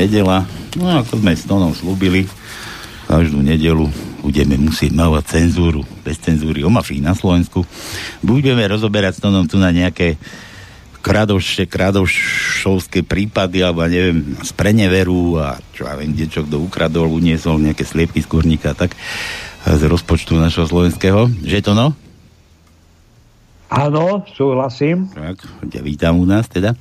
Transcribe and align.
nedela. 0.00 0.48
No 0.80 0.88
ako 0.88 1.20
sme 1.20 1.32
s 1.36 1.44
Tonom 1.44 1.76
slúbili, 1.76 2.24
každú 3.04 3.44
nedelu 3.44 3.84
budeme 4.24 4.56
musieť 4.56 4.94
mávať 4.96 5.40
cenzúru, 5.40 5.84
bez 6.04 6.20
cenzúry 6.20 6.64
o 6.64 6.70
mafii 6.72 7.04
na 7.04 7.12
Slovensku. 7.12 7.64
Budeme 8.24 8.64
rozoberať 8.64 9.18
s 9.18 9.22
Tonom 9.24 9.44
tu 9.44 9.60
na 9.60 9.72
nejaké 9.74 10.16
kradoše, 11.00 11.64
kradošovské 11.64 13.02
prípady, 13.02 13.64
alebo 13.64 13.88
neviem, 13.88 14.36
z 14.44 14.52
preneveru 14.52 15.40
a 15.40 15.56
čo 15.72 15.88
ja 15.88 15.96
viem, 15.96 16.12
kde 16.12 16.28
čo 16.28 16.44
kto 16.44 16.60
ukradol, 16.60 17.08
uniesol 17.08 17.56
nejaké 17.56 17.88
sliepky 17.88 18.20
z 18.20 18.28
kurníka, 18.28 18.76
tak 18.76 18.92
z 19.64 19.82
rozpočtu 19.88 20.36
našho 20.36 20.68
slovenského. 20.68 21.28
Že 21.40 21.58
to 21.64 21.72
no? 21.72 21.96
Áno, 23.70 24.26
súhlasím. 24.34 25.08
Tak, 25.14 25.46
vítam 25.86 26.18
u 26.20 26.26
nás 26.26 26.50
teda. 26.50 26.74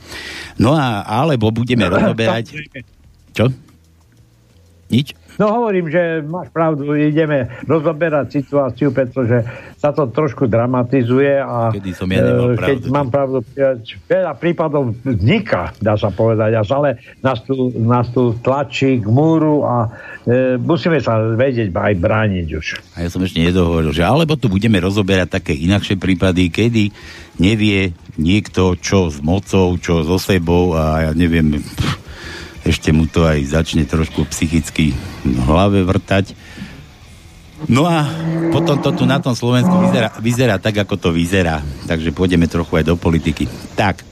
No 0.58 0.74
a 0.76 1.06
alebo 1.06 1.54
budeme 1.54 1.88
rozoberať... 1.94 2.54
Čo? 3.34 3.52
Nič? 4.90 5.14
No 5.40 5.56
hovorím, 5.56 5.88
že 5.88 6.20
máš 6.28 6.52
pravdu, 6.52 7.00
ideme 7.00 7.48
rozoberať 7.64 8.44
situáciu, 8.44 8.92
pretože 8.92 9.48
sa 9.80 9.96
to 9.96 10.12
trošku 10.12 10.52
dramatizuje 10.52 11.40
a 11.40 11.72
Kedy 11.72 11.92
som 11.96 12.12
ja 12.12 12.28
nemal 12.28 12.52
e, 12.52 12.60
keď 12.60 12.80
pravdu, 12.84 12.92
mám 12.92 13.08
pravdu, 13.08 13.38
veľa 14.04 14.34
prípadov 14.36 14.92
vzniká, 15.00 15.72
dá 15.80 15.96
sa 15.96 16.12
povedať, 16.12 16.60
až 16.60 16.70
ale 16.76 16.90
nás 17.24 17.40
tu, 17.48 17.72
nás 17.80 18.12
tu 18.12 18.36
tlačí 18.44 19.00
k 19.00 19.08
múru 19.08 19.64
a 19.64 19.88
e, 20.28 20.60
musíme 20.60 21.00
sa 21.00 21.24
vedieť 21.32 21.72
aj 21.72 21.94
brániť 21.96 22.48
už. 22.60 22.68
A 23.00 23.08
ja 23.08 23.10
som 23.14 23.24
ešte 23.24 23.40
nedohovoril, 23.40 23.96
že 23.96 24.04
alebo 24.04 24.36
tu 24.36 24.52
budeme 24.52 24.76
rozoberať 24.84 25.40
také 25.40 25.56
inakšie 25.56 25.96
prípady, 25.96 26.52
kedy 26.52 26.92
nevie 27.40 27.96
niekto, 28.20 28.76
čo 28.76 29.08
s 29.08 29.24
mocou, 29.24 29.80
čo 29.80 30.04
so 30.04 30.20
sebou 30.20 30.76
a 30.76 31.08
ja 31.08 31.12
neviem, 31.16 31.64
pff, 31.64 32.09
ešte 32.70 32.94
mu 32.94 33.10
to 33.10 33.26
aj 33.26 33.42
začne 33.50 33.84
trošku 33.90 34.30
psychicky 34.30 34.94
v 35.26 35.40
hlave 35.50 35.82
vrtať. 35.82 36.38
No 37.68 37.84
a 37.84 38.08
potom 38.56 38.80
to 38.80 38.96
tu 38.96 39.04
na 39.04 39.20
tom 39.20 39.36
Slovensku 39.36 39.74
vyzerá, 39.84 40.16
vyzerá 40.22 40.56
tak, 40.62 40.80
ako 40.80 40.96
to 40.96 41.10
vyzerá. 41.12 41.60
Takže 41.90 42.16
pôjdeme 42.16 42.48
trochu 42.48 42.80
aj 42.80 42.86
do 42.88 42.96
politiky. 42.96 43.52
Tak, 43.76 44.08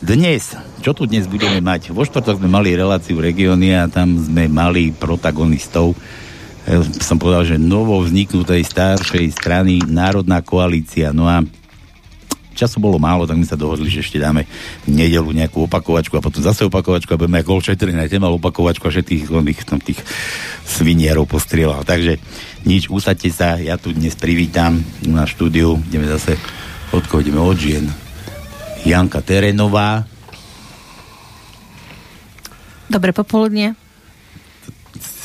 dnes, 0.00 0.56
čo 0.80 0.96
tu 0.96 1.04
dnes 1.04 1.28
budeme 1.28 1.60
mať? 1.60 1.92
Vo 1.92 2.08
štvrtok 2.08 2.40
sme 2.40 2.48
mali 2.48 2.72
reláciu 2.72 3.20
regióny 3.20 3.76
a 3.76 3.88
tam 3.88 4.16
sme 4.16 4.48
mali 4.48 4.92
protagonistov. 4.96 5.92
Ja 6.64 6.80
som 7.04 7.20
povedal, 7.20 7.44
že 7.44 7.56
novo 7.60 8.00
vzniknutej 8.00 8.64
staršej 8.64 9.36
strany 9.36 9.84
Národná 9.84 10.40
koalícia. 10.40 11.12
No 11.12 11.28
a 11.28 11.44
času 12.54 12.78
bolo 12.78 13.02
málo, 13.02 13.26
tak 13.26 13.36
my 13.36 13.46
sa 13.46 13.58
dohodli, 13.58 13.90
že 13.90 14.06
ešte 14.06 14.22
dáme 14.22 14.46
v 14.86 14.90
nedelu 14.94 15.26
nejakú 15.34 15.66
opakovačku 15.66 16.14
a 16.16 16.24
potom 16.24 16.40
zase 16.40 16.64
opakovačku 16.66 17.10
a 17.12 17.20
budeme 17.20 17.42
ako 17.42 17.58
Golčetrin 17.58 17.98
aj 17.98 18.14
mal 18.22 18.38
opakovačku 18.38 18.86
a 18.86 18.94
všetkých 18.94 19.26
tých, 19.26 19.60
tam 19.66 19.78
tých 19.82 20.00
svinierov 20.64 21.26
postrieľal. 21.26 21.82
Takže 21.82 22.22
nič, 22.64 22.88
usadte 22.88 23.28
sa, 23.28 23.58
ja 23.58 23.76
tu 23.76 23.90
dnes 23.90 24.14
privítam 24.14 24.80
na 25.04 25.26
štúdiu, 25.26 25.82
ideme 25.90 26.08
zase 26.08 26.38
od 26.94 27.04
koho 27.10 27.20
ideme 27.20 27.42
od 27.42 27.58
žien. 27.58 27.90
Janka 28.84 29.24
Terenová. 29.24 30.06
Dobre 32.86 33.10
popoludne. 33.10 33.74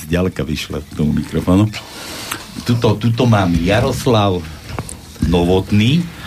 Zďaleka 0.07 0.41
vyšla 0.47 0.81
tomu 0.95 1.13
mikrofónu. 1.13 1.69
Tuto, 2.65 2.97
tuto 2.97 3.23
mám 3.29 3.53
Jaroslav 3.53 4.41
Novotný. 5.27 6.18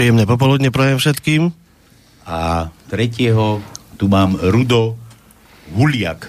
Príjemné 0.00 0.24
popoludne 0.24 0.72
prajem 0.72 0.96
všetkým. 0.96 1.52
A 2.24 2.72
tretieho 2.88 3.60
tu 4.00 4.08
mám 4.08 4.32
Rudo 4.32 4.96
Huliak. 5.76 6.24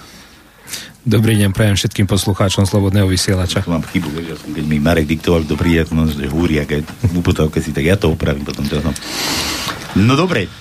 Dobrý 1.07 1.39
deň, 1.39 1.55
prajem 1.55 1.79
všetkým 1.79 2.03
poslucháčom 2.03 2.67
Slobodného 2.67 3.07
vysielača. 3.07 3.63
Tu 3.63 3.71
mám 3.71 3.79
chybu, 3.79 4.11
vieš, 4.11 4.27
ja 4.27 4.35
som, 4.35 4.51
keď 4.51 4.65
mi 4.67 4.75
Marek 4.83 5.07
diktoval, 5.07 5.47
kto 5.47 5.55
príde, 5.55 5.87
som 5.87 6.03
že 6.03 6.27
v 6.27 7.15
uputavke 7.15 7.63
si, 7.63 7.71
tak 7.71 7.87
ja 7.87 7.95
to 7.95 8.11
opravím 8.11 8.43
potom 8.43 8.67
časom. 8.67 8.91
No 9.95 10.19
dobre, 10.19 10.51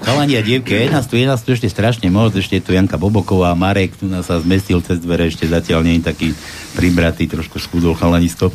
chalani 0.00 0.40
a 0.40 0.40
dievky, 0.40 0.72
je 0.72 0.88
nás 0.88 1.04
tu, 1.04 1.20
je 1.20 1.28
nás 1.28 1.44
tu 1.44 1.52
ešte 1.52 1.68
strašne 1.68 2.08
moc, 2.08 2.32
ešte 2.32 2.56
je 2.56 2.64
tu 2.64 2.72
Janka 2.72 2.96
Boboková, 2.96 3.52
Marek 3.52 4.00
tu 4.00 4.08
nás 4.08 4.24
sa 4.24 4.40
zmestil 4.40 4.80
cez 4.80 5.04
dvere, 5.04 5.28
ešte 5.28 5.44
zatiaľ 5.44 5.84
nie 5.84 6.00
je 6.00 6.08
taký 6.08 6.28
pribratý, 6.72 7.28
trošku 7.28 7.60
schudol 7.60 7.92
chalanisko. 7.92 8.48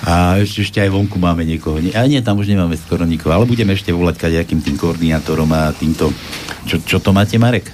A 0.00 0.40
ešte, 0.40 0.64
ešte 0.64 0.78
aj 0.80 0.90
vonku 0.96 1.20
máme 1.20 1.44
niekoho. 1.44 1.76
Nie, 1.76 1.92
a 1.92 2.08
nie, 2.08 2.24
tam 2.24 2.40
už 2.40 2.48
nemáme 2.48 2.72
skoro 2.80 3.04
nikoho, 3.04 3.36
ale 3.36 3.44
budeme 3.44 3.76
ešte 3.76 3.92
volať 3.92 4.16
kadejakým 4.16 4.64
tým 4.64 4.80
koordinátorom 4.80 5.50
a 5.52 5.76
týmto... 5.76 6.08
Čo, 6.64 6.80
čo 6.80 6.98
to 7.04 7.12
máte, 7.12 7.36
Marek? 7.36 7.68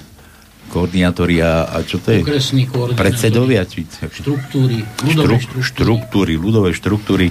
Koordinátori 0.67 1.39
a, 1.39 1.71
a 1.71 1.79
čo 1.87 2.03
to 2.03 2.11
je? 2.11 2.27
Okresní 2.27 2.67
koordinátori. 2.67 2.99
Predsedovia? 2.99 3.63
Či, 3.63 3.87
Štruktúry, 3.87 4.83
ľudové 5.07 5.39
štruktúry. 5.39 5.63
štruktúry, 5.63 6.33
ľudové 6.35 6.69
štruktúry 6.75 7.27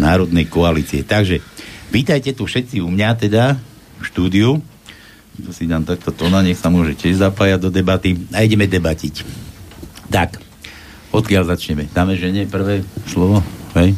Národnej 0.00 0.48
koalície. 0.48 1.04
Takže 1.04 1.44
vítajte 1.92 2.32
tu 2.32 2.48
všetci 2.48 2.80
u 2.80 2.88
mňa 2.88 3.08
teda 3.20 3.60
v 4.00 4.04
štúdiu. 4.08 4.64
To 5.44 5.52
si 5.52 5.68
dám 5.68 5.84
takto 5.84 6.10
tóna, 6.16 6.40
nech 6.40 6.56
sa 6.56 6.72
môže 6.72 6.96
tiež 6.96 7.20
zapájať 7.20 7.68
do 7.68 7.70
debaty 7.70 8.16
a 8.32 8.42
ideme 8.42 8.64
debatiť. 8.64 9.22
Tak, 10.08 10.40
odkiaľ 11.12 11.52
začneme? 11.52 11.92
Dáme 11.92 12.16
žene 12.16 12.48
prvé 12.48 12.80
slovo? 13.04 13.44
Hej? 13.76 13.92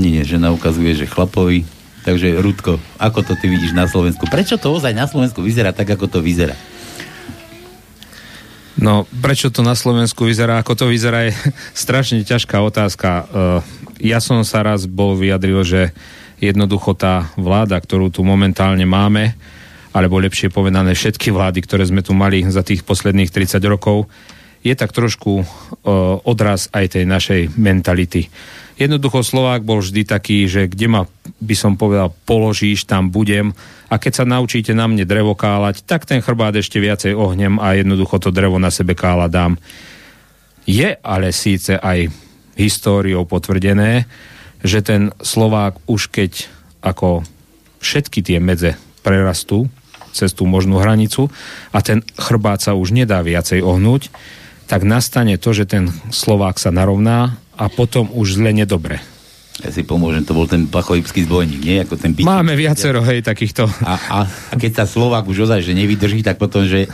Nie, 0.00 0.24
žena 0.24 0.48
ukazuje, 0.48 0.96
že 0.96 1.04
chlapovi. 1.04 1.68
Takže, 2.00 2.40
Rudko, 2.40 2.80
ako 2.96 3.20
to 3.20 3.36
ty 3.36 3.52
vidíš 3.52 3.76
na 3.76 3.84
Slovensku? 3.84 4.24
Prečo 4.24 4.56
to 4.56 4.72
ozaj 4.72 4.96
na 4.96 5.04
Slovensku 5.04 5.44
vyzerá 5.44 5.76
tak, 5.76 5.92
ako 5.92 6.08
to 6.08 6.18
vyzerá? 6.24 6.56
No, 8.80 9.04
prečo 9.20 9.52
to 9.52 9.60
na 9.60 9.76
Slovensku 9.76 10.24
vyzerá, 10.24 10.56
ako 10.56 10.72
to 10.72 10.84
vyzerá, 10.88 11.28
je 11.28 11.36
strašne 11.84 12.24
ťažká 12.24 12.56
otázka. 12.64 13.08
Uh, 13.28 13.60
ja 14.00 14.24
som 14.24 14.40
sa 14.40 14.64
raz 14.64 14.88
bol 14.88 15.12
vyjadril, 15.20 15.60
že 15.60 15.92
jednoducho 16.40 16.96
tá 16.96 17.28
vláda, 17.36 17.76
ktorú 17.76 18.08
tu 18.08 18.24
momentálne 18.24 18.88
máme, 18.88 19.36
alebo 19.92 20.16
lepšie 20.16 20.48
povedané 20.48 20.96
všetky 20.96 21.28
vlády, 21.28 21.60
ktoré 21.60 21.84
sme 21.84 22.00
tu 22.00 22.16
mali 22.16 22.40
za 22.48 22.64
tých 22.64 22.80
posledných 22.88 23.28
30 23.28 23.60
rokov, 23.68 24.08
je 24.60 24.74
tak 24.76 24.92
trošku 24.92 25.44
odraz 26.24 26.68
aj 26.72 27.00
tej 27.00 27.04
našej 27.08 27.56
mentality. 27.56 28.28
Jednoducho 28.80 29.20
Slovák 29.20 29.60
bol 29.60 29.84
vždy 29.84 30.08
taký, 30.08 30.48
že 30.48 30.64
kde 30.64 30.88
ma, 30.88 31.02
by 31.36 31.52
som 31.52 31.76
povedal, 31.76 32.16
položíš, 32.24 32.88
tam 32.88 33.12
budem 33.12 33.52
a 33.92 34.00
keď 34.00 34.12
sa 34.20 34.24
naučíte 34.24 34.72
na 34.72 34.88
mne 34.88 35.04
drevo 35.04 35.36
kálať, 35.36 35.84
tak 35.84 36.08
ten 36.08 36.24
chrbát 36.24 36.56
ešte 36.56 36.80
viacej 36.80 37.12
ohnem 37.12 37.60
a 37.60 37.76
jednoducho 37.76 38.16
to 38.16 38.32
drevo 38.32 38.56
na 38.56 38.72
sebe 38.72 38.96
kála 38.96 39.28
dám. 39.28 39.60
Je 40.64 40.96
ale 40.96 41.28
síce 41.36 41.76
aj 41.76 42.08
históriou 42.56 43.28
potvrdené, 43.28 44.08
že 44.64 44.80
ten 44.80 45.12
Slovák 45.20 45.76
už 45.84 46.08
keď 46.08 46.48
ako 46.80 47.24
všetky 47.84 48.24
tie 48.24 48.40
medze 48.40 48.80
prerastú 49.04 49.68
cez 50.12 50.32
tú 50.32 50.48
možnú 50.48 50.80
hranicu 50.80 51.28
a 51.72 51.84
ten 51.84 52.00
chrbát 52.16 52.64
sa 52.64 52.72
už 52.72 52.96
nedá 52.96 53.20
viacej 53.20 53.60
ohnúť, 53.60 54.08
tak 54.70 54.86
nastane 54.86 55.34
to, 55.34 55.50
že 55.50 55.66
ten 55.66 55.90
Slovák 56.14 56.54
sa 56.62 56.70
narovná 56.70 57.34
a 57.58 57.66
potom 57.66 58.06
už 58.14 58.38
zle 58.38 58.54
nedobre. 58.54 59.02
Ja 59.60 59.74
si 59.74 59.82
pomôžem, 59.82 60.22
to 60.22 60.32
bol 60.32 60.46
ten 60.46 60.70
pachovipský 60.70 61.26
zbojník, 61.26 61.60
nie? 61.60 61.82
Ako 61.82 61.98
ten 61.98 62.14
Máme 62.22 62.54
viacero, 62.54 63.02
hej, 63.02 63.20
takýchto. 63.20 63.66
A, 63.84 63.94
a, 63.98 64.18
a 64.24 64.54
keď 64.54 64.80
sa 64.80 64.84
Slovák 64.86 65.26
už 65.26 65.50
ozaj, 65.50 65.66
že 65.66 65.76
nevydrží, 65.76 66.24
tak 66.24 66.38
potom, 66.38 66.64
že 66.64 66.86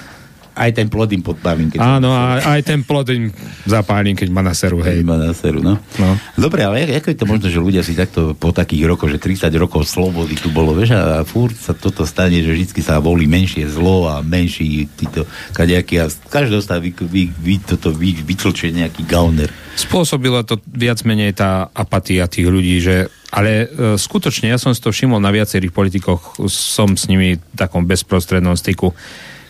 aj 0.57 0.71
ten 0.73 0.89
plod 0.89 1.13
im 1.13 1.21
podpálim. 1.21 1.69
Keď 1.69 1.79
Áno, 1.85 2.17
a 2.17 2.41
aj 2.41 2.61
ten 2.65 2.81
plod 2.81 3.13
im 3.13 3.29
zapálim, 3.69 4.17
keď 4.17 4.29
ma 4.33 4.41
na 4.41 4.57
seru, 4.57 4.81
hej. 4.81 5.05
Keď 5.05 5.05
ma 5.05 5.21
na 5.21 5.37
seru, 5.37 5.61
no. 5.61 5.77
no. 6.01 6.11
Dobre, 6.33 6.65
ale 6.65 6.89
ako 6.97 7.13
je 7.13 7.19
to 7.21 7.29
možno, 7.29 7.47
že 7.53 7.61
ľudia 7.61 7.85
si 7.85 7.93
takto 7.93 8.33
po 8.33 8.57
takých 8.57 8.89
rokoch, 8.89 9.13
že 9.13 9.21
30 9.21 9.53
rokov 9.61 9.85
slobody 9.85 10.33
tu 10.41 10.49
bolo, 10.49 10.73
vieš, 10.73 10.97
a 10.97 11.21
furt 11.29 11.53
sa 11.53 11.77
toto 11.77 12.09
stane, 12.09 12.41
že 12.41 12.57
vždy 12.57 12.81
sa 12.81 12.97
volí 12.97 13.29
menšie 13.29 13.69
zlo 13.69 14.09
a 14.09 14.25
menší 14.25 14.89
títo 14.97 15.29
kadejaký 15.53 16.01
a 16.01 16.09
každého 16.09 16.65
sa 16.65 16.81
vy, 16.81 16.97
vy, 16.97 17.29
vy, 17.29 17.55
toto 17.61 17.93
vy, 17.93 18.17
vytlčie 18.25 18.73
nejaký 18.73 19.05
gauner. 19.05 19.53
Spôsobila 19.77 20.41
to 20.41 20.57
viac 20.65 21.05
menej 21.05 21.37
tá 21.37 21.69
apatia 21.77 22.25
tých 22.33 22.49
ľudí, 22.49 22.81
že 22.81 23.13
ale 23.37 23.69
e, 23.69 24.01
skutočne, 24.01 24.49
ja 24.49 24.57
som 24.57 24.73
si 24.73 24.81
to 24.81 24.89
všimol 24.89 25.21
na 25.21 25.29
viacerých 25.29 25.75
politikoch, 25.75 26.41
som 26.49 26.97
s 26.97 27.05
nimi 27.11 27.37
v 27.37 27.57
takom 27.59 27.85
bezprostrednom 27.85 28.57
styku 28.57 28.97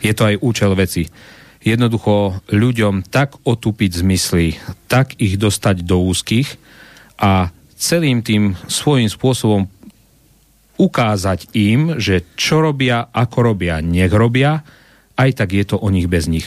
je 0.06 0.12
to 0.14 0.22
aj 0.30 0.36
účel 0.38 0.72
veci. 0.78 1.10
Jednoducho 1.66 2.46
ľuďom 2.54 3.10
tak 3.10 3.42
otupiť 3.42 4.06
zmysly, 4.06 4.54
tak 4.86 5.18
ich 5.18 5.34
dostať 5.34 5.82
do 5.82 5.98
úzkých 6.06 6.46
a 7.18 7.50
celým 7.74 8.22
tým 8.22 8.54
svojím 8.70 9.10
spôsobom 9.10 9.66
ukázať 10.78 11.50
im, 11.58 11.98
že 11.98 12.22
čo 12.38 12.62
robia, 12.62 13.10
ako 13.10 13.52
robia, 13.52 13.82
nech 13.82 14.12
robia 14.12 14.62
aj 15.16 15.30
tak 15.32 15.56
je 15.56 15.64
to 15.64 15.76
o 15.80 15.88
nich 15.88 16.06
bez 16.06 16.28
nich. 16.28 16.46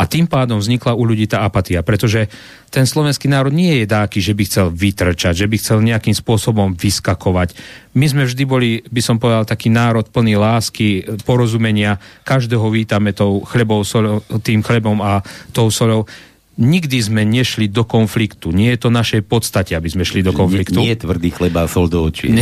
A 0.00 0.08
tým 0.08 0.24
pádom 0.24 0.56
vznikla 0.56 0.96
u 0.96 1.04
ľudí 1.04 1.28
tá 1.28 1.44
apatia, 1.44 1.84
pretože 1.84 2.32
ten 2.72 2.88
slovenský 2.88 3.28
národ 3.28 3.52
nie 3.52 3.84
je 3.84 3.86
dáky, 3.86 4.16
že 4.24 4.32
by 4.32 4.42
chcel 4.48 4.66
vytrčať, 4.72 5.44
že 5.44 5.50
by 5.50 5.56
chcel 5.60 5.84
nejakým 5.84 6.16
spôsobom 6.16 6.72
vyskakovať. 6.72 7.52
My 7.92 8.08
sme 8.08 8.24
vždy 8.24 8.44
boli, 8.48 8.80
by 8.88 9.02
som 9.04 9.20
povedal, 9.20 9.44
taký 9.44 9.68
národ 9.68 10.08
plný 10.08 10.40
lásky, 10.40 11.04
porozumenia, 11.28 12.00
každého 12.24 12.64
vítame 12.72 13.12
tou 13.12 13.44
chlebou, 13.44 13.84
solou, 13.84 14.24
tým 14.40 14.64
chlebom 14.64 15.04
a 15.04 15.20
tou 15.52 15.68
solou 15.68 16.08
nikdy 16.60 16.98
sme 17.00 17.24
nešli 17.24 17.72
do 17.72 17.88
konfliktu. 17.88 18.52
Nie 18.52 18.76
je 18.76 18.86
to 18.86 18.88
našej 18.92 19.24
podstate, 19.24 19.72
aby 19.72 19.88
sme 19.88 20.04
šli 20.04 20.20
do 20.20 20.36
konfliktu. 20.36 20.76
Nie, 20.76 20.92
nie 20.92 20.92
je 20.92 21.02
tvrdý 21.08 21.32
chleba 21.32 21.64
a 21.64 21.70
sol 21.72 21.88
do 21.88 22.04
očí. 22.04 22.36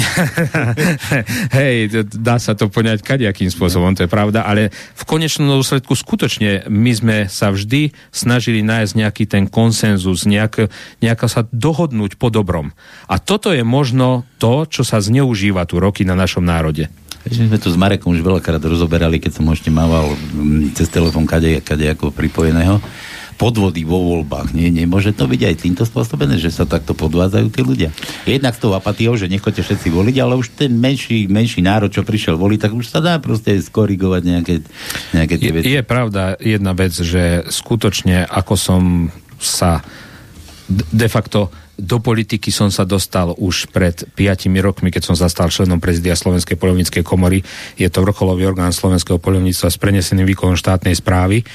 Hej, 1.59 2.05
dá 2.19 2.43
sa 2.43 2.59
to 2.59 2.67
poňať 2.67 3.07
kadejakým 3.07 3.49
spôsobom, 3.49 3.95
to 3.95 4.05
je 4.05 4.11
pravda, 4.11 4.43
ale 4.43 4.75
v 4.75 5.05
konečnom 5.07 5.47
dôsledku 5.47 5.95
skutočne 5.95 6.67
my 6.67 6.91
sme 6.91 7.17
sa 7.31 7.55
vždy 7.55 7.95
snažili 8.11 8.67
nájsť 8.67 8.93
nejaký 8.99 9.25
ten 9.31 9.47
konsenzus, 9.47 10.27
nejak, 10.27 10.67
nejako 10.99 11.27
sa 11.31 11.47
dohodnúť 11.55 12.19
po 12.19 12.35
dobrom. 12.35 12.75
A 13.07 13.23
toto 13.23 13.55
je 13.55 13.63
možno 13.63 14.27
to, 14.43 14.67
čo 14.67 14.83
sa 14.83 14.99
zneužíva 14.99 15.63
tu 15.71 15.79
roky 15.79 16.03
na 16.03 16.19
našom 16.19 16.43
národe. 16.43 16.91
My 17.29 17.35
sme 17.35 17.61
tu 17.61 17.69
s 17.69 17.77
Marekom 17.77 18.17
už 18.17 18.25
veľakrát 18.25 18.63
rozoberali, 18.63 19.21
keď 19.21 19.39
som 19.39 19.45
ešte 19.53 19.69
mával 19.69 20.17
mm, 20.17 20.73
cez 20.73 20.89
telefón 20.89 21.29
kade, 21.29 21.61
kade 21.61 21.85
ako 21.93 22.09
pripojeného 22.09 22.81
podvody 23.39 23.87
vo 23.87 24.03
voľbách. 24.03 24.51
Nie, 24.51 24.75
nemôže 24.75 25.15
to 25.15 25.31
byť 25.31 25.41
aj 25.47 25.55
týmto 25.63 25.87
spôsobené, 25.87 26.43
že 26.43 26.51
sa 26.51 26.67
takto 26.67 26.93
podvádzajú 26.99 27.47
tí 27.55 27.63
ľudia. 27.63 27.91
Jednak 28.27 28.59
s 28.59 28.61
tou 28.61 28.75
apatiou, 28.75 29.15
že 29.15 29.31
nechoďte 29.31 29.63
všetci 29.63 29.89
voliť, 29.95 30.17
ale 30.19 30.35
už 30.35 30.59
ten 30.59 30.75
menší, 30.75 31.31
menší 31.31 31.63
národ, 31.63 31.89
čo 31.89 32.03
prišiel 32.03 32.35
voliť, 32.35 32.59
tak 32.67 32.75
už 32.75 32.91
sa 32.91 32.99
dá 32.99 33.23
proste 33.23 33.55
skorigovať 33.63 34.23
nejaké, 34.27 34.55
nejaké 35.15 35.35
tie 35.39 35.51
veci. 35.55 35.71
Je, 35.71 35.79
je 35.79 35.87
pravda 35.87 36.35
jedna 36.43 36.75
vec, 36.75 36.91
že 36.91 37.47
skutočne 37.47 38.27
ako 38.27 38.55
som 38.59 38.83
sa 39.39 39.87
de 40.69 41.09
facto 41.09 41.49
do 41.79 42.03
politiky 42.03 42.51
som 42.51 42.75
sa 42.75 42.83
dostal 42.83 43.39
už 43.39 43.71
pred 43.71 43.95
5 44.19 44.51
rokmi, 44.59 44.91
keď 44.91 45.03
som 45.07 45.15
zastal 45.15 45.47
členom 45.47 45.79
prezidia 45.79 46.19
Slovenskej 46.19 46.59
polovníckej 46.59 47.07
komory. 47.07 47.47
Je 47.79 47.87
to 47.87 48.03
vrcholový 48.03 48.51
orgán 48.51 48.75
Slovenského 48.75 49.23
polovníctva 49.23 49.71
s 49.71 49.79
preneseným 49.79 50.27
výkonom 50.27 50.59
štátnej 50.59 50.99
správy 50.99 51.47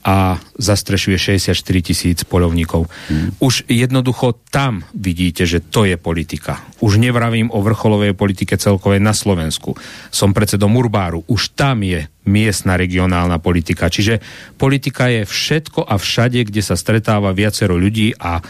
a 0.00 0.40
zastrešuje 0.56 1.36
64 1.36 1.52
tisíc 1.84 2.18
polovníkov. 2.24 2.88
Hmm. 3.08 3.36
Už 3.36 3.68
jednoducho 3.68 4.40
tam 4.48 4.80
vidíte, 4.96 5.44
že 5.44 5.60
to 5.60 5.84
je 5.84 6.00
politika. 6.00 6.64
Už 6.80 6.96
nevravím 6.96 7.52
o 7.52 7.60
vrcholovej 7.60 8.16
politike 8.16 8.56
celkovej 8.56 9.04
na 9.04 9.12
Slovensku. 9.12 9.76
Som 10.08 10.32
predsedom 10.32 10.72
Urbáru. 10.72 11.28
Už 11.28 11.52
tam 11.52 11.84
je 11.84 12.08
miestna 12.24 12.80
regionálna 12.80 13.36
politika. 13.40 13.92
Čiže 13.92 14.24
politika 14.56 15.12
je 15.12 15.28
všetko 15.28 15.84
a 15.84 16.00
všade, 16.00 16.48
kde 16.48 16.64
sa 16.64 16.80
stretáva 16.80 17.36
viacero 17.36 17.76
ľudí 17.76 18.16
a 18.16 18.40
e, 18.40 18.42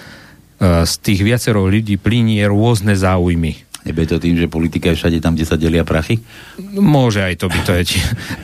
z 0.86 0.92
tých 1.02 1.20
viacero 1.26 1.66
ľudí 1.66 1.98
plinie 1.98 2.46
rôzne 2.46 2.94
záujmy. 2.94 3.69
Nebe 3.80 4.04
to 4.04 4.20
tým, 4.20 4.36
že 4.36 4.50
politika 4.50 4.92
je 4.92 4.98
všade 5.00 5.18
tam, 5.24 5.32
kde 5.34 5.48
sa 5.48 5.56
delia 5.56 5.86
prachy? 5.86 6.20
Môže 6.76 7.24
aj 7.24 7.34
to 7.40 7.46
byť. 7.48 7.62
To 7.64 7.72
je, 7.80 7.84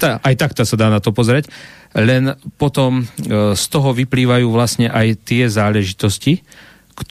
tá, 0.00 0.08
aj 0.24 0.34
takto 0.34 0.64
sa 0.64 0.76
dá 0.80 0.88
na 0.88 1.00
to 1.02 1.12
pozrieť 1.12 1.52
len 1.96 2.36
potom 2.60 3.00
e, 3.00 3.04
z 3.56 3.64
toho 3.72 3.96
vyplývajú 3.96 4.46
vlastne 4.52 4.92
aj 4.92 5.16
tie 5.24 5.48
záležitosti, 5.48 6.44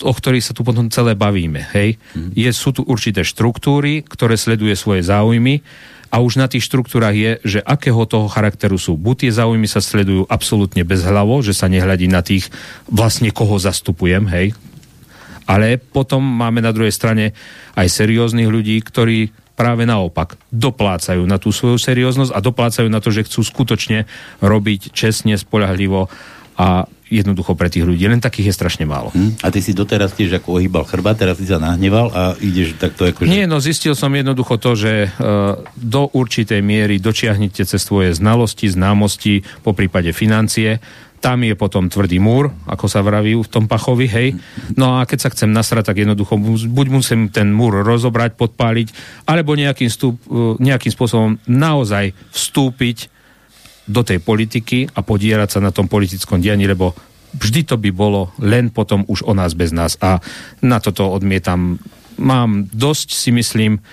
o 0.06 0.14
ktorých 0.14 0.46
sa 0.46 0.54
tu 0.54 0.62
potom 0.62 0.90
celé 0.94 1.18
bavíme. 1.18 1.66
Hej? 1.74 1.98
Mm. 2.14 2.30
Je, 2.38 2.50
sú 2.54 2.70
tu 2.74 2.86
určité 2.86 3.26
štruktúry, 3.26 4.06
ktoré 4.06 4.38
sleduje 4.38 4.78
svoje 4.78 5.06
záujmy 5.06 5.66
a 6.14 6.22
už 6.22 6.38
na 6.38 6.46
tých 6.46 6.70
štruktúrach 6.70 7.18
je, 7.18 7.42
že 7.42 7.60
akého 7.66 8.06
toho 8.06 8.30
charakteru 8.30 8.78
sú. 8.78 8.94
Buď 8.94 9.26
tie 9.26 9.32
záujmy 9.42 9.66
sa 9.66 9.82
sledujú 9.82 10.30
absolútne 10.30 10.86
bezhlavo, 10.86 11.42
že 11.42 11.58
sa 11.58 11.66
nehľadí 11.66 12.06
na 12.06 12.22
tých 12.22 12.50
vlastne 12.86 13.34
koho 13.34 13.58
zastupujem, 13.58 14.26
hej? 14.30 14.54
Ale 15.46 15.78
potom 15.78 16.22
máme 16.22 16.62
na 16.62 16.74
druhej 16.74 16.94
strane 16.94 17.38
aj 17.78 17.88
serióznych 17.90 18.50
ľudí, 18.50 18.82
ktorí 18.82 19.30
práve 19.56 19.88
naopak 19.88 20.36
doplácajú 20.52 21.24
na 21.24 21.40
tú 21.40 21.56
svoju 21.56 21.80
serióznosť 21.80 22.36
a 22.36 22.44
doplácajú 22.44 22.92
na 22.92 23.00
to, 23.00 23.10
že 23.10 23.24
chcú 23.24 23.42
skutočne 23.42 24.04
robiť 24.44 24.92
čestne, 24.92 25.40
spolahlivo 25.40 26.12
a 26.60 26.88
jednoducho 27.06 27.54
pre 27.54 27.70
tých 27.70 27.86
ľudí. 27.86 28.04
Len 28.10 28.20
takých 28.20 28.52
je 28.52 28.58
strašne 28.58 28.86
málo. 28.90 29.14
Hm? 29.14 29.40
A 29.46 29.54
ty 29.54 29.62
si 29.62 29.78
doteraz 29.78 30.18
tiež 30.18 30.42
ako 30.42 30.58
ohýbal 30.58 30.84
chrba, 30.90 31.14
teraz 31.14 31.38
si 31.38 31.46
sa 31.46 31.62
nahneval 31.62 32.10
a 32.12 32.22
ideš 32.42 32.76
takto 32.82 33.06
ako... 33.06 33.24
Že... 33.24 33.30
Nie, 33.30 33.46
no 33.46 33.62
zistil 33.62 33.94
som 33.94 34.12
jednoducho 34.12 34.58
to, 34.58 34.74
že 34.74 34.94
uh, 35.08 35.62
do 35.78 36.10
určitej 36.10 36.66
miery 36.66 36.98
dočiahnite 36.98 37.62
cez 37.64 37.80
svoje 37.80 38.18
znalosti, 38.18 38.68
známosti, 38.68 39.46
po 39.62 39.78
prípade 39.78 40.12
financie 40.12 40.82
tam 41.20 41.42
je 41.42 41.58
potom 41.58 41.90
tvrdý 41.90 42.22
múr, 42.22 42.54
ako 42.70 42.86
sa 42.86 43.02
vraví 43.02 43.34
v 43.34 43.50
tom 43.50 43.66
pachovi, 43.66 44.06
hej. 44.06 44.28
No 44.78 45.02
a 45.02 45.10
keď 45.10 45.20
sa 45.26 45.30
chcem 45.34 45.50
nasrať, 45.50 45.90
tak 45.90 46.02
jednoducho 46.06 46.38
buď 46.70 46.88
musím 46.94 47.34
ten 47.34 47.50
múr 47.50 47.82
rozobrať, 47.82 48.38
podpáliť, 48.38 48.88
alebo 49.26 49.58
nejakým, 49.58 49.90
stúp, 49.90 50.22
e, 50.30 50.62
nejakým 50.62 50.94
spôsobom 50.94 51.42
naozaj 51.50 52.14
vstúpiť 52.30 53.10
do 53.86 54.02
tej 54.02 54.22
politiky 54.22 54.90
a 54.94 55.06
podierať 55.06 55.58
sa 55.58 55.60
na 55.62 55.70
tom 55.70 55.86
politickom 55.86 56.42
dianí, 56.42 56.66
lebo 56.66 56.94
vždy 57.38 57.62
to 57.68 57.76
by 57.78 57.92
bolo 57.94 58.34
len 58.42 58.72
potom 58.74 59.06
už 59.06 59.26
o 59.28 59.34
nás 59.38 59.54
bez 59.54 59.76
nás. 59.76 60.00
A 60.02 60.18
na 60.64 60.78
toto 60.82 61.10
odmietam. 61.12 61.78
Mám 62.16 62.72
dosť, 62.72 63.12
si 63.12 63.30
myslím, 63.36 63.84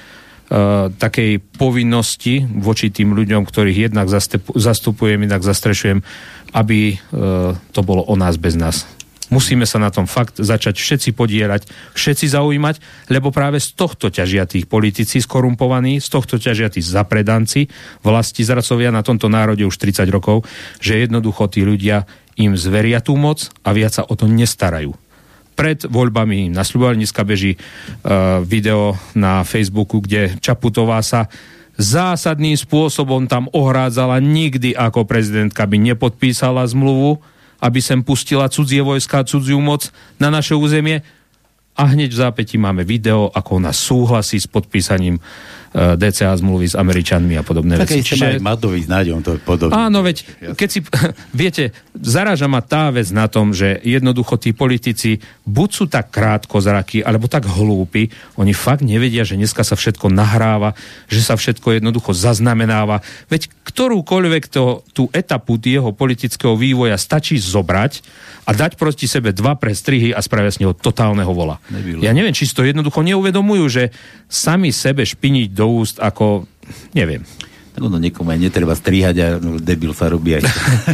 takej 1.00 1.40
povinnosti 1.56 2.44
voči 2.44 2.92
tým 2.92 3.16
ľuďom, 3.16 3.48
ktorých 3.48 3.88
jednak 3.88 4.12
zastupujem, 4.52 5.24
jednak 5.24 5.40
zastrešujem, 5.40 6.04
aby 6.52 6.80
e, 6.92 6.96
to 7.56 7.80
bolo 7.80 8.04
o 8.04 8.14
nás 8.20 8.36
bez 8.36 8.52
nás. 8.52 8.84
Musíme 9.32 9.64
sa 9.64 9.80
na 9.80 9.88
tom 9.88 10.04
fakt 10.04 10.36
začať 10.36 10.76
všetci 10.76 11.16
podierať, 11.16 11.64
všetci 11.96 12.36
zaujímať, 12.36 13.08
lebo 13.08 13.32
práve 13.32 13.64
z 13.64 13.72
tohto 13.72 14.12
ťažia 14.12 14.44
tých 14.44 14.68
politici 14.68 15.24
skorumpovaní, 15.24 16.04
z 16.04 16.08
tohto 16.12 16.36
ťažia 16.36 16.68
tí 16.68 16.84
zapredanci, 16.84 17.64
vlasti 18.04 18.44
zracovia 18.44 18.92
na 18.92 19.00
tomto 19.00 19.32
národe 19.32 19.64
už 19.64 19.80
30 19.80 20.04
rokov, 20.12 20.44
že 20.84 21.00
jednoducho 21.00 21.48
tí 21.48 21.64
ľudia 21.64 22.04
im 22.36 22.60
zveria 22.60 23.00
tú 23.00 23.16
moc 23.16 23.48
a 23.64 23.72
viac 23.72 23.96
sa 23.96 24.04
o 24.04 24.12
to 24.12 24.28
nestarajú. 24.28 24.92
Pred 25.52 25.86
voľbami 25.88 26.48
im 26.48 26.52
nasľubovali, 26.56 27.04
dneska 27.04 27.22
beží 27.28 27.56
uh, 27.56 28.40
video 28.42 28.96
na 29.12 29.44
Facebooku, 29.44 30.00
kde 30.00 30.36
Čaputová 30.40 31.04
sa 31.04 31.28
zásadným 31.76 32.56
spôsobom 32.56 33.24
tam 33.28 33.48
ohrádzala, 33.52 34.20
nikdy 34.20 34.76
ako 34.76 35.08
prezidentka 35.08 35.64
by 35.64 35.76
nepodpísala 35.80 36.64
zmluvu, 36.68 37.20
aby 37.62 37.78
sem 37.78 38.02
pustila 38.02 38.50
cudzie 38.50 38.82
vojska, 38.82 39.28
cudziu 39.28 39.62
moc 39.62 39.88
na 40.18 40.28
naše 40.28 40.58
územie. 40.58 41.00
A 41.72 41.88
hneď 41.88 42.12
v 42.12 42.20
zápäti 42.28 42.60
máme 42.60 42.84
video, 42.84 43.32
ako 43.32 43.56
ona 43.56 43.72
súhlasí 43.72 44.36
s 44.36 44.44
podpísaním 44.44 45.16
DCA 45.72 46.36
zmluvy 46.36 46.68
s 46.68 46.76
Američanmi 46.76 47.40
a 47.40 47.42
podobné 47.42 47.80
Také 47.80 48.04
veci. 48.04 48.12
Čiže... 48.12 48.36
aj 48.36 48.84
s 48.84 48.88
Náďom 48.92 49.24
to 49.24 49.40
podobne. 49.40 49.72
Áno, 49.72 50.04
veď, 50.04 50.24
keď 50.52 50.68
si, 50.68 50.80
viete, 51.42 51.72
zaráža 51.96 52.44
ma 52.44 52.60
tá 52.60 52.92
vec 52.92 53.08
na 53.08 53.24
tom, 53.26 53.56
že 53.56 53.80
jednoducho 53.80 54.36
tí 54.36 54.52
politici 54.52 55.24
buď 55.48 55.68
sú 55.72 55.84
tak 55.88 56.12
krátko 56.12 56.60
zraky, 56.60 57.00
alebo 57.00 57.24
tak 57.24 57.48
hlúpi, 57.48 58.12
oni 58.36 58.52
fakt 58.52 58.84
nevedia, 58.84 59.24
že 59.24 59.40
dneska 59.40 59.64
sa 59.64 59.72
všetko 59.72 60.12
nahráva, 60.12 60.76
že 61.08 61.24
sa 61.24 61.40
všetko 61.40 61.80
jednoducho 61.80 62.12
zaznamenáva. 62.12 63.00
Veď 63.32 63.48
ktorúkoľvek 63.64 64.44
to, 64.52 64.84
tú 64.92 65.08
etapu 65.16 65.56
jeho 65.62 65.94
politického 65.94 66.52
vývoja 66.58 67.00
stačí 67.00 67.40
zobrať 67.40 68.04
a 68.44 68.50
dať 68.50 68.74
proti 68.74 69.06
sebe 69.06 69.30
dva 69.30 69.54
prestrihy 69.54 70.10
a 70.10 70.18
spravia 70.18 70.50
z 70.50 70.66
neho 70.66 70.74
totálneho 70.74 71.30
vola. 71.30 71.62
Nebylo. 71.70 72.02
Ja 72.02 72.10
neviem, 72.10 72.34
či 72.34 72.44
si 72.44 72.52
to 72.52 72.66
jednoducho 72.66 73.00
neuvedomujú, 73.06 73.64
že 73.70 73.82
sami 74.26 74.74
sebe 74.74 75.06
špiniť 75.06 75.54
do 75.54 75.61
úst 75.68 75.98
ako, 76.02 76.46
neviem. 76.94 77.22
Tak 77.72 77.88
ono 77.88 77.96
niekomu 77.96 78.28
aj 78.36 78.40
netreba 78.40 78.76
strihať 78.76 79.16
a 79.16 79.26
no, 79.40 79.56
debil 79.56 79.96
sa 79.96 80.12
robí 80.12 80.36
aj, 80.36 80.44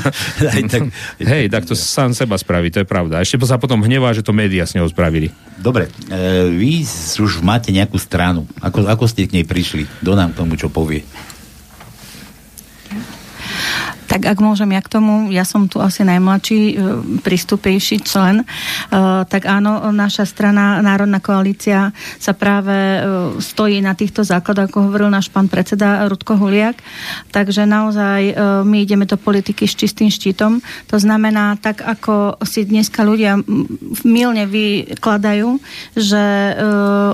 aj 0.55 0.63
tak. 0.71 0.83
Hej, 1.19 1.51
tak 1.51 1.67
to 1.67 1.75
sám 1.75 2.15
seba 2.15 2.39
spraví, 2.39 2.71
to 2.71 2.87
je 2.87 2.87
pravda. 2.87 3.19
Ešte 3.19 3.35
sa 3.43 3.59
potom 3.59 3.83
hnevá, 3.83 4.15
že 4.15 4.23
to 4.23 4.31
médiá 4.31 4.63
s 4.63 4.79
neho 4.79 4.87
spravili. 4.87 5.35
Dobre, 5.59 5.91
e, 6.07 6.47
vy 6.55 6.87
už 7.19 7.43
máte 7.43 7.75
nejakú 7.75 7.99
stranu. 7.99 8.47
Ako, 8.63 8.87
ako 8.87 9.11
ste 9.11 9.27
k 9.27 9.43
nej 9.43 9.47
prišli? 9.47 9.91
Do 9.99 10.15
nám 10.15 10.39
tomu, 10.39 10.55
čo 10.55 10.71
povie. 10.71 11.03
Tak 14.09 14.25
ak 14.25 14.41
môžem 14.41 14.73
ja 14.73 14.81
k 14.81 14.89
tomu, 14.89 15.29
ja 15.29 15.45
som 15.45 15.69
tu 15.69 15.85
asi 15.85 16.01
najmladší, 16.01 16.61
e, 16.65 16.75
pristupejší 17.21 18.01
člen, 18.01 18.41
e, 18.41 18.45
tak 19.29 19.45
áno, 19.45 19.93
naša 19.93 20.25
strana 20.25 20.81
Národná 20.81 21.21
koalícia 21.21 21.93
sa 22.17 22.33
práve 22.33 22.73
e, 22.73 23.01
stojí 23.37 23.85
na 23.85 23.93
týchto 23.93 24.25
základoch, 24.25 24.73
ako 24.73 24.89
hovoril 24.89 25.13
náš 25.13 25.29
pán 25.29 25.53
predseda 25.53 26.09
Rudko 26.09 26.41
Huliak. 26.41 26.81
Takže 27.29 27.69
naozaj 27.69 28.21
my 28.65 28.77
ideme 28.81 29.05
do 29.05 29.21
politiky 29.21 29.69
s 29.69 29.77
čistým 29.77 30.09
štítom. 30.09 30.65
To 30.89 30.97
znamená, 30.97 31.61
tak 31.61 31.85
ako 31.85 32.41
si 32.47 32.65
dneska 32.65 33.05
ľudia 33.05 33.37
milne 34.07 34.49
vykladajú, 34.49 35.61
že 35.93 36.25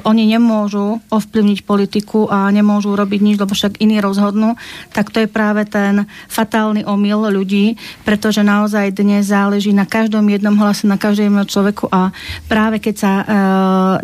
oni 0.05 0.25
nemôžu 0.29 1.03
ovplyvniť 1.11 1.59
politiku 1.67 2.31
a 2.31 2.47
nemôžu 2.55 2.95
robiť 2.95 3.21
nič, 3.25 3.37
lebo 3.41 3.57
však 3.57 3.83
iní 3.83 3.99
rozhodnú, 3.99 4.55
tak 4.93 5.11
to 5.11 5.25
je 5.25 5.29
práve 5.29 5.67
ten 5.67 6.07
fatálny 6.29 6.84
omyl 6.85 7.33
ľudí, 7.33 7.75
pretože 8.05 8.45
naozaj 8.45 8.95
dnes 8.95 9.33
záleží 9.33 9.73
na 9.73 9.89
každom 9.89 10.25
jednom 10.29 10.55
hlase, 10.57 10.85
na 10.85 11.01
každom 11.01 11.33
jednom 11.33 11.49
človeku 11.49 11.89
a 11.89 12.13
práve 12.47 12.81
keď 12.81 12.95
sa 12.95 13.13
e, 13.13 13.25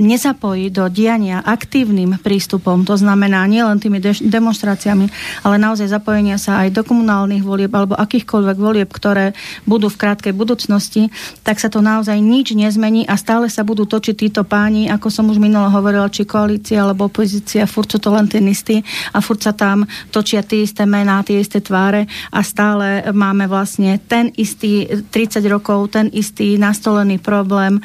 nezapojí 0.00 0.72
do 0.72 0.88
diania 0.88 1.44
aktívnym 1.44 2.16
prístupom, 2.20 2.82
to 2.84 2.96
znamená 2.96 3.44
nielen 3.44 3.76
tými 3.76 4.00
de- 4.00 4.24
demonstráciami, 4.24 5.10
ale 5.44 5.56
naozaj 5.58 5.90
zapojenia 5.90 6.40
sa 6.40 6.64
aj 6.64 6.72
do 6.72 6.82
komunálnych 6.86 7.44
volieb 7.44 7.72
alebo 7.74 7.98
akýchkoľvek 7.98 8.56
volieb, 8.56 8.88
ktoré 8.88 9.34
budú 9.66 9.90
v 9.90 10.00
krátkej 10.00 10.32
budúcnosti, 10.32 11.10
tak 11.42 11.58
sa 11.58 11.66
to 11.66 11.82
naozaj 11.82 12.16
nič 12.16 12.54
nezmení 12.54 13.04
a 13.10 13.18
stále 13.18 13.50
sa 13.50 13.66
budú 13.66 13.84
točiť 13.84 14.14
títo 14.14 14.42
páni, 14.46 14.86
ako 14.86 15.10
som 15.10 15.26
už 15.26 15.42
minule 15.42 15.66
hovorila, 15.66 16.06
či 16.06 16.22
koalícia 16.22 16.86
alebo 16.86 17.10
opozícia, 17.10 17.66
furt 17.66 17.90
sú 17.90 17.98
to 17.98 18.14
len 18.14 18.30
ten 18.30 18.46
istý 18.46 18.86
a 19.10 19.18
furt 19.18 19.42
sa 19.42 19.50
tam 19.50 19.82
točia 20.14 20.46
tie 20.46 20.62
isté 20.62 20.86
mená, 20.86 21.26
tie 21.26 21.42
isté 21.42 21.58
tváre 21.58 22.06
a 22.30 22.38
stále 22.46 22.69
máme 23.10 23.48
vlastne 23.48 23.96
ten 24.04 24.30
istý 24.36 24.86
30 24.86 25.40
rokov, 25.48 25.96
ten 25.96 26.12
istý 26.12 26.60
nastolený 26.60 27.18
problém, 27.18 27.78
e, 27.78 27.82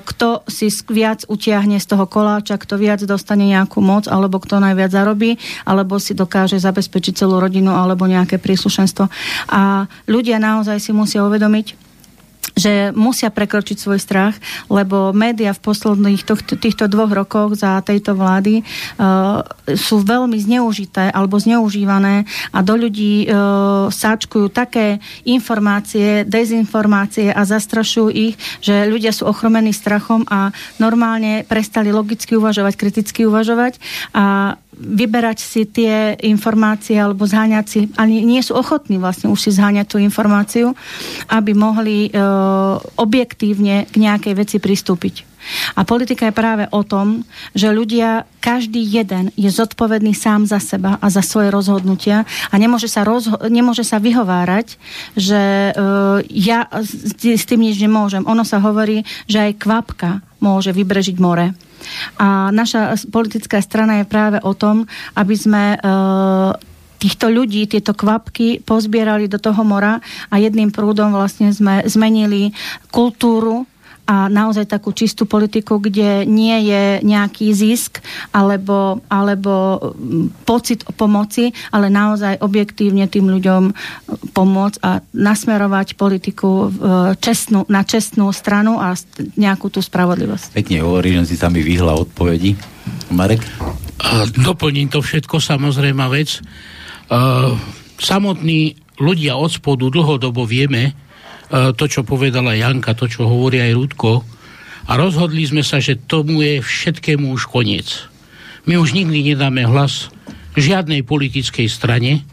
kto 0.00 0.42
si 0.48 0.72
viac 0.88 1.28
utiahne 1.28 1.76
z 1.76 1.86
toho 1.86 2.08
koláča, 2.08 2.56
kto 2.56 2.80
viac 2.80 3.04
dostane 3.04 3.44
nejakú 3.46 3.84
moc, 3.84 4.08
alebo 4.08 4.40
kto 4.40 4.58
najviac 4.58 4.90
zarobí, 4.90 5.36
alebo 5.68 6.00
si 6.00 6.16
dokáže 6.16 6.56
zabezpečiť 6.56 7.24
celú 7.24 7.38
rodinu 7.38 7.74
alebo 7.74 8.08
nejaké 8.08 8.40
príslušenstvo. 8.40 9.06
A 9.52 9.90
ľudia 10.08 10.40
naozaj 10.40 10.80
si 10.80 10.90
musia 10.90 11.22
uvedomiť, 11.22 11.83
že 12.52 12.92
musia 12.92 13.32
prekročiť 13.32 13.76
svoj 13.80 13.98
strach, 13.98 14.36
lebo 14.68 15.16
média 15.16 15.56
v 15.56 15.64
posledných 15.64 16.22
tohto, 16.22 16.60
týchto 16.60 16.86
dvoch 16.86 17.10
rokoch 17.10 17.56
za 17.56 17.80
tejto 17.80 18.12
vlády 18.12 18.60
uh, 18.62 19.40
sú 19.72 20.04
veľmi 20.04 20.36
zneužité 20.36 21.08
alebo 21.10 21.40
zneužívané 21.40 22.28
a 22.52 22.58
do 22.60 22.76
ľudí 22.76 23.26
uh, 23.26 23.88
sáčkujú 23.88 24.52
také 24.52 25.00
informácie, 25.26 26.22
dezinformácie 26.28 27.32
a 27.32 27.42
zastrašujú 27.42 28.08
ich, 28.12 28.34
že 28.60 28.86
ľudia 28.86 29.10
sú 29.10 29.26
ochromení 29.26 29.72
strachom 29.74 30.22
a 30.28 30.52
normálne 30.76 31.42
prestali 31.48 31.90
logicky 31.90 32.36
uvažovať, 32.36 32.74
kriticky 32.76 33.26
uvažovať. 33.26 33.80
A 34.14 34.56
vyberať 34.78 35.38
si 35.38 35.62
tie 35.64 36.18
informácie 36.26 36.98
alebo 36.98 37.24
zháňať 37.24 37.66
si, 37.66 37.80
ani 37.94 38.26
nie 38.26 38.42
sú 38.42 38.58
ochotní 38.58 38.98
vlastne 38.98 39.30
už 39.30 39.38
si 39.38 39.50
zháňať 39.54 39.86
tú 39.86 39.96
informáciu, 40.02 40.74
aby 41.30 41.54
mohli 41.54 42.08
e, 42.08 42.10
objektívne 42.98 43.86
k 43.88 43.94
nejakej 43.94 44.34
veci 44.34 44.56
pristúpiť. 44.58 45.34
A 45.76 45.84
politika 45.84 46.24
je 46.28 46.34
práve 46.34 46.64
o 46.72 46.80
tom, 46.80 47.22
že 47.52 47.68
ľudia, 47.68 48.24
každý 48.40 48.80
jeden 48.80 49.28
je 49.36 49.48
zodpovedný 49.52 50.16
sám 50.16 50.48
za 50.48 50.60
seba 50.60 50.96
a 51.00 51.06
za 51.12 51.20
svoje 51.20 51.52
rozhodnutia 51.52 52.24
a 52.48 52.54
nemôže 52.56 52.88
sa, 52.88 53.04
rozho- 53.04 53.40
nemôže 53.48 53.84
sa 53.84 54.00
vyhovárať, 54.00 54.80
že 55.16 55.72
uh, 55.72 56.20
ja 56.28 56.68
s, 56.72 57.12
s 57.20 57.44
tým 57.44 57.64
nič 57.64 57.76
nemôžem. 57.76 58.24
Ono 58.24 58.44
sa 58.44 58.60
hovorí, 58.60 59.04
že 59.28 59.52
aj 59.52 59.60
kvapka 59.60 60.10
môže 60.40 60.72
vybrežiť 60.72 61.16
more. 61.20 61.52
A 62.18 62.48
naša 62.50 62.96
politická 63.08 63.60
strana 63.60 64.02
je 64.02 64.10
práve 64.10 64.38
o 64.42 64.52
tom, 64.56 64.88
aby 65.14 65.34
sme 65.34 65.64
uh, 65.78 66.54
týchto 67.04 67.28
ľudí, 67.28 67.68
tieto 67.68 67.92
kvapky 67.92 68.64
pozbierali 68.64 69.28
do 69.28 69.36
toho 69.36 69.60
mora 69.60 70.00
a 70.32 70.40
jedným 70.40 70.72
prúdom 70.72 71.12
vlastne 71.12 71.52
sme 71.52 71.84
zmenili 71.84 72.56
kultúru 72.88 73.68
a 74.04 74.28
naozaj 74.28 74.68
takú 74.68 74.92
čistú 74.92 75.24
politiku, 75.24 75.80
kde 75.80 76.28
nie 76.28 76.68
je 76.68 77.00
nejaký 77.00 77.56
zisk 77.56 78.04
alebo, 78.36 79.00
alebo 79.08 79.80
pocit 80.44 80.84
o 80.84 80.92
pomoci, 80.92 81.56
ale 81.72 81.88
naozaj 81.88 82.44
objektívne 82.44 83.08
tým 83.08 83.32
ľuďom 83.32 83.72
pomôcť 84.36 84.78
a 84.84 85.00
nasmerovať 85.16 85.96
politiku 85.96 86.68
čestnú, 87.20 87.64
na 87.72 87.80
čestnú 87.80 88.28
stranu 88.36 88.76
a 88.76 88.92
nejakú 89.40 89.72
tú 89.72 89.80
spravodlivosť. 89.80 90.52
Pekne 90.52 90.84
hovorí, 90.84 91.16
že 91.16 91.32
si 91.32 91.36
sa 91.40 91.48
mi 91.48 91.64
vyhla 91.64 91.96
odpovedi. 91.96 92.52
Marek? 93.08 93.40
A 94.04 94.28
doplním 94.28 94.92
to 94.92 95.00
všetko, 95.00 95.40
samozrejme 95.40 96.04
vec. 96.12 96.44
Uh, 97.08 97.56
samotní 97.96 98.76
ľudia 99.00 99.40
od 99.40 99.48
spodu 99.48 99.88
dlhodobo 99.88 100.44
vieme, 100.44 100.92
E, 100.92 101.03
to, 101.54 101.84
čo 101.86 102.02
povedala 102.02 102.58
Janka, 102.58 102.98
to, 102.98 103.06
čo 103.06 103.30
hovorí 103.30 103.62
aj 103.62 103.72
Rudko. 103.78 104.26
A 104.90 104.98
rozhodli 104.98 105.46
sme 105.46 105.62
sa, 105.62 105.78
že 105.78 105.94
tomu 105.94 106.42
je 106.42 106.58
všetkému 106.58 107.30
už 107.30 107.46
koniec. 107.46 108.10
My 108.66 108.74
už 108.80 108.92
nikdy 108.96 109.32
nedáme 109.32 109.62
hlas 109.62 110.10
žiadnej 110.58 111.06
politickej 111.06 111.70
strane, 111.70 112.26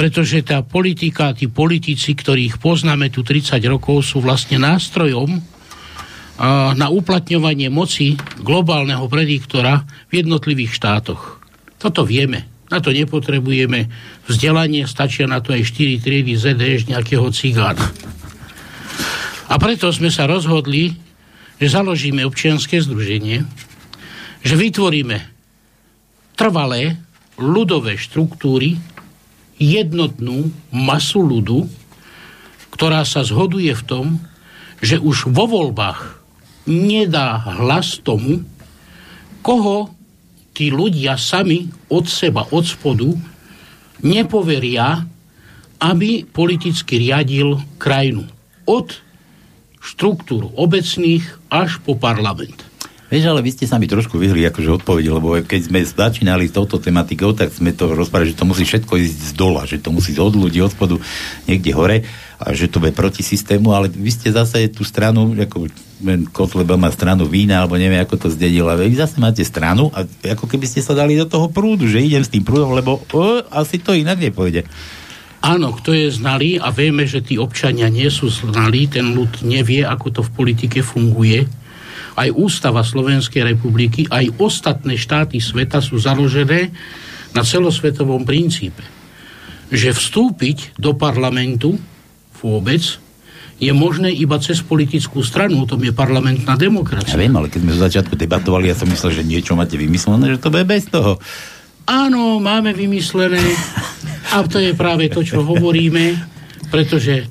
pretože 0.00 0.40
tá 0.40 0.64
politika, 0.64 1.36
tí 1.36 1.52
politici, 1.52 2.16
ktorých 2.16 2.56
poznáme 2.56 3.12
tu 3.12 3.20
30 3.20 3.60
rokov, 3.68 4.00
sú 4.08 4.24
vlastne 4.24 4.56
nástrojom 4.56 5.36
na 6.72 6.88
uplatňovanie 6.88 7.68
moci 7.68 8.16
globálneho 8.40 9.04
prediktora 9.12 9.84
v 10.08 10.24
jednotlivých 10.24 10.72
štátoch. 10.72 11.44
Toto 11.76 12.08
vieme. 12.08 12.48
Na 12.72 12.80
to 12.80 12.94
nepotrebujeme 12.94 13.90
vzdelanie, 14.24 14.88
stačia 14.88 15.28
na 15.28 15.44
to 15.44 15.52
aj 15.52 15.68
4 15.68 16.00
triedy 16.00 16.38
ZDŠ 16.38 16.88
nejakého 16.88 17.28
cigána. 17.34 17.84
A 19.50 19.58
preto 19.58 19.90
sme 19.90 20.08
sa 20.14 20.30
rozhodli, 20.30 20.94
že 21.60 21.66
založíme 21.68 22.24
občianske 22.24 22.80
združenie, 22.80 23.44
že 24.40 24.54
vytvoríme 24.56 25.18
trvalé 26.38 26.96
ľudové 27.36 28.00
štruktúry, 28.00 28.80
jednotnú 29.60 30.48
masu 30.72 31.20
ľudu, 31.20 31.68
ktorá 32.72 33.04
sa 33.04 33.20
zhoduje 33.20 33.76
v 33.76 33.84
tom, 33.84 34.06
že 34.80 34.96
už 34.96 35.28
vo 35.28 35.44
voľbách 35.44 36.16
nedá 36.64 37.36
hlas 37.60 38.00
tomu, 38.00 38.40
koho 39.44 39.92
tí 40.56 40.72
ľudia 40.72 41.20
sami 41.20 41.68
od 41.92 42.08
seba, 42.08 42.48
od 42.48 42.64
spodu 42.64 43.12
nepoveria, 44.00 45.04
aby 45.80 46.24
politicky 46.24 47.04
riadil 47.04 47.60
krajinu. 47.76 48.24
Od 48.66 48.88
štruktúr 49.80 50.52
obecných 50.56 51.24
až 51.48 51.80
po 51.80 51.96
parlament. 51.96 52.70
Vieš, 53.10 53.26
ale 53.26 53.42
vy 53.42 53.50
ste 53.50 53.66
sa 53.66 53.82
mi 53.82 53.90
trošku 53.90 54.22
vyhli 54.22 54.46
akože 54.46 54.70
odpovedi, 54.70 55.10
lebo 55.10 55.34
keď 55.42 55.66
sme 55.66 55.82
začínali 55.82 56.46
s 56.46 56.54
touto 56.54 56.78
tematikou, 56.78 57.34
tak 57.34 57.50
sme 57.50 57.74
to 57.74 57.90
rozprávali, 57.90 58.30
že 58.30 58.38
to 58.38 58.46
musí 58.46 58.62
všetko 58.62 58.92
ísť 59.02 59.18
z 59.18 59.32
dola, 59.34 59.66
že 59.66 59.82
to 59.82 59.90
musí 59.90 60.14
ísť 60.14 60.22
od 60.22 60.34
ľudí, 60.38 60.62
od 60.62 60.70
spodu, 60.70 60.94
niekde 61.50 61.74
hore 61.74 62.06
a 62.38 62.54
že 62.54 62.70
to 62.70 62.78
bude 62.78 62.94
proti 62.94 63.26
systému, 63.26 63.74
ale 63.74 63.90
vy 63.90 64.14
ste 64.14 64.30
zase 64.30 64.70
tú 64.70 64.86
stranu, 64.86 65.34
ako 65.34 65.66
Kotleba 66.30 66.78
má 66.78 66.86
stranu 66.94 67.26
vína, 67.26 67.60
alebo 67.60 67.74
neviem, 67.74 67.98
ako 67.98 68.16
to 68.16 68.28
zdedil, 68.30 68.70
ale 68.70 68.86
vy 68.86 68.94
zase 68.94 69.18
máte 69.18 69.42
stranu 69.42 69.90
a 69.90 70.06
ako 70.06 70.46
keby 70.46 70.70
ste 70.70 70.78
sa 70.78 70.94
dali 70.94 71.18
do 71.18 71.26
toho 71.26 71.50
prúdu, 71.50 71.90
že 71.90 71.98
idem 71.98 72.22
s 72.22 72.30
tým 72.30 72.46
prúdom, 72.46 72.78
lebo 72.78 73.02
o, 73.10 73.42
asi 73.50 73.82
to 73.82 73.90
inak 73.90 74.22
nepôjde. 74.22 74.70
Áno, 75.40 75.72
kto 75.72 75.96
je 75.96 76.12
znalý 76.12 76.60
a 76.60 76.68
vieme, 76.68 77.08
že 77.08 77.24
tí 77.24 77.40
občania 77.40 77.88
nie 77.88 78.12
sú 78.12 78.28
znalí, 78.28 78.92
ten 78.92 79.16
ľud 79.16 79.40
nevie, 79.40 79.80
ako 79.88 80.06
to 80.12 80.20
v 80.20 80.34
politike 80.36 80.84
funguje. 80.84 81.48
Aj 82.12 82.28
ústava 82.28 82.84
Slovenskej 82.84 83.56
republiky, 83.56 84.04
aj 84.12 84.36
ostatné 84.36 85.00
štáty 85.00 85.40
sveta 85.40 85.80
sú 85.80 85.96
založené 85.96 86.76
na 87.32 87.40
celosvetovom 87.40 88.28
princípe. 88.28 88.84
Že 89.72 89.96
vstúpiť 89.96 90.76
do 90.76 90.92
parlamentu 90.92 91.80
vôbec 92.44 93.00
je 93.60 93.72
možné 93.76 94.12
iba 94.12 94.40
cez 94.40 94.64
politickú 94.64 95.20
stranu, 95.20 95.64
o 95.64 95.68
tom 95.68 95.80
je 95.84 95.92
parlamentná 95.92 96.56
demokracia. 96.56 97.16
Ja 97.16 97.20
viem, 97.20 97.36
ale 97.36 97.52
keď 97.52 97.60
sme 97.64 97.76
v 97.76 97.84
začiatku 97.84 98.14
debatovali, 98.16 98.72
ja 98.72 98.76
som 98.76 98.88
myslel, 98.88 99.20
že 99.20 99.28
niečo 99.28 99.52
máte 99.52 99.76
vymyslené, 99.76 100.36
že 100.36 100.40
to 100.40 100.52
bude 100.52 100.64
bez 100.64 100.88
toho. 100.88 101.20
Áno, 101.84 102.40
máme 102.40 102.72
vymyslené 102.72 103.40
a 104.30 104.46
to 104.46 104.62
je 104.62 104.72
práve 104.78 105.10
to, 105.10 105.26
čo 105.26 105.42
hovoríme, 105.42 106.14
pretože 106.70 107.14
e, 107.22 107.26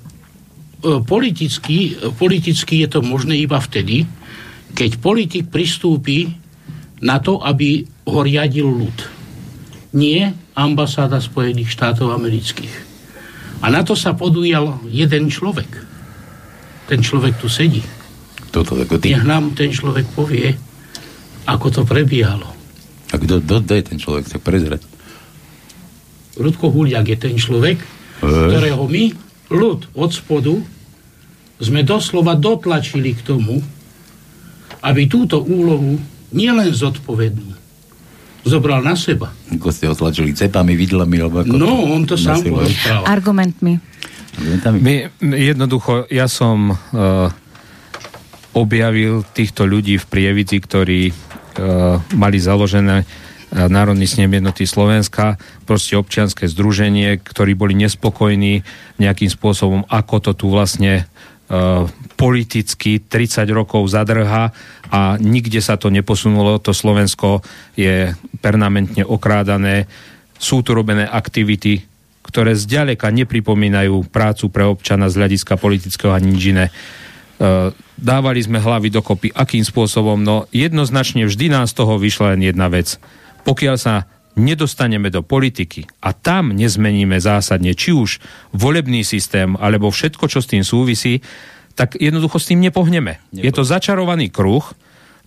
politicky, 1.04 1.96
politicky 2.20 2.84
je 2.84 2.88
to 2.92 3.00
možné 3.00 3.40
iba 3.40 3.56
vtedy, 3.60 4.04
keď 4.76 5.00
politik 5.00 5.46
pristúpi 5.48 6.30
na 7.00 7.24
to, 7.24 7.40
aby 7.40 7.88
ho 8.04 8.20
riadil 8.20 8.68
ľud. 8.68 8.98
Nie 9.96 10.36
ambasáda 10.54 11.24
Spojených 11.24 11.72
štátov 11.72 12.12
amerických. 12.14 12.76
A 13.64 13.72
na 13.72 13.82
to 13.84 13.96
sa 13.96 14.16
podujal 14.16 14.84
jeden 14.88 15.32
človek. 15.32 15.68
Ten 16.88 17.00
človek 17.00 17.40
tu 17.40 17.48
sedí. 17.48 17.84
Toto 18.52 18.76
ako 18.76 19.00
ty. 19.00 19.16
Nech 19.16 19.28
nám 19.28 19.56
ten 19.56 19.72
človek 19.72 20.10
povie, 20.16 20.52
ako 21.48 21.68
to 21.70 21.82
prebiehalo. 21.88 22.50
A 23.10 23.16
kto, 23.18 23.42
kto, 23.42 23.56
kto 23.66 23.74
je 23.74 23.84
ten 23.84 23.98
človek, 23.98 24.26
tak 24.30 24.42
prezrať? 24.46 24.82
Rudko 26.40 26.72
Huliak 26.72 27.06
je 27.06 27.18
ten 27.20 27.36
človek, 27.36 27.78
e. 27.78 27.86
ktorého 28.24 28.88
my, 28.88 29.12
ľud 29.52 29.92
od 29.92 30.12
spodu, 30.16 30.56
sme 31.60 31.84
doslova 31.84 32.40
dotlačili 32.40 33.12
k 33.12 33.22
tomu, 33.22 33.60
aby 34.80 35.12
túto 35.12 35.44
úlohu 35.44 36.00
nielen 36.32 36.72
zodpovednú, 36.72 37.52
zobral 38.48 38.80
na 38.80 38.96
seba. 38.96 39.36
Ako 39.52 39.68
ste 39.76 39.92
ho 39.92 39.96
tlačili 39.98 40.32
cepami, 40.32 40.80
vidlami, 40.80 41.20
alebo 41.20 41.44
ako 41.44 41.60
No, 41.60 41.92
on 41.92 42.08
to 42.08 42.16
sám 42.16 42.40
porozprával. 42.48 43.04
Argumentmi. 43.04 43.74
My, 44.80 45.12
jednoducho, 45.20 46.08
ja 46.08 46.32
som 46.32 46.72
uh, 46.72 47.28
objavil 48.56 49.28
týchto 49.36 49.68
ľudí 49.68 50.00
v 50.00 50.06
Prievidzi, 50.08 50.64
ktorí 50.64 51.12
uh, 51.12 52.00
mali 52.16 52.40
založené 52.40 53.04
uh, 53.04 53.29
Národný 53.50 54.06
snem 54.06 54.30
jednoty 54.30 54.70
Slovenska, 54.70 55.42
proste 55.66 55.98
občianske 55.98 56.46
združenie, 56.46 57.18
ktorí 57.18 57.58
boli 57.58 57.74
nespokojní 57.74 58.62
nejakým 59.02 59.30
spôsobom, 59.34 59.90
ako 59.90 60.16
to 60.22 60.32
tu 60.38 60.46
vlastne 60.54 61.10
uh, 61.50 61.90
politicky 62.14 63.02
30 63.02 63.50
rokov 63.50 63.90
zadrha 63.90 64.54
a 64.94 65.00
nikde 65.18 65.66
sa 65.66 65.82
to 65.82 65.90
neposunulo. 65.90 66.62
To 66.62 66.78
Slovensko 66.78 67.42
je 67.74 68.14
permanentne 68.38 69.02
okrádané. 69.02 69.90
Sú 70.38 70.62
tu 70.62 70.78
robené 70.78 71.10
aktivity, 71.10 71.90
ktoré 72.30 72.54
zďaleka 72.54 73.10
nepripomínajú 73.10 74.06
prácu 74.14 74.54
pre 74.54 74.64
občana 74.70 75.10
z 75.10 75.18
hľadiska 75.26 75.58
politického 75.58 76.14
a 76.14 76.22
nič 76.22 76.54
iné. 76.54 76.70
E, 76.70 76.72
dávali 77.98 78.44
sme 78.44 78.62
hlavy 78.62 78.94
dokopy, 78.94 79.34
akým 79.34 79.66
spôsobom, 79.66 80.22
no 80.22 80.46
jednoznačne 80.54 81.26
vždy 81.26 81.50
nás 81.50 81.74
z 81.74 81.82
toho 81.82 81.98
vyšla 81.98 82.38
len 82.38 82.46
jedna 82.46 82.70
vec. 82.70 83.02
Pokiaľ 83.50 83.76
sa 83.82 84.06
nedostaneme 84.38 85.10
do 85.10 85.26
politiky 85.26 85.90
a 86.06 86.14
tam 86.14 86.54
nezmeníme 86.54 87.18
zásadne, 87.18 87.74
či 87.74 87.92
už 87.92 88.22
volebný 88.54 89.02
systém, 89.02 89.58
alebo 89.58 89.90
všetko, 89.90 90.30
čo 90.30 90.40
s 90.40 90.48
tým 90.48 90.62
súvisí, 90.62 91.26
tak 91.74 91.98
jednoducho 91.98 92.38
s 92.38 92.48
tým 92.54 92.62
nepohneme. 92.62 93.18
Je 93.34 93.50
to 93.50 93.66
začarovaný 93.66 94.30
kruh, 94.30 94.64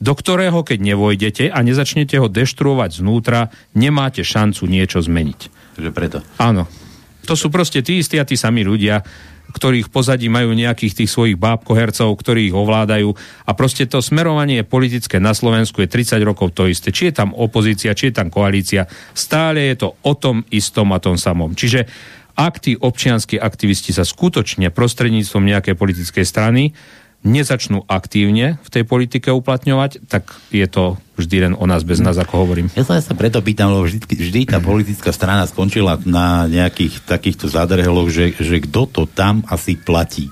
do 0.02 0.12
ktorého, 0.14 0.66
keď 0.66 0.78
nevojdete 0.82 1.44
a 1.50 1.58
nezačnete 1.62 2.18
ho 2.18 2.26
deštruovať 2.26 2.90
znútra, 3.02 3.50
nemáte 3.78 4.26
šancu 4.26 4.66
niečo 4.66 4.98
zmeniť. 4.98 5.40
Že 5.78 5.90
preto. 5.94 6.18
Áno. 6.42 6.66
To 7.30 7.38
sú 7.38 7.54
proste 7.54 7.86
tí 7.86 8.02
istí 8.02 8.18
a 8.18 8.26
tí 8.26 8.34
sami 8.34 8.66
ľudia, 8.66 9.06
ktorých 9.52 9.92
pozadí 9.92 10.32
majú 10.32 10.56
nejakých 10.56 11.04
tých 11.04 11.10
svojich 11.12 11.36
bábkohercov, 11.36 12.08
ktorí 12.16 12.48
ich 12.50 12.56
ovládajú. 12.56 13.12
A 13.46 13.50
proste 13.52 13.84
to 13.84 14.00
smerovanie 14.00 14.64
politické 14.64 15.20
na 15.20 15.36
Slovensku 15.36 15.84
je 15.84 15.92
30 15.92 16.18
rokov 16.24 16.56
to 16.56 16.66
isté. 16.66 16.90
Či 16.90 17.12
je 17.12 17.14
tam 17.20 17.36
opozícia, 17.36 17.92
či 17.92 18.10
je 18.10 18.16
tam 18.16 18.32
koalícia, 18.32 18.88
stále 19.12 19.70
je 19.72 19.86
to 19.86 19.88
o 20.00 20.12
tom 20.16 20.42
istom 20.48 20.90
a 20.96 20.98
tom 20.98 21.20
samom. 21.20 21.52
Čiže 21.52 21.84
ak 22.32 22.64
tí 22.64 22.72
občianskí 22.80 23.36
aktivisti 23.36 23.92
sa 23.92 24.08
skutočne 24.08 24.72
prostredníctvom 24.72 25.44
nejakej 25.44 25.76
politickej 25.76 26.24
strany 26.24 26.72
nezačnú 27.22 27.86
aktívne 27.86 28.58
v 28.66 28.68
tej 28.68 28.84
politike 28.86 29.30
uplatňovať, 29.30 30.06
tak 30.10 30.34
je 30.50 30.66
to 30.66 30.98
vždy 31.14 31.50
len 31.50 31.54
o 31.54 31.64
nás 31.70 31.86
bez 31.86 32.02
nás, 32.02 32.18
ako 32.18 32.46
hovorím. 32.46 32.66
Ja 32.74 32.82
sa, 32.82 32.98
ja 32.98 33.04
sa 33.04 33.14
preto 33.14 33.38
pýtam, 33.38 33.70
lebo 33.70 33.86
vždy, 33.86 34.02
vždy 34.02 34.40
tá 34.50 34.58
politická 34.58 35.14
strana 35.14 35.46
skončila 35.46 36.02
na 36.02 36.50
nejakých 36.50 37.06
takýchto 37.06 37.46
zadrheloch, 37.46 38.10
že, 38.10 38.34
že 38.34 38.58
kto 38.66 38.90
to 38.90 39.02
tam 39.06 39.46
asi 39.46 39.78
platí. 39.78 40.26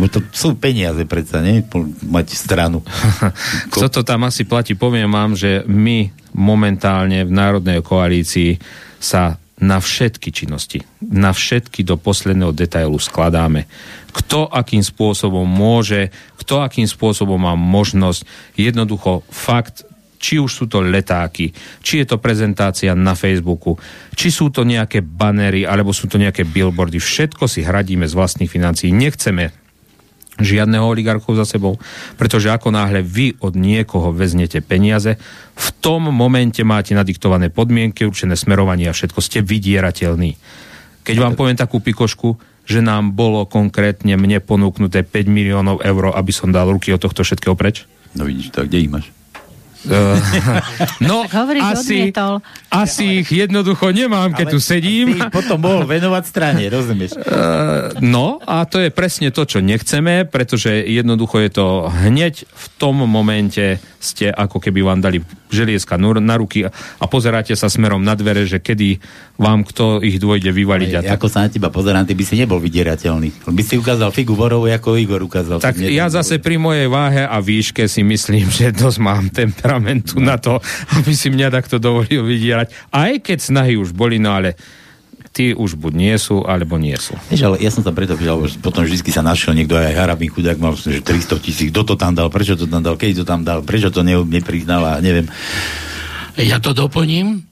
Lebo 0.00 0.08
to 0.08 0.24
sú 0.32 0.56
peniaze 0.56 1.04
predsa, 1.04 1.44
nie? 1.44 1.60
Mať 2.08 2.32
stranu. 2.32 2.80
Kto 3.74 3.92
to 3.92 4.00
tam 4.00 4.24
asi 4.24 4.48
platí, 4.48 4.72
poviem 4.72 5.12
vám, 5.12 5.36
že 5.36 5.60
my 5.68 6.08
momentálne 6.32 7.20
v 7.26 7.32
Národnej 7.34 7.84
koalícii 7.84 8.56
sa 8.96 9.36
na 9.60 9.78
všetky 9.78 10.32
činnosti, 10.32 10.80
na 11.04 11.36
všetky 11.36 11.84
do 11.84 12.00
posledného 12.00 12.56
detailu 12.56 12.96
skladáme. 12.96 13.68
Kto 14.10 14.48
akým 14.48 14.80
spôsobom 14.80 15.44
môže, 15.44 16.08
kto 16.40 16.64
akým 16.64 16.88
spôsobom 16.88 17.36
má 17.36 17.54
možnosť, 17.54 18.24
jednoducho 18.56 19.22
fakt, 19.28 19.84
či 20.20 20.36
už 20.36 20.52
sú 20.52 20.64
to 20.68 20.84
letáky, 20.84 21.52
či 21.80 22.04
je 22.04 22.06
to 22.12 22.20
prezentácia 22.20 22.92
na 22.92 23.16
Facebooku, 23.16 23.80
či 24.12 24.28
sú 24.28 24.52
to 24.52 24.68
nejaké 24.68 25.00
banery, 25.00 25.64
alebo 25.64 25.96
sú 25.96 26.12
to 26.12 26.20
nejaké 26.20 26.44
billboardy, 26.44 27.00
všetko 27.00 27.48
si 27.48 27.64
hradíme 27.64 28.04
z 28.04 28.12
vlastných 28.12 28.52
financií. 28.52 28.92
Nechceme 28.92 29.69
žiadneho 30.40 30.84
oligarchov 30.84 31.36
za 31.36 31.46
sebou, 31.46 31.76
pretože 32.16 32.50
ako 32.50 32.72
náhle 32.74 33.04
vy 33.04 33.36
od 33.40 33.54
niekoho 33.54 34.10
veznete 34.10 34.60
peniaze, 34.64 35.20
v 35.54 35.68
tom 35.84 36.08
momente 36.08 36.64
máte 36.64 36.96
nadiktované 36.96 37.52
podmienky, 37.52 38.08
určené 38.08 38.34
smerovanie 38.34 38.88
a 38.88 38.96
všetko, 38.96 39.20
ste 39.20 39.44
vydierateľní. 39.44 40.36
Keď 41.04 41.16
vám 41.16 41.36
poviem 41.36 41.56
takú 41.56 41.80
pikošku, 41.80 42.36
že 42.68 42.84
nám 42.84 43.16
bolo 43.16 43.44
konkrétne 43.48 44.14
mne 44.14 44.38
ponúknuté 44.38 45.02
5 45.02 45.26
miliónov 45.26 45.82
eur, 45.82 46.14
aby 46.14 46.32
som 46.32 46.54
dal 46.54 46.70
ruky 46.70 46.94
od 46.94 47.02
tohto 47.02 47.26
všetkého 47.26 47.58
preč? 47.58 47.88
No 48.14 48.26
vidíš, 48.26 48.54
tak 48.54 48.70
kde 48.70 48.78
ich 48.84 48.92
máš? 48.92 49.06
Uh, 49.88 50.20
no, 51.08 51.24
Tak 51.24 51.34
hovorí, 51.40 51.60
že 51.64 51.72
asi, 51.72 51.96
odmietol. 52.04 52.34
asi 52.68 53.04
ich 53.24 53.28
jednoducho 53.32 53.88
nemám, 53.96 54.36
keď 54.36 54.46
tu 54.52 54.60
sedím. 54.60 55.16
Potom 55.32 55.56
mohol 55.64 55.88
venovať 55.88 56.22
strane, 56.28 56.62
rozumieš? 56.68 57.16
Uh, 57.16 57.96
no 58.04 58.36
a 58.44 58.68
to 58.68 58.76
je 58.82 58.92
presne 58.92 59.32
to, 59.32 59.48
čo 59.48 59.64
nechceme, 59.64 60.28
pretože 60.28 60.68
jednoducho 60.84 61.40
je 61.40 61.50
to 61.50 61.66
hneď 61.88 62.44
v 62.44 62.66
tom 62.76 63.00
momente 63.08 63.80
ste 64.00 64.28
ako 64.28 64.60
keby 64.60 64.84
vám 64.84 65.00
dali 65.00 65.24
želieska 65.50 65.98
na 65.98 66.34
ruky 66.34 66.64
a, 66.64 66.70
pozeráte 67.04 67.52
sa 67.52 67.66
smerom 67.66 68.00
na 68.00 68.14
dvere, 68.14 68.42
že 68.42 68.56
kedy 68.56 69.02
vám 69.36 69.62
kto 69.62 69.98
ich 69.98 70.16
dôjde 70.16 70.48
vyvaliť. 70.48 70.90
A 70.92 71.00
Ja, 71.02 71.14
ako 71.14 71.26
sa 71.26 71.42
na 71.42 71.48
teba 71.48 71.68
pozerám, 71.68 72.02
ty 72.02 72.14
by 72.14 72.22
si 72.22 72.34
nebol 72.34 72.56
vydierateľný. 72.56 73.46
By 73.46 73.62
si 73.62 73.74
ukázal 73.74 74.10
figu 74.10 74.32
Borovu, 74.32 74.66
ako 74.66 74.94
Igor 74.94 75.20
ukázal. 75.20 75.58
tak 75.58 75.76
ja 75.76 76.06
zase 76.06 76.38
pri 76.38 76.56
mojej 76.56 76.86
váhe 76.86 77.22
a 77.22 77.36
výške 77.36 77.84
si 77.84 78.00
myslím, 78.00 78.46
že 78.52 78.70
dosť 78.70 78.98
mám 78.98 79.28
temperamentu 79.28 80.16
No. 80.16 80.26
na 80.26 80.36
to, 80.36 80.62
aby 80.96 81.12
si 81.12 81.28
mňa 81.28 81.50
takto 81.50 81.76
dovolil 81.76 82.22
vydierať. 82.22 82.70
Aj 82.88 83.12
keď 83.16 83.38
snahy 83.40 83.74
už 83.74 83.90
boli, 83.90 84.16
no 84.16 84.32
ale 84.32 84.54
tí 85.30 85.54
už 85.54 85.78
buď 85.78 85.92
nie 85.94 86.16
sú, 86.18 86.42
alebo 86.42 86.74
nie 86.74 86.98
sú. 86.98 87.14
Vieš, 87.30 87.42
ale 87.46 87.56
ja 87.62 87.70
som 87.70 87.86
sa 87.86 87.94
preto 87.94 88.18
pýtal, 88.18 88.42
lebo 88.42 88.50
potom 88.58 88.82
vždy 88.82 88.98
sa 89.14 89.22
našiel 89.22 89.54
niekto 89.54 89.78
aj 89.78 89.94
Harabín 89.94 90.30
chudák 90.30 90.58
mal 90.58 90.74
že 90.74 91.02
300 91.02 91.38
tisíc, 91.38 91.70
kto 91.70 91.86
to 91.86 91.94
tam 91.94 92.18
dal, 92.18 92.26
prečo 92.28 92.58
to 92.58 92.66
tam 92.66 92.82
dal, 92.82 92.98
keď 92.98 93.22
to 93.22 93.24
tam 93.26 93.46
dal, 93.46 93.62
prečo 93.62 93.94
to 93.94 94.02
ne, 94.02 94.18
nepriznal 94.26 94.82
a 94.82 94.92
neviem. 94.98 95.30
Ja 96.34 96.58
to 96.58 96.74
doplním. 96.74 97.46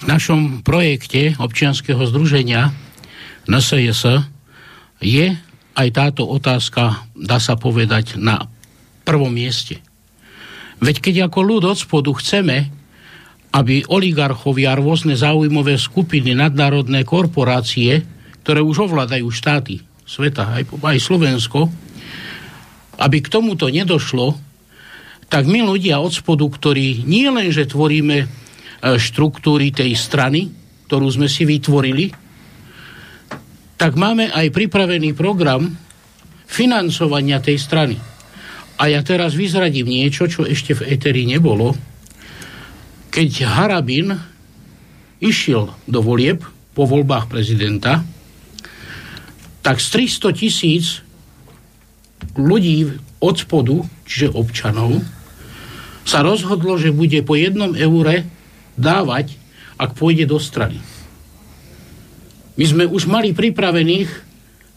V 0.00 0.04
našom 0.08 0.64
projekte 0.64 1.36
občianskeho 1.36 2.00
združenia 2.08 2.72
NSJS 3.44 4.24
je 5.04 5.36
aj 5.76 5.88
táto 5.92 6.24
otázka, 6.24 7.04
dá 7.12 7.36
sa 7.36 7.58
povedať, 7.58 8.16
na 8.16 8.48
prvom 9.04 9.32
mieste. 9.32 9.82
Veď 10.80 10.96
keď 11.04 11.14
ako 11.28 11.38
ľud 11.44 11.62
od 11.68 11.76
spodu 11.76 12.10
chceme, 12.16 12.72
aby 13.50 13.82
oligarchovia, 13.90 14.78
rôzne 14.78 15.18
záujmové 15.18 15.74
skupiny, 15.74 16.38
nadnárodné 16.38 17.02
korporácie, 17.02 18.06
ktoré 18.46 18.62
už 18.62 18.90
ovládajú 18.90 19.26
štáty 19.30 19.82
sveta, 20.06 20.58
aj, 20.58 20.66
aj 20.82 20.98
Slovensko, 20.98 21.70
aby 22.98 23.22
k 23.22 23.30
tomuto 23.30 23.70
nedošlo, 23.70 24.34
tak 25.30 25.46
my 25.46 25.62
ľudia 25.62 26.02
od 26.02 26.10
spodu, 26.10 26.42
ktorí 26.42 27.06
nie 27.06 27.30
len, 27.30 27.54
že 27.54 27.70
tvoríme 27.70 28.18
e, 28.18 28.26
štruktúry 28.98 29.70
tej 29.70 29.94
strany, 29.94 30.50
ktorú 30.90 31.06
sme 31.06 31.30
si 31.30 31.46
vytvorili, 31.46 32.10
tak 33.78 33.94
máme 33.94 34.34
aj 34.34 34.50
pripravený 34.50 35.14
program 35.14 35.70
financovania 36.50 37.38
tej 37.38 37.56
strany. 37.62 37.96
A 38.82 38.90
ja 38.90 39.00
teraz 39.06 39.38
vyzradím 39.38 39.86
niečo, 39.86 40.26
čo 40.26 40.42
ešte 40.42 40.74
v 40.74 40.90
Eteri 40.98 41.24
nebolo. 41.24 41.78
Keď 43.10 43.30
Harabin 43.42 44.14
išiel 45.18 45.74
do 45.90 45.98
volieb 45.98 46.46
po 46.72 46.86
voľbách 46.86 47.26
prezidenta, 47.26 48.06
tak 49.60 49.82
z 49.82 50.08
300 50.08 50.40
tisíc 50.40 51.04
ľudí 52.38 52.96
od 53.20 53.36
spodu, 53.36 53.84
čiže 54.06 54.32
občanov, 54.32 55.02
sa 56.06 56.24
rozhodlo, 56.24 56.80
že 56.80 56.94
bude 56.94 57.20
po 57.26 57.36
jednom 57.36 57.76
eure 57.76 58.24
dávať, 58.80 59.36
ak 59.76 59.98
pôjde 59.98 60.24
do 60.30 60.40
strany. 60.40 60.80
My 62.56 62.64
sme 62.64 62.84
už 62.88 63.08
mali 63.08 63.32
pripravených 63.36 64.08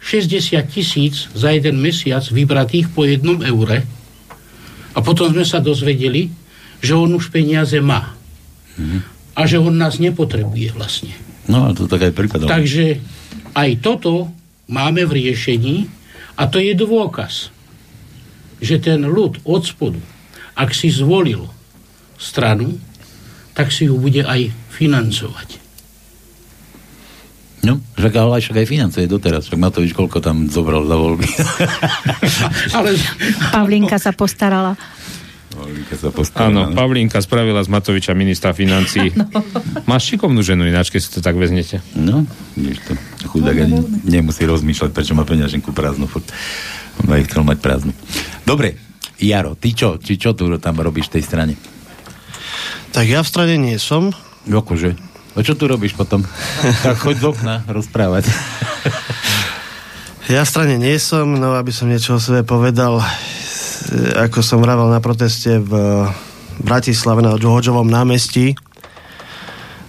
60 0.04 0.60
tisíc 0.68 1.32
za 1.32 1.52
jeden 1.56 1.80
mesiac 1.80 2.24
vybratých 2.28 2.92
po 2.92 3.08
jednom 3.08 3.40
eure 3.40 3.88
a 4.94 5.00
potom 5.00 5.32
sme 5.32 5.48
sa 5.48 5.64
dozvedeli, 5.64 6.28
že 6.84 6.94
on 6.94 7.16
už 7.16 7.32
peniaze 7.32 7.80
má. 7.80 8.23
A 9.34 9.42
že 9.50 9.58
on 9.58 9.74
nás 9.74 9.98
nepotrebuje 9.98 10.74
vlastne. 10.78 11.14
No 11.50 11.68
a 11.68 11.76
to 11.76 11.90
tak 11.90 12.08
aj 12.10 12.14
prípadom. 12.14 12.48
Takže 12.48 13.02
aj 13.54 13.70
toto 13.84 14.32
máme 14.70 15.04
v 15.04 15.26
riešení 15.26 15.90
a 16.40 16.48
to 16.50 16.58
je 16.58 16.74
dôkaz, 16.74 17.54
že 18.64 18.80
ten 18.80 19.04
ľud 19.04 19.44
od 19.44 19.64
spodu, 19.66 20.02
ak 20.56 20.72
si 20.72 20.90
zvolil 20.90 21.50
stranu, 22.16 22.80
tak 23.54 23.70
si 23.70 23.86
ju 23.86 24.00
bude 24.00 24.24
aj 24.24 24.50
financovať. 24.74 25.62
No, 27.64 27.80
však 27.96 28.14
ale 28.20 28.44
však 28.44 28.60
aj 28.60 28.68
financuje 28.68 29.06
doteraz. 29.08 29.48
Však 29.48 29.56
Matovič 29.56 29.96
koľko 29.96 30.20
tam 30.20 30.52
zobral 30.52 30.84
za 30.84 31.00
voľby. 31.00 31.28
Ale 32.76 32.92
Pavlinka 33.56 33.96
sa 33.96 34.12
postarala. 34.12 34.76
Pavlínka 35.54 35.96
sa 35.96 36.10
postavila. 36.10 36.50
Áno, 36.50 36.62
no. 36.70 36.76
Pavlínka 36.76 37.22
spravila 37.22 37.62
z 37.62 37.70
Matoviča 37.70 38.18
ministra 38.18 38.52
financí. 38.58 39.14
Máš 39.90 40.14
šikovnú 40.14 40.42
ženu 40.42 40.66
ináč, 40.66 40.90
keď 40.90 41.02
si 41.06 41.10
to 41.14 41.20
tak 41.22 41.38
veznete. 41.38 41.86
No, 41.94 42.26
vidíš 42.58 42.82
to. 42.90 42.94
Chudák 43.30 43.58
ani 43.62 43.78
nemusí 44.04 44.44
rozmýšľať, 44.44 44.90
prečo 44.92 45.14
má 45.14 45.24
peňaženku 45.24 45.70
prázdnu. 45.70 46.10
Furt. 46.10 46.26
On 47.06 47.10
aj 47.14 47.30
chcel 47.30 47.46
mať 47.46 47.58
prázdnu. 47.62 47.94
Dobre, 48.44 48.82
Jaro, 49.22 49.54
ty 49.54 49.78
čo? 49.78 50.02
Či 50.02 50.18
čo 50.18 50.34
tu 50.34 50.50
tam 50.58 50.76
robíš 50.82 51.14
v 51.14 51.22
tej 51.22 51.24
strane? 51.24 51.54
Tak 52.94 53.06
ja 53.06 53.22
v 53.22 53.30
strane 53.30 53.56
nie 53.56 53.78
som. 53.78 54.12
Akože? 54.50 54.98
A 55.34 55.42
čo 55.42 55.58
tu 55.58 55.66
robíš 55.66 55.98
potom? 55.98 56.26
tak 56.86 56.98
choď 57.02 57.16
z 57.22 57.26
okna 57.26 57.56
rozprávať. 57.66 58.30
Ja 60.32 60.48
v 60.48 60.52
strane 60.56 60.80
nie 60.80 60.96
som, 61.04 61.36
no 61.36 61.60
aby 61.60 61.76
som 61.76 61.92
niečo 61.92 62.16
o 62.16 62.22
sebe 62.22 62.48
povedal, 62.48 63.04
ako 64.16 64.40
som 64.40 64.64
vravel 64.64 64.88
na 64.88 65.04
proteste 65.04 65.60
v 65.60 65.72
Bratislave 66.62 67.26
na 67.26 67.36
Džohoďovom 67.36 67.90
námestí. 67.90 68.56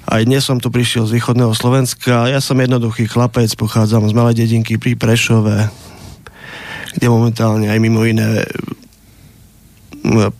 Aj 0.04 0.20
dnes 0.20 0.44
som 0.44 0.60
tu 0.60 0.68
prišiel 0.68 1.08
z 1.08 1.16
východného 1.16 1.56
Slovenska. 1.56 2.28
Ja 2.28 2.40
som 2.40 2.60
jednoduchý 2.60 3.08
chlapec, 3.08 3.48
pochádzam 3.56 4.04
z 4.04 4.12
malej 4.12 4.44
dedinky 4.44 4.76
pri 4.76 5.00
Prešove, 5.00 5.68
kde 6.96 7.06
momentálne 7.08 7.72
aj 7.72 7.78
mimo 7.80 8.04
iné 8.04 8.44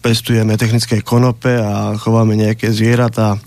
pestujeme 0.05 0.61
technické 0.61 1.01
konope 1.01 1.57
a 1.57 1.97
chováme 1.97 2.37
nejaké 2.37 2.69
zvieratá. 2.69 3.40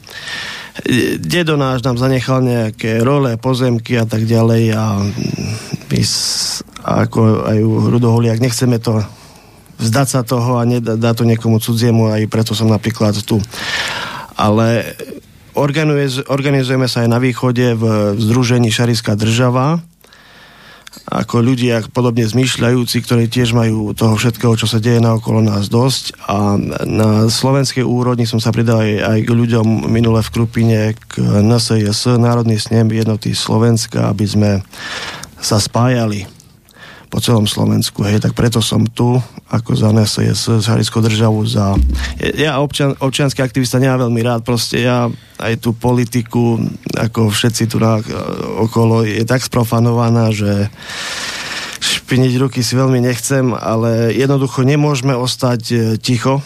Dedo 1.22 1.58
náš 1.58 1.86
nám 1.86 2.02
zanechal 2.02 2.42
nejaké 2.42 3.02
role, 3.02 3.38
pozemky 3.38 3.98
a 3.98 4.06
tak 4.06 4.26
ďalej 4.26 4.64
a 4.74 5.02
my 5.90 6.02
ako 6.86 7.50
aj 7.50 7.58
Rudoholiak 7.94 8.42
nechceme 8.42 8.82
to 8.82 9.02
vzdať 9.78 10.08
sa 10.08 10.22
toho 10.26 10.58
a 10.58 10.66
nedá 10.66 11.12
to 11.14 11.24
niekomu 11.24 11.62
cudziemu 11.62 12.10
aj 12.14 12.30
preto 12.30 12.54
som 12.58 12.70
napríklad 12.70 13.18
tu. 13.26 13.38
Ale 14.38 14.98
organizujeme 16.28 16.86
sa 16.86 17.06
aj 17.06 17.10
na 17.10 17.18
východe 17.18 17.74
v 17.74 17.84
združení 18.18 18.70
Šariská 18.70 19.18
država 19.18 19.82
ako 21.08 21.40
ľudia 21.40 21.80
podobne 21.94 22.28
zmýšľajúci, 22.28 23.00
ktorí 23.06 23.32
tiež 23.32 23.56
majú 23.56 23.96
toho 23.96 24.20
všetkého, 24.20 24.60
čo 24.60 24.68
sa 24.68 24.82
deje 24.82 25.00
na 25.00 25.16
okolo 25.16 25.40
nás 25.40 25.72
dosť 25.72 26.20
a 26.28 26.60
na 26.84 27.32
slovenskej 27.32 27.86
úrovni 27.86 28.28
som 28.28 28.44
sa 28.44 28.52
pridal 28.52 28.84
aj, 28.84 28.94
aj 29.06 29.20
k 29.24 29.32
ľuďom 29.32 29.88
minule 29.88 30.20
v 30.20 30.34
Krupine 30.34 30.80
k 30.98 31.22
NSIS, 31.22 32.20
Národný 32.20 32.60
snem 32.60 32.92
jednoty 32.92 33.32
Slovenska, 33.32 34.12
aby 34.12 34.26
sme 34.28 34.52
sa 35.40 35.62
spájali 35.62 36.28
po 37.08 37.24
celom 37.24 37.48
Slovensku, 37.48 38.04
hej, 38.04 38.20
tak 38.20 38.36
preto 38.36 38.60
som 38.60 38.84
tu, 38.84 39.16
ako 39.48 39.74
za 39.74 39.96
NSS, 39.96 40.60
z 40.60 40.66
Hariskou 40.68 41.00
državu, 41.00 41.40
za... 41.48 41.74
Ja 42.20 42.60
občan, 42.60 43.00
občianský 43.00 43.40
aktivista 43.40 43.80
nemám 43.80 44.08
veľmi 44.08 44.22
rád, 44.24 44.42
proste 44.44 44.84
ja 44.84 45.08
aj 45.40 45.54
tú 45.64 45.72
politiku, 45.72 46.60
ako 46.94 47.32
všetci 47.32 47.64
tu 47.72 47.80
na, 47.80 48.04
okolo, 48.60 49.08
je 49.08 49.24
tak 49.24 49.40
sprofanovaná, 49.40 50.36
že 50.36 50.68
špiniť 51.80 52.34
ruky 52.44 52.60
si 52.60 52.76
veľmi 52.76 53.00
nechcem, 53.00 53.56
ale 53.56 54.12
jednoducho 54.12 54.68
nemôžeme 54.68 55.16
ostať 55.16 55.62
e, 55.72 55.76
ticho. 56.02 56.44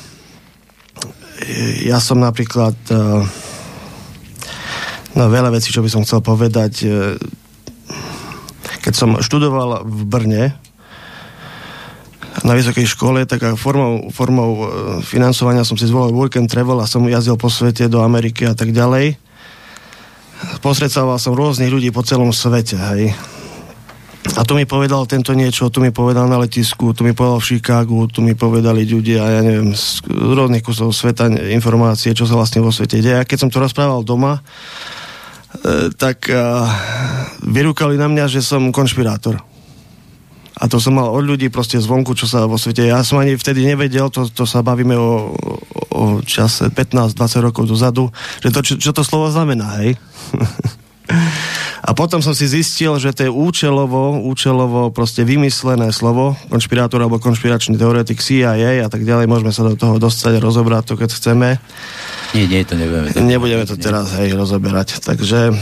Ja 1.82 1.98
som 1.98 2.22
napríklad 2.22 2.78
no 5.18 5.24
veľa 5.26 5.50
vecí, 5.50 5.74
čo 5.74 5.82
by 5.82 5.90
som 5.90 6.06
chcel 6.06 6.22
povedať, 6.22 6.86
keď 8.82 8.94
som 8.94 9.10
študoval 9.22 9.86
v 9.86 10.02
Brne 10.10 10.44
na 12.42 12.54
vysokej 12.56 12.88
škole, 12.88 13.28
tak 13.28 13.44
formou, 13.60 14.10
formou 14.10 14.50
e, 14.56 14.64
financovania 15.04 15.68
som 15.68 15.76
si 15.76 15.86
zvolil 15.86 16.16
weekend 16.16 16.48
travel 16.48 16.80
a 16.80 16.88
som 16.88 17.04
jazdil 17.04 17.36
po 17.36 17.52
svete 17.52 17.92
do 17.92 18.02
Ameriky 18.02 18.48
a 18.48 18.56
tak 18.56 18.72
ďalej. 18.72 19.20
Posredcoval 20.64 21.22
som 21.22 21.38
rôznych 21.38 21.70
ľudí 21.70 21.94
po 21.94 22.02
celom 22.02 22.34
svete, 22.34 22.80
hej. 22.80 23.14
A 24.38 24.46
tu 24.46 24.54
mi 24.54 24.70
povedal 24.70 25.10
tento 25.10 25.34
niečo, 25.34 25.74
tu 25.74 25.82
mi 25.82 25.90
povedal 25.90 26.30
na 26.30 26.38
letisku, 26.38 26.94
tu 26.94 27.02
mi 27.02 27.12
povedal 27.12 27.42
v 27.42 27.48
Chicagu, 27.58 28.06
tu 28.06 28.22
mi 28.22 28.38
povedali 28.38 28.86
ľudia, 28.86 29.22
ja 29.22 29.42
neviem, 29.42 29.74
z 29.74 30.06
rôznych 30.08 30.62
kusov 30.62 30.94
sveta 30.94 31.26
informácie, 31.50 32.14
čo 32.14 32.30
sa 32.30 32.38
vlastne 32.38 32.62
vo 32.62 32.70
svete 32.70 33.02
deje. 33.02 33.18
A 33.18 33.26
keď 33.26 33.38
som 33.46 33.50
to 33.50 33.58
rozprával 33.58 34.06
doma, 34.06 34.46
tak 36.00 36.32
uh, 36.32 36.66
vyrúkali 37.44 38.00
na 38.00 38.08
mňa, 38.08 38.26
že 38.32 38.42
som 38.42 38.72
konšpirátor. 38.72 39.40
A 40.62 40.70
to 40.70 40.78
som 40.78 40.94
mal 40.94 41.10
od 41.10 41.26
ľudí 41.26 41.50
proste 41.50 41.82
zvonku, 41.82 42.14
čo 42.14 42.30
sa 42.30 42.46
vo 42.46 42.54
svete... 42.54 42.86
Ja 42.86 43.02
som 43.02 43.18
ani 43.18 43.34
vtedy 43.34 43.66
nevedel, 43.66 44.14
to, 44.14 44.30
to 44.30 44.46
sa 44.46 44.62
bavíme 44.62 44.94
o, 44.94 45.34
o 45.90 46.04
čase 46.22 46.70
15-20 46.70 47.18
rokov 47.50 47.66
dozadu, 47.66 48.14
že 48.46 48.54
to, 48.54 48.62
čo, 48.62 48.74
čo 48.78 48.92
to 48.94 49.02
slovo 49.02 49.34
znamená, 49.34 49.82
hej? 49.82 49.98
A 51.82 51.98
potom 51.98 52.22
som 52.22 52.38
si 52.38 52.46
zistil, 52.46 52.94
že 53.02 53.10
to 53.10 53.26
je 53.26 53.32
účelovo, 53.34 54.22
účelovo 54.22 54.94
proste 54.94 55.26
vymyslené 55.26 55.90
slovo, 55.90 56.38
konšpirátor 56.54 57.02
alebo 57.02 57.18
konšpiračný 57.18 57.74
teoretik 57.74 58.22
CIA 58.22 58.86
a 58.86 58.90
tak 58.90 59.02
ďalej, 59.02 59.26
môžeme 59.26 59.50
sa 59.50 59.66
do 59.66 59.74
toho 59.74 59.98
dostať 59.98 60.38
a 60.38 60.44
rozobrať 60.46 60.94
to, 60.94 60.94
keď 61.02 61.10
chceme. 61.10 61.48
Nie, 62.38 62.46
nie, 62.46 62.62
to 62.64 62.78
nebudeme. 62.78 63.10
To 63.12 63.20
Nebudeme 63.26 63.66
to 63.66 63.76
teraz, 63.82 64.14
hej, 64.22 64.38
rozoberať. 64.38 65.02
Takže... 65.02 65.58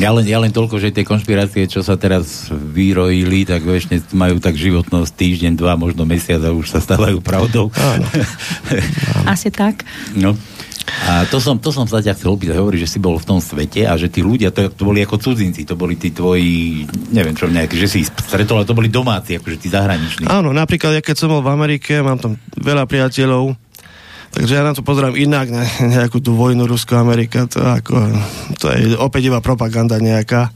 Ja 0.00 0.16
len, 0.16 0.24
ja 0.24 0.40
len 0.40 0.48
toľko, 0.48 0.80
že 0.80 0.96
tie 0.96 1.04
konšpirácie, 1.04 1.68
čo 1.68 1.84
sa 1.84 1.92
teraz 2.00 2.48
vyrojili, 2.48 3.44
tak 3.44 3.68
väčšine 3.68 4.16
majú 4.16 4.40
tak 4.40 4.56
životnosť 4.56 5.12
týždeň, 5.12 5.52
dva, 5.60 5.76
možno 5.76 6.08
mesiac 6.08 6.40
a 6.40 6.56
už 6.56 6.72
sa 6.72 6.80
stávajú 6.80 7.20
pravdou. 7.20 7.68
Áno. 7.76 8.08
Asi 9.32 9.52
tak. 9.52 9.84
No. 10.16 10.36
A 11.08 11.26
to 11.26 11.42
som, 11.42 11.56
to 11.56 11.70
som 11.70 11.86
sa 11.88 12.02
ťa 12.02 12.14
chcel 12.16 12.34
opýtať, 12.34 12.60
hovorí, 12.60 12.78
že 12.78 12.90
si 12.90 12.98
bol 13.02 13.16
v 13.16 13.26
tom 13.26 13.38
svete 13.38 13.86
a 13.86 13.94
že 13.96 14.10
tí 14.12 14.20
ľudia, 14.20 14.54
to, 14.54 14.70
to 14.70 14.82
boli 14.84 15.02
ako 15.02 15.18
cudzinci, 15.18 15.66
to 15.66 15.74
boli 15.74 15.96
tí 15.96 16.12
tvoji, 16.12 16.84
neviem 17.10 17.34
čo, 17.34 17.48
nejaké, 17.50 17.74
že 17.78 17.88
si 17.88 17.96
ich 18.04 18.10
stretol, 18.10 18.62
ale 18.62 18.68
to 18.68 18.76
boli 18.76 18.92
domáci, 18.92 19.38
akože 19.38 19.56
tí 19.58 19.68
zahraniční. 19.72 20.28
Áno, 20.28 20.54
napríklad, 20.54 20.98
ja 20.98 21.02
keď 21.02 21.16
som 21.16 21.28
bol 21.32 21.42
v 21.42 21.52
Amerike, 21.52 22.02
mám 22.04 22.20
tam 22.20 22.36
veľa 22.58 22.84
priateľov, 22.86 23.56
Takže 24.30 24.52
ja 24.54 24.62
na 24.62 24.70
to 24.70 24.86
pozerám 24.86 25.18
inak, 25.18 25.50
na 25.50 25.66
nejakú 25.66 26.22
tú 26.22 26.38
vojnu 26.38 26.62
Rusko-Amerika, 26.70 27.50
to, 27.50 27.66
ako, 27.66 27.98
to 28.62 28.70
je 28.70 28.94
opäť 28.94 29.26
iba 29.26 29.42
propaganda 29.42 29.98
nejaká. 29.98 30.54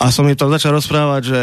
A 0.00 0.08
som 0.08 0.24
mi 0.24 0.32
to 0.32 0.48
začal 0.48 0.72
rozprávať, 0.72 1.22
že 1.28 1.40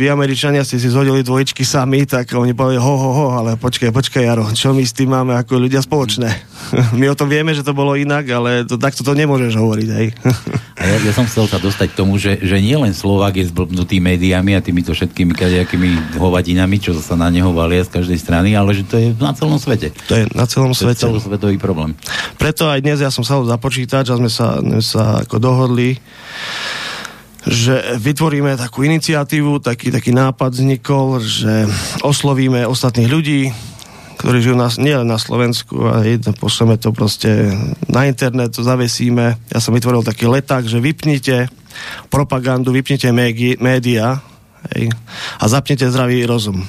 vy 0.00 0.08
Američania 0.08 0.64
ste 0.64 0.80
si 0.80 0.88
zhodili 0.88 1.20
dvojičky 1.20 1.60
sami, 1.60 2.08
tak 2.08 2.32
oni 2.32 2.56
povedali 2.56 2.80
ho, 2.80 2.94
ho, 2.96 3.10
ho, 3.12 3.26
ale 3.36 3.60
počkaj, 3.60 3.92
počkaj, 3.92 4.24
Jaro, 4.24 4.48
čo 4.56 4.72
my 4.72 4.80
s 4.80 4.96
tým 4.96 5.12
máme 5.12 5.36
ako 5.36 5.60
ľudia 5.60 5.84
spoločné? 5.84 6.28
My 6.98 7.12
o 7.12 7.18
tom 7.18 7.28
vieme, 7.28 7.52
že 7.52 7.60
to 7.60 7.76
bolo 7.76 7.92
inak, 7.92 8.24
ale 8.32 8.64
to, 8.64 8.80
takto 8.80 9.04
to 9.04 9.12
nemôžeš 9.12 9.60
hovoriť, 9.60 9.88
hej. 10.00 10.08
A 10.74 10.90
ja, 10.90 10.96
ja 11.06 11.12
som 11.14 11.22
chcel 11.30 11.46
sa 11.46 11.62
dostať 11.62 11.94
k 11.94 11.98
tomu, 11.98 12.18
že, 12.18 12.42
že 12.42 12.58
nie 12.58 12.74
len 12.74 12.90
Slovák 12.90 13.38
je 13.38 13.46
zblbnutý 13.46 14.02
médiami 14.02 14.58
a 14.58 14.60
týmito 14.64 14.90
všetkými 14.90 15.30
kadejakými 15.30 16.18
hovadinami, 16.18 16.82
čo 16.82 16.98
sa 16.98 17.14
na 17.14 17.30
neho 17.30 17.54
valia 17.54 17.86
z 17.86 17.94
každej 17.94 18.18
strany, 18.18 18.58
ale 18.58 18.74
že 18.74 18.82
to 18.82 18.98
je 18.98 19.08
na 19.14 19.30
celom 19.30 19.62
svete. 19.62 19.94
To 20.10 20.14
je 20.18 20.24
na 20.34 20.46
celom 20.50 20.74
svete 20.74 20.98
svete. 20.98 21.06
celosvetový 21.06 21.62
problém. 21.62 21.94
Preto 22.42 22.66
aj 22.66 22.82
dnes 22.82 22.98
ja 22.98 23.14
som 23.14 23.22
sa 23.22 23.38
započítať 23.38 24.02
a 24.10 24.18
sme 24.18 24.26
sa, 24.26 24.58
sme 24.58 24.82
sa 24.82 25.22
ako 25.22 25.38
dohodli, 25.38 25.94
že 27.44 28.00
vytvoríme 28.00 28.56
takú 28.58 28.82
iniciatívu, 28.82 29.62
taký, 29.62 29.94
taký 29.94 30.10
nápad 30.10 30.58
vznikol, 30.58 31.22
že 31.22 31.70
oslovíme 32.02 32.66
ostatných 32.66 33.10
ľudí, 33.10 33.54
ktorí 34.24 34.40
žijú 34.40 34.56
na, 34.56 34.72
nielen 34.80 35.04
na 35.04 35.20
Slovensku, 35.20 35.84
ale 35.84 36.16
pošleme 36.40 36.80
to 36.80 36.96
proste 36.96 37.52
na 37.92 38.08
internet, 38.08 38.56
to 38.56 38.64
zavesíme. 38.64 39.36
Ja 39.52 39.60
som 39.60 39.76
vytvoril 39.76 40.00
taký 40.00 40.32
leták, 40.32 40.64
že 40.64 40.80
vypnite 40.80 41.52
propagandu, 42.08 42.72
vypnite 42.72 43.12
média 43.60 44.24
a 45.36 45.44
zapnite 45.44 45.84
zdravý 45.92 46.24
rozum. 46.24 46.64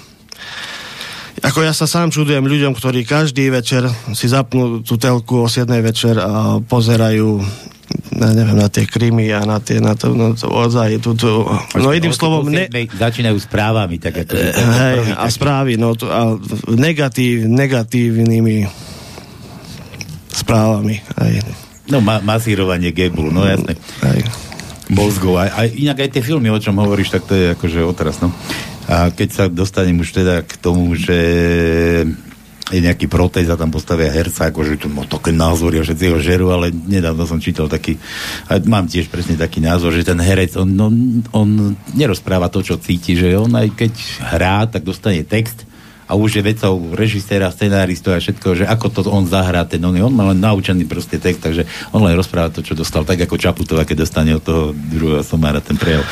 Ako 1.48 1.64
ja 1.64 1.72
sa 1.72 1.88
sám 1.88 2.12
čudujem 2.12 2.44
ľuďom, 2.44 2.76
ktorí 2.76 3.08
každý 3.08 3.48
večer 3.48 3.88
si 4.12 4.28
zapnú 4.28 4.84
tú 4.84 5.00
telku 5.00 5.44
o 5.44 5.48
7 5.48 5.64
večer 5.80 6.20
a 6.20 6.60
pozerajú 6.60 7.40
na, 8.16 8.32
neviem, 8.32 8.56
na 8.56 8.72
tie 8.72 8.88
krymy 8.88 9.28
a 9.36 9.44
na 9.44 9.60
tie, 9.60 9.84
na 9.84 9.94
to, 9.94 10.16
no, 10.16 10.32
to 10.32 10.48
ozaj, 10.48 11.04
tú, 11.04 11.14
tú, 11.20 11.44
no 11.76 11.92
jedným 11.92 12.16
slovom, 12.16 12.48
ne... 12.48 12.72
Začínajú 12.72 13.36
správami, 13.44 14.00
tak 14.00 14.24
ako... 14.24 14.34
Hej, 14.40 15.20
a 15.20 15.26
správy, 15.28 15.76
no, 15.76 15.94
to, 15.94 16.08
a 16.08 16.40
negatív, 16.72 17.46
negatívnymi 17.52 18.66
správami, 20.32 21.04
hej. 21.04 21.34
No, 21.92 22.02
ma, 22.02 22.18
masírovanie 22.24 22.90
gebu, 22.96 23.30
no 23.30 23.46
jasne. 23.46 23.78
Hej. 24.02 24.26
Mozgov. 24.90 25.38
A, 25.38 25.52
a 25.52 25.60
inak 25.70 26.02
aj 26.02 26.18
tie 26.18 26.24
filmy, 26.26 26.50
o 26.50 26.58
čom 26.58 26.78
hovoríš, 26.78 27.14
tak 27.14 27.28
to 27.30 27.34
je 27.36 27.46
akože 27.54 27.80
otras, 27.86 28.24
no. 28.24 28.34
A 28.86 29.10
keď 29.10 29.30
sa 29.34 29.44
dostanem 29.50 29.98
už 29.98 30.14
teda 30.14 30.46
k 30.46 30.54
tomu, 30.62 30.94
že 30.94 31.18
je 32.74 32.82
nejaký 32.82 33.06
protest 33.06 33.46
a 33.54 33.60
tam 33.60 33.70
postavia 33.70 34.10
herca, 34.10 34.50
akože 34.50 34.82
tu 34.82 34.90
má 34.90 35.06
také 35.06 35.30
názory 35.30 35.78
a 35.78 35.86
všetci 35.86 36.06
ho 36.10 36.18
žerú, 36.18 36.50
ale 36.50 36.74
nedávno 36.74 37.30
som 37.30 37.38
čítal 37.38 37.70
taký, 37.70 38.02
a 38.50 38.58
mám 38.66 38.90
tiež 38.90 39.06
presne 39.14 39.38
taký 39.38 39.62
názor, 39.62 39.94
že 39.94 40.02
ten 40.02 40.18
herec, 40.18 40.58
on, 40.58 40.74
on, 40.82 40.96
on 41.30 41.50
nerozpráva 41.94 42.50
to, 42.50 42.66
čo 42.66 42.82
cíti, 42.82 43.14
že 43.14 43.38
on 43.38 43.54
aj 43.54 43.70
keď 43.78 43.94
hrá, 44.34 44.66
tak 44.66 44.82
dostane 44.82 45.22
text 45.22 45.70
a 46.06 46.14
už 46.14 46.38
je 46.38 46.44
vecou 46.46 46.94
režiséra, 46.94 47.50
scenáristu 47.50 48.14
a 48.14 48.22
všetko, 48.22 48.48
že 48.62 48.66
ako 48.70 48.88
to 48.94 49.00
on 49.10 49.26
zahrá, 49.26 49.66
ten 49.66 49.82
on, 49.82 49.98
on 49.98 50.14
má 50.14 50.30
len 50.34 50.38
naučený 50.38 50.86
proste 50.86 51.18
text, 51.18 51.42
takže 51.42 51.66
on 51.94 52.02
len 52.06 52.14
rozpráva 52.14 52.54
to, 52.54 52.62
čo 52.62 52.78
dostal, 52.78 53.02
tak 53.06 53.26
ako 53.26 53.42
Čaputová, 53.42 53.86
keď 53.86 54.06
dostane 54.06 54.38
od 54.38 54.42
toho 54.46 54.74
druhého 54.74 55.26
somára 55.26 55.62
ten 55.62 55.78
prejav. 55.78 56.06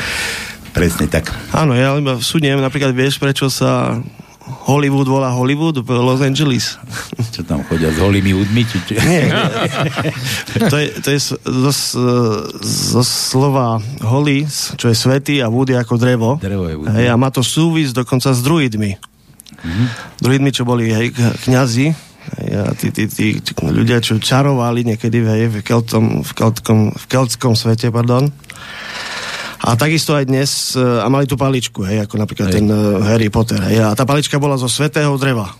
Presne 0.74 1.06
tak. 1.06 1.30
Áno, 1.54 1.78
ja 1.78 1.94
iba 1.94 2.18
súdnem, 2.18 2.58
napríklad 2.58 2.90
vieš, 2.90 3.22
prečo 3.22 3.46
sa 3.46 4.02
Hollywood 4.44 5.08
volá 5.08 5.32
Hollywood 5.32 5.80
v 5.80 5.88
Los 6.04 6.20
Angeles. 6.20 6.76
Čo 7.32 7.48
tam 7.48 7.64
chodia 7.64 7.88
s 7.88 7.96
holými 7.96 8.36
údmi? 8.36 8.62
Či. 8.68 8.96
Nie, 9.00 9.32
to 10.68 10.76
je, 10.76 10.88
to 11.00 11.08
je 11.08 11.18
zo, 11.40 11.72
zo 12.60 13.02
slova 13.02 13.80
holy, 14.04 14.44
čo 14.76 14.92
je 14.92 14.96
svetý 14.96 15.40
a 15.40 15.48
wood 15.48 15.72
je 15.72 15.80
ako 15.80 15.96
drevo. 15.96 16.30
Drevo 16.36 16.68
je 16.68 16.76
wood. 16.76 16.92
Hej, 16.92 17.08
a 17.08 17.16
má 17.16 17.32
to 17.32 17.40
súvis 17.40 17.96
dokonca 17.96 18.36
s 18.36 18.44
druidmi. 18.44 19.00
Mm-hmm. 19.64 19.86
Druidmi, 20.20 20.50
čo 20.52 20.68
boli 20.68 20.92
hej, 20.92 21.16
kňazi, 21.48 21.88
hej, 22.36 22.48
a 22.52 22.76
tí, 22.76 22.92
tí, 22.92 23.08
tí, 23.08 23.40
ľudia, 23.64 24.04
čo 24.04 24.20
čarovali 24.20 24.84
niekedy 24.84 25.24
hej, 25.24 25.48
v, 25.48 25.56
keltom, 25.64 26.20
v, 26.20 26.30
keltkom, 26.36 26.92
v 26.92 27.04
keltskom 27.08 27.56
svete, 27.56 27.88
pardon. 27.88 28.28
A 29.64 29.80
takisto 29.80 30.12
aj 30.12 30.28
dnes, 30.28 30.76
e, 30.76 30.80
a 30.80 31.08
mali 31.08 31.24
tú 31.24 31.40
paličku, 31.40 31.88
hej, 31.88 32.04
ako 32.04 32.20
napríklad 32.20 32.52
hej. 32.52 32.60
ten 32.60 32.68
uh, 32.68 33.00
Harry 33.08 33.32
Potter, 33.32 33.56
hej, 33.64 33.80
a 33.80 33.96
tá 33.96 34.04
palička 34.04 34.36
bola 34.36 34.60
zo 34.60 34.68
svetého 34.68 35.16
dreva. 35.16 35.56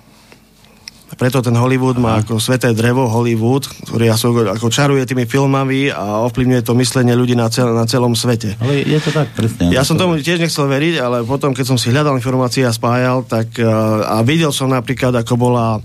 Preto 1.14 1.38
ten 1.38 1.54
Hollywood 1.54 1.94
má 1.94 2.20
ako 2.20 2.42
sveté 2.42 2.74
drevo 2.74 3.06
Hollywood, 3.06 3.70
ktorý 3.86 4.10
ako, 4.10 4.28
ako 4.58 4.66
čaruje 4.66 5.06
tými 5.06 5.30
filmami 5.30 5.86
a 5.94 6.26
ovplyvňuje 6.26 6.62
to 6.66 6.74
myslenie 6.74 7.14
ľudí 7.14 7.38
na, 7.38 7.46
cel, 7.46 7.70
na 7.70 7.86
celom 7.86 8.18
svete. 8.18 8.58
Ale 8.58 8.82
je 8.82 8.98
to 8.98 9.14
tak, 9.14 9.30
presne. 9.30 9.70
Ja 9.70 9.86
som 9.86 9.94
tomu 9.94 10.18
tiež 10.18 10.42
nechcel 10.42 10.66
veriť, 10.66 10.98
ale 10.98 11.22
potom, 11.22 11.54
keď 11.54 11.70
som 11.70 11.78
si 11.78 11.94
hľadal 11.94 12.18
informácie 12.18 12.66
a 12.66 12.74
spájal, 12.74 13.22
tak 13.24 13.56
uh, 13.62 14.04
a 14.10 14.26
videl 14.26 14.50
som 14.50 14.66
napríklad, 14.74 15.14
ako 15.14 15.38
bola 15.38 15.78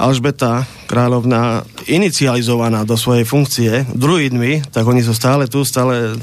Alžbeta 0.00 0.64
kráľovná 0.88 1.66
inicializovaná 1.90 2.88
do 2.88 2.96
svojej 2.96 3.28
funkcie 3.28 3.84
druidmi, 3.92 4.64
tak 4.72 4.88
oni 4.88 5.04
sú 5.04 5.12
stále 5.12 5.44
tu, 5.50 5.60
stále 5.66 6.16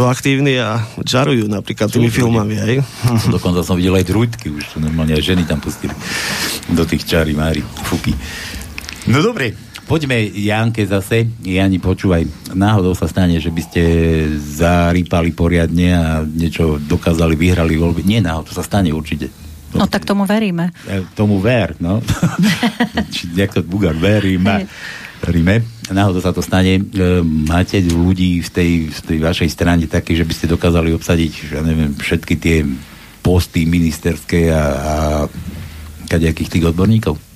sú 0.00 0.08
aktívni 0.08 0.56
a 0.56 0.80
čarujú 1.04 1.44
napríklad 1.44 1.92
tými 1.92 2.08
filmami, 2.08 2.56
hej. 2.56 2.80
Dokonca 3.36 3.60
som 3.60 3.76
videl 3.76 4.00
aj 4.00 4.08
druidky, 4.08 4.48
už 4.48 4.80
normálne 4.80 5.12
aj 5.12 5.20
ženy 5.20 5.44
tam 5.44 5.60
pustili 5.60 5.92
do 6.72 6.88
tých 6.88 7.04
čary, 7.04 7.36
mári, 7.36 7.60
fuky. 7.84 8.16
No 9.12 9.20
dobre, 9.20 9.52
poďme 9.84 10.24
Janke 10.24 10.88
zase. 10.88 11.28
Jani, 11.44 11.76
počúvaj, 11.76 12.24
náhodou 12.56 12.96
sa 12.96 13.12
stane, 13.12 13.36
že 13.44 13.52
by 13.52 13.60
ste 13.60 13.82
zarýpali 14.40 15.36
poriadne 15.36 15.88
a 15.92 16.24
niečo 16.24 16.80
dokázali, 16.80 17.36
vyhrali 17.36 17.76
voľby. 17.76 18.00
Nie 18.00 18.24
náhodou, 18.24 18.48
to 18.48 18.56
sa 18.56 18.64
stane 18.64 18.88
určite. 18.96 19.28
No 19.76 19.84
tak 19.84 20.08
tomu 20.08 20.24
veríme. 20.24 20.72
Tomu 21.12 21.44
ver, 21.44 21.76
no. 21.76 22.00
Či 23.12 23.36
nejak 23.36 23.52
to 23.52 23.60
bugar, 23.62 23.94
veríme. 23.94 24.64
Ríme. 25.20 25.60
Náhodou 25.92 26.24
sa 26.24 26.32
to 26.32 26.40
stane. 26.40 26.80
E, 26.80 26.82
máte 27.24 27.84
ľudí 27.84 28.40
v 28.40 28.50
tej, 28.50 28.70
v 28.88 29.00
tej 29.04 29.18
vašej 29.20 29.50
strane 29.52 29.84
také, 29.84 30.16
že 30.16 30.24
by 30.24 30.32
ste 30.32 30.48
dokázali 30.48 30.96
obsadiť, 30.96 31.32
ja 31.52 31.60
neviem, 31.60 31.92
všetky 31.92 32.34
tie 32.40 32.64
posty 33.20 33.68
ministerské 33.68 34.48
a, 34.48 34.64
a 34.64 34.94
kadejakých 36.08 36.50
tých 36.56 36.64
odborníkov? 36.72 37.29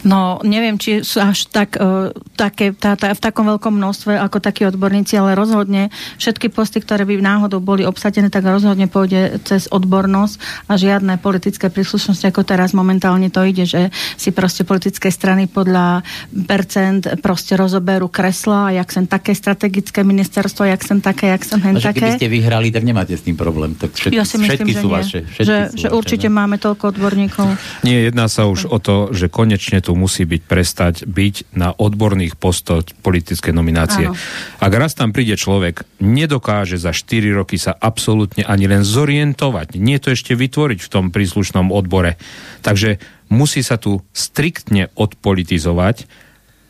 No, 0.00 0.40
neviem, 0.40 0.80
či 0.80 1.04
sú 1.04 1.20
až 1.20 1.44
tak, 1.52 1.76
uh, 1.76 2.08
také, 2.32 2.72
tá, 2.72 2.96
tá, 2.96 3.12
v 3.12 3.20
takom 3.20 3.44
veľkom 3.44 3.76
množstve 3.76 4.16
ako 4.16 4.40
takí 4.40 4.64
odborníci, 4.64 5.12
ale 5.20 5.36
rozhodne 5.36 5.92
všetky 6.16 6.48
posty, 6.48 6.80
ktoré 6.80 7.04
by 7.04 7.20
náhodou 7.20 7.60
boli 7.60 7.84
obsadené, 7.84 8.32
tak 8.32 8.48
rozhodne 8.48 8.88
pôjde 8.88 9.38
cez 9.44 9.68
odbornosť 9.68 10.66
a 10.72 10.80
žiadne 10.80 11.20
politické 11.20 11.68
príslušnosti, 11.68 12.24
ako 12.32 12.48
teraz 12.48 12.72
momentálne 12.72 13.28
to 13.28 13.44
ide, 13.44 13.68
že 13.68 13.92
si 14.16 14.32
proste 14.32 14.64
politické 14.64 15.12
strany 15.12 15.52
podľa 15.52 16.00
percent 16.48 17.04
proste 17.20 17.60
rozoberú 17.60 18.08
kresla 18.08 18.72
a 18.72 18.80
jak 18.80 18.88
sem 18.88 19.04
také 19.04 19.36
strategické 19.36 20.00
ministerstvo, 20.00 20.64
jak 20.64 20.80
sem 20.80 21.04
také, 21.04 21.28
jak 21.28 21.44
sem 21.44 21.60
hen 21.60 21.76
také. 21.76 22.16
Keby 22.16 22.16
ste 22.16 22.28
vyhrali, 22.32 22.72
tak 22.72 22.88
nemáte 22.88 23.12
s 23.12 23.22
tým 23.22 23.36
problém. 23.36 23.76
Tak 23.76 23.92
všetky, 23.92 24.16
ja 24.16 24.24
si 24.24 24.40
myslím, 24.40 24.64
všetky 24.64 24.72
že 24.72 24.80
sú 24.80 24.88
nie. 24.88 24.96
vaše. 24.96 25.18
Všetky 25.28 25.44
Že, 25.44 25.56
sú 25.60 25.76
že 25.76 25.86
vaše, 25.92 25.96
určite 26.00 26.28
ne? 26.32 26.34
máme 26.40 26.56
toľko 26.56 26.84
odborníkov. 26.96 27.46
Nie, 27.84 28.08
jedná 28.08 28.26
sa 28.32 28.48
už 28.48 28.64
o 28.72 28.80
to, 28.80 29.12
že 29.20 29.28
konečne 29.28 29.84
tu 29.84 29.92
musí 29.92 30.24
byť 30.24 30.42
prestať 30.48 30.94
byť 31.04 31.52
na 31.52 31.76
odborných 31.76 32.40
postoch 32.40 32.88
politické 33.04 33.52
nominácie. 33.52 34.08
Áno. 34.08 34.16
Ak 34.64 34.72
raz 34.72 34.96
tam 34.96 35.12
príde 35.12 35.36
človek, 35.36 35.84
nedokáže 36.00 36.80
za 36.80 36.96
4 36.96 37.36
roky 37.36 37.60
sa 37.60 37.76
absolútne 37.76 38.48
ani 38.48 38.64
len 38.64 38.80
zorientovať, 38.80 39.76
nie 39.76 40.00
to 40.00 40.16
ešte 40.16 40.32
vytvoriť 40.32 40.80
v 40.80 40.92
tom 40.92 41.12
príslušnom 41.12 41.68
odbore. 41.68 42.16
Takže 42.64 42.96
musí 43.28 43.60
sa 43.60 43.76
tu 43.76 44.00
striktne 44.16 44.88
odpolitizovať 44.96 46.08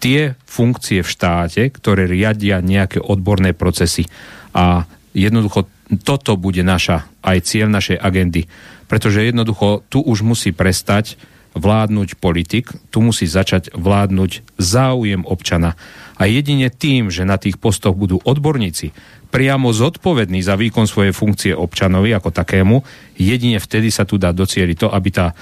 tie 0.01 0.35
funkcie 0.49 1.05
v 1.05 1.13
štáte, 1.13 1.63
ktoré 1.71 2.09
riadia 2.09 2.65
nejaké 2.65 2.99
odborné 2.99 3.53
procesy. 3.53 4.09
A 4.57 4.89
jednoducho 5.13 5.69
toto 6.03 6.41
bude 6.41 6.65
naša, 6.65 7.07
aj 7.21 7.39
cieľ 7.45 7.69
našej 7.69 8.01
agendy. 8.01 8.49
Pretože 8.87 9.27
jednoducho 9.27 9.87
tu 9.93 10.03
už 10.03 10.25
musí 10.27 10.51
prestať 10.51 11.21
vládnuť 11.55 12.19
politik, 12.19 12.71
tu 12.95 13.03
musí 13.03 13.27
začať 13.27 13.75
vládnuť 13.75 14.57
záujem 14.59 15.27
občana. 15.27 15.75
A 16.21 16.29
jedine 16.31 16.71
tým, 16.71 17.09
že 17.09 17.27
na 17.27 17.41
tých 17.41 17.59
postoch 17.59 17.97
budú 17.97 18.21
odborníci, 18.23 18.93
priamo 19.31 19.71
zodpovední 19.71 20.43
za 20.43 20.59
výkon 20.59 20.91
svojej 20.91 21.15
funkcie 21.15 21.53
občanovi 21.55 22.11
ako 22.15 22.31
takému, 22.35 22.83
jedine 23.17 23.63
vtedy 23.63 23.89
sa 23.95 24.03
tu 24.07 24.19
dá 24.19 24.35
docieliť 24.35 24.77
to, 24.77 24.89
aby 24.91 25.09
tá, 25.11 25.33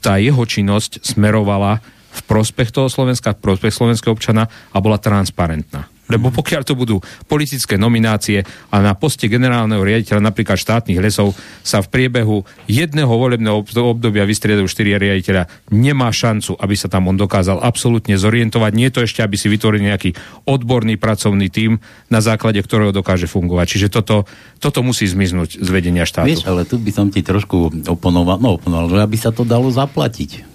tá 0.00 0.20
jeho 0.20 0.44
činnosť 0.44 1.04
smerovala 1.04 1.80
v 2.16 2.20
prospech 2.24 2.72
toho 2.72 2.88
Slovenska, 2.88 3.36
v 3.36 3.44
prospech 3.44 3.72
slovenského 3.76 4.16
občana 4.16 4.48
a 4.72 4.78
bola 4.80 4.96
transparentná. 4.96 5.95
Lebo 6.06 6.30
pokiaľ 6.30 6.62
to 6.62 6.78
budú 6.78 7.02
politické 7.26 7.74
nominácie 7.74 8.46
a 8.70 8.76
na 8.78 8.94
poste 8.94 9.26
generálneho 9.26 9.82
riaditeľa 9.82 10.22
napríklad 10.22 10.54
štátnych 10.54 11.02
lesov 11.02 11.34
sa 11.66 11.82
v 11.82 11.90
priebehu 11.90 12.46
jedného 12.70 13.10
volebného 13.10 13.66
obdobia 13.66 14.22
vystriedajú 14.22 14.70
štyria 14.70 15.02
riaditeľa, 15.02 15.50
nemá 15.74 16.14
šancu, 16.14 16.54
aby 16.58 16.74
sa 16.78 16.86
tam 16.86 17.10
on 17.10 17.18
dokázal 17.18 17.58
absolútne 17.58 18.14
zorientovať. 18.14 18.72
Nie 18.78 18.94
to 18.94 19.02
ešte, 19.02 19.22
aby 19.26 19.34
si 19.34 19.50
vytvoril 19.50 19.82
nejaký 19.82 20.14
odborný 20.46 20.94
pracovný 20.94 21.50
tím, 21.50 21.82
na 22.06 22.22
základe 22.22 22.62
ktorého 22.62 22.94
dokáže 22.94 23.26
fungovať. 23.26 23.66
Čiže 23.66 23.88
toto, 23.90 24.30
toto 24.62 24.86
musí 24.86 25.10
zmiznúť 25.10 25.58
z 25.58 25.68
vedenia 25.74 26.06
štátu. 26.06 26.30
Vieš, 26.30 26.46
ale 26.46 26.62
tu 26.62 26.78
by 26.78 26.90
som 26.94 27.10
ti 27.10 27.26
trošku 27.26 27.82
oponoval, 27.90 28.38
no 28.38 28.62
oponoval, 28.62 28.94
že 28.94 29.02
aby 29.02 29.16
sa 29.18 29.34
to 29.34 29.42
dalo 29.42 29.66
zaplatiť, 29.74 30.46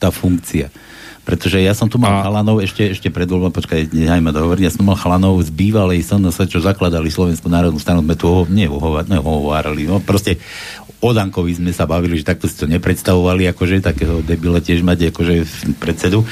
tá 0.00 0.08
funkcia. 0.08 0.72
Pretože 1.24 1.56
ja 1.64 1.72
som 1.72 1.88
tu 1.88 1.96
mal 1.96 2.20
a... 2.20 2.28
chalanov, 2.28 2.60
ešte, 2.60 2.92
ešte 2.92 3.08
pred 3.08 3.24
voľbou, 3.24 3.48
počkaj, 3.48 3.96
nechajme 3.96 4.28
dohovoriť, 4.28 4.62
ja 4.68 4.72
som 4.72 4.84
mal 4.84 5.00
chalanov 5.00 5.40
z 5.40 5.48
bývalej 5.48 6.04
SNS, 6.04 6.52
čo 6.52 6.60
zakladali 6.60 7.08
Slovenskú 7.08 7.48
národnú 7.48 7.80
stranu, 7.80 8.04
sme 8.04 8.12
tu 8.12 8.28
ho, 8.28 8.44
nehovárali, 8.44 9.88
no 9.88 10.04
proste 10.04 10.36
o 11.04 11.12
Dankovi 11.12 11.60
sme 11.60 11.72
sa 11.72 11.84
bavili, 11.84 12.16
že 12.16 12.28
takto 12.28 12.48
si 12.48 12.56
to 12.56 12.64
nepredstavovali, 12.64 13.48
akože 13.52 13.84
takého 13.84 14.24
debila 14.24 14.60
tiež 14.60 14.80
mať 14.80 15.12
akože 15.12 15.34
predsedu. 15.76 16.24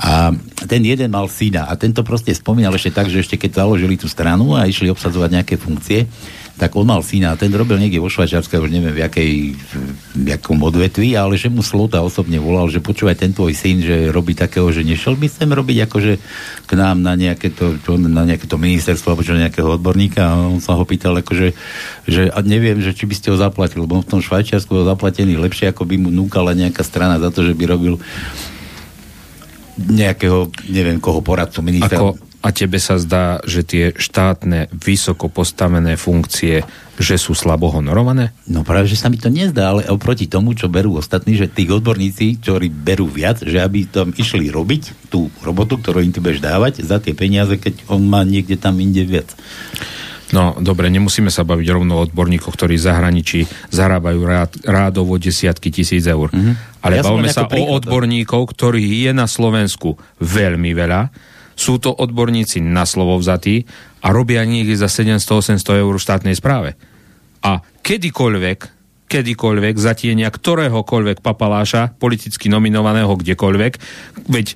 A 0.00 0.32
ten 0.64 0.80
jeden 0.80 1.12
mal 1.12 1.28
syna 1.28 1.68
a 1.68 1.76
tento 1.76 2.00
proste 2.00 2.32
spomínal 2.32 2.72
ešte 2.72 2.96
tak, 2.96 3.12
že 3.12 3.20
ešte 3.20 3.36
keď 3.36 3.64
založili 3.64 4.00
tú 4.00 4.08
stranu 4.08 4.56
a 4.56 4.64
išli 4.64 4.88
obsadzovať 4.88 5.30
nejaké 5.36 5.54
funkcie, 5.60 6.08
tak 6.56 6.72
on 6.72 6.88
mal 6.88 7.04
syna 7.04 7.36
ten 7.36 7.52
robil 7.52 7.76
niekde 7.76 8.00
vo 8.00 8.08
Švajčiarsku, 8.08 8.56
už 8.56 8.72
neviem 8.72 8.96
v, 8.96 9.04
jakej, 9.04 9.30
v 10.16 10.26
jakom 10.32 10.56
odvetví, 10.64 11.12
ale 11.12 11.36
že 11.36 11.52
mu 11.52 11.60
Slota 11.60 12.00
osobne 12.00 12.40
volal, 12.40 12.72
že 12.72 12.80
počúvaj 12.80 13.20
ten 13.20 13.36
tvoj 13.36 13.52
syn, 13.52 13.84
že 13.84 14.08
robí 14.08 14.32
takého, 14.32 14.64
že 14.72 14.80
nešiel 14.80 15.20
by 15.20 15.28
sem 15.28 15.52
robiť 15.52 15.84
akože 15.84 16.12
k 16.64 16.70
nám 16.72 17.04
na 17.04 17.12
nejaké 17.12 17.52
to, 17.52 17.76
čo, 17.84 18.00
na 18.00 18.24
nejaké 18.24 18.48
to 18.48 18.56
ministerstvo 18.56 19.12
alebo 19.12 19.26
čo 19.28 19.36
nejakého 19.36 19.68
odborníka 19.76 20.24
a 20.24 20.48
on 20.48 20.64
sa 20.64 20.72
ho 20.72 20.84
pýtal 20.88 21.12
akože, 21.20 21.52
že 22.08 22.32
a 22.32 22.38
neviem, 22.40 22.80
že 22.80 22.96
či 22.96 23.04
by 23.04 23.14
ste 23.14 23.28
ho 23.30 23.36
zaplatili, 23.36 23.84
lebo 23.84 24.00
on 24.00 24.04
v 24.08 24.16
tom 24.16 24.24
Švajčiarsku 24.24 24.72
ho 24.72 24.88
zaplatený 24.88 25.36
lepšie, 25.36 25.76
ako 25.76 25.84
by 25.84 26.00
mu 26.00 26.08
núkala 26.08 26.56
nejaká 26.56 26.80
strana 26.80 27.20
za 27.20 27.28
to, 27.28 27.44
že 27.44 27.52
by 27.52 27.68
robil 27.68 28.00
nejakého, 29.76 30.48
neviem 30.72 30.96
koho, 30.96 31.20
poradcu 31.20 31.60
ministra. 31.60 32.00
Ako, 32.00 32.16
a 32.46 32.54
tebe 32.54 32.78
sa 32.78 32.94
zdá, 32.94 33.42
že 33.42 33.66
tie 33.66 33.90
štátne 33.90 34.70
vysoko 34.70 35.26
postavené 35.26 35.98
funkcie, 35.98 36.62
že 36.94 37.18
sú 37.18 37.34
slabo 37.34 37.74
honorované? 37.74 38.30
No 38.46 38.62
práve, 38.62 38.86
že 38.86 38.94
sa 38.94 39.10
mi 39.10 39.18
to 39.18 39.26
nezdá, 39.26 39.74
ale 39.74 39.90
oproti 39.90 40.30
tomu, 40.30 40.54
čo 40.54 40.70
berú 40.70 40.94
ostatní, 40.94 41.34
že 41.34 41.50
tí 41.50 41.66
odborníci, 41.66 42.38
ktorí 42.38 42.70
berú 42.70 43.10
viac, 43.10 43.42
že 43.42 43.58
aby 43.58 43.90
tam 43.90 44.14
išli 44.14 44.54
robiť 44.54 45.10
tú 45.10 45.26
robotu, 45.42 45.82
ktorú 45.82 46.06
im 46.06 46.14
ty 46.14 46.22
budeš 46.22 46.38
dávať 46.38 46.86
za 46.86 47.02
tie 47.02 47.18
peniaze, 47.18 47.58
keď 47.58 47.90
on 47.90 48.06
má 48.06 48.22
niekde 48.22 48.54
tam 48.54 48.78
inde 48.78 49.02
viac. 49.02 49.26
No, 50.30 50.54
dobre, 50.58 50.86
nemusíme 50.90 51.30
sa 51.30 51.46
baviť 51.46 51.66
rovno 51.70 51.98
o 51.98 52.02
odborníkoch, 52.06 52.54
ktorí 52.54 52.78
v 52.78 52.86
zahraničí 52.86 53.40
zarábajú 53.70 54.20
rád, 54.26 54.50
rádovo 54.62 55.18
desiatky 55.18 55.70
tisíc 55.70 56.02
eur. 56.06 56.30
Mm-hmm. 56.30 56.82
Ale 56.82 56.98
ja 56.98 57.02
bavíme 57.02 57.30
sa 57.30 57.46
o 57.46 57.74
odborníkov, 57.74 58.54
ktorých 58.54 59.10
je 59.10 59.12
na 59.14 59.26
Slovensku 59.30 59.98
veľmi 60.22 60.70
veľa 60.74 61.34
sú 61.56 61.80
to 61.80 61.90
odborníci 61.90 62.60
na 62.60 62.84
slovo 62.84 63.16
vzatí 63.16 63.64
a 64.04 64.12
robia 64.12 64.44
niekde 64.44 64.76
za 64.76 64.92
700-800 64.92 65.82
eur 65.82 65.94
v 65.96 66.04
štátnej 66.04 66.36
správe. 66.36 66.76
A 67.40 67.64
kedykoľvek 67.82 68.76
kedykoľvek 69.06 69.74
zatienia 69.78 70.34
ktoréhokoľvek 70.34 71.22
papaláša, 71.22 71.94
politicky 71.94 72.50
nominovaného 72.50 73.14
kdekoľvek, 73.14 73.72
veď 74.26 74.46
e, 74.50 74.54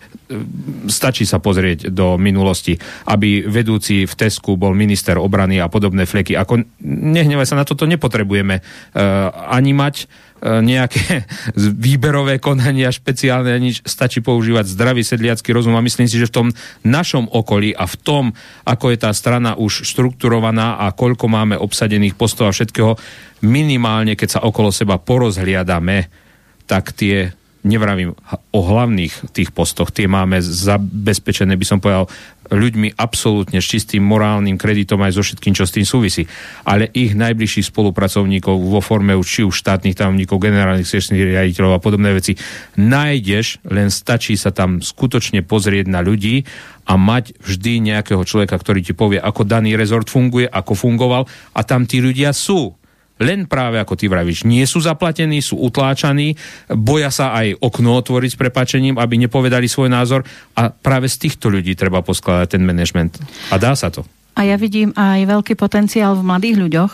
stačí 0.91 1.23
sa 1.23 1.39
pozrieť 1.39 1.95
do 1.95 2.19
minulosti, 2.19 2.75
aby 3.07 3.47
vedúci 3.47 4.11
v 4.11 4.15
Tesku 4.19 4.59
bol 4.59 4.75
minister 4.75 5.23
obrany 5.23 5.63
a 5.63 5.71
podobné 5.71 6.03
fleky. 6.03 6.35
Ako 6.35 6.67
nehnevaj 6.83 7.47
sa 7.47 7.59
na 7.59 7.65
toto, 7.65 7.87
nepotrebujeme 7.87 8.59
uh, 8.59 9.31
ani 9.55 9.71
mať 9.71 10.11
nejaké 10.41 11.29
výberové 11.85 12.41
konania 12.41 12.89
špeciálne, 12.89 13.53
nič, 13.61 13.85
stačí 13.85 14.25
používať 14.25 14.73
zdravý 14.73 15.05
sedliacký 15.05 15.53
rozum 15.53 15.77
a 15.77 15.85
myslím 15.85 16.09
si, 16.09 16.17
že 16.17 16.29
v 16.29 16.37
tom 16.37 16.49
našom 16.85 17.29
okolí 17.29 17.77
a 17.77 17.85
v 17.85 17.97
tom, 18.01 18.25
ako 18.65 18.93
je 18.93 18.99
tá 18.99 19.11
strana 19.13 19.57
už 19.57 19.85
štrukturovaná 19.85 20.81
a 20.81 20.93
koľko 20.97 21.29
máme 21.29 21.61
obsadených 21.61 22.17
postov 22.17 22.49
a 22.49 22.57
všetkého, 22.57 22.97
minimálne, 23.45 24.17
keď 24.17 24.41
sa 24.41 24.45
okolo 24.45 24.73
seba 24.73 24.97
porozhliadame, 25.01 26.09
tak 26.65 26.93
tie 26.97 27.40
nevravím 27.61 28.17
o 28.51 28.61
hlavných 28.65 29.33
tých 29.37 29.53
postoch, 29.53 29.93
tie 29.93 30.09
máme 30.09 30.41
zabezpečené, 30.41 31.57
by 31.57 31.67
som 31.67 31.79
povedal, 31.79 32.09
ľuďmi 32.51 32.99
absolútne 32.99 33.63
s 33.63 33.71
čistým 33.71 34.03
morálnym 34.03 34.59
kreditom 34.59 34.99
aj 35.07 35.15
so 35.15 35.23
všetkým, 35.23 35.55
čo 35.55 35.65
s 35.69 35.75
tým 35.77 35.87
súvisí. 35.87 36.27
Ale 36.67 36.91
ich 36.91 37.15
najbližších 37.15 37.71
spolupracovníkov 37.71 38.59
vo 38.59 38.83
forme 38.83 39.15
či 39.23 39.47
už 39.47 39.55
štátnych 39.55 39.95
tajomníkov, 39.95 40.43
generálnych 40.43 40.89
sešných 40.89 41.23
riaditeľov 41.31 41.79
a 41.79 41.83
podobné 41.83 42.11
veci 42.11 42.35
nájdeš, 42.75 43.63
len 43.71 43.93
stačí 43.95 44.35
sa 44.35 44.51
tam 44.51 44.83
skutočne 44.83 45.47
pozrieť 45.47 45.87
na 45.87 46.03
ľudí 46.03 46.43
a 46.91 46.99
mať 46.99 47.39
vždy 47.39 47.87
nejakého 47.95 48.27
človeka, 48.27 48.59
ktorý 48.59 48.83
ti 48.83 48.99
povie, 48.99 49.23
ako 49.23 49.47
daný 49.47 49.79
rezort 49.79 50.11
funguje, 50.11 50.51
ako 50.51 50.75
fungoval 50.75 51.31
a 51.55 51.61
tam 51.63 51.87
tí 51.87 52.03
ľudia 52.03 52.35
sú 52.35 52.80
len 53.21 53.45
práve 53.45 53.77
ako 53.77 53.95
ty 53.95 54.09
vravíš, 54.09 54.49
nie 54.49 54.65
sú 54.65 54.81
zaplatení, 54.81 55.45
sú 55.45 55.61
utláčaní, 55.61 56.35
boja 56.73 57.13
sa 57.13 57.37
aj 57.37 57.61
okno 57.61 57.97
otvoriť 58.01 58.31
s 58.35 58.41
prepačením, 58.41 58.97
aby 58.97 59.21
nepovedali 59.21 59.69
svoj 59.69 59.93
názor 59.93 60.25
a 60.57 60.73
práve 60.73 61.07
z 61.07 61.29
týchto 61.29 61.53
ľudí 61.53 61.77
treba 61.77 62.01
poskladať 62.01 62.57
ten 62.57 62.63
management. 62.65 63.21
A 63.53 63.61
dá 63.61 63.77
sa 63.77 63.93
to. 63.93 64.03
A 64.41 64.49
ja 64.49 64.57
vidím 64.57 64.97
aj 64.97 65.29
veľký 65.29 65.53
potenciál 65.53 66.17
v 66.17 66.25
mladých 66.25 66.57
ľuďoch, 66.57 66.93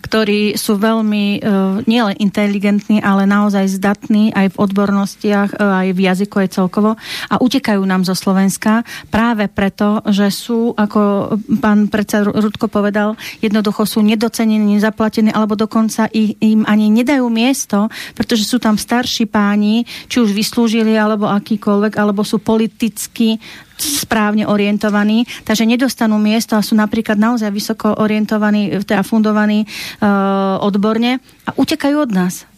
ktorí 0.00 0.56
sú 0.56 0.80
veľmi 0.80 1.44
uh, 1.44 1.84
nielen 1.84 2.16
inteligentní, 2.16 3.04
ale 3.04 3.28
naozaj 3.28 3.68
zdatní 3.76 4.32
aj 4.32 4.56
v 4.56 4.60
odbornostiach, 4.64 5.60
uh, 5.60 5.84
aj 5.84 5.88
v 5.92 6.00
jazyku 6.00 6.40
aj 6.40 6.56
celkovo. 6.56 6.96
A 7.28 7.36
utekajú 7.36 7.84
nám 7.84 8.08
zo 8.08 8.16
Slovenska 8.16 8.80
práve 9.12 9.44
preto, 9.52 10.00
že 10.08 10.32
sú, 10.32 10.72
ako 10.72 11.36
pán 11.60 11.92
predseda 11.92 12.32
Rudko 12.32 12.72
povedal, 12.72 13.12
jednoducho 13.44 13.84
sú 13.84 14.00
nedocenení, 14.00 14.80
nezaplatení, 14.80 15.36
alebo 15.36 15.52
dokonca 15.52 16.08
ich, 16.16 16.40
im 16.40 16.64
ani 16.64 16.88
nedajú 16.88 17.28
miesto, 17.28 17.92
pretože 18.16 18.48
sú 18.48 18.56
tam 18.56 18.80
starší 18.80 19.28
páni, 19.28 19.84
či 20.08 20.16
už 20.24 20.32
vyslúžili, 20.32 20.96
alebo 20.96 21.28
akýkoľvek, 21.28 21.92
alebo 22.00 22.24
sú 22.24 22.40
politicky 22.40 23.36
správne 23.76 24.48
orientovaní, 24.48 25.28
takže 25.44 25.68
nedostanú 25.68 26.16
miesto 26.16 26.56
a 26.56 26.64
sú 26.64 26.74
napríklad 26.74 27.20
naozaj 27.20 27.52
vysoko 27.52 27.92
orientovaní, 28.00 28.72
teda 28.82 29.04
fundovaní 29.04 29.64
uh, 29.64 30.56
odborne 30.64 31.20
a 31.44 31.50
utekajú 31.54 31.96
od 32.08 32.10
nás. 32.12 32.48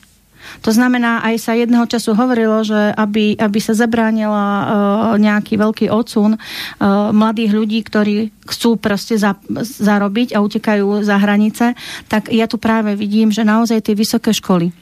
To 0.64 0.72
znamená, 0.72 1.20
aj 1.22 1.34
sa 1.38 1.52
jedného 1.52 1.84
času 1.84 2.16
hovorilo, 2.16 2.64
že 2.64 2.94
aby, 2.96 3.36
aby 3.36 3.58
sa 3.60 3.76
zabránila 3.76 4.46
uh, 4.48 4.64
nejaký 5.20 5.60
veľký 5.60 5.86
odsun 5.92 6.34
uh, 6.34 6.40
mladých 7.12 7.52
ľudí, 7.52 7.78
ktorí 7.84 8.32
chcú 8.48 8.80
proste 8.80 9.20
za, 9.20 9.36
zarobiť 9.60 10.32
a 10.32 10.42
utekajú 10.42 11.04
za 11.04 11.20
hranice, 11.20 11.76
tak 12.08 12.32
ja 12.32 12.48
tu 12.48 12.56
práve 12.56 12.96
vidím, 12.96 13.28
že 13.28 13.44
naozaj 13.44 13.84
tie 13.84 13.94
vysoké 13.94 14.32
školy, 14.32 14.72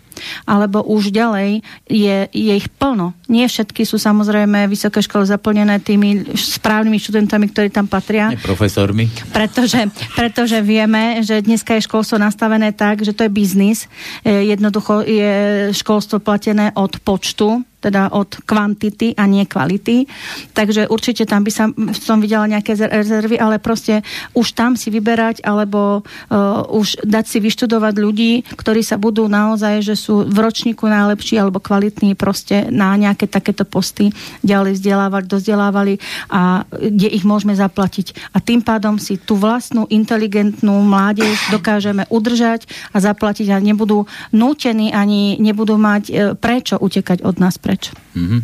alebo 0.44 0.82
už 0.84 1.14
ďalej 1.14 1.62
je, 1.86 2.16
je 2.30 2.52
ich 2.56 2.68
plno. 2.72 3.14
Nie 3.30 3.46
všetky 3.46 3.82
sú 3.86 3.96
samozrejme 4.00 4.66
vysoké 4.66 5.02
školy 5.02 5.28
zaplnené 5.28 5.78
tými 5.82 6.34
správnymi 6.34 6.98
študentami, 6.98 7.46
ktorí 7.52 7.68
tam 7.70 7.86
patria. 7.86 8.32
Nie 8.32 8.40
profesormi. 8.40 9.08
Pretože, 9.30 9.88
pretože 10.18 10.58
vieme, 10.62 11.22
že 11.22 11.42
dneska 11.42 11.76
je 11.76 11.86
školstvo 11.86 12.18
nastavené 12.18 12.72
tak, 12.72 13.02
že 13.04 13.12
to 13.12 13.26
je 13.26 13.30
biznis. 13.32 13.86
E, 14.22 14.50
jednoducho 14.50 15.04
je 15.04 15.70
školstvo 15.72 16.18
platené 16.18 16.72
od 16.74 16.98
počtu 17.02 17.62
teda 17.86 18.10
od 18.10 18.42
kvantity 18.42 19.14
a 19.14 19.30
nie 19.30 19.46
kvality. 19.46 20.10
Takže 20.50 20.90
určite 20.90 21.22
tam 21.22 21.46
by 21.46 21.50
sa, 21.54 21.70
som 21.94 22.18
videla 22.18 22.50
nejaké 22.50 22.74
rezervy, 22.74 23.38
ale 23.38 23.62
proste 23.62 24.02
už 24.34 24.58
tam 24.58 24.74
si 24.74 24.90
vyberať 24.90 25.46
alebo 25.46 26.02
uh, 26.02 26.66
už 26.66 27.06
dať 27.06 27.24
si 27.30 27.38
vyštudovať 27.38 27.94
ľudí, 27.94 28.32
ktorí 28.58 28.82
sa 28.82 28.98
budú 28.98 29.30
naozaj, 29.30 29.86
že 29.86 29.94
sú 29.94 30.26
v 30.26 30.38
ročníku 30.42 30.90
najlepší 30.90 31.38
alebo 31.38 31.62
kvalitní 31.62 32.18
proste 32.18 32.66
na 32.74 32.98
nejaké 32.98 33.30
takéto 33.30 33.62
posty 33.62 34.10
ďalej 34.42 34.82
vzdelávať, 34.82 35.22
dozdelávali 35.30 36.02
a 36.26 36.66
kde 36.72 37.08
ich 37.12 37.22
môžeme 37.22 37.54
zaplatiť. 37.54 38.34
A 38.34 38.42
tým 38.42 38.64
pádom 38.64 38.98
si 38.98 39.20
tú 39.20 39.38
vlastnú 39.38 39.86
inteligentnú 39.92 40.82
mládež 40.82 41.36
dokážeme 41.54 42.08
udržať 42.10 42.66
a 42.90 42.98
zaplatiť 42.98 43.52
a 43.52 43.62
nebudú 43.62 44.08
nútení 44.32 44.90
ani 44.90 45.36
nebudú 45.36 45.76
mať 45.76 46.04
e, 46.08 46.12
prečo 46.34 46.80
utekať 46.80 47.20
od 47.22 47.36
nás 47.36 47.60
preč 47.60 47.75
preč. 47.76 47.92
Mm-hmm. 48.16 48.40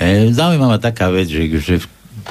E, 0.00 0.32
zaujímavá 0.32 0.80
taká 0.80 1.12
vec, 1.12 1.28
že, 1.28 1.44
že 1.60 1.76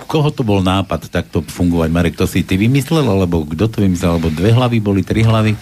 koho 0.09 0.33
to 0.33 0.41
bol 0.41 0.65
nápad 0.65 1.13
takto 1.13 1.45
fungovať? 1.45 1.89
Marek, 1.93 2.17
to 2.17 2.25
si 2.25 2.41
ty 2.41 2.57
vymyslel, 2.57 3.05
alebo 3.05 3.45
kto 3.45 3.69
to 3.69 3.77
vymyslel? 3.85 4.17
Alebo 4.17 4.33
dve 4.33 4.49
hlavy 4.49 4.77
boli, 4.81 5.05
tri 5.05 5.21
hlavy? 5.21 5.53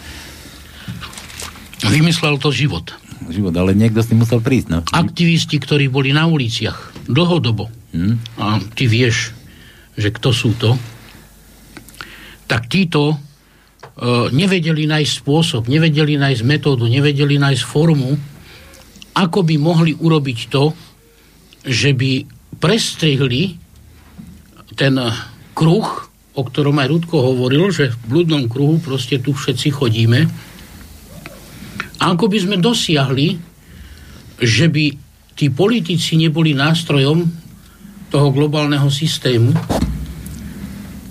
Vymyslel 1.85 2.39
to 2.39 2.55
život. 2.55 2.95
Život, 3.27 3.53
ale 3.59 3.75
niekto 3.75 3.99
si 3.99 4.15
musel 4.15 4.39
prísť, 4.39 4.67
no. 4.71 4.79
Aktivisti, 4.95 5.59
ktorí 5.59 5.91
boli 5.91 6.15
na 6.15 6.27
uliciach 6.27 7.07
dlhodobo, 7.07 7.71
hmm. 7.95 8.39
a 8.39 8.59
ty 8.75 8.87
vieš, 8.89 9.35
že 9.95 10.11
kto 10.11 10.29
sú 10.35 10.51
to, 10.57 10.75
tak 12.45 12.67
títo 12.69 13.15
uh, 13.15 14.27
nevedeli 14.29 14.85
nájsť 14.85 15.13
spôsob, 15.25 15.71
nevedeli 15.71 16.19
nájsť 16.19 16.43
metódu, 16.43 16.85
nevedeli 16.85 17.39
nájsť 17.39 17.63
formu, 17.65 18.19
ako 19.15 19.47
by 19.47 19.55
mohli 19.55 19.95
urobiť 19.95 20.39
to, 20.51 20.75
že 21.63 21.95
by 21.95 22.27
prestrihli 22.59 23.55
ten 24.75 24.99
kruh, 25.55 25.87
o 26.35 26.41
ktorom 26.43 26.83
aj 26.83 26.91
Rudko 26.91 27.15
hovoril, 27.31 27.71
že 27.71 27.95
v 27.95 27.99
blúdnom 28.11 28.51
kruhu 28.51 28.83
proste 28.83 29.23
tu 29.23 29.31
všetci 29.31 29.71
chodíme. 29.71 30.27
A 31.95 32.03
ako 32.11 32.27
by 32.27 32.37
sme 32.43 32.57
dosiahli, 32.59 33.39
že 34.43 34.67
by 34.67 34.85
tí 35.39 35.47
politici 35.47 36.19
neboli 36.19 36.51
nástrojom 36.51 37.23
toho 38.11 38.27
globálneho 38.35 38.91
systému 38.91 39.55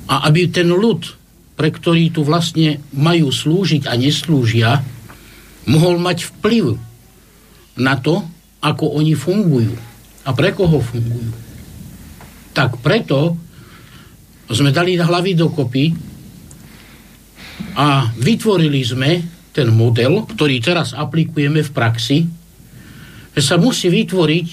a 0.04 0.28
aby 0.28 0.52
ten 0.52 0.68
ľud, 0.68 1.08
pre 1.56 1.72
ktorý 1.72 2.12
tu 2.12 2.20
vlastne 2.20 2.84
majú 2.92 3.32
slúžiť 3.32 3.88
a 3.88 3.96
neslúžia, 3.96 4.84
mohol 5.64 5.96
mať 5.96 6.28
vplyv 6.28 6.93
na 7.78 7.98
to, 7.98 8.22
ako 8.62 8.96
oni 8.98 9.12
fungujú 9.18 9.74
a 10.24 10.30
pre 10.32 10.56
koho 10.56 10.80
fungujú. 10.80 11.32
Tak 12.54 12.80
preto 12.80 13.36
sme 14.48 14.70
dali 14.70 14.96
hlavy 14.96 15.32
dokopy 15.36 15.84
a 17.74 18.08
vytvorili 18.14 18.80
sme 18.84 19.10
ten 19.54 19.70
model, 19.70 20.26
ktorý 20.26 20.58
teraz 20.62 20.94
aplikujeme 20.94 21.62
v 21.62 21.74
praxi, 21.74 22.18
že 23.34 23.42
sa 23.42 23.58
musí 23.58 23.90
vytvoriť 23.90 24.48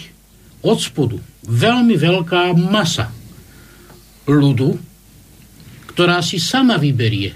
od 0.66 0.78
spodu 0.78 1.18
veľmi 1.46 1.98
veľká 1.98 2.54
masa 2.58 3.10
ľudu, 4.30 4.78
ktorá 5.94 6.22
si 6.22 6.38
sama 6.38 6.78
vyberie 6.78 7.34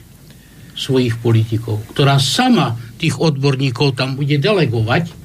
svojich 0.76 1.18
politikov, 1.24 1.82
ktorá 1.94 2.20
sama 2.22 2.78
tých 3.00 3.18
odborníkov 3.18 3.96
tam 3.96 4.14
bude 4.14 4.38
delegovať 4.38 5.25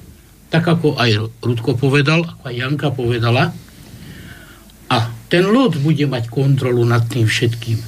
tak 0.50 0.66
ako 0.66 0.98
aj 0.98 1.40
Rudko 1.40 1.78
povedal, 1.78 2.26
ako 2.26 2.42
aj 2.50 2.54
Janka 2.58 2.88
povedala. 2.90 3.54
A 4.90 4.96
ten 5.30 5.46
ľud 5.46 5.78
bude 5.78 6.04
mať 6.10 6.26
kontrolu 6.26 6.82
nad 6.82 7.06
tým 7.06 7.30
všetkým. 7.30 7.78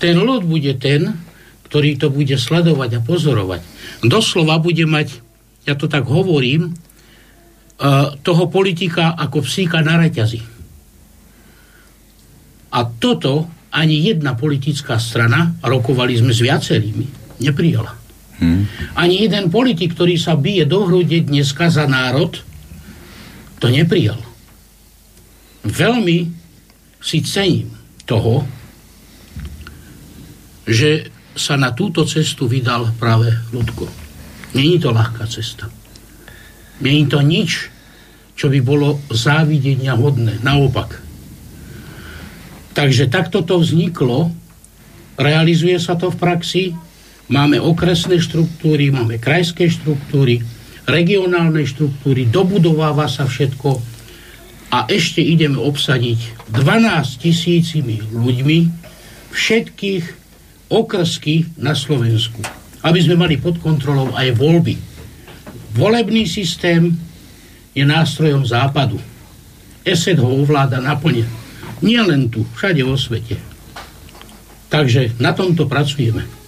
Ten 0.00 0.16
ľud 0.16 0.48
bude 0.48 0.72
ten, 0.80 1.20
ktorý 1.68 2.00
to 2.00 2.08
bude 2.08 2.32
sledovať 2.32 2.90
a 2.98 3.04
pozorovať. 3.04 3.60
Doslova 4.02 4.56
bude 4.56 4.88
mať, 4.88 5.20
ja 5.68 5.76
to 5.76 5.84
tak 5.86 6.08
hovorím, 6.08 6.72
uh, 6.72 8.16
toho 8.24 8.48
politika 8.48 9.12
ako 9.12 9.44
psíka 9.44 9.84
na 9.84 10.00
reťazi. 10.00 10.40
A 12.72 12.88
toto 12.88 13.52
ani 13.72 14.00
jedna 14.00 14.36
politická 14.36 15.00
strana, 15.00 15.56
rokovali 15.64 16.16
sme 16.16 16.32
s 16.32 16.40
viacerými, 16.44 17.40
neprijala. 17.40 18.01
Hmm. 18.42 18.66
Ani 18.98 19.22
jeden 19.22 19.54
politik, 19.54 19.94
ktorý 19.94 20.18
sa 20.18 20.34
bije 20.34 20.66
do 20.66 20.82
hrude 20.82 21.14
dneska 21.22 21.70
za 21.70 21.86
národ, 21.86 22.34
to 23.62 23.70
neprijal. 23.70 24.18
Veľmi 25.62 26.26
si 26.98 27.22
cením 27.22 27.70
toho, 28.02 28.42
že 30.66 31.06
sa 31.38 31.54
na 31.54 31.70
túto 31.70 32.02
cestu 32.02 32.50
vydal 32.50 32.90
práve 32.98 33.30
Ludko. 33.54 33.86
Není 34.58 34.82
to 34.82 34.90
ľahká 34.90 35.22
cesta. 35.30 35.70
Není 36.82 37.06
to 37.06 37.22
nič, 37.22 37.70
čo 38.34 38.50
by 38.50 38.58
bolo 38.58 38.98
závidenia 39.06 39.94
hodné. 39.94 40.42
Naopak. 40.42 40.98
Takže 42.74 43.06
takto 43.06 43.46
to 43.46 43.62
vzniklo, 43.62 44.34
realizuje 45.14 45.78
sa 45.78 45.94
to 45.94 46.10
v 46.10 46.18
praxi, 46.18 46.64
máme 47.32 47.56
okresné 47.56 48.20
štruktúry, 48.20 48.92
máme 48.92 49.16
krajské 49.16 49.72
štruktúry, 49.72 50.44
regionálne 50.84 51.64
štruktúry, 51.64 52.28
dobudováva 52.28 53.08
sa 53.08 53.24
všetko 53.24 53.80
a 54.68 54.84
ešte 54.92 55.24
ideme 55.24 55.56
obsadiť 55.56 56.52
12 56.52 57.24
tisícimi 57.24 58.04
ľuďmi 58.12 58.58
všetkých 59.32 60.04
okrsky 60.68 61.56
na 61.56 61.72
Slovensku. 61.72 62.44
Aby 62.84 62.98
sme 63.00 63.16
mali 63.16 63.40
pod 63.40 63.62
kontrolou 63.62 64.12
aj 64.12 64.36
voľby. 64.36 64.74
Volebný 65.72 66.28
systém 66.28 66.92
je 67.72 67.84
nástrojom 67.86 68.44
západu. 68.44 69.00
ESET 69.86 70.20
ho 70.20 70.28
ovláda 70.28 70.82
naplne. 70.82 71.24
Nie 71.80 72.04
len 72.04 72.28
tu, 72.28 72.44
všade 72.58 72.82
vo 72.84 72.98
svete. 72.98 73.38
Takže 74.68 75.16
na 75.20 75.32
tomto 75.32 75.68
pracujeme. 75.68 76.41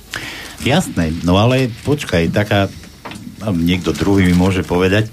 Jasné, 0.63 1.11
no 1.27 1.35
ale 1.35 1.73
počkaj, 1.83 2.31
taká, 2.31 2.71
niekto 3.51 3.91
druhý 3.91 4.31
mi 4.31 4.37
môže 4.39 4.63
povedať, 4.63 5.11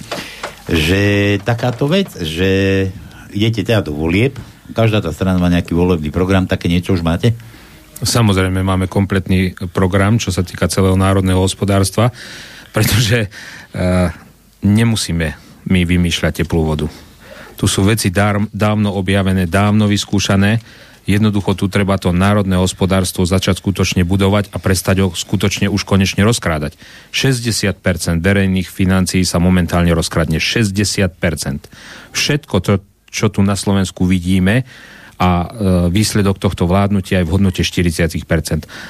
že 0.70 1.36
takáto 1.42 1.90
vec, 1.90 2.14
že 2.22 2.88
idete 3.34 3.66
teda 3.66 3.82
do 3.82 3.98
volieb, 3.98 4.38
každá 4.72 5.02
tá 5.02 5.12
strana 5.12 5.42
má 5.42 5.52
nejaký 5.52 5.76
volebný 5.76 6.14
program, 6.14 6.48
také 6.48 6.70
niečo 6.72 6.96
už 6.96 7.04
máte? 7.04 7.34
Samozrejme 8.02 8.66
máme 8.66 8.90
kompletný 8.90 9.54
program, 9.76 10.18
čo 10.18 10.34
sa 10.34 10.42
týka 10.42 10.72
celého 10.72 10.98
národného 10.98 11.38
hospodárstva, 11.38 12.10
pretože 12.74 13.28
uh, 13.28 14.10
nemusíme 14.66 15.28
my 15.70 15.82
vymýšľať 15.86 16.42
teplú 16.42 16.66
vodu. 16.66 16.88
Tu 17.60 17.70
sú 17.70 17.86
veci 17.86 18.10
dávno 18.10 18.90
objavené, 18.98 19.46
dávno 19.46 19.86
vyskúšané. 19.86 20.58
Jednoducho 21.10 21.58
tu 21.58 21.66
treba 21.66 21.98
to 21.98 22.14
národné 22.14 22.62
hospodárstvo 22.62 23.26
začať 23.26 23.58
skutočne 23.58 24.06
budovať 24.06 24.54
a 24.54 24.62
prestať 24.62 24.96
ho 25.02 25.10
skutočne 25.10 25.66
už 25.68 25.82
konečne 25.82 26.22
rozkrádať. 26.22 26.78
60% 27.10 28.22
verejných 28.22 28.70
financií 28.70 29.26
sa 29.26 29.42
momentálne 29.42 29.90
rozkradne. 29.98 30.38
60%. 30.38 31.10
Všetko 32.14 32.56
to, 32.62 32.74
čo 33.10 33.34
tu 33.34 33.42
na 33.42 33.58
Slovensku 33.58 34.06
vidíme, 34.06 34.64
a 35.22 35.30
e, 35.46 35.48
výsledok 35.94 36.42
tohto 36.42 36.66
vládnutia 36.66 37.22
je 37.22 37.30
v 37.30 37.34
hodnote 37.38 37.62
40%. 37.62 38.26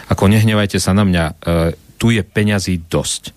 Ako 0.07 0.23
nehnevajte 0.31 0.79
sa 0.79 0.95
na 0.95 1.03
mňa, 1.03 1.23
e, 1.27 1.33
tu 1.99 2.15
je 2.15 2.23
peňazí 2.23 2.87
dosť. 2.87 3.35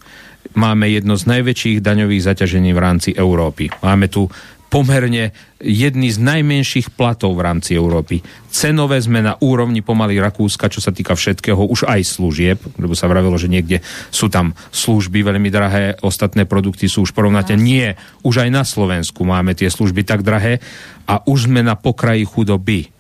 Máme 0.55 0.87
jedno 0.87 1.19
z 1.19 1.27
najväčších 1.27 1.83
daňových 1.83 2.23
zaťažení 2.23 2.71
v 2.71 2.79
rámci 2.79 3.11
Európy. 3.11 3.75
Máme 3.83 4.07
tu 4.07 4.31
pomerne 4.75 5.31
jedný 5.63 6.11
z 6.11 6.19
najmenších 6.19 6.99
platov 6.99 7.39
v 7.39 7.47
rámci 7.47 7.79
Európy. 7.79 8.27
Cenové 8.51 8.99
sme 8.99 9.23
na 9.23 9.39
úrovni 9.39 9.87
pomaly 9.87 10.19
Rakúska, 10.19 10.67
čo 10.67 10.83
sa 10.83 10.91
týka 10.91 11.15
všetkého, 11.15 11.71
už 11.71 11.87
aj 11.87 12.03
služieb, 12.03 12.59
lebo 12.83 12.91
sa 12.99 13.07
vravilo, 13.07 13.39
že 13.39 13.47
niekde 13.47 13.79
sú 14.11 14.27
tam 14.27 14.51
služby 14.75 15.23
veľmi 15.23 15.47
drahé, 15.47 15.95
ostatné 16.03 16.43
produkty 16.43 16.91
sú 16.91 17.07
už 17.07 17.15
porovnateľné. 17.15 17.63
Nie, 17.63 17.89
už 18.27 18.43
aj 18.43 18.51
na 18.51 18.67
Slovensku 18.67 19.23
máme 19.23 19.55
tie 19.55 19.71
služby 19.71 20.03
tak 20.03 20.27
drahé 20.27 20.59
a 21.07 21.23
už 21.23 21.47
sme 21.47 21.63
na 21.63 21.79
pokraji 21.79 22.27
chudoby. 22.27 22.91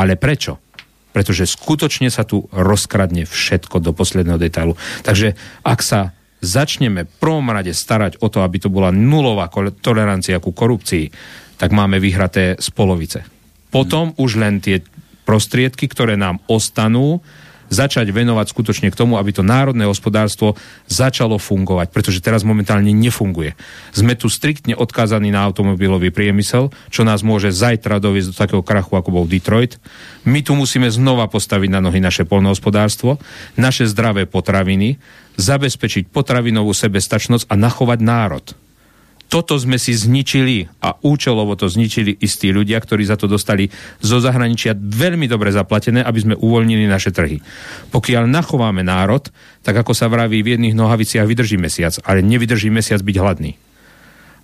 Ale 0.00 0.16
prečo? 0.16 0.64
Pretože 1.12 1.44
skutočne 1.44 2.08
sa 2.08 2.24
tu 2.24 2.48
rozkradne 2.56 3.28
všetko 3.28 3.84
do 3.84 3.92
posledného 3.92 4.40
detailu. 4.40 4.80
Takže 5.04 5.36
ak 5.60 5.84
sa 5.84 6.16
začneme 6.42 7.06
v 7.06 7.14
prvom 7.22 7.46
rade 7.54 7.70
starať 7.70 8.18
o 8.18 8.26
to, 8.26 8.42
aby 8.42 8.58
to 8.58 8.68
bola 8.68 8.90
nulová 8.90 9.46
tolerancia 9.78 10.42
ku 10.42 10.50
korupcii, 10.50 11.08
tak 11.56 11.70
máme 11.70 12.02
vyhraté 12.02 12.58
z 12.58 12.68
polovice. 12.74 13.22
Potom 13.70 14.12
už 14.18 14.42
len 14.42 14.58
tie 14.58 14.82
prostriedky, 15.22 15.86
ktoré 15.86 16.18
nám 16.18 16.42
ostanú, 16.50 17.22
začať 17.72 18.12
venovať 18.12 18.52
skutočne 18.52 18.92
k 18.92 18.98
tomu, 18.98 19.16
aby 19.16 19.32
to 19.32 19.40
národné 19.40 19.88
hospodárstvo 19.88 20.54
začalo 20.84 21.40
fungovať, 21.40 21.88
pretože 21.88 22.20
teraz 22.20 22.44
momentálne 22.44 22.92
nefunguje. 22.92 23.56
Sme 23.96 24.12
tu 24.12 24.28
striktne 24.28 24.76
odkázaní 24.76 25.32
na 25.32 25.40
automobilový 25.42 26.12
priemysel, 26.12 26.68
čo 26.92 27.02
nás 27.02 27.24
môže 27.24 27.48
zajtra 27.48 27.96
doviesť 27.96 28.28
do 28.30 28.36
takého 28.36 28.62
krachu, 28.62 29.00
ako 29.00 29.10
bol 29.10 29.24
Detroit. 29.24 29.80
My 30.28 30.44
tu 30.44 30.52
musíme 30.52 30.92
znova 30.92 31.26
postaviť 31.32 31.72
na 31.72 31.80
nohy 31.80 31.98
naše 31.98 32.28
polnohospodárstvo, 32.28 33.16
naše 33.56 33.88
zdravé 33.88 34.28
potraviny, 34.28 35.00
zabezpečiť 35.40 36.12
potravinovú 36.12 36.76
sebestačnosť 36.76 37.48
a 37.48 37.56
nachovať 37.56 37.98
národ. 38.04 38.46
Toto 39.32 39.56
sme 39.56 39.80
si 39.80 39.96
zničili 39.96 40.68
a 40.84 40.92
účelovo 40.92 41.56
to 41.56 41.64
zničili 41.64 42.20
istí 42.20 42.52
ľudia, 42.52 42.76
ktorí 42.76 43.00
za 43.08 43.16
to 43.16 43.24
dostali 43.24 43.72
zo 44.04 44.20
zahraničia 44.20 44.76
veľmi 44.76 45.24
dobre 45.24 45.48
zaplatené, 45.48 46.04
aby 46.04 46.18
sme 46.20 46.34
uvoľnili 46.36 46.84
naše 46.84 47.16
trhy. 47.16 47.40
Pokiaľ 47.88 48.28
nachováme 48.28 48.84
národ, 48.84 49.32
tak 49.64 49.80
ako 49.80 49.96
sa 49.96 50.12
vraví 50.12 50.44
v 50.44 50.60
jedných 50.60 50.76
nohaviciach 50.76 51.24
vydrží 51.24 51.56
mesiac, 51.56 51.96
ale 52.04 52.20
nevydrží 52.20 52.68
mesiac 52.68 53.00
byť 53.00 53.16
hladný. 53.16 53.56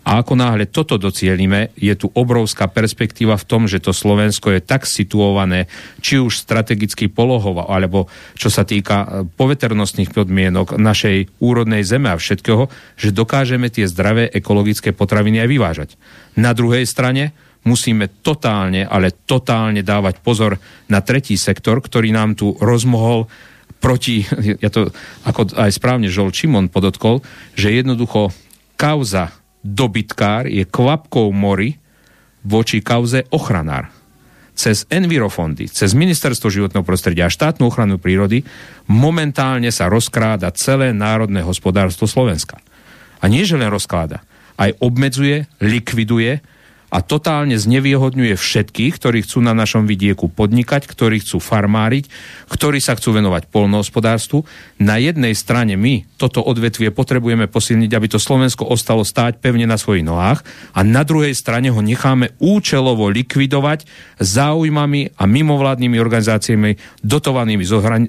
A 0.07 0.25
ako 0.25 0.41
náhle 0.41 0.65
toto 0.65 0.97
docielime, 0.97 1.75
je 1.77 1.93
tu 1.93 2.09
obrovská 2.15 2.65
perspektíva 2.71 3.37
v 3.37 3.45
tom, 3.45 3.63
že 3.69 3.83
to 3.83 3.93
Slovensko 3.93 4.57
je 4.57 4.65
tak 4.65 4.89
situované, 4.89 5.69
či 6.01 6.17
už 6.17 6.49
strategicky 6.49 7.13
polohovo, 7.13 7.69
alebo 7.69 8.09
čo 8.33 8.49
sa 8.49 8.65
týka 8.65 8.97
e, 9.05 9.07
poveternostných 9.29 10.17
podmienok 10.17 10.81
našej 10.81 11.45
úrodnej 11.45 11.85
zeme 11.85 12.09
a 12.09 12.17
všetkého, 12.17 12.73
že 12.97 13.13
dokážeme 13.13 13.69
tie 13.69 13.85
zdravé 13.85 14.33
ekologické 14.33 14.97
potraviny 14.97 15.45
aj 15.45 15.49
vyvážať. 15.49 15.89
Na 16.41 16.57
druhej 16.57 16.89
strane 16.89 17.37
musíme 17.69 18.09
totálne, 18.25 18.89
ale 18.89 19.13
totálne 19.13 19.85
dávať 19.85 20.25
pozor 20.25 20.57
na 20.89 21.05
tretí 21.05 21.37
sektor, 21.37 21.85
ktorý 21.85 22.17
nám 22.17 22.33
tu 22.33 22.57
rozmohol 22.57 23.29
proti, 23.77 24.27
ja 24.65 24.71
to 24.73 24.91
ako 25.29 25.53
aj 25.53 25.71
správne 25.75 26.09
Žol 26.09 26.35
Čimon 26.35 26.73
podotkol, 26.73 27.21
že 27.55 27.77
jednoducho 27.77 28.33
kauza 28.79 29.38
dobytkár 29.63 30.47
je 30.47 30.65
kvapkou 30.65 31.31
mori 31.35 31.77
voči 32.47 32.81
kauze 32.81 33.27
ochranár. 33.35 33.91
Cez 34.59 34.91
envirofondy, 34.91 35.71
cez 35.71 35.95
Ministerstvo 35.95 36.51
životného 36.51 36.83
prostredia 36.83 37.31
a 37.31 37.35
štátnu 37.35 37.71
ochranu 37.71 38.03
prírody 38.03 38.43
momentálne 38.91 39.71
sa 39.71 39.87
rozkráda 39.87 40.51
celé 40.51 40.91
národné 40.91 41.47
hospodárstvo 41.47 42.11
Slovenska. 42.11 42.59
A 43.23 43.31
nie, 43.31 43.47
že 43.47 43.55
len 43.55 43.71
rozkláda, 43.71 44.23
aj 44.59 44.75
obmedzuje, 44.83 45.47
likviduje 45.63 46.43
a 46.89 47.05
totálne 47.05 47.57
znevýhodňuje 47.61 48.33
všetkých, 48.33 48.93
ktorí 48.97 49.19
chcú 49.25 49.45
na 49.45 49.53
našom 49.53 49.85
vidieku 49.85 50.33
podnikať, 50.33 50.89
ktorí 50.89 51.21
chcú 51.21 51.37
farmáriť, 51.37 52.09
ktorí 52.49 52.81
sa 52.81 52.97
chcú 52.97 53.21
venovať 53.21 53.53
polnohospodárstvu. 53.53 54.49
Na 54.81 54.97
jednej 54.97 55.37
strane 55.37 55.77
my 55.77 56.09
toto 56.17 56.41
odvetvie 56.41 56.89
potrebujeme 56.89 57.45
posilniť, 57.45 57.91
aby 57.93 58.07
to 58.09 58.17
Slovensko 58.17 58.65
ostalo 58.65 59.05
stáť 59.05 59.39
pevne 59.39 59.69
na 59.69 59.77
svojich 59.77 60.03
nohách 60.05 60.41
a 60.73 60.81
na 60.81 61.05
druhej 61.05 61.37
strane 61.37 61.69
ho 61.69 61.81
necháme 61.85 62.33
účelovo 62.41 63.13
likvidovať 63.13 63.85
záujmami 64.19 65.21
a 65.21 65.23
mimovládnymi 65.29 65.97
organizáciami 66.01 67.05
dotovanými 67.05 67.65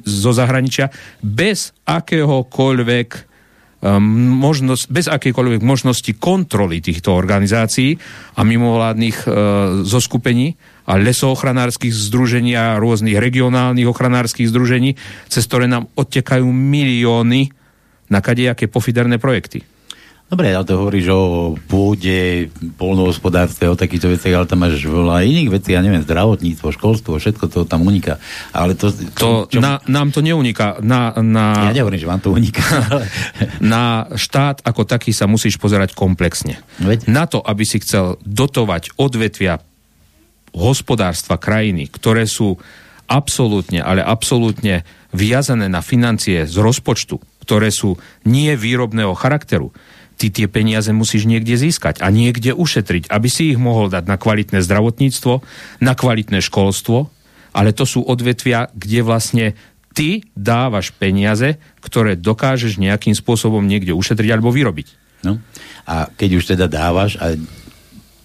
zo 0.07 0.31
zahraničia 0.31 0.87
bez 1.19 1.75
akéhokoľvek 1.83 3.28
možnosť, 3.79 4.91
bez 4.91 5.07
akejkoľvek 5.07 5.63
možnosti 5.63 6.11
kontroly 6.19 6.83
týchto 6.83 7.15
organizácií 7.15 7.95
a 8.35 8.43
mimovládnych 8.43 9.23
e, 9.23 9.27
zoskupení 9.87 10.59
a 10.83 10.99
lesoochranárskych 10.99 11.93
združení 11.93 12.59
a 12.59 12.75
rôznych 12.75 13.15
regionálnych 13.15 13.87
ochranárskych 13.87 14.51
združení, 14.51 14.99
cez 15.31 15.47
ktoré 15.47 15.71
nám 15.71 15.87
odtekajú 15.95 16.43
milióny 16.43 17.55
na 18.11 18.19
kadejaké 18.19 18.67
pofiderné 18.67 19.21
projekty. 19.21 19.63
Dobre, 20.29 20.53
ale 20.53 20.61
to 20.61 20.77
hovoríš 20.77 21.09
o 21.09 21.21
pôde, 21.57 22.53
polnohospodárstve, 22.77 23.65
o 23.65 23.73
takýchto 23.73 24.13
veciach, 24.13 24.37
ale 24.37 24.45
tam 24.45 24.61
máš 24.61 24.77
veľa 24.85 25.25
iných 25.25 25.49
vecí, 25.49 25.73
ja 25.73 25.81
neviem, 25.81 26.05
zdravotníctvo, 26.05 26.69
školstvo, 26.69 27.17
všetko 27.17 27.49
to 27.49 27.65
tam 27.65 27.81
uniká. 27.81 28.21
Ale 28.53 28.77
to, 28.77 28.93
to 28.93 29.49
čo... 29.49 29.57
na, 29.57 29.81
nám 29.89 30.13
to 30.13 30.21
neuniká. 30.21 30.77
Na, 30.85 31.17
na... 31.17 31.73
Ja 31.73 31.81
nehovorím, 31.81 31.97
že 31.97 32.05
vám 32.05 32.21
to 32.21 32.29
uniká. 32.29 32.61
Ale... 32.93 33.09
na 33.57 34.05
štát 34.13 34.61
ako 34.61 34.85
taký 34.85 35.17
sa 35.17 35.25
musíš 35.25 35.57
pozerať 35.57 35.97
komplexne. 35.97 36.61
Veď? 36.77 37.09
Na 37.09 37.25
to, 37.25 37.41
aby 37.41 37.65
si 37.65 37.81
chcel 37.81 38.21
dotovať 38.21 39.01
odvetvia 39.01 39.57
hospodárstva 40.53 41.41
krajiny, 41.41 41.89
ktoré 41.89 42.29
sú 42.29 42.53
absolútne, 43.09 43.81
ale 43.81 44.05
absolútne 44.05 44.85
viazané 45.09 45.65
na 45.65 45.81
financie 45.81 46.45
z 46.45 46.55
rozpočtu, 46.61 47.17
ktoré 47.41 47.73
sú 47.73 47.97
nie 48.29 48.53
výrobného 48.53 49.17
charakteru, 49.17 49.73
ty 50.19 50.27
tie 50.27 50.51
peniaze 50.51 50.91
musíš 50.91 51.23
niekde 51.23 51.55
získať 51.55 52.03
a 52.03 52.11
niekde 52.11 52.51
ušetriť, 52.51 53.07
aby 53.07 53.27
si 53.31 53.55
ich 53.55 53.59
mohol 53.59 53.87
dať 53.87 54.03
na 54.03 54.19
kvalitné 54.19 54.59
zdravotníctvo, 54.59 55.33
na 55.79 55.95
kvalitné 55.95 56.43
školstvo, 56.43 57.07
ale 57.55 57.71
to 57.71 57.87
sú 57.87 58.03
odvetvia, 58.03 58.67
kde 58.75 58.99
vlastne 58.99 59.45
ty 59.95 60.27
dávaš 60.35 60.91
peniaze, 60.91 61.55
ktoré 61.79 62.19
dokážeš 62.19 62.77
nejakým 62.77 63.15
spôsobom 63.15 63.63
niekde 63.63 63.95
ušetriť 63.95 64.29
alebo 64.29 64.51
vyrobiť. 64.51 64.87
No. 65.23 65.39
A 65.87 66.11
keď 66.11 66.29
už 66.39 66.43
teda 66.55 66.67
dávaš 66.67 67.15
a 67.19 67.35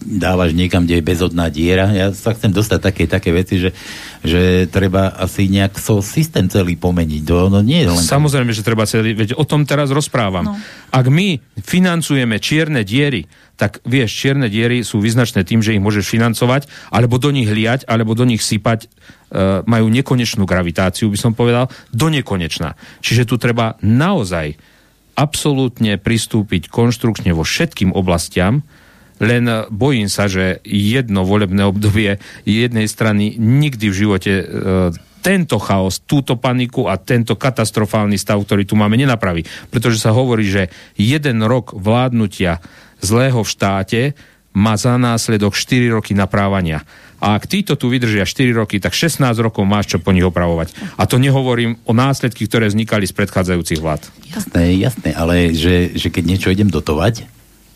dávaš 0.05 0.53
niekam, 0.53 0.85
kde 0.85 1.01
je 1.01 1.03
bezodná 1.03 1.49
diera. 1.49 1.89
Ja 1.89 2.13
sa 2.13 2.37
chcem 2.37 2.53
dostať 2.53 2.79
také, 2.79 3.03
také 3.09 3.33
veci, 3.33 3.57
že, 3.57 3.73
že 4.21 4.69
treba 4.69 5.09
asi 5.09 5.49
nejak 5.49 5.81
so 5.81 5.99
systém 6.05 6.45
celý 6.45 6.77
pomeniť. 6.77 7.21
To, 7.25 7.49
no 7.49 7.65
nie 7.65 7.83
je 7.83 7.89
len... 7.89 8.05
Samozrejme, 8.05 8.53
že 8.53 8.61
treba 8.61 8.85
celý... 8.85 9.17
Veď 9.17 9.33
o 9.33 9.43
tom 9.43 9.65
teraz 9.65 9.89
rozprávam. 9.89 10.45
No. 10.45 10.53
Ak 10.93 11.09
my 11.09 11.41
financujeme 11.57 12.37
čierne 12.37 12.85
diery, 12.85 13.25
tak 13.57 13.81
vieš, 13.83 14.13
čierne 14.13 14.45
diery 14.45 14.85
sú 14.85 15.01
vyznačné 15.01 15.41
tým, 15.41 15.65
že 15.65 15.73
ich 15.73 15.81
môžeš 15.81 16.05
financovať, 16.05 16.69
alebo 16.93 17.17
do 17.17 17.33
nich 17.33 17.49
liať, 17.49 17.89
alebo 17.89 18.13
do 18.13 18.29
nich 18.29 18.45
sypať, 18.45 18.85
e, 18.85 18.87
majú 19.65 19.89
nekonečnú 19.89 20.45
gravitáciu, 20.45 21.09
by 21.09 21.17
som 21.17 21.33
povedal, 21.33 21.71
do 21.89 22.07
nekonečná. 22.13 22.77
Čiže 23.01 23.25
tu 23.25 23.41
treba 23.41 23.79
naozaj 23.81 24.59
absolútne 25.15 25.95
pristúpiť 25.95 26.67
konštrukčne 26.67 27.31
vo 27.31 27.47
všetkým 27.47 27.95
oblastiam, 27.95 28.67
len 29.23 29.47
bojím 29.71 30.11
sa, 30.11 30.27
že 30.27 30.59
jedno 30.67 31.23
volebné 31.23 31.63
obdobie 31.63 32.19
jednej 32.43 32.87
strany 32.89 33.39
nikdy 33.39 33.85
v 33.87 33.95
živote 33.95 34.33
e, 34.41 34.45
tento 35.25 35.57
chaos, 35.57 36.05
túto 36.05 36.37
paniku 36.37 36.85
a 36.85 37.01
tento 37.01 37.33
katastrofálny 37.33 38.13
stav, 38.19 38.37
ktorý 38.45 38.61
tu 38.67 38.77
máme, 38.77 38.93
nenapraví. 38.93 39.41
Pretože 39.73 39.97
sa 39.97 40.13
hovorí, 40.13 40.45
že 40.45 40.69
jeden 40.93 41.41
rok 41.41 41.73
vládnutia 41.73 42.61
zlého 43.01 43.41
v 43.41 43.49
štáte 43.49 44.01
má 44.55 44.77
za 44.77 44.95
následok 44.95 45.57
4 45.57 45.97
roky 45.97 46.13
naprávania. 46.13 46.85
A 47.19 47.35
ak 47.35 47.49
títo 47.49 47.73
tu 47.73 47.89
vydržia 47.89 48.23
4 48.23 48.53
roky, 48.53 48.77
tak 48.77 48.93
16 48.93 49.19
rokov 49.41 49.65
máš 49.65 49.91
čo 49.91 49.97
po 49.97 50.13
nich 50.13 50.23
opravovať. 50.23 50.95
A 50.95 51.09
to 51.09 51.17
nehovorím 51.17 51.81
o 51.89 51.91
následky, 51.91 52.45
ktoré 52.45 52.69
vznikali 52.69 53.09
z 53.09 53.17
predchádzajúcich 53.17 53.81
vlád. 53.81 54.05
Jasné, 54.29 54.77
jasné, 54.77 55.09
ale 55.11 55.51
že, 55.57 55.95
že 55.97 56.13
keď 56.13 56.23
niečo 56.23 56.53
idem 56.53 56.69
dotovať, 56.69 57.34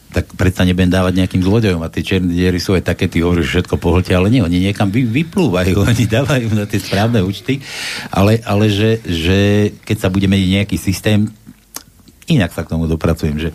tak 0.09 0.25
predsa 0.33 0.65
nebudem 0.65 0.89
dávať 0.89 1.13
nejakým 1.21 1.41
zlodejom. 1.45 1.81
A 1.85 1.93
tie 1.93 2.01
čierne 2.01 2.33
diery 2.33 2.57
sú 2.57 2.73
aj 2.73 2.81
také, 2.89 3.05
ty 3.05 3.21
hovoríš, 3.21 3.49
všetko 3.53 3.77
pohltia, 3.77 4.17
ale 4.17 4.33
nie, 4.33 4.41
oni 4.41 4.57
niekam 4.57 4.89
vy, 4.89 5.05
vyplúvajú, 5.05 5.81
oni 5.89 6.05
dávajú 6.09 6.49
na 6.57 6.65
tie 6.65 6.81
správne 6.81 7.21
účty, 7.21 7.61
ale, 8.09 8.41
ale 8.41 8.73
že, 8.73 8.99
že 9.05 9.37
keď 9.85 9.97
sa 9.97 10.09
budeme 10.09 10.33
mať 10.37 10.49
nejaký 10.49 10.77
systém, 10.81 11.29
inak 12.29 12.53
sa 12.53 12.61
k 12.61 12.71
tomu 12.77 12.85
dopracujem, 12.85 13.41
že, 13.41 13.49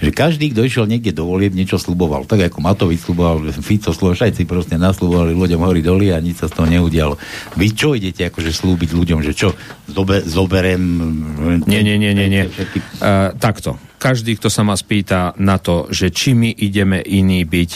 že 0.00 0.10
každý, 0.12 0.52
kto 0.52 0.64
išiel 0.64 0.88
niekde 0.88 1.12
do 1.12 1.28
volieb, 1.28 1.52
niečo 1.52 1.76
sluboval. 1.76 2.24
Tak 2.24 2.48
ako 2.48 2.58
Matovič 2.64 3.04
sluboval, 3.04 3.52
Fico, 3.60 3.92
Slošajci 3.92 4.48
proste 4.48 4.80
nasľubovali 4.80 5.36
ľuďom 5.36 5.60
hory 5.60 5.84
doli 5.84 6.08
a 6.08 6.20
nič 6.24 6.40
sa 6.40 6.48
z 6.48 6.56
toho 6.56 6.68
neudialo. 6.68 7.20
Vy 7.60 7.76
čo 7.76 7.92
idete 7.92 8.32
akože 8.32 8.48
slúbiť 8.48 8.96
ľuďom, 8.96 9.20
že 9.20 9.36
čo, 9.36 9.52
zobe, 9.92 10.24
zoberem... 10.24 10.80
Nie, 11.68 11.84
nie, 11.84 12.00
nie, 12.00 12.16
nie, 12.16 12.28
nie. 12.32 12.44
Uh, 13.00 13.36
takto 13.36 13.76
každý, 14.04 14.36
kto 14.36 14.52
sa 14.52 14.60
ma 14.60 14.76
spýta 14.76 15.32
na 15.40 15.56
to, 15.56 15.88
že 15.88 16.12
či 16.12 16.36
my 16.36 16.52
ideme 16.52 17.00
iný 17.00 17.48
byť, 17.48 17.70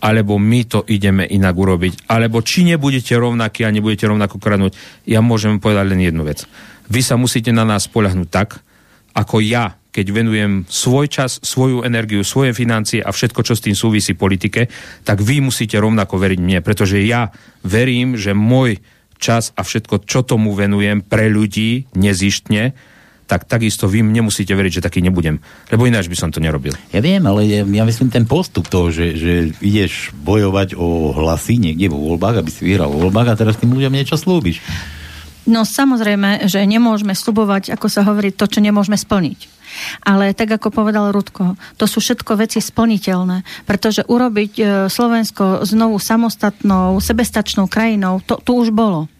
alebo 0.00 0.40
my 0.40 0.60
to 0.64 0.80
ideme 0.88 1.28
inak 1.28 1.52
urobiť, 1.52 2.08
alebo 2.08 2.40
či 2.40 2.64
nebudete 2.64 3.12
rovnakí 3.12 3.68
a 3.68 3.74
nebudete 3.74 4.08
rovnako 4.08 4.40
kradnúť, 4.40 4.72
ja 5.04 5.20
môžem 5.20 5.60
povedať 5.60 5.84
len 5.92 6.00
jednu 6.00 6.24
vec. 6.24 6.48
Vy 6.88 7.04
sa 7.04 7.20
musíte 7.20 7.52
na 7.52 7.68
nás 7.68 7.84
poľahnúť 7.84 8.28
tak, 8.32 8.64
ako 9.12 9.44
ja, 9.44 9.76
keď 9.92 10.06
venujem 10.08 10.52
svoj 10.72 11.12
čas, 11.12 11.36
svoju 11.44 11.84
energiu, 11.84 12.24
svoje 12.24 12.56
financie 12.56 13.04
a 13.04 13.12
všetko, 13.12 13.44
čo 13.44 13.52
s 13.52 13.64
tým 13.68 13.76
súvisí 13.76 14.16
politike, 14.16 14.72
tak 15.04 15.20
vy 15.20 15.44
musíte 15.44 15.76
rovnako 15.76 16.16
veriť 16.16 16.40
mne, 16.40 16.58
pretože 16.64 17.04
ja 17.04 17.28
verím, 17.60 18.16
že 18.16 18.32
môj 18.32 18.80
čas 19.20 19.52
a 19.52 19.62
všetko, 19.62 20.08
čo 20.08 20.24
tomu 20.24 20.56
venujem 20.56 21.04
pre 21.04 21.28
ľudí 21.28 21.92
nezištne, 21.92 22.93
tak 23.24 23.48
takisto 23.48 23.88
vy 23.88 24.04
nemusíte 24.04 24.52
veriť, 24.52 24.80
že 24.80 24.84
taký 24.84 25.00
nebudem. 25.00 25.40
Lebo 25.72 25.88
ináč 25.88 26.12
by 26.12 26.16
som 26.16 26.30
to 26.30 26.44
nerobil. 26.44 26.76
Ja 26.92 27.00
viem, 27.00 27.24
ale 27.24 27.48
ja, 27.48 27.64
ja 27.64 27.84
myslím 27.84 28.12
ten 28.12 28.28
postup 28.28 28.68
toho, 28.68 28.92
že, 28.92 29.16
že 29.16 29.32
ideš 29.64 30.12
bojovať 30.12 30.76
o 30.76 31.12
hlasy 31.16 31.56
niekde 31.56 31.88
vo 31.88 32.14
voľbách, 32.14 32.44
aby 32.44 32.50
si 32.52 32.68
vyhral 32.68 32.92
vo 32.92 33.08
voľbách 33.08 33.32
a 33.32 33.38
teraz 33.40 33.56
tým 33.56 33.72
ľuďom 33.72 33.92
niečo 33.92 34.20
slúbiš. 34.20 34.60
No 35.44 35.68
samozrejme, 35.68 36.48
že 36.48 36.64
nemôžeme 36.64 37.12
slubovať, 37.12 37.76
ako 37.76 37.86
sa 37.92 38.00
hovorí, 38.04 38.32
to, 38.32 38.48
čo 38.48 38.64
nemôžeme 38.64 38.96
splniť. 38.96 39.52
Ale 40.06 40.32
tak, 40.32 40.56
ako 40.56 40.72
povedal 40.72 41.12
Rudko, 41.12 41.58
to 41.76 41.84
sú 41.84 42.00
všetko 42.00 42.40
veci 42.40 42.62
splniteľné, 42.62 43.66
pretože 43.68 44.06
urobiť 44.06 44.52
e, 44.56 44.64
Slovensko 44.88 45.66
znovu 45.66 45.98
samostatnou, 45.98 46.96
sebestačnou 47.02 47.68
krajinou, 47.68 48.22
to, 48.24 48.38
to 48.40 48.54
už 48.54 48.70
bolo. 48.72 49.10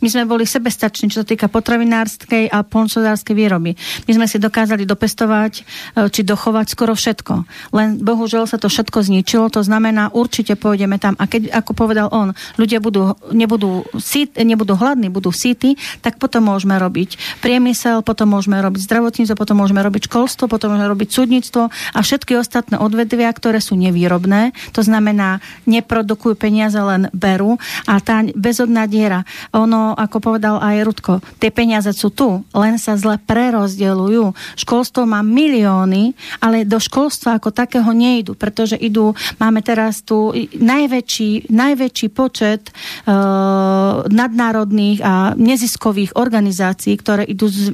My 0.00 0.08
sme 0.08 0.24
boli 0.24 0.48
sebestační, 0.48 1.12
čo 1.12 1.20
sa 1.22 1.26
týka 1.28 1.52
potravinárskej 1.52 2.48
a 2.48 2.64
polnospodárskej 2.64 3.36
výroby. 3.36 3.76
My 4.08 4.12
sme 4.16 4.26
si 4.26 4.40
dokázali 4.40 4.88
dopestovať 4.88 5.52
e, 5.60 5.62
či 6.08 6.24
dochovať 6.24 6.66
skoro 6.72 6.96
všetko. 6.96 7.34
Len 7.76 8.00
bohužiaľ 8.00 8.48
sa 8.48 8.56
to 8.56 8.72
všetko 8.72 9.04
zničilo, 9.04 9.52
to 9.52 9.60
znamená, 9.60 10.08
určite 10.16 10.56
pôjdeme 10.56 10.96
tam. 10.96 11.20
A 11.20 11.28
keď, 11.28 11.52
ako 11.52 11.76
povedal 11.76 12.08
on, 12.10 12.32
ľudia 12.56 12.80
budú, 12.80 13.12
nebudú, 13.30 13.84
sit, 14.00 14.40
nebudú 14.40 14.74
hladní, 14.80 15.12
budú 15.12 15.28
síty, 15.30 15.76
tak 16.00 16.16
potom 16.16 16.48
môžeme 16.48 16.80
robiť 16.80 17.40
priemysel, 17.44 18.00
potom 18.00 18.32
môžeme 18.32 18.56
robiť 18.56 18.80
zdravotníctvo, 18.88 19.36
potom 19.36 19.60
môžeme 19.60 19.84
robiť 19.84 20.08
školstvo, 20.08 20.48
potom 20.48 20.72
môžeme 20.72 20.88
robiť 20.88 21.08
súdnictvo 21.12 21.68
a 21.68 21.98
všetky 22.00 22.40
ostatné 22.40 22.80
odvedvia, 22.80 23.28
ktoré 23.36 23.60
sú 23.60 23.76
nevýrobné, 23.76 24.56
to 24.72 24.80
znamená, 24.80 25.44
neprodukujú 25.68 26.40
peniaze, 26.40 26.80
len 26.80 27.12
berú 27.12 27.60
a 27.84 28.00
tá 28.00 28.24
bezodná 28.32 28.88
diera, 28.88 29.28
ono 29.52 29.89
ako 29.94 30.18
povedal 30.20 30.56
aj 30.60 30.84
Rudko, 30.84 31.14
tie 31.38 31.50
peniaze 31.54 31.90
sú 31.94 32.10
tu, 32.12 32.44
len 32.54 32.76
sa 32.76 32.94
zle 32.98 33.16
prerozdeľujú. 33.18 34.32
Školstvo 34.58 35.06
má 35.06 35.20
milióny, 35.24 36.12
ale 36.42 36.68
do 36.68 36.78
školstva 36.78 37.38
ako 37.38 37.54
takého 37.54 37.90
nejdu, 37.90 38.34
pretože 38.34 38.76
idú, 38.76 39.12
máme 39.38 39.60
teraz 39.64 40.02
tu 40.02 40.32
najväčší, 40.56 41.50
najväčší 41.50 42.08
počet 42.12 42.70
uh, 42.70 44.04
nadnárodných 44.06 44.98
a 45.02 45.14
neziskových 45.34 46.18
organizácií, 46.18 46.94
ktoré 46.98 47.24
idú 47.24 47.48
z 47.48 47.72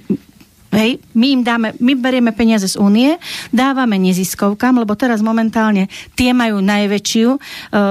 Hej, 0.75 0.99
my 1.15 1.27
im 1.31 1.43
dáme, 1.47 1.79
my 1.79 1.95
berieme 1.95 2.35
peniaze 2.35 2.67
z 2.67 2.77
únie, 2.77 3.17
dávame 3.55 3.97
neziskovkám, 4.03 4.83
lebo 4.83 4.99
teraz 4.99 5.23
momentálne 5.23 5.87
tie 6.19 6.35
majú 6.35 6.59
najväčšiu 6.59 7.29
e, 7.33 7.39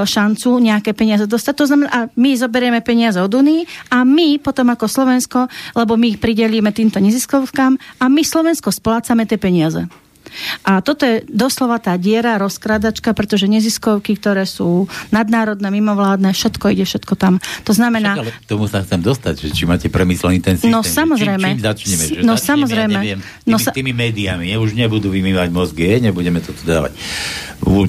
šancu 0.04 0.60
nejaké 0.60 0.92
peniaze 0.92 1.24
dostať. 1.24 1.54
To 1.56 1.66
znamená, 1.72 1.90
a 1.90 2.00
my 2.14 2.32
zoberieme 2.36 2.84
peniaze 2.84 3.18
od 3.18 3.32
únie 3.32 3.64
a 3.90 4.04
my 4.04 4.38
potom 4.44 4.70
ako 4.76 4.92
Slovensko, 4.92 5.48
lebo 5.74 5.96
my 5.96 6.14
ich 6.14 6.22
pridelíme 6.22 6.70
týmto 6.76 7.00
neziskovkám 7.00 7.80
a 7.98 8.06
my 8.12 8.22
Slovensko 8.22 8.70
splácame 8.70 9.24
tie 9.24 9.40
peniaze. 9.40 10.05
A 10.66 10.82
toto 10.84 11.06
je 11.06 11.24
doslova 11.30 11.78
tá 11.80 11.96
diera, 11.96 12.38
rozkradačka, 12.42 13.16
pretože 13.16 13.50
neziskovky, 13.50 14.18
ktoré 14.18 14.44
sú 14.46 14.90
nadnárodné, 15.10 15.68
mimovládne, 15.72 16.34
všetko 16.34 16.74
ide, 16.76 16.86
všetko 16.86 17.14
tam. 17.16 17.40
To 17.66 17.72
znamená... 17.72 18.18
Však, 18.18 18.24
ale 18.26 18.32
k 18.32 18.48
tomu 18.50 18.66
sa 18.68 18.84
chcem 18.84 19.02
dostať, 19.02 19.34
že 19.46 19.48
či 19.54 19.64
máte 19.66 19.88
premyslený 19.90 20.44
ten 20.44 20.56
systém. 20.60 20.74
No 20.74 20.84
samozrejme. 20.86 21.48
Čím, 21.48 21.58
čím 21.58 21.66
začneme? 21.66 22.04
Že 22.04 22.16
no 22.22 22.34
začneme, 22.36 22.48
samozrejme. 22.50 22.94
Ja 22.94 23.02
neviem, 23.02 23.22
tými, 23.22 23.52
no, 23.52 23.58
sa... 23.58 23.70
tými 23.72 23.94
médiami. 23.94 24.46
Ja 24.52 24.58
už 24.60 24.72
nebudú 24.76 25.08
vymývať 25.14 25.50
mozgy, 25.54 26.02
nebudeme 26.02 26.40
to 26.44 26.52
tu 26.52 26.64
dávať. 26.68 26.96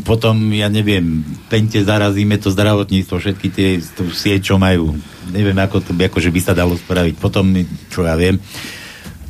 Potom, 0.06 0.34
ja 0.54 0.72
neviem, 0.72 1.20
pente 1.52 1.82
zarazíme 1.82 2.40
to 2.40 2.48
zdravotníctvo, 2.48 3.14
všetky 3.18 3.48
tie 3.52 3.68
sieť, 4.14 4.52
čo 4.52 4.56
majú. 4.56 4.94
Neviem, 5.34 5.58
ako 5.58 5.82
to 5.82 5.92
akože 5.92 6.30
by 6.30 6.40
sa 6.40 6.54
dalo 6.54 6.78
spraviť. 6.78 7.14
Potom, 7.18 7.50
čo 7.90 8.06
ja 8.06 8.14
viem, 8.14 8.38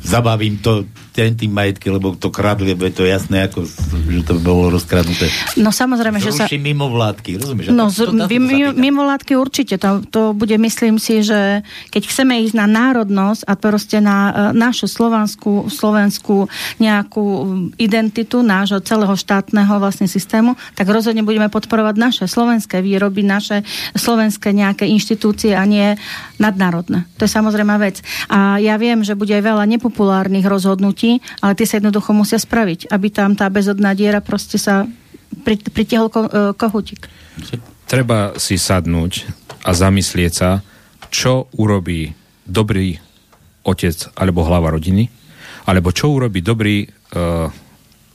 zabavím 0.05 0.61
to 0.61 0.85
tým 1.17 1.49
majetky, 1.49 1.89
lebo 1.89 2.13
to 2.13 2.29
kradli, 2.29 2.77
lebo 2.77 2.85
je 2.85 2.93
to 2.93 3.03
jasné, 3.09 3.49
ako, 3.49 3.65
že 3.65 4.21
to 4.21 4.37
bolo 4.37 4.69
rozkradnuté. 4.69 5.25
No 5.57 5.73
samozrejme, 5.73 6.21
že 6.21 6.29
sa... 6.29 6.45
mimo 6.45 6.93
vládky, 6.93 7.41
rozumieš? 7.41 7.73
No, 7.73 7.89
z, 7.89 8.13
mimo 8.77 9.01
vládky 9.01 9.33
určite. 9.33 9.81
To, 9.81 10.05
to 10.05 10.37
bude, 10.37 10.53
myslím 10.61 11.01
si, 11.01 11.25
že 11.25 11.65
keď 11.89 12.03
chceme 12.05 12.37
ísť 12.45 12.53
na 12.53 12.67
národnosť 12.69 13.41
a 13.49 13.53
proste 13.57 13.97
na 13.97 14.17
uh, 14.29 14.33
našu 14.53 14.85
slovanskú, 14.85 15.71
slovenskú 15.73 16.45
nejakú 16.77 17.25
identitu 17.81 18.45
nášho 18.45 18.77
celého 18.85 19.17
štátneho 19.17 19.81
vlastne 19.81 20.05
systému, 20.05 20.53
tak 20.77 20.85
rozhodne 20.91 21.25
budeme 21.25 21.49
podporovať 21.49 21.95
naše 21.97 22.25
slovenské 22.29 22.83
výroby, 22.83 23.25
naše 23.25 23.65
slovenské 23.97 24.53
nejaké 24.53 24.85
inštitúcie 24.85 25.57
a 25.57 25.63
nie 25.65 25.97
nadnárodné. 26.37 27.09
To 27.17 27.25
je 27.25 27.31
samozrejme 27.31 27.73
vec. 27.81 28.03
A 28.29 28.61
ja 28.61 28.77
viem, 28.77 29.01
že 29.01 29.17
bude 29.17 29.33
aj 29.33 29.43
veľa 29.43 29.65
nepopulárnych 29.65 30.45
rozhodnutí, 30.45 31.06
deti, 31.07 31.23
ale 31.39 31.55
tie 31.55 31.67
sa 31.67 31.79
jednoducho 31.79 32.11
musia 32.11 32.39
spraviť, 32.39 32.91
aby 32.91 33.07
tam 33.07 33.39
tá 33.39 33.47
bezodná 33.47 33.95
diera 33.95 34.19
proste 34.19 34.59
sa 34.59 34.83
pritiahol 35.47 36.09
ko, 36.11 36.19
e, 36.27 36.31
kohutík. 36.55 37.07
Treba 37.87 38.35
si 38.35 38.59
sadnúť 38.59 39.27
a 39.63 39.71
zamyslieť 39.71 40.33
sa, 40.33 40.59
čo 41.07 41.47
urobí 41.55 42.11
dobrý 42.43 42.99
otec 43.63 44.11
alebo 44.19 44.43
hlava 44.43 44.75
rodiny, 44.75 45.07
alebo 45.67 45.95
čo 45.95 46.11
urobí 46.11 46.39
dobrý, 46.39 46.87
uh, 46.87 47.51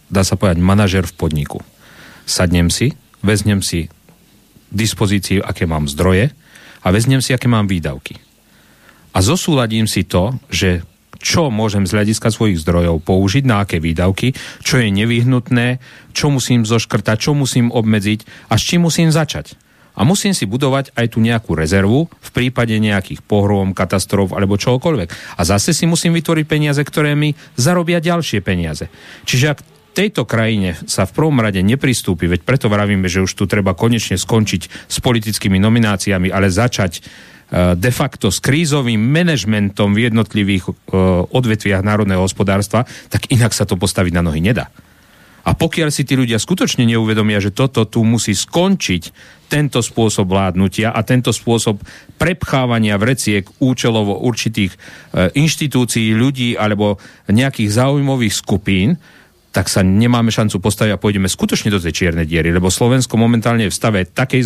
dá 0.09 0.23
sa 0.25 0.37
povedať, 0.41 0.61
manažer 0.61 1.05
v 1.05 1.17
podniku. 1.17 1.61
Sadnem 2.25 2.73
si, 2.73 2.97
veznem 3.21 3.61
si 3.61 3.93
dispozíciu, 4.73 5.45
aké 5.45 5.69
mám 5.69 5.89
zdroje 5.89 6.33
a 6.81 6.89
veznem 6.89 7.21
si, 7.21 7.37
aké 7.37 7.49
mám 7.49 7.69
výdavky. 7.69 8.17
a 9.13 9.19
zosúladím 9.21 9.85
si 9.85 10.09
to, 10.09 10.37
že 10.49 10.85
čo 11.23 11.49
môžem 11.49 11.87
z 11.87 11.95
hľadiska 11.95 12.35
svojich 12.35 12.59
zdrojov 12.61 13.07
použiť, 13.07 13.47
na 13.47 13.63
aké 13.63 13.79
výdavky, 13.79 14.35
čo 14.61 14.83
je 14.83 14.91
nevyhnutné, 14.91 15.79
čo 16.13 16.29
musím 16.29 16.67
zoškrtať, 16.67 17.17
čo 17.17 17.33
musím 17.33 17.71
obmedziť 17.71 18.51
a 18.51 18.59
s 18.59 18.63
čím 18.67 18.91
musím 18.91 19.15
začať. 19.15 19.55
A 19.93 20.09
musím 20.09 20.33
si 20.33 20.49
budovať 20.49 20.97
aj 20.97 21.07
tu 21.13 21.19
nejakú 21.21 21.53
rezervu 21.53 22.09
v 22.09 22.31
prípade 22.33 22.73
nejakých 22.81 23.21
pohrôm, 23.23 23.77
katastrof 23.77 24.33
alebo 24.33 24.57
čokoľvek. 24.57 25.37
A 25.37 25.41
zase 25.45 25.77
si 25.77 25.85
musím 25.85 26.17
vytvoriť 26.17 26.45
peniaze, 26.49 26.81
ktoré 26.81 27.13
mi 27.13 27.37
zarobia 27.61 28.01
ďalšie 28.01 28.41
peniaze. 28.41 28.89
Čiže 29.29 29.47
ak 29.53 29.59
tejto 29.93 30.25
krajine 30.25 30.81
sa 30.89 31.05
v 31.05 31.13
prvom 31.13 31.37
rade 31.45 31.61
nepristúpi, 31.61 32.25
veď 32.25 32.41
preto 32.49 32.73
vravíme, 32.73 33.05
že 33.05 33.21
už 33.21 33.37
tu 33.37 33.45
treba 33.45 33.77
konečne 33.77 34.17
skončiť 34.17 34.89
s 34.89 34.97
politickými 35.05 35.61
nomináciami, 35.61 36.33
ale 36.33 36.49
začať 36.49 37.05
de 37.53 37.91
facto 37.93 38.33
s 38.33 38.41
krízovým 38.41 38.97
manažmentom 38.97 39.93
v 39.93 40.09
jednotlivých 40.09 40.73
uh, 40.73 40.75
odvetviach 41.29 41.85
národného 41.85 42.25
hospodárstva, 42.25 42.89
tak 43.13 43.29
inak 43.29 43.53
sa 43.53 43.69
to 43.69 43.77
postaviť 43.77 44.13
na 44.17 44.25
nohy 44.25 44.41
nedá. 44.41 44.73
A 45.43 45.59
pokiaľ 45.59 45.91
si 45.91 46.07
tí 46.07 46.15
ľudia 46.15 46.39
skutočne 46.39 46.87
neuvedomia, 46.87 47.43
že 47.43 47.51
toto 47.51 47.83
tu 47.83 48.07
musí 48.07 48.33
skončiť, 48.33 49.35
tento 49.53 49.85
spôsob 49.85 50.33
vládnutia 50.33 50.97
a 50.97 51.05
tento 51.05 51.29
spôsob 51.29 51.77
prepchávania 52.17 52.97
vreciek 52.97 53.45
účelovo 53.61 54.25
určitých 54.25 54.73
e, 54.73 54.79
inštitúcií, 55.37 56.17
ľudí 56.17 56.57
alebo 56.57 56.97
nejakých 57.29 57.69
záujmových 57.69 58.33
skupín, 58.33 58.97
tak 59.53 59.69
sa 59.69 59.85
nemáme 59.85 60.33
šancu 60.33 60.59
postaviť 60.59 60.97
a 60.97 61.01
pôjdeme 61.01 61.29
skutočne 61.29 61.69
do 61.69 61.77
tej 61.77 61.93
čiernej 61.93 62.25
diery, 62.25 62.51
lebo 62.51 62.73
Slovensko 62.73 63.21
momentálne 63.21 63.69
je 63.69 63.73
v 63.73 63.79
stave 63.79 64.01
takej 64.09 64.43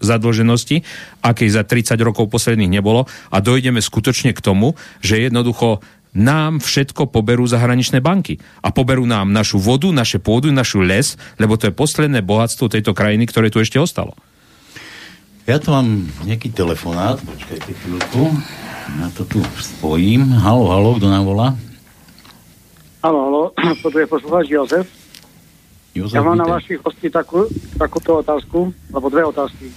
zadlženosti, 0.00 0.80
akej 1.20 1.48
za 1.52 1.62
30 1.62 2.00
rokov 2.00 2.32
posledných 2.32 2.72
nebolo 2.72 3.04
a 3.28 3.36
dojdeme 3.44 3.84
skutočne 3.84 4.32
k 4.32 4.40
tomu, 4.40 4.72
že 5.04 5.20
jednoducho 5.20 5.84
nám 6.16 6.64
všetko 6.64 7.12
poberú 7.12 7.44
zahraničné 7.44 8.00
banky. 8.00 8.40
A 8.64 8.72
poberú 8.72 9.04
nám 9.04 9.28
našu 9.28 9.60
vodu, 9.60 9.92
naše 9.92 10.16
pôdu, 10.16 10.48
našu 10.48 10.80
les, 10.80 11.20
lebo 11.36 11.60
to 11.60 11.68
je 11.68 11.76
posledné 11.76 12.24
bohatstvo 12.24 12.72
tejto 12.72 12.96
krajiny, 12.96 13.28
ktoré 13.28 13.52
tu 13.52 13.60
ešte 13.60 13.76
ostalo. 13.76 14.16
Ja 15.44 15.60
tu 15.60 15.70
mám 15.70 16.08
nejaký 16.24 16.56
telefonát, 16.56 17.20
počkajte 17.20 17.70
chvíľku. 17.70 18.32
Ja 18.98 19.12
to 19.12 19.28
tu 19.28 19.44
spojím. 19.60 20.26
Halo, 20.40 20.72
halo, 20.72 20.96
kto 20.96 21.06
nám 21.06 21.28
volá? 21.28 21.48
Halo, 23.06 23.22
halo, 23.22 23.42
je 24.02 24.10
poslúvač 24.10 24.50
Jozef. 24.50 24.82
Jozef 25.94 26.18
Ja 26.18 26.26
mám 26.26 26.42
na 26.42 26.50
vašich 26.50 26.82
hostí 26.82 27.06
takú, 27.06 27.46
takúto 27.78 28.18
otázku, 28.18 28.74
alebo 28.90 29.06
dve 29.06 29.22
otázky. 29.30 29.70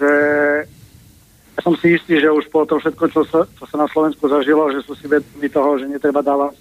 Že 0.00 0.12
ja 1.52 1.60
som 1.60 1.76
si 1.76 1.92
istý, 1.92 2.24
že 2.24 2.32
už 2.32 2.48
po 2.48 2.64
tom 2.64 2.80
všetko, 2.80 3.04
čo 3.12 3.28
sa, 3.28 3.44
čo 3.44 3.68
sa 3.68 3.76
na 3.76 3.84
Slovensku 3.92 4.24
zažilo, 4.24 4.72
že 4.72 4.80
sú 4.80 4.96
si 4.96 5.04
vedomi 5.04 5.44
toho, 5.52 5.76
že 5.76 5.92
netreba 5.92 6.24
dávať 6.24 6.56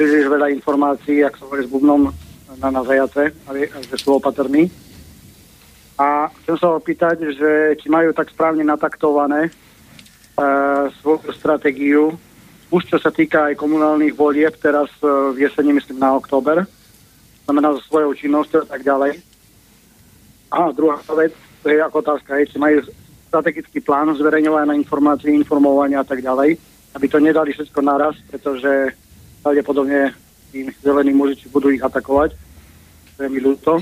príliš 0.00 0.24
veľa 0.24 0.48
informácií, 0.56 1.20
ak 1.20 1.36
sa 1.36 1.44
hovorí 1.44 1.60
s 1.60 1.68
bubnom 1.68 2.08
na, 2.56 2.68
na 2.72 2.80
zajace, 2.80 3.36
ale 3.44 3.68
že 3.68 3.96
sú 4.00 4.16
opatrní. 4.16 4.72
A 6.00 6.32
chcem 6.32 6.56
sa 6.56 6.72
opýtať, 6.72 7.28
že 7.28 7.76
či 7.76 7.92
majú 7.92 8.08
tak 8.16 8.32
správne 8.32 8.64
nataktované 8.64 9.52
uh, 9.52 10.88
svoju 11.04 11.28
stratégiu, 11.36 12.16
už 12.76 12.92
čo 12.92 12.98
sa 13.00 13.08
týka 13.08 13.48
aj 13.48 13.56
komunálnych 13.56 14.12
volieb, 14.12 14.52
teraz 14.60 14.92
uh, 15.00 15.32
v 15.32 15.48
jeseni, 15.48 15.72
myslím, 15.72 15.96
na 15.96 16.12
október, 16.12 16.68
znamená 17.48 17.72
so 17.72 17.80
svojou 17.88 18.12
činnosťou 18.12 18.68
a 18.68 18.68
tak 18.68 18.84
ďalej. 18.84 19.16
A 20.52 20.68
druhá 20.76 21.00
vec, 21.16 21.32
to 21.64 21.72
je 21.72 21.80
ako 21.80 22.04
otázka, 22.04 22.36
je, 22.36 22.52
či 22.52 22.58
majú 22.60 22.84
strategický 23.32 23.80
plán 23.80 24.12
zverejňovania 24.12 24.76
informácií, 24.76 25.32
informovania 25.32 26.04
a 26.04 26.06
tak 26.06 26.20
ďalej, 26.20 26.60
aby 26.92 27.06
to 27.08 27.18
nedali 27.18 27.56
všetko 27.56 27.80
naraz, 27.80 28.14
pretože 28.28 28.92
pravdepodobne 29.40 30.12
tí 30.52 30.68
zelení 30.84 31.16
mužiči 31.16 31.48
budú 31.48 31.72
ich 31.72 31.80
atakovať. 31.80 32.36
To 33.16 33.18
je 33.24 33.28
mi 33.32 33.40
ľúto. 33.40 33.80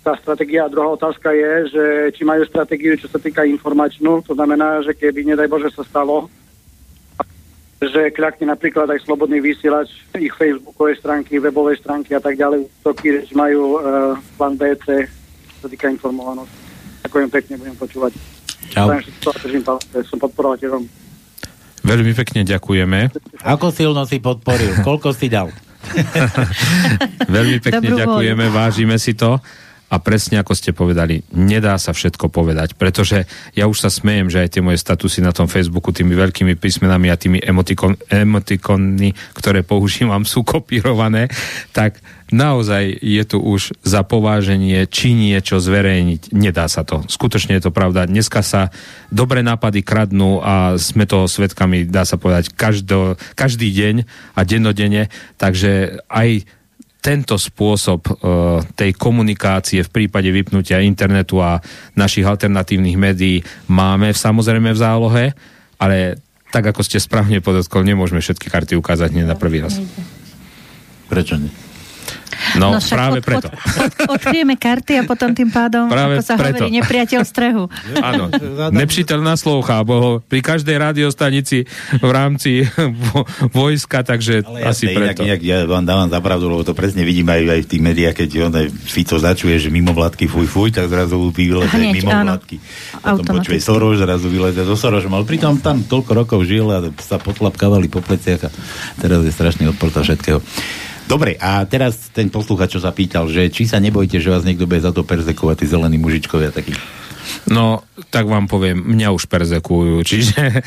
Tá 0.00 0.16
stratégia. 0.16 0.64
A 0.64 0.72
druhá 0.72 0.88
otázka 0.96 1.30
je, 1.36 1.52
že 1.68 1.84
či 2.16 2.22
majú 2.24 2.42
stratégiu, 2.48 2.96
čo 2.96 3.12
sa 3.12 3.20
týka 3.20 3.44
informačnú, 3.44 4.24
to 4.24 4.32
znamená, 4.32 4.80
že 4.80 4.96
keby, 4.96 5.22
nedaj 5.22 5.48
Bože, 5.52 5.68
sa 5.70 5.84
stalo, 5.84 6.32
že 7.80 8.12
kľakne 8.12 8.52
napríklad 8.52 8.92
aj 8.92 9.08
slobodný 9.08 9.40
vysielač, 9.40 9.88
ich 10.12 10.32
facebookovej 10.36 11.00
stránky, 11.00 11.40
webovej 11.40 11.80
stránky 11.80 12.12
a 12.12 12.20
tak 12.20 12.36
ďalej, 12.36 12.68
útoky, 12.84 13.24
že 13.24 13.32
majú 13.32 13.80
uh, 13.80 14.14
plán 14.36 14.60
BC, 14.60 15.08
čo 15.08 15.56
sa 15.64 15.68
týka 15.72 15.88
informovanosti. 15.88 16.52
Ďakujem 17.08 17.28
pekne, 17.32 17.54
budem 17.56 17.76
počúvať. 17.80 18.12
Čau. 18.70 18.92
Som 20.04 20.20
podporovateľom. 20.20 20.84
Veľmi 21.80 22.12
pekne 22.12 22.44
ďakujeme. 22.44 23.08
Ako 23.40 23.72
silno 23.72 24.04
si 24.04 24.20
podporil? 24.20 24.84
Koľko 24.84 25.16
si 25.16 25.32
dal? 25.32 25.48
Veľmi 27.34 27.58
pekne 27.64 27.88
Dobrú 27.88 28.00
ďakujeme, 28.04 28.44
vážime 28.52 29.00
si 29.00 29.16
to. 29.16 29.40
A 29.90 29.98
presne 29.98 30.38
ako 30.38 30.54
ste 30.54 30.70
povedali, 30.70 31.26
nedá 31.34 31.74
sa 31.74 31.90
všetko 31.90 32.30
povedať, 32.30 32.78
pretože 32.78 33.26
ja 33.58 33.66
už 33.66 33.82
sa 33.82 33.90
smejem, 33.90 34.30
že 34.30 34.46
aj 34.46 34.54
tie 34.54 34.62
moje 34.62 34.78
statusy 34.78 35.18
na 35.18 35.34
tom 35.34 35.50
Facebooku 35.50 35.90
tými 35.90 36.14
veľkými 36.14 36.54
písmenami 36.54 37.10
a 37.10 37.18
tými 37.18 37.42
emotikon, 37.42 37.98
emotikony, 38.06 39.10
ktoré 39.34 39.66
používam, 39.66 40.22
sú 40.30 40.46
kopírované, 40.46 41.26
tak 41.74 41.98
naozaj 42.30 43.02
je 43.02 43.22
tu 43.26 43.42
už 43.42 43.74
za 43.82 44.06
pováženie, 44.06 44.86
či 44.86 45.10
niečo 45.12 45.58
zverejniť. 45.58 46.30
Nedá 46.38 46.70
sa 46.70 46.86
to. 46.86 47.02
Skutočne 47.10 47.58
je 47.58 47.66
to 47.66 47.74
pravda. 47.74 48.06
Dneska 48.06 48.46
sa 48.46 48.70
dobré 49.10 49.42
nápady 49.42 49.82
kradnú 49.82 50.38
a 50.38 50.78
sme 50.78 51.10
toho 51.10 51.26
svetkami, 51.26 51.90
dá 51.90 52.06
sa 52.06 52.14
povedať, 52.14 52.54
každo, 52.54 53.18
každý 53.34 53.74
deň 53.74 53.94
a 54.38 54.40
dennodenne. 54.46 55.10
Takže 55.36 56.06
aj 56.06 56.46
tento 57.00 57.40
spôsob 57.40 58.00
uh, 58.04 58.60
tej 58.76 58.92
komunikácie 58.96 59.80
v 59.84 59.90
prípade 59.90 60.28
vypnutia 60.28 60.84
internetu 60.84 61.40
a 61.40 61.60
našich 61.96 62.24
alternatívnych 62.28 63.00
médií 63.00 63.40
máme 63.72 64.12
v, 64.12 64.18
samozrejme 64.20 64.76
v 64.76 64.78
zálohe, 64.78 65.24
ale 65.80 66.20
tak 66.52 66.68
ako 66.68 66.84
ste 66.84 67.00
správne 67.00 67.40
podotkol, 67.40 67.86
nemôžeme 67.86 68.20
všetky 68.20 68.52
karty 68.52 68.74
ukázať 68.76 69.16
hneď 69.16 69.26
na 69.32 69.36
prvý 69.38 69.64
raz. 69.64 69.80
Prečo 71.08 71.40
nie? 71.40 71.69
No, 72.56 72.80
však 72.80 72.96
práve 72.96 73.18
od, 73.20 73.24
preto. 73.24 73.48
Od, 73.52 73.54
od, 73.54 73.92
odkryjeme 74.16 74.56
karty 74.58 74.92
a 74.98 75.02
potom 75.06 75.30
tým 75.36 75.52
pádom, 75.52 75.86
Práve 75.86 76.18
ako 76.18 76.24
sa 76.24 76.34
preto. 76.34 76.66
hovorí, 76.66 76.82
nepriateľ 76.82 77.20
strehu. 77.22 77.64
Áno, 78.00 78.24
nepřítel 78.80 79.20
naslouchá, 79.22 79.84
bo 79.86 80.24
pri 80.24 80.40
každej 80.42 80.76
radiostanici 80.80 81.68
v 82.00 82.10
rámci 82.10 82.66
vo, 83.12 83.28
vojska, 83.54 84.02
takže 84.02 84.42
Ale 84.42 84.66
asi 84.66 84.90
jasne, 84.90 84.98
preto. 84.98 85.20
Inak, 85.22 85.38
inak 85.38 85.40
ja 85.44 85.58
vám 85.68 85.84
dávam 85.86 86.08
za 86.10 86.18
pravdu, 86.18 86.50
lebo 86.50 86.62
to 86.66 86.74
presne 86.74 87.04
vidím 87.06 87.28
aj, 87.28 87.40
aj 87.44 87.60
v 87.62 87.68
tých 87.68 87.82
médiách, 87.82 88.14
keď 88.24 88.28
on 88.50 88.54
aj 88.56 88.66
Fico 88.88 89.16
začuje, 89.20 89.54
že 89.60 89.68
mimo 89.70 89.94
vládky 89.94 90.26
fuj 90.26 90.46
fuj, 90.48 90.68
tak 90.74 90.90
zrazu 90.90 91.20
vyleze 91.30 91.70
Hneď, 91.70 92.02
mimo 92.02 92.10
áno. 92.10 92.34
vládky. 92.34 92.56
Potom 92.98 93.24
počuje. 93.38 93.60
Soros, 93.60 94.00
zrazu 94.00 94.26
vyleze 94.32 94.64
zo 94.64 94.74
Sorošom, 94.74 95.12
ale 95.12 95.28
pritom 95.28 95.60
tam 95.60 95.84
toľko 95.84 96.10
rokov 96.16 96.40
žil 96.48 96.66
a 96.72 96.82
sa 96.98 97.20
potlapkávali 97.20 97.86
po 97.92 98.00
pleciach 98.02 98.48
a 98.48 98.50
teraz 98.98 99.22
je 99.22 99.32
strašný 99.32 99.70
odpor 99.70 99.92
všetkého. 99.92 100.40
Dobre, 101.10 101.34
a 101.42 101.66
teraz 101.66 102.14
ten 102.14 102.30
poslúchač, 102.30 102.78
čo 102.78 102.80
sa 102.80 102.94
pýtal, 102.94 103.26
že 103.26 103.50
či 103.50 103.66
sa 103.66 103.82
nebojte, 103.82 104.22
že 104.22 104.30
vás 104.30 104.46
niekto 104.46 104.70
bude 104.70 104.78
za 104.78 104.94
to 104.94 105.02
perzekovať, 105.02 105.56
tí 105.58 105.66
zelení 105.66 105.98
mužičkovia 105.98 106.54
takí. 106.54 106.70
No, 107.50 107.82
tak 108.14 108.30
vám 108.30 108.46
poviem, 108.46 108.78
mňa 108.78 109.10
už 109.10 109.26
perzekujú, 109.26 110.06
čiže 110.06 110.38
e, 110.54 110.60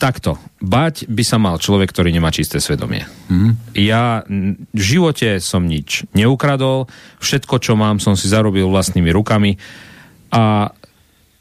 takto. 0.00 0.40
Bať 0.64 1.04
by 1.08 1.22
sa 1.24 1.36
mal 1.36 1.60
človek, 1.60 1.92
ktorý 1.92 2.08
nemá 2.08 2.32
čisté 2.32 2.56
svedomie. 2.56 3.04
Mm. 3.28 3.60
Ja 3.76 4.24
v 4.72 4.80
živote 4.80 5.36
som 5.44 5.68
nič 5.68 6.08
neukradol, 6.16 6.88
všetko, 7.20 7.60
čo 7.60 7.76
mám, 7.76 8.00
som 8.00 8.16
si 8.16 8.32
zarobil 8.32 8.64
vlastnými 8.64 9.12
rukami 9.12 9.60
a 10.32 10.72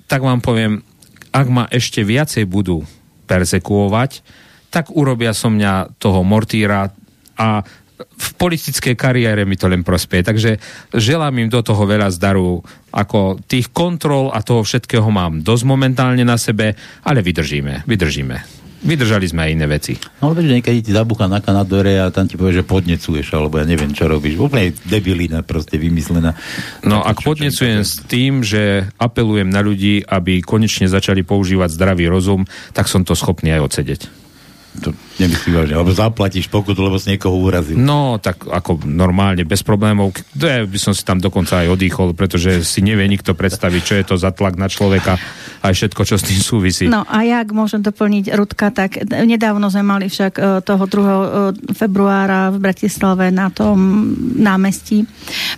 tak 0.09 0.26
vám 0.26 0.43
poviem, 0.43 0.84
ak 1.30 1.47
ma 1.47 1.70
ešte 1.70 2.01
viacej 2.01 2.49
budú 2.49 2.84
persekuovať, 3.30 4.26
tak 4.74 4.89
urobia 4.91 5.38
som 5.38 5.53
mňa 5.53 6.01
toho 6.01 6.26
mortíra 6.26 6.89
a 7.39 7.63
v 8.00 8.30
politickej 8.39 8.95
kariére 8.95 9.43
mi 9.43 9.60
to 9.60 9.68
len 9.68 9.84
prospeje. 9.84 10.24
Takže 10.24 10.52
želám 10.95 11.36
im 11.43 11.50
do 11.52 11.60
toho 11.60 11.84
veľa 11.84 12.08
zdaru. 12.16 12.64
Ako 12.89 13.38
tých 13.45 13.70
kontrol 13.70 14.32
a 14.34 14.41
toho 14.41 14.64
všetkého 14.66 15.06
mám 15.12 15.43
dosť 15.45 15.64
momentálne 15.68 16.24
na 16.26 16.39
sebe, 16.39 16.74
ale 17.06 17.20
vydržíme, 17.22 17.86
vydržíme. 17.86 18.60
Vydržali 18.80 19.28
sme 19.28 19.43
aj 19.43 19.52
iné 19.52 19.68
veci. 19.68 19.93
No 20.24 20.32
ale 20.32 20.39
vieš, 20.39 20.56
niekedy 20.56 20.80
ti 20.80 20.91
zabúcha 20.95 21.28
na 21.28 21.43
na 21.43 21.68
dvere 21.68 22.00
a 22.00 22.16
tam 22.16 22.32
ti 22.32 22.39
povie, 22.39 22.64
že 22.64 22.64
podnecuješ, 22.64 23.36
alebo 23.36 23.60
ja 23.60 23.68
neviem, 23.68 23.91
čo 23.91 24.08
robíš. 24.08 24.39
Úplne 24.39 24.72
debilina 24.88 25.43
proste 25.43 25.76
vymyslená. 25.76 26.32
No 26.88 27.04
ak 27.04 27.20
podnecujem 27.20 27.84
s 27.84 28.00
tým, 28.08 28.39
že 28.39 28.88
apelujem 28.95 29.52
na 29.52 29.60
ľudí, 29.60 30.08
aby 30.08 30.39
konečne 30.39 30.88
začali 30.88 31.28
používať 31.28 31.76
zdravý 31.76 32.08
rozum, 32.08 32.47
tak 32.72 32.88
som 32.88 33.04
to 33.04 33.20
schopný 33.20 33.52
aj 33.52 33.68
odsedeť. 33.68 34.28
To 34.84 34.91
nemyslím 35.19 35.53
vážne. 35.55 35.75
Alebo 35.75 35.91
zaplatíš 35.91 36.47
pokutu, 36.47 36.80
lebo 36.80 36.95
si 36.95 37.11
niekoho 37.11 37.36
urazil. 37.36 37.75
No, 37.75 38.17
tak 38.17 38.47
ako 38.47 38.88
normálne, 38.88 39.43
bez 39.43 39.61
problémov. 39.61 40.15
Ja 40.39 40.63
by 40.63 40.80
som 40.80 40.95
si 40.95 41.03
tam 41.03 41.19
dokonca 41.19 41.63
aj 41.63 41.71
odýchol, 41.75 42.15
pretože 42.15 42.63
si 42.63 42.80
nevie 42.80 43.05
nikto 43.07 43.36
predstaviť, 43.36 43.82
čo 43.84 43.93
je 43.99 44.05
to 44.07 44.15
za 44.15 44.32
tlak 44.32 44.55
na 44.55 44.71
človeka. 44.71 45.19
aj 45.59 45.73
všetko, 45.75 46.01
čo 46.07 46.15
s 46.15 46.23
tým 46.23 46.39
súvisí. 46.39 46.86
No 46.88 47.03
a 47.03 47.27
jak 47.27 47.51
môžem 47.51 47.84
doplniť, 47.84 48.32
Rudka, 48.32 48.71
tak 48.71 49.03
nedávno 49.03 49.67
sme 49.67 49.84
mali 49.84 50.07
však 50.07 50.34
e, 50.39 50.43
toho 50.63 50.84
2. 50.88 51.75
februára 51.75 52.47
v 52.49 52.57
Bratislave 52.63 53.27
na 53.30 53.51
tom 53.51 53.77
námestí 54.39 55.03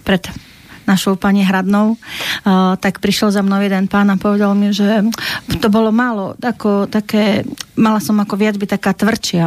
pred 0.01 0.50
našou 0.85 1.17
pani 1.17 1.45
Hradnou, 1.45 1.95
uh, 1.95 2.75
tak 2.77 3.01
prišiel 3.01 3.33
za 3.33 3.41
mnou 3.41 3.61
jeden 3.61 3.85
pán 3.89 4.09
a 4.09 4.19
povedal 4.19 4.53
mi, 4.53 4.73
že 4.73 5.05
to 5.61 5.67
bolo 5.69 5.89
málo, 5.93 6.33
ako 6.41 6.89
také, 6.89 7.45
mala 7.77 8.01
som 8.01 8.17
ako 8.19 8.35
viac 8.37 8.55
byť 8.57 8.69
taká 8.77 8.91
tvrdšia. 8.97 9.45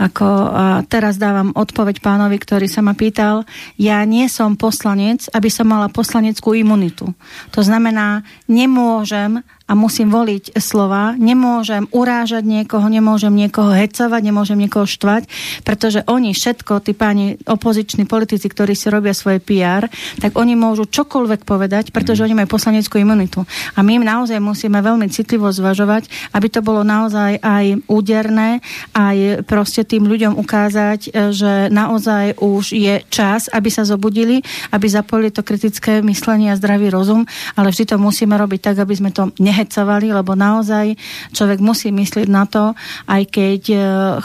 Ako, 0.00 0.26
a 0.26 0.64
teraz 0.86 1.20
dávam 1.20 1.52
odpoveď 1.54 2.00
pánovi, 2.00 2.36
ktorý 2.40 2.66
sa 2.66 2.80
ma 2.80 2.96
pýtal, 2.96 3.44
ja 3.76 4.02
nie 4.06 4.26
som 4.26 4.56
poslanec, 4.56 5.28
aby 5.30 5.48
som 5.52 5.68
mala 5.68 5.92
poslaneckú 5.92 6.56
imunitu. 6.56 7.12
To 7.54 7.60
znamená, 7.60 8.26
nemôžem 8.48 9.44
a 9.70 9.78
musím 9.78 10.10
voliť 10.10 10.58
slova. 10.58 11.14
Nemôžem 11.14 11.86
urážať 11.94 12.42
niekoho, 12.42 12.82
nemôžem 12.90 13.30
niekoho 13.30 13.70
hecovať, 13.70 14.18
nemôžem 14.18 14.58
niekoho 14.58 14.82
štvať, 14.82 15.30
pretože 15.62 16.02
oni 16.10 16.34
všetko, 16.34 16.82
tí 16.82 16.90
páni 16.90 17.38
opoziční 17.46 18.10
politici, 18.10 18.50
ktorí 18.50 18.74
si 18.74 18.90
robia 18.90 19.14
svoje 19.14 19.38
PR, 19.38 19.86
tak 20.18 20.34
oni 20.34 20.58
môžu 20.58 20.90
čokoľvek 20.90 21.46
povedať, 21.46 21.94
pretože 21.94 22.20
mm. 22.20 22.26
oni 22.26 22.34
majú 22.42 22.48
poslaneckú 22.50 22.98
imunitu. 22.98 23.46
A 23.78 23.86
my 23.86 24.02
im 24.02 24.04
naozaj 24.04 24.42
musíme 24.42 24.82
veľmi 24.82 25.06
citlivo 25.06 25.46
zvažovať, 25.54 26.10
aby 26.34 26.46
to 26.50 26.66
bolo 26.66 26.82
naozaj 26.82 27.38
aj 27.38 27.86
úderné, 27.86 28.58
aj 28.90 29.46
proste 29.46 29.86
tým 29.86 30.10
ľuďom 30.10 30.34
ukázať, 30.34 31.00
e, 31.06 31.30
že 31.30 31.52
naozaj 31.70 32.42
už 32.42 32.74
je 32.74 33.06
čas, 33.06 33.46
aby 33.54 33.70
sa 33.70 33.86
zobudili, 33.86 34.42
aby 34.74 34.90
zapojili 34.90 35.30
to 35.30 35.46
kritické 35.46 36.02
myslenie 36.02 36.50
a 36.50 36.58
zdravý 36.58 36.90
rozum, 36.90 37.22
ale 37.54 37.70
vždy 37.70 37.94
to 37.94 37.96
musíme 38.02 38.34
robiť 38.34 38.60
tak, 38.72 38.76
aby 38.82 38.94
sme 38.98 39.14
to 39.14 39.30
nehecovali 39.60 40.08
lebo 40.16 40.32
naozaj 40.32 40.96
človek 41.36 41.60
musí 41.60 41.92
myslieť 41.92 42.28
na 42.32 42.48
to, 42.48 42.72
aj 43.04 43.22
keď 43.28 43.62
e, 43.68 43.78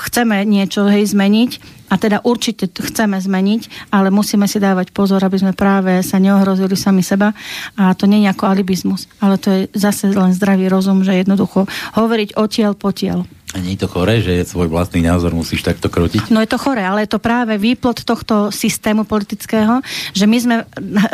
chceme 0.07 0.47
niečo 0.47 0.87
hej 0.87 1.11
zmeniť, 1.11 1.75
a 1.85 2.01
teda 2.01 2.25
určite 2.25 2.65
chceme 2.65 3.21
zmeniť, 3.21 3.93
ale 3.93 4.09
musíme 4.09 4.49
si 4.49 4.57
dávať 4.57 4.89
pozor, 4.89 5.21
aby 5.21 5.37
sme 5.37 5.53
práve 5.53 6.01
sa 6.01 6.17
neohrozili 6.17 6.73
sami 6.73 7.05
seba. 7.05 7.29
A 7.77 7.93
to 7.93 8.09
nie 8.09 8.25
je 8.25 8.33
ako 8.33 8.49
alibizmus, 8.49 9.05
ale 9.21 9.37
to 9.37 9.53
je 9.53 9.61
zase 9.77 10.09
len 10.09 10.33
zdravý 10.33 10.65
rozum, 10.65 11.05
že 11.05 11.13
jednoducho 11.13 11.69
hovoriť 11.93 12.33
tiel 12.49 12.73
po 12.73 12.89
tiel. 12.89 13.29
A 13.55 13.63
nie 13.63 13.79
je 13.79 13.87
to 13.87 13.93
chore, 13.95 14.19
že 14.19 14.43
svoj 14.43 14.67
vlastný 14.67 14.99
názor 14.99 15.31
musíš 15.31 15.63
takto 15.63 15.87
krotiť? 15.87 16.27
No 16.27 16.43
je 16.43 16.51
to 16.51 16.59
chore, 16.59 16.83
ale 16.83 17.07
je 17.07 17.15
to 17.15 17.23
práve 17.23 17.55
výplod 17.55 18.03
tohto 18.03 18.51
systému 18.51 19.07
politického, 19.07 19.79
že 20.11 20.27
my 20.27 20.37
sme 20.43 20.55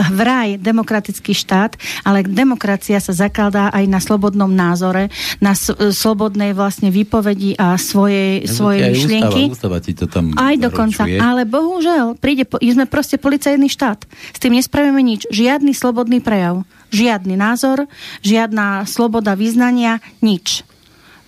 vraj 0.09 0.57
demokratický 0.57 1.37
štát, 1.37 1.77
ale 2.01 2.25
demokracia 2.25 2.97
sa 2.97 3.13
zakladá 3.13 3.69
aj 3.69 3.85
na 3.85 4.01
slobodnom 4.01 4.49
názore, 4.49 5.13
na 5.37 5.53
slobodnej 5.93 6.57
vlastne 6.57 6.89
výpovedi 6.89 7.61
a 7.61 7.77
svojej, 7.77 8.41
ja, 8.41 8.49
svojej 8.49 8.89
myšlienky. 8.89 9.53
Ústava, 9.53 9.77
ústava 9.77 9.85
ti 9.85 9.93
to 9.93 10.09
tam 10.09 10.33
aj 10.33 10.55
dokonca, 10.57 11.05
ale 11.05 11.45
bohužiaľ, 11.45 12.17
príde, 12.17 12.49
sme 12.49 12.89
proste 12.89 13.21
policajný 13.21 13.69
štát. 13.69 14.09
S 14.33 14.41
tým 14.41 14.57
nespravíme 14.57 14.97
nič. 15.05 15.29
Žiadny 15.29 15.77
slobodný 15.77 16.25
prejav, 16.25 16.65
žiadny 16.89 17.37
názor, 17.37 17.85
žiadna 18.25 18.89
sloboda 18.89 19.37
vyznania, 19.37 20.01
nič. 20.25 20.65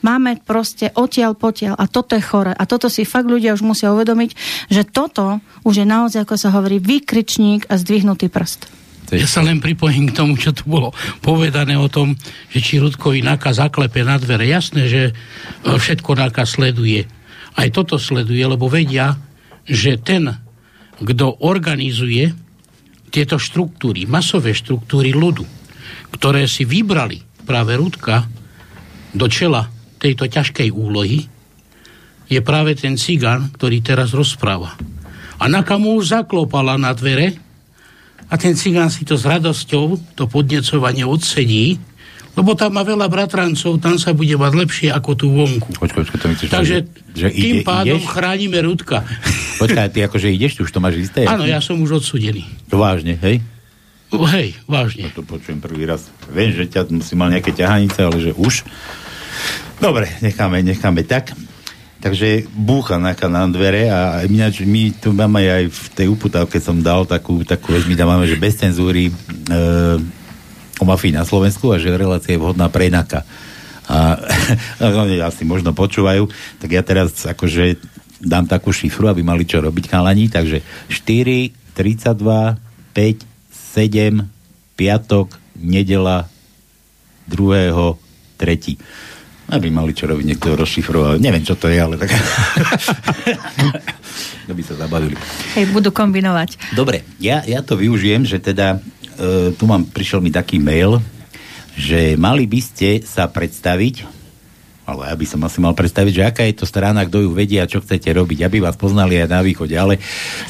Máme 0.04 0.44
proste 0.44 0.92
odtiaľ 0.92 1.40
potiaľ 1.40 1.80
a 1.80 1.88
toto 1.88 2.20
je 2.20 2.24
chore. 2.24 2.52
A 2.52 2.64
toto 2.68 2.92
si 2.92 3.08
fakt 3.08 3.32
ľudia 3.32 3.56
už 3.56 3.64
musia 3.64 3.96
uvedomiť, 3.96 4.36
že 4.68 4.84
toto 4.84 5.40
už 5.64 5.80
je 5.80 5.88
naozaj, 5.88 6.28
ako 6.28 6.36
sa 6.36 6.52
hovorí, 6.52 6.84
výkričník 6.84 7.72
a 7.72 7.80
zdvihnutý 7.80 8.28
prst. 8.28 8.84
Ja 9.14 9.30
sa 9.30 9.46
len 9.46 9.62
pripojím 9.62 10.10
k 10.10 10.16
tomu, 10.16 10.36
čo 10.36 10.52
tu 10.52 10.66
bolo 10.68 10.90
povedané 11.22 11.78
o 11.78 11.92
tom, 11.92 12.18
že 12.50 12.60
či 12.60 12.82
Rudkovi 12.82 13.22
Naka 13.22 13.54
zaklepe 13.54 14.02
na 14.02 14.18
dvere. 14.18 14.48
Jasné, 14.50 14.90
že 14.90 15.02
e, 15.10 15.14
všetko 15.64 16.18
Naka 16.18 16.48
sleduje. 16.50 17.06
Aj 17.54 17.68
toto 17.70 18.02
sleduje, 18.02 18.42
lebo 18.42 18.66
vedia, 18.72 19.14
že 19.70 20.02
ten, 20.02 20.34
kto 20.98 21.46
organizuje 21.46 22.34
tieto 23.14 23.38
štruktúry, 23.38 24.10
masové 24.10 24.58
štruktúry 24.58 25.14
ľudu, 25.14 25.46
ktoré 26.18 26.50
si 26.50 26.66
vybrali 26.66 27.22
práve 27.46 27.78
Rudka 27.78 28.26
do 29.14 29.30
čela 29.30 29.70
tejto 30.04 30.28
ťažkej 30.28 30.68
úlohy 30.76 31.32
je 32.28 32.40
práve 32.44 32.76
ten 32.76 33.00
cigán, 33.00 33.48
ktorý 33.56 33.80
teraz 33.80 34.12
rozpráva. 34.12 34.76
A 35.40 35.48
Nakamu 35.48 35.96
už 35.96 36.12
zaklopala 36.12 36.76
na 36.76 36.92
dvere 36.92 37.40
a 38.28 38.36
ten 38.36 38.60
cigán 38.60 38.92
si 38.92 39.08
to 39.08 39.16
s 39.16 39.24
radosťou, 39.24 40.16
to 40.20 40.28
podnecovanie 40.28 41.08
odsedí, 41.08 41.80
lebo 42.34 42.58
tam 42.58 42.74
má 42.74 42.82
veľa 42.82 43.06
bratrancov, 43.14 43.78
tam 43.78 44.02
sa 44.02 44.10
bude 44.12 44.34
mať 44.34 44.54
lepšie 44.58 44.88
ako 44.90 45.10
tu 45.14 45.30
vonku. 45.30 45.78
Počkaj, 45.78 46.02
počkaj, 46.02 46.18
to 46.18 46.28
myslíš, 46.34 46.50
Takže 46.50 46.78
že, 47.14 47.14
že 47.14 47.28
tým 47.30 47.56
ide, 47.62 47.68
pádom 47.68 48.00
ideš? 48.02 48.10
chránime 48.10 48.58
Rudka. 48.66 49.06
Počkaj, 49.62 49.88
ty 49.94 50.00
akože 50.02 50.28
ideš, 50.34 50.58
ty 50.58 50.62
už 50.66 50.74
to 50.74 50.82
máš 50.82 50.98
isté? 50.98 51.30
Áno, 51.30 51.46
ja 51.46 51.62
som 51.62 51.78
už 51.78 52.02
odsudený. 52.02 52.50
To 52.74 52.82
vážne, 52.82 53.22
hej? 53.22 53.38
Hej, 54.14 54.58
vážne. 54.66 55.10
No 55.10 55.14
to 55.14 55.22
počujem 55.26 55.62
prvý 55.62 55.86
raz. 55.86 56.10
Viem, 56.30 56.54
že 56.58 56.66
ťa 56.66 56.90
musí 56.90 57.14
mal 57.14 57.30
nejaké 57.30 57.54
ťahanice, 57.54 58.02
ale 58.02 58.18
že 58.18 58.32
už. 58.34 58.66
Dobre, 59.84 60.08
necháme, 60.24 60.64
necháme 60.64 61.04
tak. 61.04 61.36
Takže 62.00 62.48
búcha 62.56 62.96
na, 62.96 63.12
na 63.12 63.44
dvere 63.52 63.92
a 63.92 64.24
ináč 64.24 64.64
my 64.64 64.96
tu 64.96 65.12
máme 65.12 65.44
aj 65.44 65.68
v 65.68 65.86
tej 65.92 66.08
uputávke 66.08 66.56
som 66.64 66.80
dal 66.80 67.04
takú, 67.04 67.44
takú 67.44 67.76
vec, 67.76 67.84
my 67.84 67.96
tam 68.00 68.08
máme, 68.08 68.24
že 68.24 68.40
bez 68.40 68.56
cenzúry 68.56 69.12
e, 69.12 69.14
o 70.80 70.88
mafii 70.88 71.12
na 71.12 71.28
Slovensku 71.28 71.76
a 71.76 71.84
že 71.84 72.00
relácia 72.00 72.32
je 72.32 72.40
vhodná 72.40 72.72
pre 72.72 72.88
Naka. 72.88 73.28
A 73.92 74.24
no, 74.80 75.04
asi 75.04 75.44
možno 75.44 75.76
počúvajú, 75.76 76.32
tak 76.64 76.70
ja 76.72 76.80
teraz 76.80 77.20
akože 77.28 77.76
dám 78.24 78.48
takú 78.48 78.72
šifru, 78.72 79.12
aby 79.12 79.20
mali 79.20 79.44
čo 79.44 79.60
robiť 79.60 79.92
chalani, 79.92 80.32
takže 80.32 80.64
4, 80.88 81.76
32, 81.76 82.56
5, 82.96 83.20
7, 83.52 84.80
piatok, 84.80 85.28
nedela, 85.60 86.32
2. 87.28 88.00
3 88.44 89.13
aby 89.54 89.70
mali 89.70 89.94
čo 89.94 90.10
robiť, 90.10 90.26
niekto 90.26 90.58
rozšifroval. 90.58 91.22
Neviem, 91.22 91.46
čo 91.46 91.54
to 91.54 91.70
je, 91.70 91.78
ale 91.78 91.96
tak... 92.02 92.10
to 94.50 94.54
by 94.54 94.64
sa 94.66 94.76
zabavili. 94.76 95.14
Hej, 95.54 95.70
budú 95.70 95.94
kombinovať. 95.94 96.74
Dobre, 96.74 97.06
ja, 97.22 97.46
ja 97.46 97.62
to 97.62 97.78
využijem, 97.78 98.26
že 98.26 98.42
teda 98.42 98.82
e, 99.16 99.54
tu 99.54 99.64
mám, 99.70 99.86
prišiel 99.86 100.20
mi 100.20 100.34
taký 100.34 100.58
mail, 100.58 100.98
že 101.78 102.18
mali 102.18 102.50
by 102.50 102.60
ste 102.62 102.90
sa 103.06 103.30
predstaviť, 103.30 104.24
ale 104.84 105.08
ja 105.08 105.16
by 105.16 105.26
som 105.26 105.40
asi 105.48 105.64
mal 105.64 105.72
predstaviť, 105.72 106.14
že 106.14 106.28
aká 106.28 106.44
je 106.44 106.60
to 106.60 106.68
strana, 106.68 107.08
kto 107.08 107.24
ju 107.24 107.30
vedia, 107.32 107.70
čo 107.70 107.80
chcete 107.80 108.12
robiť, 108.12 108.44
aby 108.44 108.60
vás 108.60 108.76
poznali 108.76 109.16
aj 109.16 109.32
na 109.32 109.40
východe, 109.40 109.74
ale 109.78 110.02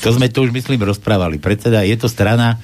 to 0.02 0.10
sme 0.10 0.32
tu 0.32 0.42
už, 0.42 0.50
myslím, 0.50 0.82
rozprávali. 0.82 1.38
Predseda, 1.38 1.86
je 1.86 1.94
to 2.00 2.10
strana, 2.10 2.58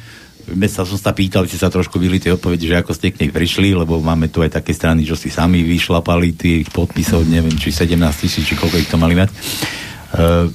sa 0.71 0.83
som 0.87 0.97
sa 0.97 1.11
pýtal, 1.13 1.45
či 1.45 1.59
sa 1.59 1.69
trošku 1.69 1.99
vyli 2.01 2.17
tie 2.17 2.33
odpovede, 2.33 2.65
že 2.65 2.79
ako 2.79 2.91
ste 2.95 3.13
k 3.13 3.25
nej 3.25 3.31
prišli, 3.31 3.75
lebo 3.75 4.01
máme 4.01 4.31
tu 4.33 4.41
aj 4.41 4.59
také 4.61 4.73
strany, 4.73 5.05
čo 5.05 5.13
si 5.13 5.29
sami 5.29 5.61
vyšlapali 5.61 6.33
tých 6.33 6.73
podpisov, 6.73 7.27
neviem, 7.27 7.53
či 7.53 7.69
17 7.69 7.95
tisíc, 8.17 8.43
či 8.47 8.57
koľko 8.57 8.77
ich 8.81 8.89
to 8.89 8.97
mali 8.97 9.13
mať. 9.13 9.29
Uh, 10.09 10.49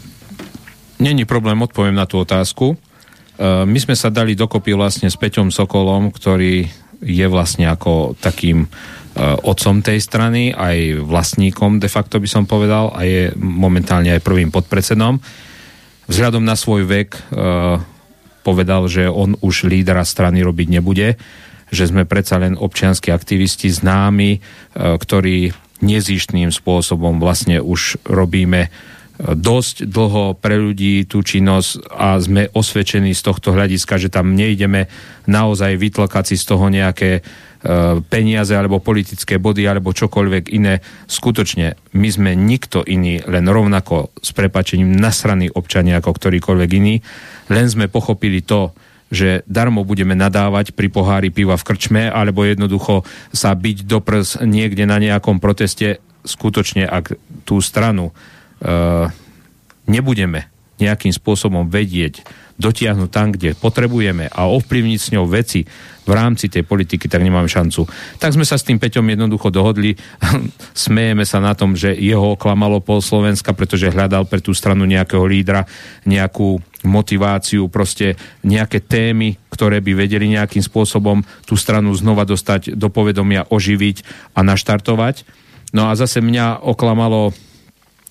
Není 1.04 1.26
problém, 1.26 1.58
odpoviem 1.58 1.94
na 1.94 2.06
tú 2.06 2.22
otázku. 2.22 2.74
Uh, 2.74 3.66
my 3.66 3.78
sme 3.82 3.98
sa 3.98 4.14
dali 4.14 4.38
dokopy 4.38 4.78
vlastne 4.78 5.10
s 5.10 5.18
Peťom 5.18 5.50
Sokolom, 5.50 6.14
ktorý 6.14 6.64
je 7.02 7.26
vlastne 7.26 7.66
ako 7.66 8.14
takým 8.16 8.64
uh, 8.64 9.34
otcom 9.42 9.82
tej 9.82 9.98
strany, 9.98 10.54
aj 10.54 11.02
vlastníkom 11.02 11.82
de 11.82 11.90
facto 11.90 12.22
by 12.22 12.28
som 12.30 12.46
povedal, 12.46 12.94
a 12.94 13.02
je 13.02 13.34
momentálne 13.36 14.14
aj 14.14 14.22
prvým 14.22 14.54
podpredsedom. 14.54 15.18
Vzhľadom 16.06 16.46
na 16.46 16.54
svoj 16.54 16.86
vek 16.86 17.10
uh, 17.34 17.82
povedal, 18.44 18.84
že 18.86 19.08
on 19.08 19.40
už 19.40 19.66
lídra 19.66 20.04
strany 20.04 20.44
robiť 20.44 20.68
nebude, 20.68 21.16
že 21.72 21.88
sme 21.88 22.04
predsa 22.04 22.36
len 22.36 22.60
občianskí 22.60 23.08
aktivisti 23.08 23.72
známi, 23.72 24.30
e, 24.36 24.38
ktorí 24.76 25.56
nezištným 25.80 26.52
spôsobom 26.52 27.18
vlastne 27.18 27.58
už 27.58 28.04
robíme 28.06 28.68
dosť 29.18 29.86
dlho 29.86 30.34
pre 30.34 30.58
ľudí 30.58 31.06
tú 31.06 31.22
činnosť 31.22 31.86
a 31.86 32.18
sme 32.18 32.50
osvedčení 32.50 33.14
z 33.14 33.22
tohto 33.22 33.54
hľadiska, 33.54 33.94
že 33.98 34.10
tam 34.10 34.34
nejdeme 34.34 34.90
naozaj 35.30 35.78
vytlkať 35.78 36.34
si 36.34 36.36
z 36.36 36.44
toho 36.50 36.66
nejaké 36.66 37.22
E, 37.64 37.96
peniaze 38.12 38.52
alebo 38.52 38.76
politické 38.76 39.40
body 39.40 39.64
alebo 39.64 39.96
čokoľvek 39.96 40.52
iné. 40.52 40.84
Skutočne, 41.08 41.80
my 41.96 42.08
sme 42.12 42.36
nikto 42.36 42.84
iný, 42.84 43.24
len 43.24 43.48
rovnako 43.48 44.12
s 44.20 44.36
prepačením 44.36 44.92
nasraní 44.92 45.48
občania 45.48 45.96
ako 45.96 46.12
ktorýkoľvek 46.12 46.70
iný. 46.76 47.00
Len 47.48 47.64
sme 47.64 47.88
pochopili 47.88 48.44
to, 48.44 48.76
že 49.08 49.48
darmo 49.48 49.80
budeme 49.80 50.12
nadávať 50.12 50.76
pri 50.76 50.92
pohári 50.92 51.32
piva 51.32 51.56
v 51.56 51.64
krčme 51.64 52.12
alebo 52.12 52.44
jednoducho 52.44 53.00
sa 53.32 53.56
byť 53.56 53.88
do 53.88 54.04
prs 54.04 54.44
niekde 54.44 54.84
na 54.84 55.00
nejakom 55.00 55.40
proteste. 55.40 56.04
Skutočne, 56.20 56.84
ak 56.84 57.16
tú 57.48 57.64
stranu 57.64 58.12
nebudeme 59.84 60.48
nejakým 60.80 61.14
spôsobom 61.14 61.70
vedieť, 61.70 62.26
dotiahnuť 62.54 63.10
tam, 63.10 63.34
kde 63.34 63.58
potrebujeme 63.58 64.30
a 64.30 64.46
ovplyvniť 64.46 64.98
s 64.98 65.12
ňou 65.14 65.26
veci 65.26 65.66
v 66.04 66.12
rámci 66.12 66.52
tej 66.52 66.62
politiky, 66.62 67.08
tak 67.08 67.24
nemáme 67.24 67.48
šancu. 67.48 67.88
Tak 68.20 68.36
sme 68.36 68.44
sa 68.46 68.60
s 68.60 68.66
tým 68.66 68.78
Peťom 68.78 69.02
jednoducho 69.02 69.48
dohodli. 69.50 69.96
Smejeme 70.86 71.24
sa 71.24 71.40
na 71.40 71.56
tom, 71.56 71.74
že 71.74 71.96
jeho 71.96 72.36
oklamalo 72.36 72.78
pol 72.84 73.00
Slovenska, 73.00 73.56
pretože 73.56 73.90
hľadal 73.90 74.28
pre 74.28 74.38
tú 74.38 74.52
stranu 74.54 74.84
nejakého 74.84 75.24
lídra, 75.24 75.66
nejakú 76.04 76.60
motiváciu, 76.84 77.66
proste 77.72 78.14
nejaké 78.44 78.84
témy, 78.84 79.40
ktoré 79.48 79.80
by 79.80 80.04
vedeli 80.04 80.28
nejakým 80.28 80.60
spôsobom 80.60 81.24
tú 81.48 81.56
stranu 81.56 81.90
znova 81.96 82.28
dostať 82.28 82.76
do 82.76 82.92
povedomia, 82.92 83.48
oživiť 83.48 84.04
a 84.36 84.44
naštartovať. 84.44 85.24
No 85.74 85.90
a 85.90 85.96
zase 85.96 86.20
mňa 86.22 86.62
oklamalo 86.62 87.34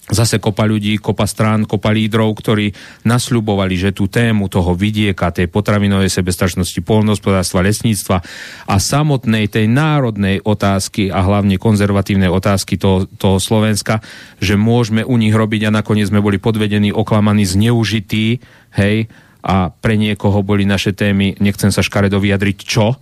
zase 0.03 0.43
kopa 0.43 0.67
ľudí, 0.67 0.99
kopa 0.99 1.23
strán, 1.23 1.63
kopa 1.63 1.95
lídrov, 1.95 2.35
ktorí 2.35 2.75
nasľubovali, 3.07 3.75
že 3.79 3.89
tú 3.95 4.11
tému 4.11 4.51
toho 4.51 4.75
vidieka, 4.75 5.31
tej 5.31 5.47
potravinovej 5.47 6.11
sebestačnosti, 6.11 6.75
polnohospodárstva, 6.83 7.63
lesníctva 7.63 8.19
a 8.67 8.75
samotnej 8.75 9.47
tej 9.47 9.71
národnej 9.71 10.43
otázky 10.43 11.07
a 11.07 11.23
hlavne 11.23 11.55
konzervatívnej 11.55 12.27
otázky 12.27 12.75
toho, 12.75 13.07
toho 13.15 13.39
Slovenska, 13.39 14.03
že 14.43 14.59
môžeme 14.59 15.07
u 15.07 15.15
nich 15.15 15.31
robiť 15.31 15.71
a 15.71 15.75
nakoniec 15.79 16.11
sme 16.11 16.19
boli 16.19 16.35
podvedení, 16.35 16.91
oklamaní, 16.91 17.47
zneužití, 17.47 18.43
hej, 18.75 19.07
a 19.43 19.71
pre 19.71 19.99
niekoho 19.99 20.39
boli 20.39 20.63
naše 20.63 20.95
témy, 20.95 21.35
nechcem 21.43 21.71
sa 21.71 21.83
škaredo 21.83 22.19
vyjadriť, 22.19 22.57
čo, 22.63 22.95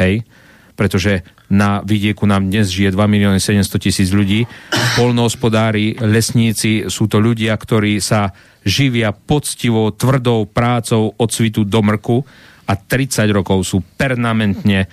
hej, 0.00 0.24
pretože 0.80 1.20
na 1.52 1.84
vidieku 1.84 2.24
nám 2.24 2.48
dnes 2.48 2.72
žije 2.72 2.96
2 2.96 3.04
milióny 3.04 3.36
700 3.36 3.84
tisíc 3.84 4.08
ľudí. 4.16 4.48
Polnohospodári, 4.96 6.00
lesníci 6.00 6.88
sú 6.88 7.04
to 7.04 7.20
ľudia, 7.20 7.52
ktorí 7.52 8.00
sa 8.00 8.32
živia 8.64 9.12
poctivou, 9.12 9.92
tvrdou 9.92 10.48
prácou 10.48 11.12
od 11.20 11.28
svitu 11.28 11.68
do 11.68 11.84
mrku 11.84 12.24
a 12.64 12.80
30 12.80 13.28
rokov 13.28 13.68
sú 13.68 13.84
permanentne 14.00 14.88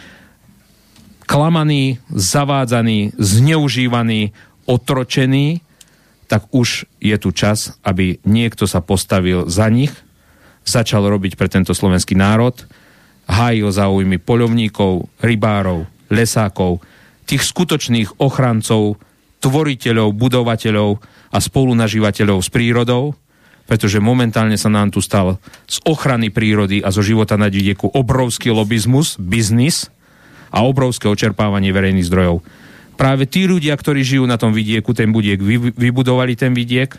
klamaní, 1.24 2.04
zavádzaní, 2.12 3.16
zneužívaní, 3.16 4.36
otročení, 4.68 5.64
tak 6.28 6.52
už 6.52 6.84
je 7.00 7.16
tu 7.16 7.32
čas, 7.32 7.80
aby 7.88 8.20
niekto 8.28 8.68
sa 8.68 8.84
postavil 8.84 9.48
za 9.48 9.72
nich, 9.72 9.96
začal 10.68 11.08
robiť 11.08 11.40
pre 11.40 11.48
tento 11.48 11.72
slovenský 11.72 12.20
národ 12.20 12.60
hájil 13.28 13.70
záujmy 13.70 14.18
poľovníkov, 14.24 15.12
rybárov, 15.20 15.86
lesákov, 16.08 16.80
tých 17.28 17.44
skutočných 17.44 18.24
ochrancov, 18.24 18.96
tvoriteľov, 19.44 20.16
budovateľov 20.16 20.90
a 21.30 21.38
spolunažívateľov 21.38 22.40
s 22.40 22.50
prírodou, 22.50 23.14
pretože 23.68 24.00
momentálne 24.00 24.56
sa 24.56 24.72
nám 24.72 24.96
tu 24.96 25.04
stal 25.04 25.44
z 25.68 25.78
ochrany 25.84 26.32
prírody 26.32 26.80
a 26.80 26.90
zo 26.90 27.04
života 27.04 27.36
na 27.36 27.52
vidieku 27.52 27.92
obrovský 27.92 28.56
lobizmus, 28.56 29.20
biznis 29.20 29.92
a 30.48 30.64
obrovské 30.64 31.12
očerpávanie 31.12 31.76
verejných 31.76 32.08
zdrojov. 32.08 32.40
Práve 32.96 33.28
tí 33.28 33.46
ľudia, 33.46 33.76
ktorí 33.76 34.02
žijú 34.02 34.26
na 34.26 34.40
tom 34.40 34.56
vidieku, 34.56 34.96
ten 34.96 35.12
budiek 35.12 35.38
vybudovali 35.76 36.34
ten 36.40 36.56
vidiek, 36.56 36.96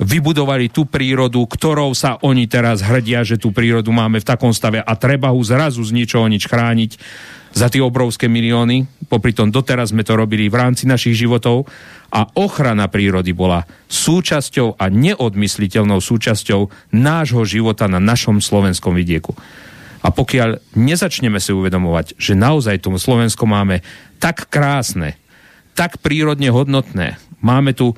vybudovali 0.00 0.72
tú 0.72 0.88
prírodu, 0.88 1.44
ktorou 1.44 1.92
sa 1.92 2.16
oni 2.24 2.48
teraz 2.48 2.80
hrdia, 2.80 3.20
že 3.20 3.36
tú 3.36 3.52
prírodu 3.52 3.92
máme 3.92 4.16
v 4.16 4.28
takom 4.28 4.56
stave 4.56 4.80
a 4.80 4.92
treba 4.96 5.28
ho 5.28 5.40
zrazu 5.44 5.84
z 5.84 5.92
ničoho 5.92 6.24
nič 6.24 6.48
chrániť 6.48 6.90
za 7.52 7.68
tie 7.68 7.82
obrovské 7.82 8.30
milióny. 8.30 8.86
Popri 9.10 9.36
tom 9.36 9.52
doteraz 9.52 9.92
sme 9.92 10.06
to 10.06 10.16
robili 10.16 10.48
v 10.48 10.56
rámci 10.56 10.88
našich 10.88 11.18
životov 11.18 11.68
a 12.08 12.24
ochrana 12.38 12.86
prírody 12.88 13.36
bola 13.36 13.66
súčasťou 13.90 14.80
a 14.80 14.88
neodmysliteľnou 14.88 15.98
súčasťou 16.00 16.94
nášho 16.96 17.42
života 17.44 17.90
na 17.90 17.98
našom 17.98 18.38
slovenskom 18.40 18.96
vidieku. 18.96 19.34
A 20.00 20.08
pokiaľ 20.08 20.64
nezačneme 20.80 21.36
si 21.36 21.52
uvedomovať, 21.52 22.16
že 22.16 22.32
naozaj 22.32 22.80
tomu 22.80 22.96
Slovensko 22.96 23.44
máme 23.44 23.84
tak 24.16 24.48
krásne, 24.48 25.20
tak 25.76 26.00
prírodne 26.00 26.48
hodnotné, 26.48 27.20
máme 27.44 27.76
tu 27.76 27.92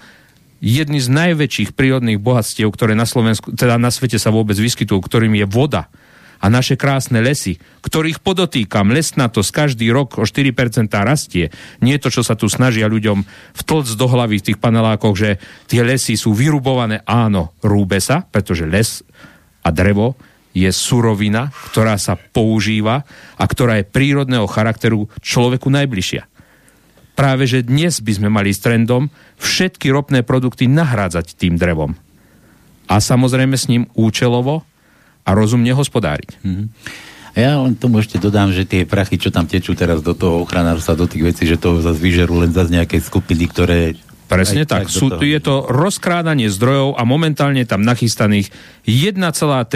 jedny 0.63 1.03
z 1.03 1.11
najväčších 1.11 1.75
prírodných 1.75 2.23
bohatstiev, 2.23 2.71
ktoré 2.71 2.95
na 2.95 3.05
Slovensku, 3.05 3.51
teda 3.51 3.83
na 3.83 3.91
svete 3.91 4.23
sa 4.23 4.31
vôbec 4.31 4.55
vyskytujú, 4.55 5.03
ktorým 5.03 5.35
je 5.35 5.47
voda 5.51 5.91
a 6.43 6.51
naše 6.51 6.75
krásne 6.75 7.23
lesy, 7.23 7.63
ktorých 7.87 8.19
podotýkam, 8.19 8.91
lesnatosť 8.91 9.51
každý 9.55 9.95
rok 9.95 10.19
o 10.19 10.27
4% 10.27 10.91
rastie. 10.91 11.55
Nie 11.79 12.03
to, 12.03 12.11
čo 12.11 12.27
sa 12.27 12.35
tu 12.35 12.51
snažia 12.51 12.91
ľuďom 12.91 13.23
vtlc 13.63 13.89
do 13.95 14.07
hlavy 14.11 14.43
v 14.43 14.47
tých 14.51 14.59
panelákoch, 14.59 15.15
že 15.15 15.31
tie 15.71 15.87
lesy 15.87 16.19
sú 16.19 16.35
vyrubované. 16.35 17.07
Áno, 17.07 17.55
rúbe 17.63 18.03
sa, 18.03 18.27
pretože 18.27 18.67
les 18.67 19.07
a 19.63 19.71
drevo 19.71 20.19
je 20.51 20.69
surovina, 20.69 21.55
ktorá 21.71 21.95
sa 21.97 22.19
používa 22.19 23.07
a 23.39 23.45
ktorá 23.47 23.79
je 23.79 23.89
prírodného 23.89 24.51
charakteru 24.51 25.07
človeku 25.23 25.71
najbližšia 25.71 26.32
práve 27.13 27.45
že 27.49 27.65
dnes 27.65 28.01
by 28.01 28.13
sme 28.17 28.29
mali 28.33 28.53
s 28.53 28.61
trendom 28.61 29.13
všetky 29.41 29.93
ropné 29.93 30.25
produkty 30.25 30.69
nahrádzať 30.69 31.37
tým 31.37 31.61
drevom. 31.61 31.97
A 32.89 32.99
samozrejme 32.99 33.57
s 33.57 33.69
ním 33.69 33.89
účelovo 33.97 34.65
a 35.23 35.31
rozumne 35.33 35.71
hospodáriť. 35.73 36.43
Mm-hmm. 36.43 36.67
Ja 37.33 37.57
len 37.65 37.81
tomu 37.81 38.05
ešte 38.05 38.21
dodám, 38.21 38.53
že 38.53 38.69
tie 38.69 38.85
prachy, 38.85 39.17
čo 39.17 39.33
tam 39.33 39.49
tečú 39.49 39.73
teraz 39.73 40.05
do 40.05 40.13
toho 40.13 40.45
ochranárstva, 40.45 41.01
do 41.01 41.09
tých 41.09 41.33
vecí, 41.33 41.49
že 41.49 41.57
to 41.57 41.81
zase 41.81 41.97
vyžerú 41.97 42.45
len 42.45 42.53
zase 42.53 42.77
nejaké 42.77 43.01
skupiny, 43.01 43.49
ktoré 43.49 43.97
Presne 44.33 44.65
tak. 44.65 44.89
tak 44.89 44.93
Sú, 44.93 45.13
je 45.13 45.41
to 45.45 45.69
rozkrádanie 45.69 46.49
zdrojov 46.49 46.97
a 46.97 47.05
momentálne 47.05 47.69
tam 47.69 47.85
nachystaných 47.85 48.49
1,3 48.89 49.21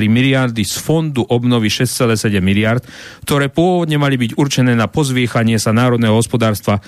miliardy 0.08 0.64
z 0.64 0.80
fondu 0.80 1.28
obnovy 1.28 1.68
6,7 1.68 2.40
miliard, 2.40 2.80
ktoré 3.28 3.52
pôvodne 3.52 4.00
mali 4.00 4.16
byť 4.16 4.40
určené 4.40 4.72
na 4.72 4.88
pozviechanie 4.88 5.60
sa 5.60 5.76
národného 5.76 6.16
hospodárstva 6.16 6.80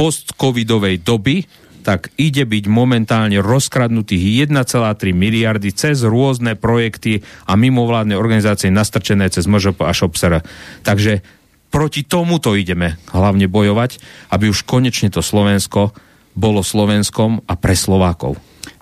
post-covidovej 0.00 1.04
doby, 1.04 1.44
tak 1.84 2.08
ide 2.16 2.48
byť 2.48 2.64
momentálne 2.72 3.36
rozkradnutých 3.44 4.48
1,3 4.48 5.12
miliardy 5.12 5.76
cez 5.76 6.00
rôzne 6.00 6.56
projekty 6.56 7.20
a 7.44 7.52
mimovládne 7.56 8.16
organizácie 8.16 8.72
nastrčené 8.72 9.28
cez 9.28 9.44
MŽP 9.44 9.84
a 9.84 9.92
Shopsera. 9.92 10.40
Takže 10.84 11.20
proti 11.68 12.08
tomuto 12.08 12.56
ideme 12.56 12.96
hlavne 13.12 13.44
bojovať, 13.44 14.00
aby 14.32 14.48
už 14.48 14.64
konečne 14.64 15.12
to 15.12 15.20
Slovensko 15.20 15.92
bolo 16.32 16.64
Slovenskom 16.64 17.44
a 17.44 17.52
pre 17.60 17.76
Slovákov. 17.76 18.40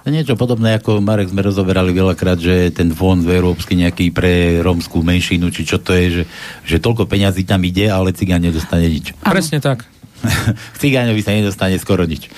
Niečo 0.09 0.41
podobné, 0.41 0.81
ako 0.81 1.05
Marek 1.05 1.29
sme 1.29 1.45
rozoberali 1.45 1.93
veľakrát, 1.93 2.41
že 2.41 2.73
ten 2.73 2.97
fond 2.97 3.21
európsky 3.21 3.77
nejaký 3.77 4.09
pre 4.09 4.65
rómskú 4.65 5.05
menšinu, 5.05 5.53
či 5.53 5.69
čo 5.69 5.77
to 5.85 5.93
je, 5.93 6.07
že, 6.09 6.23
že 6.65 6.77
toľko 6.81 7.05
peňazí 7.05 7.45
tam 7.45 7.61
ide, 7.61 7.93
ale 7.93 8.17
cigán 8.17 8.41
nedostane 8.41 8.89
nič. 8.89 9.13
Presne 9.21 9.61
tak. 9.61 9.85
Cigáňovi 10.81 11.23
sa 11.23 11.35
nedostane 11.35 11.79
skoro 11.79 12.05
nič. 12.05 12.29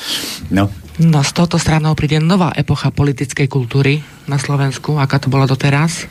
No. 0.52 0.68
No 1.00 1.20
s 1.24 1.32
touto 1.32 1.56
stranou 1.56 1.96
príde 1.96 2.20
nová 2.20 2.52
epocha 2.52 2.92
politickej 2.92 3.48
kultúry 3.48 4.04
na 4.28 4.36
Slovensku, 4.36 5.00
aká 5.00 5.16
to 5.16 5.32
bola 5.32 5.48
doteraz. 5.48 6.04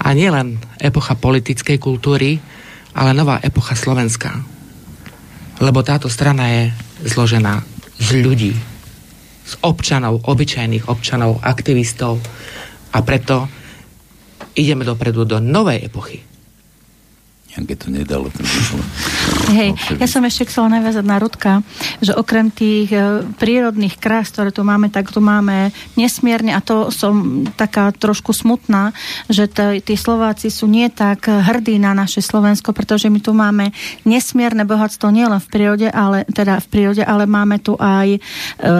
A 0.00 0.16
nielen 0.16 0.58
epocha 0.80 1.14
politickej 1.14 1.76
kultúry, 1.78 2.40
ale 2.96 3.12
nová 3.12 3.38
epocha 3.44 3.76
Slovenska. 3.76 4.32
Lebo 5.60 5.84
táto 5.86 6.10
strana 6.10 6.50
je 6.50 6.62
zložená 7.04 7.62
z 8.00 8.08
ľudí, 8.24 8.52
z 9.44 9.52
občanov, 9.62 10.24
obyčajných 10.24 10.88
občanov, 10.90 11.38
aktivistov 11.44 12.18
a 12.90 12.98
preto 13.04 13.46
ideme 14.56 14.82
dopredu 14.82 15.28
do 15.28 15.38
novej 15.38 15.84
epochy 15.84 16.34
Janke 17.54 17.78
to 17.78 17.86
nedalo. 17.86 18.26
Ten 18.34 18.42
Hej, 19.44 19.76
ja 20.00 20.08
som 20.08 20.24
ešte 20.24 20.48
chcela 20.48 20.72
naviazať 20.72 21.04
na 21.04 21.20
Rudka, 21.20 21.60
že 22.00 22.16
okrem 22.16 22.48
tých 22.48 22.88
e, 22.88 23.28
prírodných 23.36 24.00
krás, 24.00 24.32
ktoré 24.32 24.48
tu 24.48 24.64
máme, 24.64 24.88
tak 24.88 25.12
tu 25.12 25.20
máme 25.20 25.68
nesmierne, 26.00 26.56
a 26.56 26.64
to 26.64 26.88
som 26.88 27.44
taká 27.52 27.92
trošku 27.92 28.32
smutná, 28.32 28.96
že 29.28 29.44
tí 29.84 30.00
Slováci 30.00 30.48
sú 30.48 30.64
nie 30.64 30.88
tak 30.88 31.28
hrdí 31.28 31.76
na 31.76 31.92
naše 31.92 32.24
Slovensko, 32.24 32.72
pretože 32.72 33.12
my 33.12 33.20
tu 33.20 33.36
máme 33.36 33.76
nesmierne 34.08 34.64
bohatstvo 34.64 35.12
nielen 35.12 35.36
v 35.44 35.50
prírode, 35.52 35.88
ale, 35.92 36.24
teda 36.32 36.64
v 36.64 36.66
prírode, 36.72 37.02
ale 37.04 37.28
máme 37.28 37.60
tu 37.60 37.76
aj 37.76 38.16
e, 38.16 38.20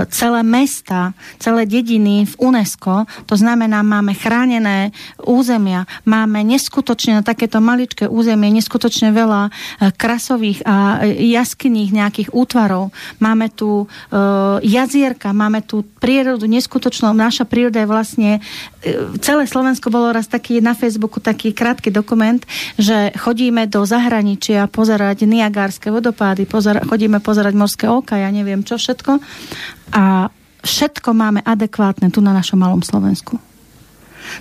celé 0.09 0.41
mesta, 0.41 1.13
celé 1.37 1.69
dediny 1.69 2.25
v 2.25 2.35
UNESCO, 2.41 3.05
to 3.29 3.37
znamená, 3.37 3.85
máme 3.85 4.17
chránené 4.17 4.97
územia, 5.21 5.85
máme 6.09 6.41
neskutočne 6.41 7.21
na 7.21 7.23
takéto 7.23 7.61
maličké 7.61 8.09
územie 8.09 8.49
neskutočne 8.55 9.13
veľa 9.13 9.43
e, 9.49 9.51
krasových 9.93 10.54
a 10.63 11.03
e, 11.03 11.35
jaskyných 11.35 11.91
nejakých 11.91 12.29
útvarov. 12.31 12.95
Máme 13.19 13.51
tu 13.51 13.85
e, 13.85 14.17
jazierka, 14.63 15.35
máme 15.35 15.67
tu 15.67 15.83
prírodu 15.99 16.47
neskutočnú. 16.47 17.11
Naša 17.11 17.49
príroda 17.49 17.83
je 17.83 17.89
vlastne... 17.91 18.31
E, 18.85 19.19
celé 19.19 19.49
Slovensko 19.51 19.91
bolo 19.91 20.15
raz 20.15 20.31
taký 20.31 20.63
na 20.63 20.79
Facebooku 20.79 21.19
taký 21.19 21.51
krátky 21.51 21.91
dokument, 21.91 22.45
že 22.79 23.11
chodíme 23.17 23.67
do 23.67 23.83
zahraničia 23.83 24.71
pozerať 24.71 25.27
Niagárske 25.27 25.91
vodopády, 25.91 26.45
pozera, 26.45 26.85
chodíme 26.85 27.19
pozerať 27.19 27.55
morské 27.57 27.87
oka, 27.89 28.21
ja 28.21 28.31
neviem 28.31 28.63
čo 28.63 28.77
všetko. 28.77 29.19
A 29.97 30.29
všetko 30.61 31.11
máme 31.17 31.41
adekvátne 31.43 32.13
tu 32.13 32.21
na 32.21 32.37
našom 32.37 32.61
malom 32.61 32.85
Slovensku. 32.85 33.54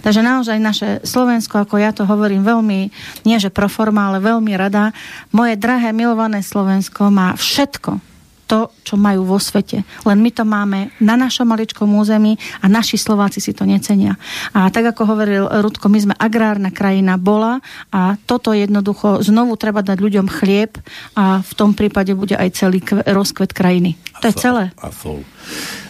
Takže 0.01 0.25
naozaj 0.25 0.57
naše 0.57 0.89
Slovensko, 1.05 1.61
ako 1.61 1.75
ja 1.77 1.93
to 1.93 2.07
hovorím 2.07 2.41
veľmi, 2.41 2.79
nie 3.27 3.37
že 3.37 3.53
pro 3.53 3.69
forma, 3.69 4.09
ale 4.09 4.23
veľmi 4.23 4.55
rada, 4.57 4.95
moje 5.29 5.59
drahé 5.59 5.93
milované 5.93 6.41
Slovensko 6.41 7.13
má 7.13 7.37
všetko, 7.37 8.12
to, 8.45 8.71
čo 8.83 8.99
majú 8.99 9.23
vo 9.23 9.39
svete. 9.39 9.87
Len 10.03 10.19
my 10.19 10.31
to 10.35 10.43
máme 10.43 10.91
na 10.99 11.15
našom 11.15 11.47
maličkom 11.49 11.87
území 11.95 12.35
a 12.59 12.69
naši 12.69 12.99
Slováci 12.99 13.39
si 13.39 13.55
to 13.55 13.63
necenia. 13.63 14.19
A 14.53 14.69
tak 14.69 14.93
ako 14.93 15.15
hovoril 15.15 15.43
Rudko, 15.47 15.87
my 15.87 15.99
sme 15.99 16.15
agrárna 16.19 16.69
krajina 16.69 17.15
bola 17.15 17.63
a 17.89 18.19
toto 18.27 18.51
jednoducho 18.51 19.23
znovu 19.23 19.55
treba 19.55 19.81
dať 19.81 19.97
ľuďom 19.99 20.27
chlieb 20.27 20.75
a 21.15 21.39
v 21.41 21.53
tom 21.55 21.73
prípade 21.73 22.11
bude 22.13 22.35
aj 22.35 22.49
celý 22.53 22.83
rozkvet 23.07 23.55
krajiny. 23.55 23.95
To 24.21 24.29
je 24.29 24.35
celé. 24.35 24.63
A 24.79 24.91
sol. 24.91 25.23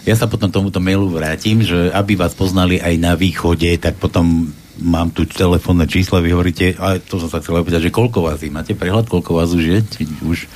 Ja 0.03 0.19
sa 0.19 0.27
potom 0.27 0.51
tomuto 0.51 0.83
mailu 0.83 1.07
vrátim, 1.07 1.63
že 1.63 1.93
aby 1.93 2.19
vás 2.19 2.35
poznali 2.35 2.81
aj 2.81 2.95
na 2.99 3.13
východe, 3.15 3.69
tak 3.79 3.95
potom 4.01 4.51
mám 4.81 5.13
tu 5.13 5.23
telefónne 5.29 5.85
číslo, 5.85 6.19
vy 6.19 6.33
hovoríte, 6.33 6.75
a 6.81 6.97
to 6.97 7.21
som 7.21 7.29
sa 7.29 7.39
chcel 7.39 7.61
opýtať, 7.61 7.87
že 7.87 7.95
koľko 7.95 8.25
vás 8.25 8.41
je? 8.41 8.49
Máte 8.49 8.73
prehľad, 8.73 9.05
koľko 9.05 9.37
vás 9.37 9.53
už 9.53 9.63
je? 9.63 9.79
Už 10.25 10.49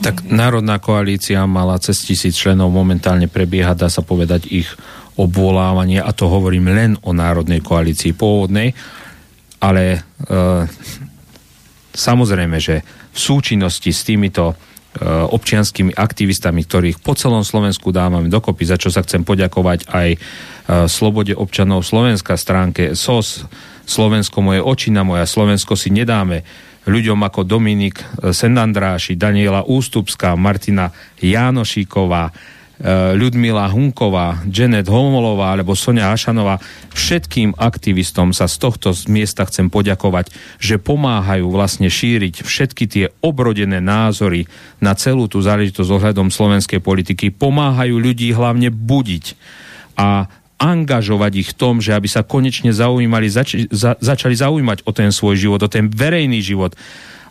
tak 0.00 0.26
Národná 0.28 0.76
koalícia 0.78 1.44
mala 1.48 1.80
cez 1.80 2.04
tisíc 2.04 2.36
členov, 2.36 2.72
momentálne 2.72 3.30
prebieha, 3.30 3.76
dá 3.76 3.88
sa 3.88 4.04
povedať, 4.04 4.48
ich 4.50 4.68
obvolávanie 5.16 6.04
a 6.04 6.12
to 6.12 6.28
hovorím 6.28 6.68
len 6.68 6.92
o 7.00 7.16
Národnej 7.16 7.64
koalícii 7.64 8.12
pôvodnej, 8.12 8.76
ale 9.64 9.82
e, 9.96 9.98
samozrejme, 11.96 12.60
že 12.60 12.84
v 12.84 13.18
súčinnosti 13.18 13.88
s 13.88 14.04
týmito 14.04 14.52
e, 14.52 14.54
občianskými 15.08 15.96
aktivistami, 15.96 16.60
ktorých 16.68 17.00
po 17.00 17.16
celom 17.16 17.40
Slovensku 17.40 17.88
dávame 17.88 18.28
dokopy, 18.28 18.68
za 18.68 18.76
čo 18.76 18.92
sa 18.92 19.00
chcem 19.00 19.24
poďakovať 19.24 19.88
aj 19.88 20.08
e, 20.12 20.18
Slobode 20.84 21.32
občanov 21.32 21.88
Slovenska 21.88 22.36
stránke 22.36 22.92
SOS, 22.92 23.48
Slovensko 23.88 24.44
moje 24.44 24.60
očina 24.60 25.00
moja, 25.00 25.24
Slovensko 25.24 25.80
si 25.80 25.88
nedáme, 25.88 26.44
ľuďom 26.86 27.18
ako 27.26 27.42
Dominik 27.42 28.00
e, 28.00 28.30
Sendandráši, 28.30 29.18
Daniela 29.18 29.66
Ústupská, 29.66 30.38
Martina 30.38 30.94
Jánošíková, 31.18 32.30
e, 32.30 32.32
Ľudmila 33.18 33.66
Hunková, 33.68 34.46
Janet 34.46 34.86
Homolová 34.86 35.52
alebo 35.52 35.74
Sonia 35.74 36.14
Hašanová. 36.14 36.62
Všetkým 36.94 37.58
aktivistom 37.58 38.30
sa 38.30 38.46
z 38.46 38.56
tohto 38.62 38.94
miesta 39.10 39.42
chcem 39.44 39.66
poďakovať, 39.66 40.30
že 40.62 40.78
pomáhajú 40.78 41.50
vlastne 41.50 41.90
šíriť 41.90 42.46
všetky 42.46 42.84
tie 42.86 43.04
obrodené 43.20 43.82
názory 43.82 44.46
na 44.78 44.94
celú 44.94 45.26
tú 45.26 45.42
záležitosť 45.42 45.90
ohľadom 45.90 46.30
slovenskej 46.30 46.78
politiky. 46.78 47.34
Pomáhajú 47.34 47.98
ľudí 47.98 48.30
hlavne 48.30 48.70
budiť. 48.70 49.24
A 49.96 50.28
angažovať 50.56 51.32
ich 51.36 51.48
v 51.52 51.58
tom, 51.58 51.84
že 51.84 51.92
aby 51.92 52.08
sa 52.08 52.24
konečne 52.24 52.72
zaujímali, 52.72 53.28
zač- 53.28 53.68
za- 53.68 54.00
začali 54.00 54.32
zaujímať 54.32 54.88
o 54.88 54.90
ten 54.92 55.12
svoj 55.12 55.36
život, 55.36 55.60
o 55.60 55.72
ten 55.72 55.92
verejný 55.92 56.40
život. 56.40 56.72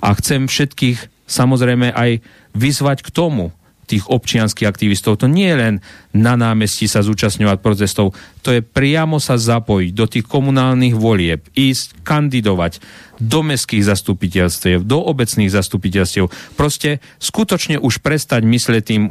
A 0.01 0.13
chcem 0.13 0.45
všetkých 0.45 1.25
samozrejme 1.25 1.89
aj 1.89 2.21
vyzvať 2.53 3.01
k 3.01 3.09
tomu, 3.09 3.49
tých 3.85 4.09
občianských 4.09 4.65
aktivistov. 4.65 5.21
To 5.21 5.29
nie 5.29 5.45
je 5.45 5.57
len 5.61 5.75
na 6.11 6.33
námestí 6.33 6.89
sa 6.89 7.05
zúčastňovať 7.05 7.61
protestov, 7.61 8.17
to 8.41 8.49
je 8.49 8.65
priamo 8.65 9.21
sa 9.21 9.37
zapojiť 9.37 9.91
do 9.93 10.05
tých 10.09 10.25
komunálnych 10.25 10.97
volieb, 10.97 11.45
ísť 11.53 12.01
kandidovať 12.01 12.81
do 13.21 13.45
mestských 13.45 13.85
zastupiteľstiev, 13.85 14.83
do 14.83 14.99
obecných 15.05 15.53
zastupiteľstiev. 15.53 16.27
Proste 16.57 16.99
skutočne 17.21 17.77
už 17.77 18.01
prestať 18.01 18.41
mysleť 18.43 18.83
tým 18.83 19.03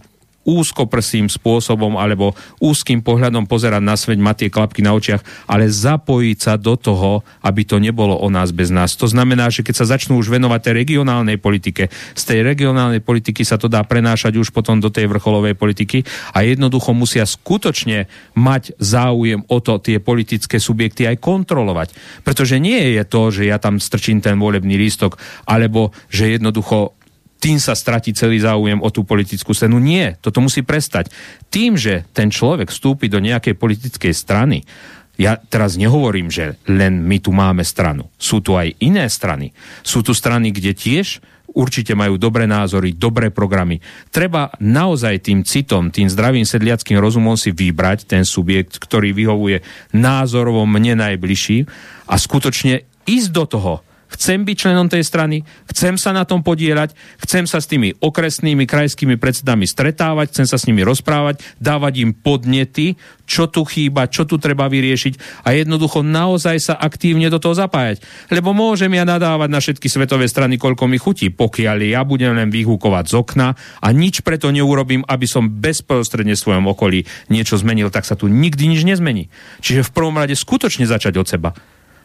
úzkoprsým 0.44 1.26
spôsobom 1.32 1.96
alebo 1.96 2.36
úzkým 2.60 3.00
pohľadom 3.00 3.48
pozerať 3.48 3.82
na 3.82 3.96
svet, 3.96 4.20
mať 4.20 4.46
tie 4.46 4.50
klapky 4.52 4.80
na 4.84 4.92
očiach, 4.92 5.24
ale 5.48 5.68
zapojiť 5.68 6.38
sa 6.38 6.54
do 6.60 6.76
toho, 6.76 7.24
aby 7.44 7.64
to 7.64 7.80
nebolo 7.80 8.16
o 8.20 8.28
nás 8.28 8.52
bez 8.52 8.68
nás. 8.68 8.96
To 9.00 9.08
znamená, 9.08 9.48
že 9.48 9.64
keď 9.64 9.74
sa 9.82 9.90
začnú 9.96 10.20
už 10.20 10.30
venovať 10.30 10.60
tej 10.70 10.74
regionálnej 10.84 11.40
politike, 11.40 11.88
z 12.12 12.22
tej 12.22 12.44
regionálnej 12.44 13.00
politiky 13.00 13.42
sa 13.42 13.56
to 13.56 13.66
dá 13.66 13.82
prenášať 13.82 14.36
už 14.36 14.52
potom 14.52 14.78
do 14.78 14.92
tej 14.92 15.08
vrcholovej 15.08 15.56
politiky 15.56 16.04
a 16.36 16.44
jednoducho 16.44 16.92
musia 16.92 17.24
skutočne 17.24 18.06
mať 18.36 18.76
záujem 18.76 19.42
o 19.48 19.58
to 19.64 19.80
tie 19.80 19.98
politické 19.98 20.60
subjekty 20.60 21.08
aj 21.08 21.20
kontrolovať. 21.20 21.88
Pretože 22.22 22.60
nie 22.60 22.94
je 22.94 23.02
to, 23.08 23.32
že 23.32 23.48
ja 23.48 23.56
tam 23.56 23.80
strčím 23.80 24.20
ten 24.20 24.36
volebný 24.36 24.76
lístok, 24.76 25.16
alebo 25.48 25.90
že 26.12 26.36
jednoducho 26.36 26.92
tým 27.38 27.60
sa 27.60 27.76
stratí 27.76 28.16
celý 28.16 28.40
záujem 28.40 28.80
o 28.80 28.88
tú 28.88 29.04
politickú 29.04 29.52
scénu. 29.52 29.76
Nie, 29.76 30.16
toto 30.20 30.40
musí 30.40 30.64
prestať. 30.64 31.12
Tým, 31.52 31.76
že 31.76 32.08
ten 32.16 32.32
človek 32.32 32.72
vstúpi 32.72 33.12
do 33.12 33.20
nejakej 33.20 33.54
politickej 33.60 34.14
strany, 34.16 34.64
ja 35.14 35.38
teraz 35.38 35.78
nehovorím, 35.78 36.26
že 36.26 36.58
len 36.66 37.06
my 37.06 37.22
tu 37.22 37.30
máme 37.30 37.62
stranu. 37.62 38.10
Sú 38.18 38.42
tu 38.42 38.58
aj 38.58 38.74
iné 38.82 39.06
strany. 39.06 39.54
Sú 39.86 40.02
tu 40.02 40.10
strany, 40.10 40.50
kde 40.50 40.74
tiež 40.74 41.22
určite 41.54 41.94
majú 41.94 42.18
dobré 42.18 42.50
názory, 42.50 42.92
dobré 42.98 43.30
programy. 43.30 43.78
Treba 44.10 44.50
naozaj 44.58 45.30
tým 45.30 45.46
citom, 45.46 45.94
tým 45.94 46.10
zdravým 46.10 46.42
sedliackým 46.42 46.98
rozumom 46.98 47.38
si 47.38 47.54
vybrať 47.54 48.10
ten 48.10 48.26
subjekt, 48.26 48.82
ktorý 48.82 49.14
vyhovuje 49.14 49.62
názorovo 49.94 50.66
mne 50.66 50.98
najbližší 50.98 51.70
a 52.10 52.14
skutočne 52.18 52.82
ísť 53.06 53.30
do 53.30 53.44
toho 53.46 53.74
chcem 54.14 54.46
byť 54.46 54.56
členom 54.56 54.86
tej 54.86 55.02
strany, 55.02 55.42
chcem 55.68 55.98
sa 55.98 56.14
na 56.14 56.22
tom 56.22 56.46
podielať, 56.46 56.94
chcem 57.20 57.44
sa 57.50 57.58
s 57.58 57.66
tými 57.66 57.98
okresnými, 57.98 58.64
krajskými 58.64 59.18
predsedami 59.18 59.66
stretávať, 59.66 60.30
chcem 60.30 60.46
sa 60.46 60.56
s 60.56 60.66
nimi 60.70 60.86
rozprávať, 60.86 61.42
dávať 61.58 61.92
im 62.06 62.10
podnety, 62.14 62.94
čo 63.24 63.48
tu 63.48 63.64
chýba, 63.64 64.06
čo 64.06 64.28
tu 64.28 64.36
treba 64.36 64.68
vyriešiť 64.68 65.44
a 65.48 65.56
jednoducho 65.56 66.04
naozaj 66.04 66.56
sa 66.60 66.74
aktívne 66.76 67.32
do 67.32 67.40
toho 67.40 67.56
zapájať. 67.56 68.04
Lebo 68.28 68.52
môžem 68.52 68.92
ja 68.92 69.02
nadávať 69.08 69.48
na 69.48 69.60
všetky 69.60 69.88
svetové 69.88 70.28
strany, 70.28 70.60
koľko 70.60 70.84
mi 70.86 71.00
chutí, 71.00 71.32
pokiaľ 71.32 71.76
ja 71.82 72.04
budem 72.04 72.36
len 72.36 72.52
vyhúkovať 72.52 73.04
z 73.10 73.14
okna 73.16 73.48
a 73.80 73.88
nič 73.90 74.20
preto 74.20 74.52
neurobím, 74.52 75.02
aby 75.08 75.26
som 75.26 75.48
bezprostredne 75.48 76.36
v 76.36 76.42
svojom 76.44 76.68
okolí 76.68 77.08
niečo 77.32 77.56
zmenil, 77.56 77.88
tak 77.88 78.04
sa 78.04 78.14
tu 78.14 78.28
nikdy 78.28 78.76
nič 78.76 78.84
nezmení. 78.84 79.32
Čiže 79.64 79.88
v 79.88 79.94
prvom 79.96 80.16
rade 80.20 80.36
skutočne 80.36 80.84
začať 80.84 81.16
od 81.16 81.26
seba. 81.26 81.50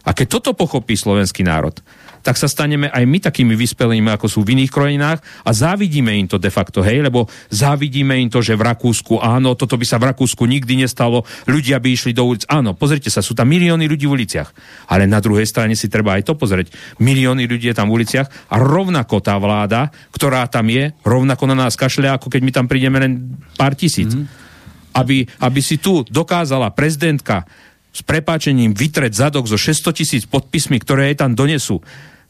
A 0.07 0.15
keď 0.15 0.39
toto 0.39 0.51
pochopí 0.55 0.95
slovenský 0.95 1.43
národ, 1.43 1.75
tak 2.19 2.35
sa 2.35 2.51
staneme 2.51 2.91
aj 2.91 3.03
my 3.07 3.17
takými 3.23 3.55
vyspelými, 3.55 4.11
ako 4.11 4.27
sú 4.27 4.39
v 4.43 4.59
iných 4.59 4.71
krajinách 4.71 5.19
a 5.43 5.49
závidíme 5.55 6.11
im 6.19 6.27
to 6.27 6.35
de 6.35 6.51
facto, 6.51 6.83
hej, 6.83 6.99
lebo 6.99 7.27
závidíme 7.51 8.15
im 8.19 8.27
to, 8.27 8.43
že 8.43 8.59
v 8.59 8.67
Rakúsku, 8.67 9.23
áno, 9.23 9.55
toto 9.55 9.79
by 9.79 9.85
sa 9.87 9.97
v 9.97 10.11
Rakúsku 10.11 10.43
nikdy 10.43 10.83
nestalo, 10.83 11.23
ľudia 11.47 11.79
by 11.79 11.89
išli 11.95 12.11
do 12.11 12.27
ulic. 12.27 12.43
Áno, 12.51 12.75
pozrite 12.75 13.07
sa, 13.07 13.23
sú 13.23 13.35
tam 13.35 13.47
milióny 13.47 13.87
ľudí 13.87 14.05
v 14.07 14.15
uliciach. 14.19 14.49
Ale 14.91 15.07
na 15.07 15.23
druhej 15.23 15.47
strane 15.47 15.79
si 15.79 15.87
treba 15.87 16.19
aj 16.19 16.27
to 16.27 16.33
pozrieť. 16.35 16.99
Milióny 16.99 17.47
ľudí 17.47 17.71
je 17.71 17.77
tam 17.77 17.87
v 17.87 18.03
uliciach 18.03 18.51
a 18.51 18.55
rovnako 18.59 19.23
tá 19.23 19.39
vláda, 19.39 19.87
ktorá 20.11 20.43
tam 20.51 20.67
je, 20.67 20.91
rovnako 21.07 21.43
na 21.47 21.55
nás 21.67 21.79
kašle, 21.79 22.11
ako 22.11 22.27
keď 22.27 22.41
my 22.43 22.51
tam 22.51 22.65
prídeme 22.67 22.99
len 22.99 23.39
pár 23.55 23.79
tisíc. 23.79 24.11
Mm-hmm. 24.11 24.47
Aby, 24.89 25.21
aby 25.45 25.61
si 25.61 25.77
tu 25.77 26.01
dokázala 26.09 26.73
prezidentka 26.73 27.45
s 27.89 28.01
prepáčením 28.05 28.77
vytreť 28.77 29.11
zadok 29.17 29.49
zo 29.49 29.57
600 29.57 29.97
tisíc 29.97 30.23
podpismi, 30.29 30.77
ktoré 30.77 31.11
jej 31.11 31.17
tam 31.17 31.33
donesú, 31.33 31.81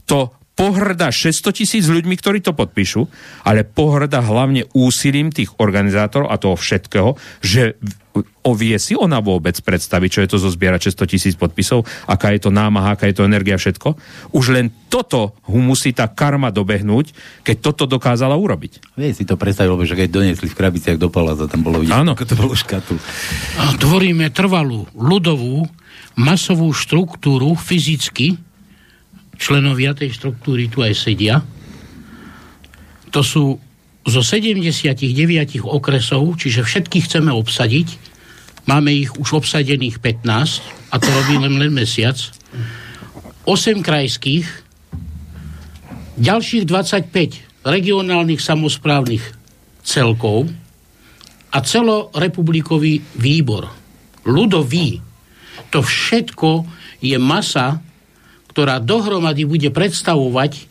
to 0.07 0.33
pohrda 0.59 1.07
600 1.07 1.55
tisíc 1.55 1.87
ľuďmi, 1.87 2.19
ktorí 2.19 2.43
to 2.43 2.51
podpíšu, 2.51 3.07
ale 3.47 3.63
pohrda 3.63 4.19
hlavne 4.19 4.67
úsilím 4.75 5.31
tých 5.31 5.55
organizátorov 5.55 6.27
a 6.27 6.35
toho 6.35 6.59
všetkého, 6.59 7.15
že 7.39 7.79
ovie 8.43 8.75
si 8.75 8.91
ona 8.97 9.23
vôbec 9.23 9.55
predstaviť, 9.55 10.09
čo 10.11 10.19
je 10.25 10.29
to 10.35 10.37
zo 10.41 10.49
zbiera 10.51 10.75
600 10.75 11.07
tisíc 11.07 11.35
podpisov, 11.39 11.87
aká 12.03 12.35
je 12.35 12.43
to 12.43 12.51
námaha, 12.51 12.99
aká 12.99 13.07
je 13.07 13.15
to 13.15 13.23
energia, 13.23 13.55
všetko. 13.55 13.95
Už 14.35 14.51
len 14.51 14.67
toto 14.91 15.39
ho 15.47 15.59
musí 15.63 15.95
tá 15.95 16.11
karma 16.11 16.51
dobehnúť, 16.51 17.15
keď 17.47 17.55
toto 17.63 17.87
dokázala 17.87 18.35
urobiť. 18.35 18.99
Vie 18.99 19.15
si 19.15 19.23
to 19.23 19.39
predstavilo, 19.39 19.79
že 19.87 19.95
keď 19.95 20.11
doniesli 20.11 20.51
v 20.51 20.57
krabiciach 20.59 20.99
do 20.99 21.07
paláca, 21.07 21.47
tam 21.47 21.63
bolo 21.63 21.79
vidieť, 21.79 21.95
Áno. 21.95 22.17
to 22.19 22.35
bolo 22.35 22.51
škatu. 22.57 22.99
Tvoríme 23.79 24.27
trvalú, 24.35 24.89
ľudovú, 24.91 25.69
masovú 26.19 26.75
štruktúru 26.75 27.55
fyzicky, 27.55 28.48
členovia 29.39 29.95
tej 29.95 30.11
štruktúry 30.13 30.67
tu 30.67 30.83
aj 30.83 30.93
sedia. 30.93 31.39
To 33.09 33.23
sú 33.23 33.57
zo 34.05 34.21
79 34.21 34.99
okresov, 35.63 36.35
čiže 36.37 36.67
všetkých 36.67 37.07
chceme 37.07 37.31
obsadiť. 37.31 37.87
Máme 38.67 38.93
ich 38.93 39.09
už 39.15 39.41
obsadených 39.41 39.97
15 40.03 40.93
a 40.93 40.95
to 41.01 41.07
robí 41.09 41.39
len, 41.39 41.57
len 41.57 41.73
mesiac. 41.73 42.19
8 43.47 43.81
krajských, 43.81 44.45
ďalších 46.19 46.63
25 46.67 47.65
regionálnych 47.65 48.37
samozprávnych 48.43 49.23
celkov 49.81 50.51
a 51.49 51.57
celorepublikový 51.65 53.01
výbor. 53.17 53.73
Ľudový. 54.27 55.01
To 55.73 55.81
všetko 55.81 56.65
je 57.01 57.17
masa 57.17 57.81
ktorá 58.49 58.81
dohromady 58.81 59.45
bude 59.45 59.69
predstavovať 59.69 60.67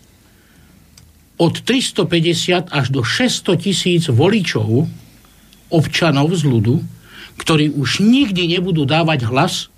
od 1.39 1.55
350 1.63 2.75
až 2.75 2.87
do 2.91 3.07
600 3.07 3.65
tisíc 3.65 4.05
voličov, 4.11 4.91
občanov 5.71 6.35
z 6.35 6.43
ľudu, 6.45 6.83
ktorí 7.39 7.71
už 7.79 8.03
nikdy 8.03 8.59
nebudú 8.59 8.83
dávať 8.83 9.31
hlas 9.31 9.71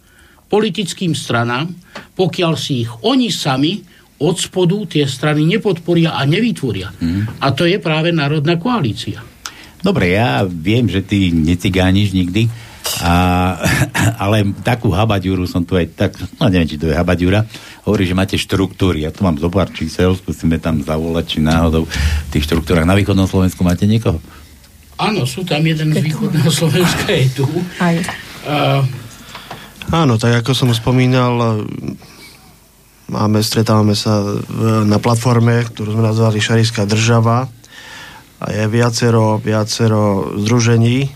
politickým 0.48 1.12
stranám, 1.12 1.70
pokiaľ 2.16 2.52
si 2.56 2.88
ich 2.88 2.90
oni 3.04 3.28
sami 3.28 3.84
od 4.20 4.36
spodu 4.36 4.84
tie 4.88 5.04
strany 5.04 5.44
nepodporia 5.48 6.16
a 6.16 6.24
nevytvoria. 6.24 6.92
Mm. 7.00 7.40
A 7.40 7.46
to 7.52 7.64
je 7.64 7.80
práve 7.80 8.12
Národná 8.12 8.56
koalícia. 8.60 9.20
Dobre, 9.80 10.12
ja 10.12 10.44
viem, 10.44 10.84
že 10.88 11.00
ty 11.00 11.32
necigániš 11.32 12.12
nikdy, 12.12 12.52
a, 13.00 13.56
ale 14.24 14.52
takú 14.60 14.92
habaďuru 14.92 15.48
som 15.48 15.64
tu 15.64 15.72
aj 15.72 15.86
tak, 15.96 16.12
no 16.36 16.52
neviem, 16.52 16.68
či 16.68 16.76
to 16.76 16.92
je 16.92 16.96
habaďura, 16.96 17.48
hovorí, 17.84 18.04
že 18.04 18.18
máte 18.18 18.36
štruktúry. 18.36 19.04
Ja 19.04 19.14
tu 19.14 19.24
mám 19.24 19.40
zo 19.40 19.48
pár 19.48 19.70
čísel, 19.72 20.12
skúsime 20.16 20.60
tam 20.60 20.84
zavolať, 20.84 21.24
či 21.26 21.38
náhodou 21.40 21.86
v 21.86 22.28
tých 22.32 22.46
štruktúrach. 22.48 22.88
Na 22.88 22.98
východnom 22.98 23.28
Slovensku 23.28 23.64
máte 23.64 23.88
niekoho? 23.88 24.20
Áno, 25.00 25.24
sú 25.24 25.44
tam 25.48 25.64
jeden 25.64 25.96
z 25.96 26.00
východného 26.04 26.50
Slovenska, 26.60 27.08
je 27.08 27.26
tu. 27.32 27.46
Aj. 27.80 27.96
Uh, 28.44 28.84
Áno, 29.90 30.22
tak 30.22 30.46
ako 30.46 30.54
som 30.54 30.70
spomínal, 30.70 31.66
máme, 33.10 33.42
stretávame 33.42 33.98
sa 33.98 34.22
na 34.86 35.02
platforme, 35.02 35.66
ktorú 35.66 35.98
sme 35.98 36.06
nazvali 36.06 36.38
Šarijská 36.38 36.86
država 36.86 37.50
a 38.38 38.46
je 38.54 38.70
viacero, 38.70 39.42
viacero 39.42 40.30
združení. 40.38 41.10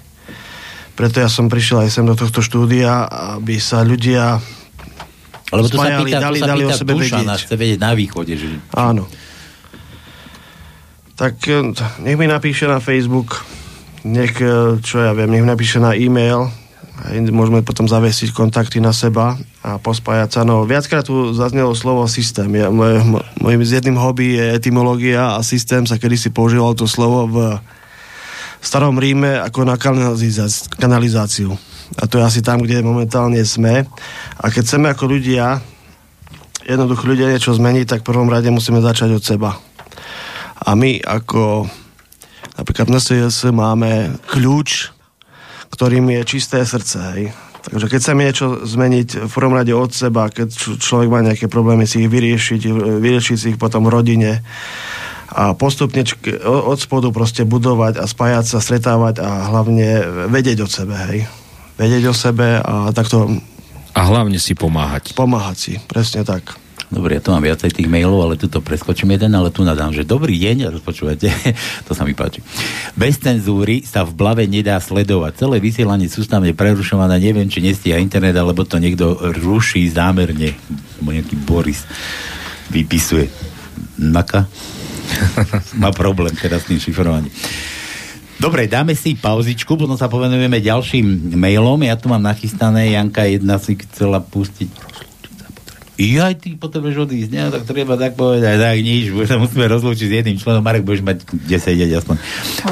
Preto 0.98 1.22
ja 1.22 1.30
som 1.30 1.46
prišiel 1.46 1.86
aj 1.86 1.90
sem 1.94 2.02
do 2.02 2.18
tohto 2.18 2.42
štúdia, 2.42 3.06
aby 3.38 3.62
sa 3.62 3.86
ľudia 3.86 4.42
Lebo 5.52 5.66
tu 5.68 5.76
spájali, 5.76 6.10
sa 6.12 6.18
pýta, 6.18 6.20
dali, 6.24 6.38
sa 6.40 6.48
dali 6.48 6.62
pýta 6.64 6.74
o 6.74 6.78
sebe 6.78 6.92
Dušan, 6.96 7.24
vedieť. 7.26 7.42
chce 7.44 7.54
vedieť 7.56 7.80
na 7.80 7.92
východe. 7.92 8.32
Že... 8.32 8.48
Áno. 8.72 9.04
Tak 11.14 11.34
eh, 11.48 11.72
nech 12.04 12.16
mi 12.16 12.26
napíše 12.26 12.64
na 12.64 12.80
Facebook, 12.80 13.44
nech, 14.08 14.34
eh, 14.40 14.80
čo 14.80 14.96
ja 15.04 15.12
viem, 15.12 15.28
nech 15.28 15.42
mi 15.44 15.50
napíše 15.50 15.78
na 15.78 15.92
e-mail, 15.92 16.48
môžeme 17.34 17.60
potom 17.66 17.90
zavesiť 17.90 18.30
kontakty 18.30 18.78
na 18.78 18.94
seba 18.94 19.34
a 19.60 19.82
pospájať 19.82 20.30
sa. 20.30 20.40
No, 20.46 20.62
viackrát 20.62 21.02
tu 21.02 21.34
zaznelo 21.34 21.74
slovo 21.74 22.06
systém. 22.06 22.48
Ja, 22.54 22.70
moj, 22.70 23.02
mojim 23.42 23.60
jedným 23.66 23.98
hobby 23.98 24.38
je 24.38 24.54
etymológia 24.54 25.34
a 25.34 25.42
systém 25.42 25.84
sa 25.84 25.98
kedysi 25.98 26.30
používalo 26.30 26.72
to 26.78 26.86
slovo 26.86 27.26
v 27.26 27.38
starom 28.62 28.96
Ríme 28.96 29.42
ako 29.42 29.66
na 29.66 29.76
kanalizáciu. 30.78 31.58
A 32.00 32.08
to 32.08 32.20
je 32.20 32.26
asi 32.26 32.40
tam, 32.40 32.64
kde 32.64 32.84
momentálne 32.84 33.40
sme. 33.44 33.84
A 34.40 34.44
keď 34.48 34.62
chceme 34.64 34.86
ako 34.90 35.04
ľudia, 35.08 35.60
jednoducho 36.64 37.04
ľudia 37.04 37.30
niečo 37.30 37.54
zmeniť, 37.54 37.86
tak 37.86 38.00
v 38.02 38.10
prvom 38.10 38.28
rade 38.32 38.48
musíme 38.48 38.80
začať 38.80 39.16
od 39.16 39.22
seba. 39.22 39.56
A 40.64 40.72
my 40.72 41.00
ako 41.04 41.68
napríklad 42.56 42.88
na 42.88 43.00
SES 43.02 43.52
máme 43.52 44.16
kľúč 44.30 44.94
ktorým 45.74 46.06
je 46.14 46.20
čisté 46.22 46.62
srdce. 46.62 46.96
Hej. 47.18 47.22
Takže 47.66 47.86
keď 47.90 47.98
chceme 47.98 48.22
niečo 48.22 48.46
zmeniť 48.62 49.26
v 49.26 49.32
prvom 49.32 49.58
rade 49.58 49.74
od 49.74 49.90
seba, 49.90 50.30
keď 50.30 50.78
človek 50.78 51.08
má 51.10 51.20
nejaké 51.24 51.50
problémy 51.50 51.90
si 51.90 52.06
ich 52.06 52.12
vyriešiť, 52.12 52.60
vyriešiť 53.02 53.36
si 53.36 53.46
ich 53.56 53.58
potom 53.58 53.88
v 53.88 53.94
rodine 53.94 54.32
a 55.34 55.56
postupne 55.58 56.06
od 56.46 56.78
spodu 56.78 57.10
proste 57.10 57.42
budovať 57.42 57.98
a 57.98 58.04
spájať 58.06 58.44
sa, 58.54 58.62
stretávať 58.62 59.18
a 59.18 59.50
hlavne 59.50 60.06
vedieť 60.30 60.62
o 60.62 60.68
sebe, 60.70 60.94
hej. 61.10 61.26
Vedieť 61.74 62.04
o 62.10 62.14
sebe 62.14 62.62
a 62.62 62.94
takto... 62.94 63.26
A 63.94 64.00
hlavne 64.10 64.38
si 64.42 64.58
pomáhať. 64.58 65.14
Pomáhať 65.14 65.56
si, 65.58 65.72
presne 65.86 66.26
tak. 66.26 66.58
Dobre, 66.94 67.18
ja 67.18 67.22
tu 67.24 67.34
mám 67.34 67.42
viacej 67.42 67.74
tých 67.74 67.90
mailov, 67.90 68.22
ale 68.22 68.38
tu 68.38 68.46
to 68.46 68.62
preskočím 68.62 69.18
jeden, 69.18 69.34
ale 69.34 69.50
tu 69.50 69.66
nadám, 69.66 69.90
že 69.90 70.06
dobrý 70.06 70.38
deň, 70.38 70.70
rozpočúvate, 70.78 71.26
to 71.86 71.90
sa 71.90 72.06
mi 72.06 72.14
páči. 72.14 72.38
Bez 72.94 73.18
cenzúry 73.18 73.82
sa 73.82 74.06
v 74.06 74.14
blave 74.14 74.46
nedá 74.46 74.78
sledovať. 74.78 75.42
Celé 75.42 75.58
vysielanie 75.58 76.06
sústavne 76.06 76.54
prerušované, 76.54 77.18
neviem, 77.18 77.50
či 77.50 77.58
nestíha 77.58 77.98
internet, 77.98 78.38
alebo 78.38 78.62
to 78.62 78.78
niekto 78.78 79.18
ruší 79.42 79.90
zámerne. 79.90 80.54
Nejaký 81.02 81.34
Boris 81.42 81.82
vypisuje. 82.70 83.26
Naka? 83.98 84.46
Má 85.82 85.90
problém 85.90 86.34
teda 86.38 86.62
s 86.62 86.70
tým 86.70 86.78
šifrovaním. 86.78 87.34
Dobre, 88.44 88.68
dáme 88.68 88.92
si 88.92 89.16
pauzičku, 89.16 89.72
potom 89.72 89.96
sa 89.96 90.04
povenujeme 90.04 90.60
ďalším 90.60 91.32
mailom. 91.32 91.80
Ja 91.80 91.96
tu 91.96 92.12
mám 92.12 92.20
nachystané, 92.20 92.92
Janka 92.92 93.24
jedna 93.24 93.56
si 93.56 93.72
chcela 93.80 94.20
pustiť 94.20 94.68
aj 95.94 96.34
ty 96.42 96.58
potrebuješ 96.58 97.06
odísť, 97.06 97.30
ne? 97.30 97.42
tak 97.54 97.70
treba 97.70 97.94
tak 97.94 98.18
povedať, 98.18 98.58
tak 98.58 98.82
nič, 98.82 99.14
sa 99.30 99.38
musíme 99.38 99.70
rozlúčiť 99.70 100.06
s 100.10 100.16
jedným 100.18 100.38
členom, 100.42 100.58
Marek, 100.58 100.82
budeš 100.82 101.06
mať 101.06 101.22
kde 101.22 101.58
sedieť 101.62 101.90
aspoň. 102.02 102.16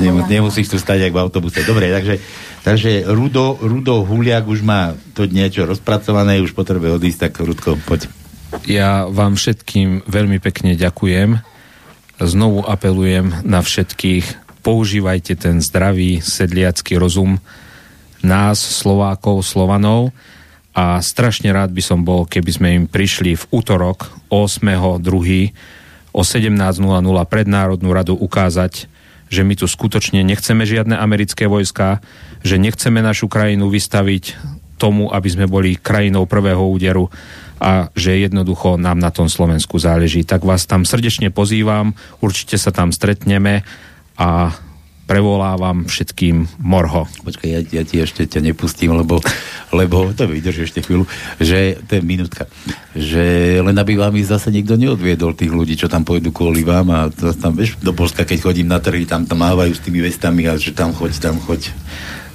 Nemus, 0.03 0.27
nemusíš 0.27 0.67
tu 0.67 0.77
stať 0.83 1.07
ako 1.07 1.15
v 1.15 1.23
autobuse. 1.23 1.63
Dobre, 1.63 1.87
takže, 1.95 2.19
takže 2.67 3.07
Rudo, 3.07 3.63
Rudo 3.63 4.03
Huliak 4.03 4.51
už 4.51 4.67
má 4.67 4.99
to 5.15 5.31
niečo 5.31 5.63
rozpracované, 5.63 6.43
už 6.43 6.51
potrebuje 6.51 6.99
odísť, 6.99 7.31
tak 7.31 7.39
Rudko, 7.39 7.79
poď. 7.87 8.11
Ja 8.67 9.07
vám 9.07 9.39
všetkým 9.39 10.03
veľmi 10.11 10.43
pekne 10.43 10.75
ďakujem. 10.75 11.39
Znovu 12.19 12.67
apelujem 12.67 13.47
na 13.47 13.63
všetkých, 13.63 14.52
používajte 14.63 15.35
ten 15.37 15.59
zdravý 15.59 16.23
sedliacký 16.23 16.97
rozum 16.97 17.43
nás, 18.23 18.63
Slovákov, 18.63 19.43
Slovanov, 19.43 20.15
a 20.73 21.05
strašne 21.05 21.53
rád 21.53 21.69
by 21.77 21.83
som 21.85 22.01
bol, 22.01 22.25
keby 22.25 22.51
sme 22.51 22.69
im 22.73 22.85
prišli 22.89 23.37
v 23.37 23.45
útorok 23.53 24.09
8.2. 24.33 25.53
o 26.17 26.23
17.00 26.25 26.49
pred 27.29 27.47
Národnú 27.47 27.93
radu 27.93 28.17
ukázať, 28.17 28.89
že 29.29 29.43
my 29.45 29.53
tu 29.53 29.69
skutočne 29.69 30.25
nechceme 30.25 30.65
žiadne 30.65 30.97
americké 30.97 31.45
vojska, 31.45 32.01
že 32.41 32.57
nechceme 32.57 33.05
našu 33.05 33.29
krajinu 33.29 33.69
vystaviť 33.69 34.37
tomu, 34.81 35.13
aby 35.13 35.29
sme 35.29 35.45
boli 35.45 35.77
krajinou 35.77 36.25
prvého 36.25 36.65
úderu 36.65 37.13
a 37.61 37.93
že 37.95 38.19
jednoducho 38.19 38.81
nám 38.81 38.99
na 38.99 39.13
tom 39.13 39.29
Slovensku 39.29 39.77
záleží. 39.77 40.25
Tak 40.25 40.43
vás 40.43 40.65
tam 40.65 40.89
srdečne 40.89 41.29
pozývam, 41.29 41.93
určite 42.25 42.57
sa 42.57 42.73
tam 42.73 42.91
stretneme 42.91 43.63
a 44.19 44.53
prevolávam 45.13 45.85
všetkým 45.85 46.63
morho. 46.63 47.05
Počkaj, 47.27 47.49
ja, 47.51 47.61
ja 47.61 47.83
ti 47.85 48.01
ešte 48.01 48.25
ťa 48.25 48.41
nepustím, 48.49 48.95
lebo, 48.97 49.21
lebo 49.75 50.09
to 50.15 50.25
vydrží 50.25 50.65
ešte 50.65 50.81
chvíľu, 50.81 51.05
že 51.43 51.77
to 51.85 51.99
je 51.99 52.03
minútka, 52.03 52.49
že 52.97 53.59
len 53.61 53.77
aby 53.77 53.99
vám 53.99 54.17
ich 54.17 54.31
zase 54.31 54.49
niekto 54.49 54.79
neodviedol 54.79 55.37
tých 55.37 55.53
ľudí, 55.53 55.75
čo 55.77 55.93
tam 55.93 56.07
pôjdu 56.07 56.33
kvôli 56.33 56.65
vám 56.65 56.89
a 56.95 56.99
to 57.13 57.35
tam, 57.37 57.53
vieš, 57.53 57.77
do 57.83 57.93
Polska, 57.93 58.25
keď 58.25 58.39
chodím 58.41 58.73
na 58.73 58.81
trhy, 58.81 59.05
tam 59.05 59.29
tam 59.29 59.43
mávajú 59.43 59.77
s 59.77 59.85
tými 59.85 60.01
vestami 60.01 60.49
a 60.49 60.57
že 60.57 60.73
tam 60.73 60.97
choď, 60.97 61.13
tam 61.19 61.37
choď. 61.43 61.75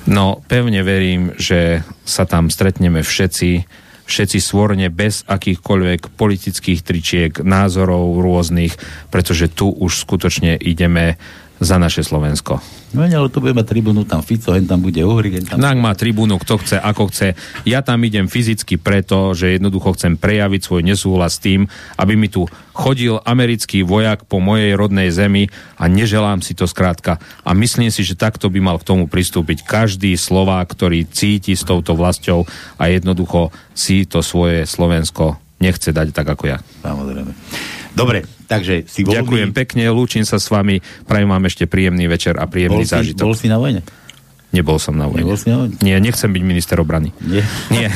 No, 0.08 0.40
pevne 0.46 0.86
verím, 0.86 1.36
že 1.36 1.84
sa 2.06 2.24
tam 2.24 2.48
stretneme 2.48 3.04
všetci, 3.04 3.66
všetci 4.08 4.40
svorne 4.40 4.88
bez 4.88 5.28
akýchkoľvek 5.28 6.16
politických 6.16 6.80
tričiek, 6.80 7.32
názorov 7.44 8.22
rôznych, 8.24 8.78
pretože 9.12 9.52
tu 9.52 9.68
už 9.68 10.00
skutočne 10.00 10.56
ideme 10.62 11.20
za 11.58 11.82
naše 11.82 12.06
Slovensko. 12.06 12.62
No 12.96 13.04
ale 13.04 13.28
to 13.28 13.44
bude 13.44 13.52
mať 13.52 13.68
tribúnu, 13.68 14.08
tam 14.08 14.24
Fico, 14.24 14.56
hen 14.56 14.64
tam 14.64 14.80
bude 14.80 15.04
Uhry, 15.04 15.44
tam... 15.44 15.60
Nak 15.60 15.78
má 15.78 15.92
tribúnu, 15.92 16.40
kto 16.40 16.56
chce, 16.64 16.78
ako 16.80 17.12
chce. 17.12 17.36
Ja 17.68 17.84
tam 17.84 18.00
idem 18.08 18.32
fyzicky 18.32 18.80
preto, 18.80 19.36
že 19.36 19.60
jednoducho 19.60 19.92
chcem 19.98 20.16
prejaviť 20.16 20.62
svoj 20.64 20.82
nesúhlas 20.88 21.36
s 21.36 21.44
tým, 21.44 21.68
aby 22.00 22.14
mi 22.16 22.32
tu 22.32 22.48
chodil 22.72 23.20
americký 23.26 23.84
vojak 23.84 24.24
po 24.30 24.40
mojej 24.40 24.78
rodnej 24.78 25.10
zemi 25.12 25.50
a 25.76 25.90
neželám 25.90 26.46
si 26.46 26.56
to 26.56 26.70
skrátka. 26.70 27.20
A 27.44 27.52
myslím 27.58 27.92
si, 27.92 28.06
že 28.08 28.16
takto 28.16 28.48
by 28.48 28.60
mal 28.64 28.78
k 28.80 28.88
tomu 28.88 29.10
pristúpiť 29.10 29.66
každý 29.68 30.16
Slovák, 30.16 30.72
ktorý 30.72 31.10
cíti 31.10 31.58
s 31.58 31.66
touto 31.66 31.98
vlastou 31.98 32.48
a 32.80 32.88
jednoducho 32.88 33.50
si 33.76 34.08
to 34.08 34.24
svoje 34.24 34.64
Slovensko 34.64 35.42
nechce 35.58 35.90
dať 35.90 36.14
tak 36.14 36.28
ako 36.30 36.44
ja. 36.54 36.58
Samozrejme. 36.86 37.34
Dobre, 37.98 38.20
takže 38.46 38.86
si 38.86 39.02
voľný. 39.02 39.26
Ďakujem 39.26 39.50
pekne, 39.58 39.84
lúčim 39.90 40.22
sa 40.22 40.38
s 40.38 40.46
vami, 40.54 40.86
prajem 41.10 41.26
vám 41.34 41.44
ešte 41.50 41.66
príjemný 41.66 42.06
večer 42.06 42.38
a 42.38 42.46
príjemný 42.46 42.86
bol 42.86 42.90
si, 42.90 42.94
zážitok. 42.94 43.26
Bol 43.26 43.34
si 43.34 43.50
na 43.50 43.58
vojne? 43.58 43.82
Nebol 44.48 44.80
som 44.80 44.96
na 44.96 45.12
vojne. 45.12 45.28
Nebol 45.28 45.36
si 45.36 45.50
na 45.52 45.58
vojne? 45.66 45.76
Nie, 45.84 46.00
nechcem 46.00 46.32
byť 46.32 46.44
minister 46.46 46.78
obrany. 46.80 47.12
Nie? 47.20 47.44
Nie. 47.68 47.92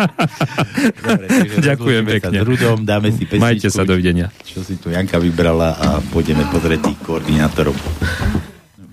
Dobre, 1.10 1.26
Ďakujem 1.58 2.04
pekne. 2.06 2.38
Sa 2.38 2.44
s 2.44 2.46
Rudom, 2.46 2.78
dáme 2.86 3.08
si 3.10 3.26
pesničku. 3.26 3.42
Majte 3.42 3.68
sa, 3.72 3.82
dovidenia. 3.82 4.30
Čo 4.46 4.62
si 4.62 4.78
tu 4.78 4.94
Janka 4.94 5.18
vybrala 5.18 5.74
a 5.74 5.88
pôjdeme 6.12 6.46
pozrieť 6.54 6.92
tých 6.92 6.98
koordinátorov. 7.02 7.74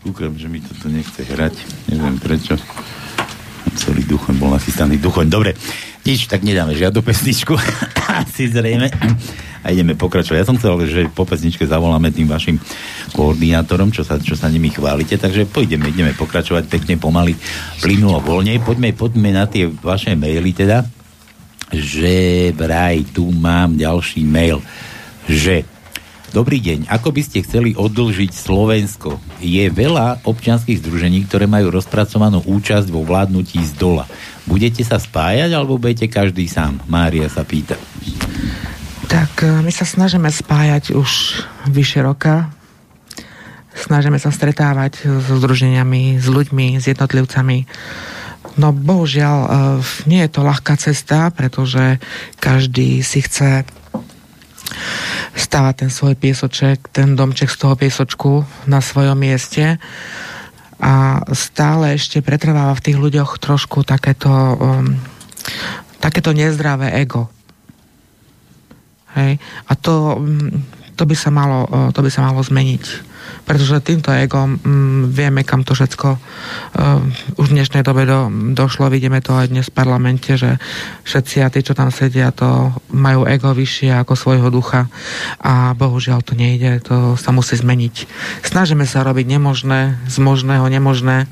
Kúkam, 0.01 0.33
že 0.33 0.49
mi 0.49 0.63
to 0.63 0.73
tu 0.81 0.89
nechce 0.89 1.19
hrať. 1.19 1.53
Neviem 1.93 2.17
prečo. 2.17 2.57
Celý 3.77 4.01
duchoň 4.09 4.35
bol 4.41 4.49
nachystaný. 4.55 4.97
Duchoň, 4.97 5.29
dobre. 5.29 5.53
Nič, 6.07 6.25
tak 6.25 6.41
nedáme 6.41 6.73
žiadnu 6.73 7.05
pesničku. 7.05 7.53
Asi 8.25 8.49
zrejme 8.49 8.89
a 9.63 9.73
ideme 9.73 9.97
pokračovať. 9.97 10.37
Ja 10.37 10.47
som 10.47 10.57
chcel, 10.59 10.73
že 10.89 11.01
po 11.11 11.25
pesničke 11.25 11.65
zavoláme 11.65 12.13
tým 12.13 12.29
vašim 12.29 12.57
koordinátorom, 13.13 13.89
čo 13.93 14.05
sa, 14.05 14.21
čo 14.21 14.37
sa 14.37 14.51
nimi 14.51 14.69
chválite, 14.69 15.17
takže 15.17 15.49
pôjdeme, 15.49 15.89
ideme 15.89 16.13
pokračovať 16.17 16.69
pekne 16.69 16.95
pomaly, 16.97 17.33
plynulo 17.81 18.21
voľne. 18.21 18.57
Poďme, 18.61 18.93
poďme 18.93 19.29
na 19.33 19.45
tie 19.49 19.69
vaše 19.69 20.13
maily 20.13 20.53
teda, 20.53 20.85
že 21.73 22.49
vraj 22.55 23.03
tu 23.11 23.27
mám 23.33 23.75
ďalší 23.75 24.23
mail, 24.23 24.63
že 25.27 25.67
Dobrý 26.27 26.59
deň. 26.59 26.91
Ako 26.91 27.15
by 27.15 27.23
ste 27.23 27.39
chceli 27.39 27.71
odlžiť 27.71 28.35
Slovensko? 28.35 29.15
Je 29.39 29.63
veľa 29.71 30.27
občianských 30.27 30.83
združení, 30.83 31.23
ktoré 31.23 31.47
majú 31.47 31.71
rozpracovanú 31.71 32.43
účasť 32.43 32.91
vo 32.91 33.07
vládnutí 33.07 33.63
z 33.63 33.71
dola. 33.79 34.03
Budete 34.43 34.83
sa 34.83 34.99
spájať, 34.99 35.55
alebo 35.55 35.79
budete 35.79 36.11
každý 36.11 36.51
sám? 36.51 36.83
Mária 36.91 37.31
sa 37.31 37.47
pýta. 37.47 37.79
Tak 39.17 39.41
e, 39.41 39.65
my 39.65 39.73
sa 39.73 39.81
snažíme 39.81 40.29
spájať 40.29 40.93
už 40.93 41.41
vyše 41.73 42.05
roka. 42.05 42.53
Snažíme 43.73 44.21
sa 44.21 44.29
stretávať 44.29 45.09
so 45.09 45.41
združeniami, 45.41 46.21
s 46.21 46.29
ľuďmi, 46.29 46.77
s 46.77 46.85
jednotlivcami. 46.85 47.65
No 48.61 48.69
bohužiaľ, 48.77 49.37
e, 49.41 49.49
nie 50.05 50.21
je 50.21 50.29
to 50.29 50.45
ľahká 50.45 50.77
cesta, 50.77 51.33
pretože 51.33 51.97
každý 52.37 53.01
si 53.01 53.25
chce 53.25 53.65
stávať 55.33 55.73
ten 55.81 55.89
svoj 55.89 56.13
piesoček, 56.13 56.85
ten 56.93 57.17
domček 57.17 57.49
z 57.49 57.57
toho 57.57 57.73
piesočku 57.73 58.45
na 58.69 58.85
svojom 58.85 59.17
mieste 59.17 59.81
a 60.77 61.25
stále 61.33 61.97
ešte 61.97 62.21
pretrváva 62.21 62.77
v 62.77 62.85
tých 62.85 62.97
ľuďoch 63.01 63.41
trošku 63.41 63.81
takéto, 63.81 64.29
um, 64.29 64.93
takéto 65.97 66.37
nezdravé 66.37 66.93
ego. 67.01 67.33
Hej? 69.17 69.41
A 69.67 69.73
to, 69.73 70.21
um, 70.21 70.63
to, 70.93 71.03
by 71.09 71.15
sa 71.17 71.33
malo, 71.33 71.65
uh, 71.67 71.89
to 71.89 72.05
by 72.05 72.09
sa 72.13 72.21
malo 72.21 72.39
zmeniť 72.45 73.17
pretože 73.47 73.79
týmto 73.83 74.11
egom 74.11 74.59
mm, 74.59 75.01
vieme, 75.11 75.47
kam 75.47 75.63
to 75.63 75.71
všetko 75.71 76.07
uh, 76.15 77.39
už 77.39 77.47
v 77.47 77.55
dnešnej 77.55 77.83
dobe 77.83 78.03
do, 78.03 78.27
došlo. 78.51 78.91
Vidíme 78.91 79.23
to 79.23 79.35
aj 79.35 79.47
dnes 79.51 79.67
v 79.71 79.75
parlamente, 79.75 80.35
že 80.35 80.59
všetci 81.07 81.35
a 81.43 81.47
tí, 81.47 81.63
čo 81.63 81.71
tam 81.71 81.87
sedia, 81.87 82.35
to 82.35 82.75
majú 82.91 83.23
ego 83.23 83.55
vyššie 83.55 83.95
ako 84.03 84.13
svojho 84.19 84.47
ducha 84.51 84.91
a 85.39 85.71
bohužiaľ 85.75 86.19
to 86.27 86.35
nejde, 86.35 86.83
to 86.83 87.15
sa 87.15 87.31
musí 87.31 87.55
zmeniť. 87.55 87.95
Snažíme 88.43 88.83
sa 88.83 89.07
robiť 89.07 89.25
nemožné, 89.27 89.95
z 90.11 90.17
možného 90.19 90.67
nemožné. 90.67 91.31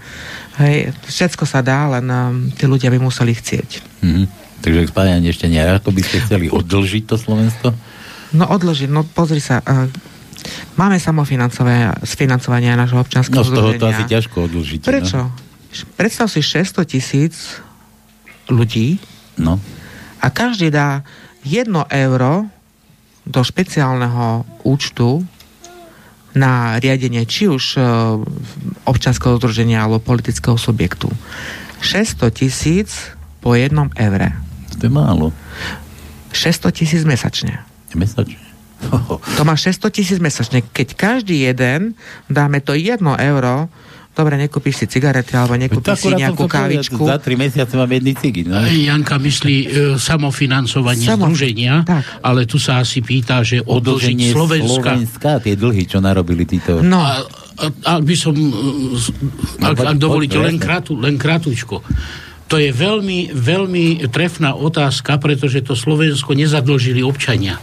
Hej, 0.56 0.96
všetko 1.12 1.44
sa 1.44 1.60
dá, 1.60 1.92
len 2.00 2.08
um, 2.08 2.48
tí 2.56 2.64
ľudia 2.64 2.88
by 2.88 3.00
museli 3.04 3.36
chcieť. 3.36 3.84
Mm-hmm. 4.00 4.45
Takže 4.66 4.90
spájanie 4.90 5.30
ešte 5.30 5.46
nie. 5.46 5.62
Ako 5.62 5.94
by 5.94 6.02
ste 6.02 6.26
chceli 6.26 6.50
odlžiť 6.50 7.04
to 7.06 7.16
Slovensko? 7.22 7.70
No 8.34 8.50
odložiť, 8.50 8.90
no 8.90 9.06
pozri 9.06 9.38
sa, 9.38 9.62
uh, 9.62 9.86
Máme 10.76 11.00
samofinancovanie 11.00 12.70
nášho 12.76 13.00
občanského 13.00 13.42
No 13.42 13.48
z 13.48 13.56
toho 13.56 13.70
to 13.80 13.86
asi 13.90 14.04
ťažko 14.06 14.46
odlžiť. 14.52 14.80
Prečo? 14.86 15.20
No? 15.26 15.34
Predstav 15.96 16.28
si 16.32 16.44
600 16.44 16.86
tisíc 16.86 17.60
ľudí 18.48 19.02
no. 19.42 19.60
a 20.22 20.28
každý 20.30 20.70
dá 20.72 21.02
1 21.44 21.68
euro 21.72 22.48
do 23.26 23.42
špeciálneho 23.42 24.46
účtu 24.62 25.26
na 26.36 26.78
riadenie 26.78 27.26
či 27.26 27.50
už 27.50 27.64
e, 27.76 27.82
občanského 28.86 29.40
združenia 29.40 29.84
alebo 29.84 30.04
politického 30.04 30.60
subjektu. 30.60 31.10
600 31.82 32.30
tisíc 32.36 33.16
po 33.40 33.58
jednom 33.58 33.90
evre. 33.98 34.45
To 34.80 34.84
je 34.88 34.92
málo. 34.92 35.32
600 36.36 36.72
tisíc 36.76 37.04
mesačne. 37.08 37.64
Mesačne? 37.96 38.46
To 39.40 39.42
má 39.48 39.56
600 39.56 39.88
tisíc 39.90 40.20
mesačne. 40.20 40.62
Keď 40.62 40.88
každý 41.00 41.48
jeden 41.48 41.96
dáme 42.28 42.60
to 42.60 42.76
1 42.76 43.00
euro, 43.02 43.72
dobre, 44.16 44.36
nekúpiš 44.40 44.84
si 44.84 44.86
cigarety 44.88 45.36
alebo 45.36 45.56
nekúpiš 45.56 46.08
si 46.08 46.12
nejakú 46.12 46.48
kávičku. 46.48 47.00
Za 47.04 47.20
3 47.20 47.36
mesiace 47.36 47.74
mám 47.76 47.92
jedný 47.92 48.14
cigy. 48.16 48.48
No? 48.48 48.60
Janka 48.64 49.20
myslí 49.20 49.56
e, 49.56 49.68
samofinancovanie 50.00 51.08
Samo... 51.08 51.28
združenia, 51.28 51.88
tak. 51.88 52.04
ale 52.24 52.48
tu 52.48 52.60
sa 52.60 52.84
asi 52.84 53.04
pýta, 53.04 53.44
že 53.44 53.64
odlžiť 53.64 54.32
Slovenska. 54.32 54.92
Slovenska, 54.96 55.30
tie 55.44 55.56
dlhy, 55.60 55.84
čo 55.88 56.00
narobili 56.00 56.48
títo. 56.48 56.80
No. 56.80 57.04
A, 57.04 57.24
a, 57.60 57.66
ak 58.00 58.04
by 58.04 58.16
som, 58.16 58.36
e, 58.36 59.66
ak, 59.66 59.76
ak 59.96 59.98
dovolíte, 60.00 60.40
len, 60.40 60.60
kratu, 60.60 60.96
len 61.00 61.20
kratučko. 61.20 61.84
To 62.46 62.62
je 62.62 62.70
veľmi, 62.70 63.34
veľmi 63.34 64.06
trefná 64.14 64.54
otázka, 64.54 65.18
pretože 65.18 65.66
to 65.66 65.74
Slovensko 65.74 66.38
nezadlžili 66.38 67.02
občania. 67.02 67.58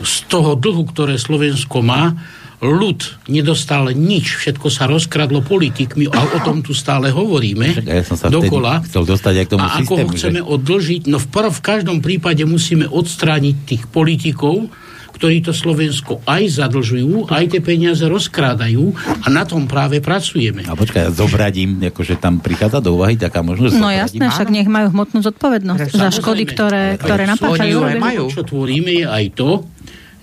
Z 0.00 0.30
toho 0.30 0.54
dlhu, 0.54 0.86
ktoré 0.88 1.18
Slovensko 1.18 1.82
má, 1.82 2.14
ľud 2.60 3.00
nedostal 3.26 3.88
nič, 3.96 4.36
všetko 4.36 4.68
sa 4.68 4.84
rozkradlo 4.84 5.40
politikmi 5.40 6.12
a 6.12 6.20
o 6.36 6.38
tom 6.44 6.60
tu 6.60 6.76
stále 6.76 7.08
hovoríme 7.08 7.72
ja 7.80 8.04
som 8.04 8.20
sa 8.20 8.28
dokola. 8.28 8.84
chcel 8.84 9.08
dostať 9.08 9.34
aj 9.40 9.44
k 9.48 9.50
tomu 9.56 9.64
a 9.64 9.68
systému, 9.80 9.88
ako 9.88 9.94
ho 9.96 10.06
chceme 10.12 10.40
že... 10.44 10.46
odlžiť, 10.46 11.02
no 11.08 11.16
v, 11.16 11.26
v 11.48 11.60
každom 11.64 11.98
prípade 12.04 12.44
musíme 12.44 12.84
odstrániť 12.84 13.56
tých 13.64 13.82
politikov, 13.88 14.68
ktorí 15.20 15.44
to 15.44 15.52
Slovensko 15.52 16.24
aj 16.24 16.64
zadlžujú, 16.64 17.28
aj 17.28 17.52
tie 17.52 17.60
peniaze 17.60 18.00
rozkrádajú 18.08 18.96
a 19.20 19.28
na 19.28 19.44
tom 19.44 19.68
práve 19.68 20.00
pracujeme. 20.00 20.64
A 20.64 20.72
počkaj, 20.72 21.12
zobradím, 21.12 21.76
akože 21.76 22.16
tam 22.16 22.40
prichádza 22.40 22.80
do 22.80 22.96
úvahy 22.96 23.20
taká 23.20 23.44
možnosť. 23.44 23.76
No 23.76 23.92
jasné, 23.92 24.32
však 24.32 24.48
nech 24.48 24.64
majú 24.64 24.88
hmotnú 24.96 25.20
zodpovednosť 25.20 25.92
za 25.92 26.08
škody, 26.08 26.48
ktoré, 26.48 26.96
ktoré 26.96 27.28
napáchajú. 27.28 27.84
Čo 28.32 28.48
tvoríme 28.48 29.04
je 29.04 29.04
aj 29.04 29.24
to, 29.36 29.68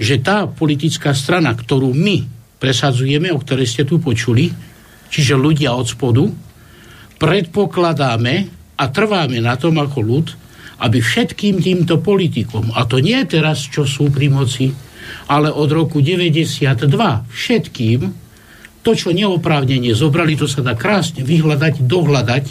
že 0.01 0.17
tá 0.17 0.49
politická 0.49 1.13
strana, 1.13 1.53
ktorú 1.53 1.93
my 1.93 2.25
presadzujeme, 2.57 3.29
o 3.29 3.37
ktorej 3.37 3.69
ste 3.69 3.85
tu 3.85 4.01
počuli, 4.01 4.49
čiže 5.13 5.37
ľudia 5.37 5.77
od 5.77 5.85
spodu, 5.85 6.25
predpokladáme 7.21 8.35
a 8.81 8.83
trváme 8.89 9.37
na 9.45 9.53
tom 9.61 9.77
ako 9.77 9.99
ľud, 10.01 10.27
aby 10.81 10.97
všetkým 11.05 11.61
týmto 11.61 12.01
politikom, 12.01 12.73
a 12.73 12.81
to 12.89 12.97
nie 12.97 13.21
teraz, 13.29 13.61
čo 13.69 13.85
sú 13.85 14.09
pri 14.09 14.33
moci, 14.33 14.86
ale 15.27 15.51
od 15.51 15.69
roku 15.71 15.99
92 16.03 16.87
všetkým, 17.27 17.99
to, 18.81 18.91
čo 18.95 19.11
neoprávnenie 19.11 19.91
zobrali, 19.91 20.39
to 20.39 20.47
sa 20.47 20.63
dá 20.63 20.71
krásne 20.71 21.25
vyhľadať, 21.25 21.83
dohľadať 21.83 22.45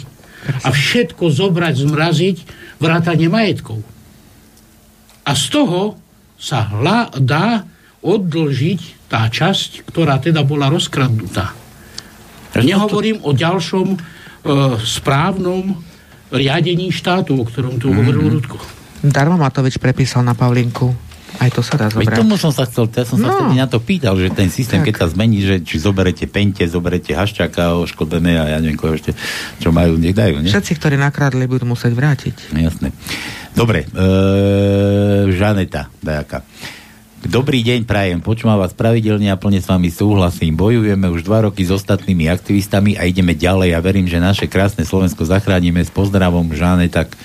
a 0.63 0.69
všetko 0.69 1.33
zobrať, 1.33 1.75
zmraziť, 1.81 2.37
vrátanie 2.77 3.27
majetkov. 3.27 3.81
A 5.25 5.33
z 5.33 5.45
toho 5.49 5.97
sa 6.37 6.69
hla, 6.69 7.09
dá 7.17 7.65
oddlžiť 8.05 9.09
tá 9.09 9.25
časť, 9.27 9.89
ktorá 9.89 10.21
teda 10.21 10.45
bola 10.45 10.69
rozkradnutá. 10.69 11.57
Nehovorím 12.55 13.25
o 13.25 13.33
ďalšom 13.33 13.87
e, 13.93 13.97
správnom 14.81 15.81
riadení 16.31 16.93
štátu, 16.93 17.37
o 17.37 17.43
ktorom 17.43 17.81
tu 17.81 17.89
mm-hmm. 17.89 17.97
hovoril 17.97 18.23
Rudko. 18.39 18.57
Darmo 19.03 19.37
Matovič 19.37 19.77
prepísal 19.77 20.25
na 20.25 20.33
Pavlinku. 20.33 21.06
Aj 21.37 21.49
to 21.53 21.61
sa 21.61 21.77
dá 21.77 21.87
zobrať. 21.93 22.09
Veď 22.09 22.17
tomu 22.17 22.35
som 22.35 22.49
sa 22.49 22.65
chcel, 22.65 22.89
ja 22.89 23.05
som 23.05 23.17
sa 23.21 23.29
no. 23.29 23.53
na 23.53 23.69
to 23.69 23.77
pýtal, 23.77 24.17
že 24.17 24.33
ten 24.33 24.49
systém, 24.49 24.81
tak. 24.81 24.89
keď 24.91 24.95
sa 25.05 25.07
zmení, 25.13 25.45
že 25.45 25.61
či 25.61 25.77
zoberete 25.77 26.25
Pente, 26.25 26.65
zoberete 26.65 27.13
Haščaka, 27.13 27.77
Oškodeme 27.77 28.33
a 28.37 28.53
ja 28.53 28.57
neviem, 28.57 28.77
koho 28.77 28.97
ešte, 28.97 29.13
čo 29.61 29.69
majú, 29.69 30.01
nech 30.01 30.17
dajú, 30.17 30.41
nie? 30.41 30.49
Všetci, 30.49 30.73
ktorí 30.81 30.95
nakradli, 30.97 31.45
budú 31.45 31.69
musieť 31.69 31.93
vrátiť. 31.93 32.35
Jasné. 32.57 32.89
Dobre, 33.53 33.85
e, 33.85 35.33
Žaneta, 35.33 35.93
dajaká. 36.01 36.41
Dobrý 37.27 37.65
deň, 37.65 37.89
prajem. 37.89 38.21
Počúvam 38.21 38.61
vás 38.61 38.77
pravidelne 38.77 39.33
a 39.33 39.41
plne 39.41 39.57
s 39.57 39.65
vami 39.65 39.89
súhlasím. 39.89 40.53
Bojujeme 40.53 41.09
už 41.09 41.25
dva 41.25 41.49
roky 41.49 41.65
s 41.65 41.73
ostatnými 41.73 42.29
aktivistami 42.29 42.93
a 42.93 43.09
ideme 43.09 43.33
ďalej 43.33 43.73
a 43.73 43.81
verím, 43.81 44.05
že 44.05 44.21
naše 44.21 44.45
krásne 44.45 44.85
Slovensko 44.85 45.25
zachránime 45.25 45.81
s 45.81 45.89
pozdravom 45.89 46.45
Žáne, 46.53 46.87
tak 46.93 47.17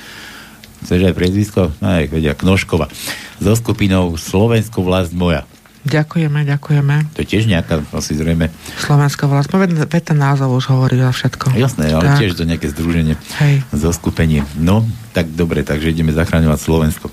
chceš 0.83 1.01
aj 1.09 1.15
priezvisko? 1.15 1.61
No, 1.81 1.87
aj 1.87 2.11
vedia, 2.11 2.35
Knožkova. 2.37 2.91
So 3.39 3.55
skupinou 3.55 4.15
Slovensko 4.19 4.83
vlast 4.83 5.15
moja. 5.15 5.47
Ďakujeme, 5.83 6.47
ďakujeme. 6.47 7.11
To 7.19 7.27
je 7.27 7.27
tiež 7.27 7.51
nejaká, 7.51 7.83
asi 7.91 8.15
zrejme... 8.15 8.55
Slovenská 8.79 9.27
vlast. 9.27 9.51
Veď 9.51 10.15
ten 10.15 10.19
názov 10.19 10.55
už 10.55 10.71
hovorí 10.71 10.95
za 10.95 11.11
všetko. 11.11 11.59
Jasné, 11.59 11.91
ale 11.91 12.07
tak. 12.07 12.23
tiež 12.23 12.39
to 12.39 12.47
nejaké 12.47 12.71
združenie. 12.71 13.19
Hej. 13.43 13.67
Zoskupenie. 13.75 14.47
No, 14.55 14.87
tak 15.11 15.35
dobre, 15.35 15.67
takže 15.67 15.91
ideme 15.91 16.15
zachráňovať 16.15 16.59
Slovensko. 16.63 17.11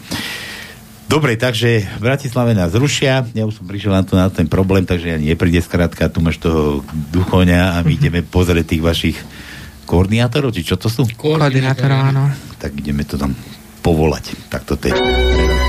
Dobre, 1.09 1.33
takže 1.41 1.97
v 1.97 2.01
Bratislave 2.05 2.53
nás 2.53 2.69
rušia. 2.77 3.25
Ja 3.33 3.49
už 3.49 3.57
som 3.57 3.65
prišiel 3.65 3.89
na, 3.89 4.05
to, 4.05 4.13
na 4.13 4.29
ten 4.29 4.45
problém, 4.45 4.85
takže 4.85 5.09
ja 5.09 5.17
nepríde 5.17 5.65
skrátka, 5.65 6.05
tu 6.05 6.21
máš 6.21 6.37
toho 6.37 6.85
duchoňa 7.09 7.73
a 7.73 7.77
my 7.81 7.89
mm-hmm. 7.89 7.97
ideme 7.97 8.19
pozrieť 8.21 8.77
tých 8.77 8.85
vašich 8.85 9.17
koordinátorov, 9.89 10.53
či 10.53 10.61
čo 10.61 10.77
to 10.77 10.85
sú? 10.85 11.09
Koordinátorov, 11.17 12.13
áno. 12.13 12.29
Tak 12.61 12.77
ideme 12.77 13.01
to 13.01 13.17
tam 13.17 13.33
povolať. 13.81 14.35
Tak 14.49 14.63
to 14.67 14.75
je. 14.75 15.68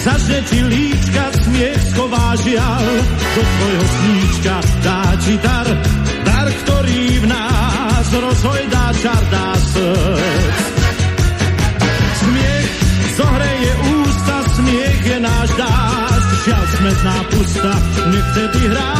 Zažne 0.00 0.40
ti 0.48 0.64
líčka, 0.64 1.24
smiech 1.44 1.80
schová 1.92 2.32
žial, 2.40 2.84
do 3.36 3.42
tvojho 3.44 3.84
sníčka 3.84 4.54
dá 4.80 5.02
ti 5.20 5.34
dar, 5.44 5.68
dar, 6.24 6.48
ktorý 6.48 7.00
v 7.20 7.26
nás 7.28 8.06
rozhojdá 8.08 8.84
čar, 9.04 9.22
dá 9.28 9.48
srdc. 9.60 10.56
Smiech 12.16 12.70
zohreje 13.20 13.72
ústa, 14.00 14.36
smiech 14.56 15.00
je 15.04 15.18
náš 15.20 15.48
dáš, 15.60 16.22
žiaľ 16.48 16.64
smetná 16.80 17.16
pusta, 17.28 17.72
nech 18.08 18.26
vtedy 18.32 18.60
hrá, 18.72 18.92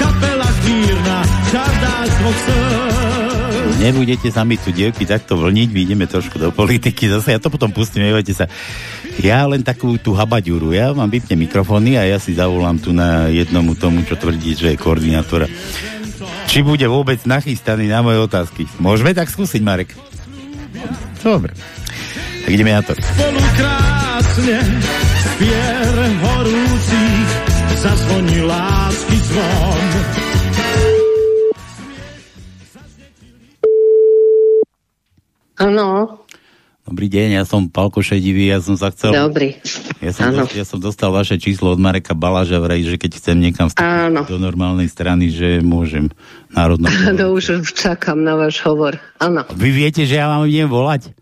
kapela 0.00 0.50
chýrna, 0.64 1.18
čar 1.52 1.72
dáš 1.84 2.08
dvoch 2.16 2.38
srdc. 2.48 3.33
Nebudete 3.84 4.32
sami 4.32 4.56
tu 4.56 4.72
dievky 4.72 5.04
takto 5.04 5.36
vlniť, 5.36 5.68
my 5.68 5.80
ideme 5.84 6.08
trošku 6.08 6.40
do 6.40 6.48
politiky 6.48 7.04
zase, 7.04 7.36
ja 7.36 7.40
to 7.42 7.52
potom 7.52 7.68
pustím, 7.68 8.08
nebojte 8.08 8.32
sa. 8.32 8.48
Ja 9.20 9.44
len 9.44 9.60
takú 9.60 10.00
tú 10.00 10.16
habaďuru, 10.16 10.72
ja 10.72 10.96
vám 10.96 11.12
vypne 11.12 11.36
mikrofóny 11.44 12.00
a 12.00 12.08
ja 12.08 12.16
si 12.16 12.32
zavolám 12.32 12.80
tu 12.80 12.96
na 12.96 13.28
jednomu 13.28 13.76
tomu, 13.76 14.00
čo 14.08 14.16
tvrdí, 14.16 14.56
že 14.56 14.72
je 14.72 14.80
koordinátora. 14.80 15.44
Či 16.48 16.64
bude 16.64 16.88
vôbec 16.88 17.20
nachystaný 17.28 17.84
na 17.92 18.00
moje 18.00 18.24
otázky. 18.24 18.64
Môžeme 18.80 19.12
tak 19.12 19.28
skúsiť, 19.28 19.60
Marek? 19.60 19.92
Dobre. 21.20 21.52
Tak 22.48 22.50
ideme 22.56 22.72
na 22.72 22.80
to. 22.80 22.96
Spolu 22.96 23.42
krásne, 23.52 24.58
spier 25.28 25.96
horúcich, 26.24 27.28
zazvoní 27.84 28.40
lásky 28.48 29.16
zvon. 29.28 30.33
Áno, 35.54 36.20
Dobrý 36.84 37.08
deň, 37.08 37.40
ja 37.40 37.44
som 37.48 37.64
Palko 37.64 38.04
Šedivý, 38.04 38.52
ja 38.52 38.60
som 38.60 38.76
sa 38.76 38.92
chcel... 38.92 39.16
dobrý. 39.16 39.56
Ja 40.04 40.12
som, 40.12 40.28
Áno. 40.28 40.44
dos- 40.44 40.52
ja 40.52 40.68
som 40.68 40.76
dostal 40.76 41.08
vaše 41.16 41.40
číslo 41.40 41.72
od 41.72 41.80
Mareka 41.80 42.12
Balaža, 42.12 42.60
vraj, 42.60 42.84
že 42.84 43.00
keď 43.00 43.24
chcem 43.24 43.40
niekam 43.40 43.72
vstúpiť 43.72 44.12
Áno. 44.12 44.28
do 44.28 44.36
normálnej 44.36 44.92
strany, 44.92 45.32
že 45.32 45.64
môžem 45.64 46.12
národná. 46.52 46.92
No 47.16 47.32
už 47.40 47.72
čakám 47.72 48.20
na 48.20 48.36
váš 48.36 48.60
hovor. 48.68 49.00
Áno. 49.16 49.48
Vy 49.56 49.68
viete, 49.72 50.04
že 50.04 50.20
ja 50.20 50.28
vám 50.28 50.44
idem 50.44 50.68
volať? 50.68 51.16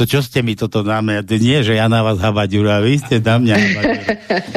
To 0.00 0.08
čo 0.08 0.24
ste 0.24 0.40
mi 0.40 0.56
toto? 0.56 0.80
To 0.80 1.36
nie, 1.36 1.60
že 1.60 1.76
ja 1.76 1.84
na 1.84 2.00
vás 2.00 2.16
habaďura, 2.16 2.80
vy 2.80 3.04
ste 3.04 3.20
na 3.20 3.36
mňa 3.36 3.52
habaďura. 3.52 4.14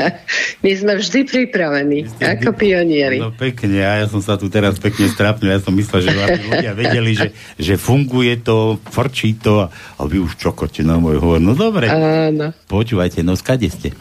My 0.64 0.72
sme 0.72 0.94
vždy 0.96 1.20
pripravení, 1.28 2.08
ako 2.16 2.56
pionieri. 2.56 3.20
No 3.20 3.36
pekne, 3.36 3.84
a 3.84 4.00
ja 4.00 4.08
som 4.08 4.24
sa 4.24 4.40
tu 4.40 4.48
teraz 4.48 4.80
pekne 4.80 5.12
strapnil, 5.12 5.52
ja 5.52 5.60
som 5.60 5.76
myslel, 5.76 6.08
že 6.08 6.16
aby 6.16 6.44
ľudia 6.48 6.72
vedeli, 6.72 7.12
že, 7.12 7.36
že 7.60 7.76
funguje 7.76 8.40
to, 8.40 8.80
frčí 8.88 9.36
to 9.36 9.68
a, 9.68 9.72
a 10.00 10.08
vy 10.08 10.24
už 10.24 10.40
čokote 10.40 10.80
na 10.88 10.96
môj 10.96 11.20
hovor. 11.20 11.44
No 11.44 11.60
dobre, 11.60 11.92
Áno. 11.92 12.56
počúvajte, 12.72 13.20
no 13.20 13.36
skade 13.36 13.68
ste? 13.68 13.92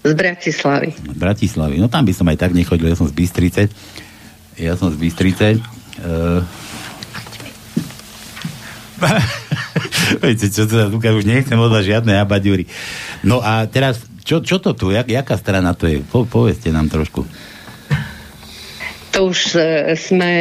Z 0.00 0.16
Bratislavy. 0.16 0.96
Z 0.96 1.12
Bratislavy. 1.20 1.76
No 1.76 1.92
tam 1.92 2.08
by 2.08 2.16
som 2.16 2.24
aj 2.32 2.40
tak 2.40 2.56
nechodil, 2.56 2.88
ja 2.88 2.96
som 2.96 3.04
z 3.04 3.12
Bystrice. 3.12 3.68
Ja 4.56 4.80
som 4.80 4.88
z 4.88 4.96
Bystrice. 4.96 5.60
Uh... 6.00 6.40
Viete, 10.24 10.46
čo 10.52 10.68
to 10.68 10.88
Luka, 10.92 11.12
už 11.12 11.24
nechcem 11.24 11.56
od 11.56 11.72
vás 11.72 11.84
žiadne 11.84 12.16
abaďury. 12.20 12.68
No 13.24 13.40
a 13.40 13.64
teraz, 13.68 14.04
čo, 14.24 14.40
čo 14.40 14.60
to 14.60 14.76
tu, 14.76 14.92
jak, 14.92 15.08
jaká 15.08 15.36
strana 15.36 15.72
to 15.76 15.88
je? 15.88 16.00
Po, 16.04 16.28
povedzte 16.28 16.72
nám 16.72 16.88
trošku. 16.92 17.24
To 19.14 19.30
už 19.30 19.54
e, 19.54 19.94
sme 19.94 20.32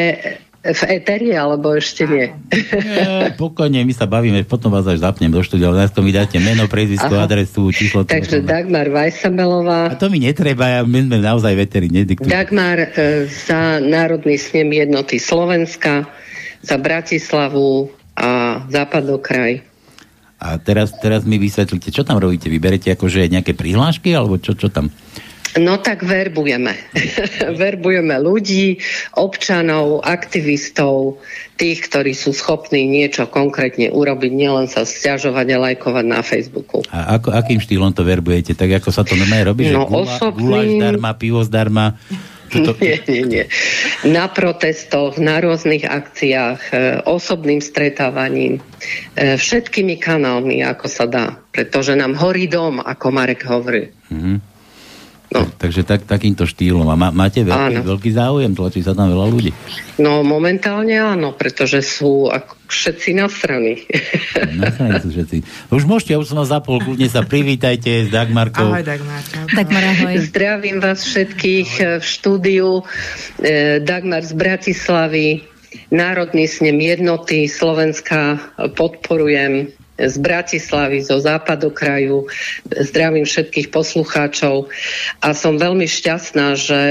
v 0.63 0.81
eteri, 0.87 1.35
alebo 1.35 1.75
ešte 1.75 2.07
nie? 2.07 2.31
E, 2.49 3.35
pokojne, 3.35 3.83
my 3.83 3.93
sa 3.93 4.07
bavíme, 4.07 4.47
potom 4.47 4.71
vás 4.71 4.87
až 4.87 5.03
zapnem 5.03 5.27
do 5.27 5.43
štúdia, 5.43 5.67
ale 5.67 5.85
najskôr 5.85 6.01
mi 6.01 6.15
dáte 6.15 6.39
meno, 6.39 6.71
prezvisko, 6.71 7.11
Aha. 7.11 7.27
adresu, 7.27 7.67
číslo. 7.75 8.07
Takže 8.07 8.41
telefónu. 8.41 8.47
Dagmar 8.47 8.87
A 8.87 8.93
Vajsabelová, 9.03 9.81
to 9.99 10.07
mi 10.07 10.23
netreba, 10.23 10.79
ja, 10.79 10.79
my 10.87 10.99
sme 11.03 11.17
naozaj 11.19 11.53
veteri, 11.59 11.91
nediktujú. 11.91 12.31
Dagmar 12.31 12.79
e, 12.79 13.27
za 13.27 13.83
Národný 13.83 14.39
snem 14.39 14.71
jednoty 14.71 15.19
Slovenska, 15.19 16.07
za 16.63 16.79
Bratislavu 16.79 17.91
a 18.17 18.63
Západokraj. 18.69 19.63
A 20.43 20.59
teraz, 20.59 20.91
teraz 20.99 21.23
mi 21.23 21.39
vysvetlite, 21.39 21.87
čo 21.87 22.03
tam 22.03 22.19
robíte? 22.19 22.51
Vyberete 22.51 22.91
akože 22.91 23.31
nejaké 23.31 23.55
prihlášky, 23.55 24.11
alebo 24.11 24.35
čo, 24.35 24.51
čo 24.59 24.67
tam? 24.67 24.91
No 25.53 25.77
tak 25.77 26.01
verbujeme. 26.01 26.73
verbujeme 27.61 28.17
ľudí, 28.17 28.81
občanov, 29.13 30.01
aktivistov, 30.01 31.21
tých, 31.61 31.85
ktorí 31.85 32.17
sú 32.17 32.33
schopní 32.33 32.89
niečo 32.89 33.29
konkrétne 33.29 33.93
urobiť, 33.93 34.31
nielen 34.33 34.65
sa 34.65 34.81
stiažovať 34.81 35.47
a 35.53 35.57
lajkovať 35.69 36.05
na 36.09 36.25
Facebooku. 36.25 36.81
A 36.89 37.21
ako, 37.21 37.29
akým 37.37 37.61
štýlom 37.61 37.93
to 37.93 38.01
verbujete? 38.01 38.57
Tak 38.57 38.81
ako 38.81 38.89
sa 38.89 39.05
to 39.05 39.13
normálne 39.13 39.53
robí? 39.53 39.69
No, 39.69 39.69
že 39.69 39.77
gula, 39.85 40.01
osobným- 40.09 40.41
guláš 40.41 40.69
zdarma, 40.81 41.09
pivo 41.15 41.41
zdarma? 41.45 41.85
Čo 42.53 42.59
to, 42.69 42.71
Nie, 42.77 42.97
nie, 43.09 43.23
nie. 43.25 43.43
Na 44.05 44.29
protestoch, 44.29 45.17
na 45.17 45.41
rôznych 45.41 45.89
akciách, 45.89 46.61
e, 46.69 46.75
osobným 47.09 47.59
stretávaním, 47.59 48.61
e, 49.17 49.35
všetkými 49.41 49.97
kanálmi, 49.97 50.61
ako 50.61 50.85
sa 50.85 51.09
dá. 51.09 51.41
Pretože 51.49 51.97
nám 51.97 52.13
horí 52.13 52.45
dom, 52.45 52.77
ako 52.77 53.05
Marek 53.09 53.49
hovorí. 53.49 53.89
Mhm. 54.13 54.52
No. 55.33 55.49
Tak, 55.49 55.49
takže 55.57 55.81
tak, 55.81 56.01
takýmto 56.05 56.45
štýlom. 56.45 56.85
A 56.85 56.93
má, 56.93 57.09
máte 57.09 57.41
veľký, 57.41 57.81
Áno. 57.81 57.89
veľký 57.97 58.09
záujem? 58.13 58.53
Tlačí 58.53 58.85
sa 58.85 58.93
tam 58.93 59.09
veľa 59.09 59.27
ľudí. 59.33 59.49
No 59.97 60.21
momentálne 60.21 60.93
áno, 60.93 61.33
pretože 61.33 61.81
sú 61.81 62.29
ako 62.29 62.53
všetci 62.69 63.17
na 63.17 63.25
strany. 63.25 63.81
Na 64.61 64.69
strane 64.69 65.01
sú 65.01 65.09
všetci. 65.09 65.69
Už 65.73 65.89
môžete, 65.89 66.13
ja 66.13 66.21
už 66.21 66.29
som 66.29 66.37
vás 66.37 66.53
zapol, 66.53 66.77
kľudne 66.77 67.09
sa 67.09 67.25
privítajte 67.25 68.05
s 68.05 68.09
Dagmarkou. 68.13 68.69
Ahoj, 68.69 68.85
Dagmar. 68.85 69.21
Dagmar, 69.49 69.83
ahoj. 69.97 70.15
Zdravím 70.21 70.77
vás 70.77 71.01
všetkých 71.01 71.69
e, 71.81 71.83
v 71.97 72.05
štúdiu. 72.05 72.69
E, 73.41 73.81
Dagmar 73.81 74.21
z 74.21 74.33
Bratislavy, 74.37 75.41
Národný 75.89 76.45
snem 76.45 76.77
jednoty 76.77 77.49
Slovenska 77.49 78.37
podporujem 78.77 79.73
z 79.97 80.15
Bratislavy, 80.17 81.05
zo 81.05 81.21
západokraju. 81.21 82.25
Zdravím 82.69 83.25
všetkých 83.25 83.69
poslucháčov 83.69 84.73
a 85.21 85.27
som 85.37 85.61
veľmi 85.61 85.85
šťastná, 85.85 86.57
že 86.57 86.81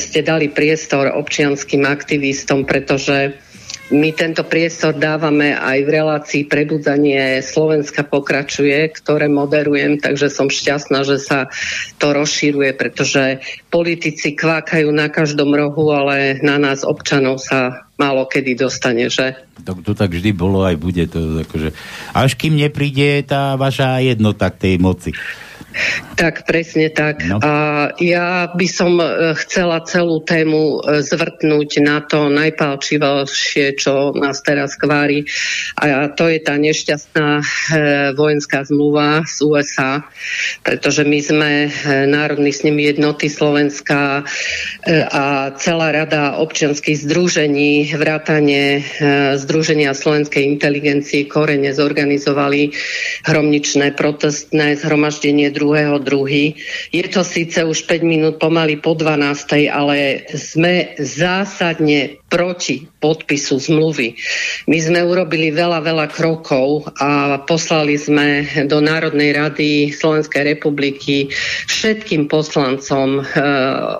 ste 0.00 0.24
dali 0.24 0.48
priestor 0.48 1.12
občianským 1.12 1.84
aktivistom, 1.84 2.64
pretože 2.64 3.36
my 3.86 4.10
tento 4.10 4.42
priestor 4.42 4.98
dávame 4.98 5.54
aj 5.54 5.78
v 5.86 5.92
relácii 5.94 6.42
Prebudzanie 6.50 7.38
Slovenska 7.38 8.02
pokračuje, 8.02 8.90
ktoré 8.90 9.30
moderujem, 9.30 10.02
takže 10.02 10.26
som 10.26 10.50
šťastná, 10.50 11.06
že 11.06 11.22
sa 11.22 11.46
to 12.02 12.10
rozšíruje, 12.10 12.74
pretože 12.74 13.38
politici 13.70 14.34
kvákajú 14.34 14.90
na 14.90 15.06
každom 15.06 15.54
rohu, 15.54 15.94
ale 15.94 16.42
na 16.42 16.58
nás 16.58 16.82
občanov 16.82 17.38
sa 17.38 17.86
málo 17.94 18.26
kedy 18.26 18.58
dostane, 18.58 19.06
že? 19.06 19.38
To, 19.62 19.78
to 19.78 19.94
tak 19.94 20.10
vždy 20.10 20.34
bolo 20.34 20.66
aj 20.66 20.76
bude. 20.82 21.06
To, 21.06 21.46
akože, 21.46 21.70
až 22.10 22.30
kým 22.34 22.58
nepríde 22.58 23.22
tá 23.22 23.54
vaša 23.54 24.02
jednota 24.02 24.50
k 24.50 24.60
tej 24.66 24.74
moci. 24.82 25.10
Tak, 26.16 26.48
presne 26.48 26.88
tak. 26.88 27.20
No. 27.28 27.36
A 27.44 27.52
ja 28.00 28.48
by 28.48 28.68
som 28.70 28.96
e, 28.96 29.36
chcela 29.44 29.84
celú 29.84 30.24
tému 30.24 30.80
e, 30.80 31.04
zvrtnúť 31.04 31.84
na 31.84 32.00
to 32.00 32.32
najpálčivejšie, 32.32 33.76
čo 33.76 34.16
nás 34.16 34.40
teraz 34.40 34.80
kvári. 34.80 35.28
A 35.76 36.08
to 36.08 36.32
je 36.32 36.40
tá 36.40 36.56
nešťastná 36.56 37.28
e, 37.36 37.44
vojenská 38.16 38.64
zmluva 38.64 39.28
z 39.28 39.36
USA, 39.44 39.92
pretože 40.64 41.04
my 41.04 41.20
sme 41.20 41.52
e, 41.66 41.70
Národný 42.08 42.48
snem 42.56 42.80
jednoty 42.80 43.28
Slovenska 43.28 44.24
e, 44.86 45.02
a 45.04 45.52
celá 45.60 45.92
rada 45.92 46.40
občianských 46.40 47.04
združení, 47.04 47.92
vrátane 47.92 48.80
e, 48.80 48.82
Združenia 49.36 49.92
slovenskej 49.92 50.48
inteligencie 50.48 51.28
Korene 51.28 51.76
zorganizovali 51.76 52.72
hromničné 53.28 53.92
protestné 53.92 54.80
zhromaždenie 54.80 55.52
Je 56.92 57.04
to 57.08 57.22
síce 57.24 57.56
už 57.64 57.88
5 57.88 58.02
minút 58.04 58.34
pomaly 58.36 58.76
po 58.76 58.92
12, 58.92 59.70
ale 59.72 60.28
sme 60.34 60.92
zásadne 61.00 62.20
proti 62.26 62.90
podpisu 62.98 63.62
zmluvy. 63.62 64.18
My 64.66 64.78
sme 64.82 65.00
urobili 65.06 65.54
veľa, 65.54 65.78
veľa 65.78 66.06
krokov 66.10 66.90
a 66.98 67.38
poslali 67.46 67.94
sme 67.94 68.42
do 68.66 68.82
Národnej 68.82 69.30
rady 69.30 69.94
Slovenskej 69.94 70.58
republiky 70.58 71.30
všetkým 71.70 72.26
poslancom 72.26 73.22
e, 73.22 73.40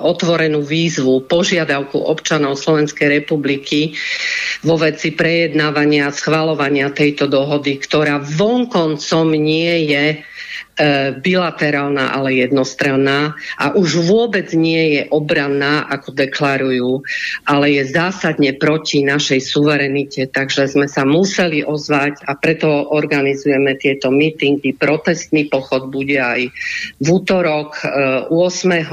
otvorenú 0.03 0.67
výzvu, 0.67 1.31
požiadavku 1.31 2.03
občanov 2.03 2.59
Slovenskej 2.59 3.23
republiky 3.23 3.95
vo 4.67 4.75
veci 4.75 5.15
prejednávania 5.15 6.11
a 6.11 6.17
schvalovania 6.17 6.91
tejto 6.91 7.31
dohody, 7.31 7.79
ktorá 7.79 8.19
vonkoncom 8.19 9.39
nie 9.39 9.87
je 9.87 10.05
bilaterálna, 11.25 12.13
ale 12.13 12.45
jednostranná 12.45 13.33
a 13.57 13.73
už 13.73 14.05
vôbec 14.05 14.53
nie 14.53 15.01
je 15.01 15.03
obranná, 15.09 15.89
ako 15.89 16.13
deklarujú, 16.13 17.01
ale 17.49 17.81
je 17.81 17.83
zásadne 17.89 18.53
proti 18.61 19.01
našej 19.01 19.41
suverenite. 19.41 20.29
Takže 20.29 20.69
sme 20.69 20.85
sa 20.85 21.09
museli 21.09 21.65
ozvať 21.65 22.29
a 22.29 22.37
preto 22.37 22.69
organizujeme 22.93 23.81
tieto 23.81 24.13
mítingy. 24.13 24.77
Protestný 24.77 25.49
pochod 25.49 25.89
bude 25.89 26.21
aj 26.21 26.53
v 27.01 27.07
útorok 27.09 27.81
8 28.29 28.37
e, 28.37 28.85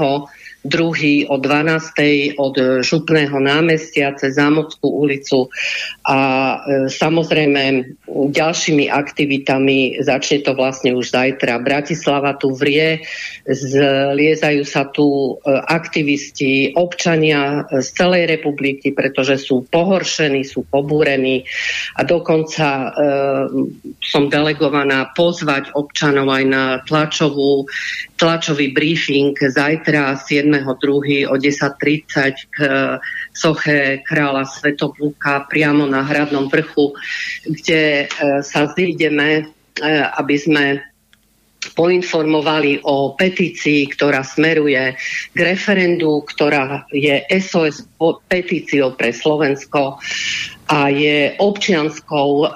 druhý 0.64 1.28
o 1.28 1.36
12. 1.36 2.40
od 2.40 2.56
Župného 2.80 3.36
námestia 3.36 4.16
cez 4.16 4.40
Zámodskú 4.40 4.88
ulicu 4.88 5.52
a 6.08 6.18
e, 6.18 6.56
samozrejme 6.88 7.62
ďalšími 8.08 8.88
aktivitami 8.88 10.00
začne 10.00 10.40
to 10.40 10.56
vlastne 10.56 10.96
už 10.96 11.12
zajtra. 11.12 11.60
Bratislava 11.60 12.40
tu 12.40 12.56
vrie, 12.56 13.04
zliezajú 13.44 14.64
sa 14.64 14.88
tu 14.88 15.36
e, 15.36 15.52
aktivisti, 15.52 16.72
občania 16.72 17.68
z 17.68 17.88
celej 17.92 18.40
republiky, 18.40 18.96
pretože 18.96 19.36
sú 19.44 19.68
pohoršení, 19.68 20.48
sú 20.48 20.64
pobúrení 20.64 21.44
a 21.92 22.08
dokonca 22.08 22.66
e, 22.66 22.88
som 24.00 24.32
delegovaná 24.32 25.12
pozvať 25.12 25.76
občanov 25.76 26.32
aj 26.32 26.44
na 26.48 26.64
tlačovú, 26.88 27.68
tlačový 28.24 28.72
briefing 28.72 29.36
zajtra 29.36 30.16
7 30.16 30.64
7.2. 30.64 31.28
o 31.28 31.36
10.30 31.36 32.48
k 32.48 32.58
soche 33.36 34.00
kráľa 34.00 34.48
Svetopluka 34.48 35.44
priamo 35.44 35.84
na 35.84 36.00
Hradnom 36.00 36.48
vrchu, 36.48 36.96
kde 37.44 38.04
e, 38.04 38.40
sa 38.40 38.72
zídeme, 38.72 39.28
e, 39.36 39.84
aby 40.16 40.36
sme 40.40 40.64
poinformovali 41.72 42.84
o 42.84 43.16
petícii, 43.16 43.88
ktorá 43.94 44.20
smeruje 44.20 44.92
k 45.32 45.38
referendu, 45.38 46.20
ktorá 46.28 46.84
je 46.92 47.24
SOS 47.30 47.88
petíciou 48.28 48.92
pre 48.92 49.16
Slovensko 49.16 49.96
a 50.64 50.88
je 50.88 51.36
občianskou 51.36 52.28
e, 52.40 52.46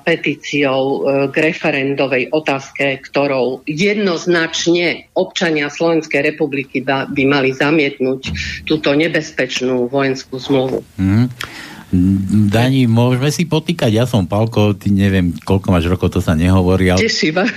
petíciou 0.00 0.82
e, 0.84 0.98
k 1.28 1.36
referendovej 1.52 2.32
otázke, 2.32 3.04
ktorou 3.04 3.60
jednoznačne 3.68 5.12
občania 5.12 5.68
Slovenskej 5.68 6.24
republiky 6.24 6.80
by 6.84 7.22
mali 7.28 7.52
zamietnúť 7.52 8.22
túto 8.64 8.96
nebezpečnú 8.96 9.92
vojenskú 9.92 10.40
zmluvu. 10.40 10.80
Mm. 10.96 11.28
Dani, 11.90 12.86
môžeme 12.86 13.34
si 13.34 13.50
potýkať, 13.50 13.90
ja 13.90 14.06
som 14.06 14.22
Palko, 14.22 14.78
ty 14.78 14.94
neviem, 14.94 15.34
koľko 15.42 15.74
máš 15.74 15.90
rokov, 15.90 16.14
to 16.14 16.22
sa 16.22 16.38
nehovorí. 16.38 16.86
Ale... 16.94 17.02
Teším. 17.02 17.42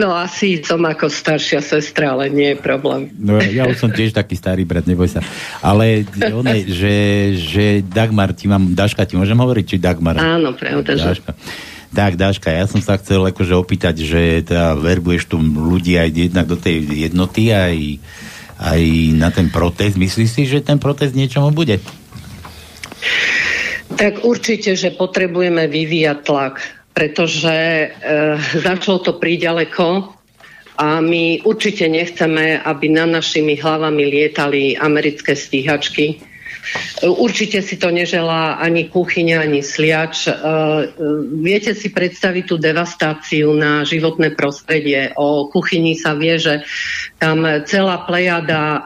No 0.00 0.10
asi 0.14 0.60
som 0.62 0.82
ako 0.82 1.06
staršia 1.06 1.62
sestra, 1.62 2.14
ale 2.14 2.30
nie 2.30 2.54
je 2.54 2.58
problém. 2.58 3.10
No, 3.14 3.38
ja 3.38 3.66
už 3.70 3.78
som 3.78 3.90
tiež 3.90 4.14
taký 4.14 4.34
starý 4.34 4.66
brat, 4.66 4.86
neboj 4.86 5.06
sa. 5.06 5.22
Ale 5.62 6.06
one, 6.30 6.66
že, 6.66 6.94
že 7.38 7.64
Dagmar, 7.86 8.34
ti 8.34 8.50
mám, 8.50 8.74
Daška, 8.74 9.06
ti 9.06 9.14
môžem 9.14 9.38
hovoriť, 9.38 9.64
či 9.64 9.76
Dagmar? 9.78 10.18
Áno, 10.18 10.54
pravda, 10.54 10.98
že... 10.98 11.22
Tak, 11.90 12.14
Dáška, 12.14 12.54
ja 12.54 12.70
som 12.70 12.78
sa 12.78 12.98
chcel 13.02 13.18
akože 13.18 13.54
opýtať, 13.54 13.98
že 13.98 14.46
teda 14.46 14.78
verbuješ 14.78 15.26
tu 15.26 15.42
ľudí 15.42 15.98
aj 15.98 16.10
jednak 16.14 16.46
do 16.46 16.54
tej 16.54 16.86
jednoty, 16.86 17.50
aj, 17.50 17.98
aj 18.62 18.82
na 19.18 19.28
ten 19.34 19.50
protest. 19.50 19.98
Myslíš 19.98 20.30
si, 20.30 20.42
že 20.46 20.62
ten 20.62 20.78
protest 20.78 21.18
niečomu 21.18 21.50
bude? 21.50 21.82
Tak 23.96 24.24
určite, 24.24 24.78
že 24.78 24.94
potrebujeme 24.94 25.66
vyvíjať 25.66 26.18
tlak, 26.22 26.62
pretože 26.94 27.56
e, 27.56 27.88
začalo 28.60 29.02
to 29.02 29.12
príďaleko 29.18 30.14
a 30.80 31.04
my 31.04 31.44
určite 31.44 31.84
nechceme, 31.90 32.64
aby 32.64 32.86
na 32.88 33.04
našimi 33.04 33.58
hlavami 33.58 34.02
lietali 34.08 34.78
americké 34.80 35.36
stíhačky. 35.36 36.22
Určite 37.04 37.64
si 37.64 37.80
to 37.80 37.88
neželá 37.88 38.60
ani 38.60 38.88
kuchyňa, 38.88 39.36
ani 39.48 39.60
sliač. 39.64 40.28
E, 40.28 40.32
viete 41.40 41.72
si 41.72 41.88
predstaviť 41.88 42.44
tú 42.46 42.56
devastáciu 42.60 43.56
na 43.56 43.82
životné 43.82 44.36
prostredie. 44.36 45.12
O 45.16 45.48
kuchyni 45.48 45.96
sa 45.96 46.12
vie, 46.14 46.36
že 46.36 46.62
tam 47.16 47.44
celá 47.64 48.04
plejada 48.04 48.60
e, 48.76 48.80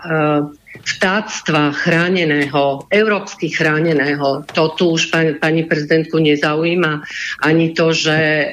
vtáctva 0.84 1.72
chráneného, 1.72 2.84
európsky 2.92 3.48
chráneného, 3.48 4.44
to 4.52 4.64
tu 4.76 4.84
už 4.94 5.08
pani, 5.08 5.32
pani 5.40 5.62
prezidentku 5.64 6.20
nezaujíma, 6.20 7.00
ani 7.40 7.72
to, 7.72 7.96
že 7.96 8.18
e, 8.20 8.46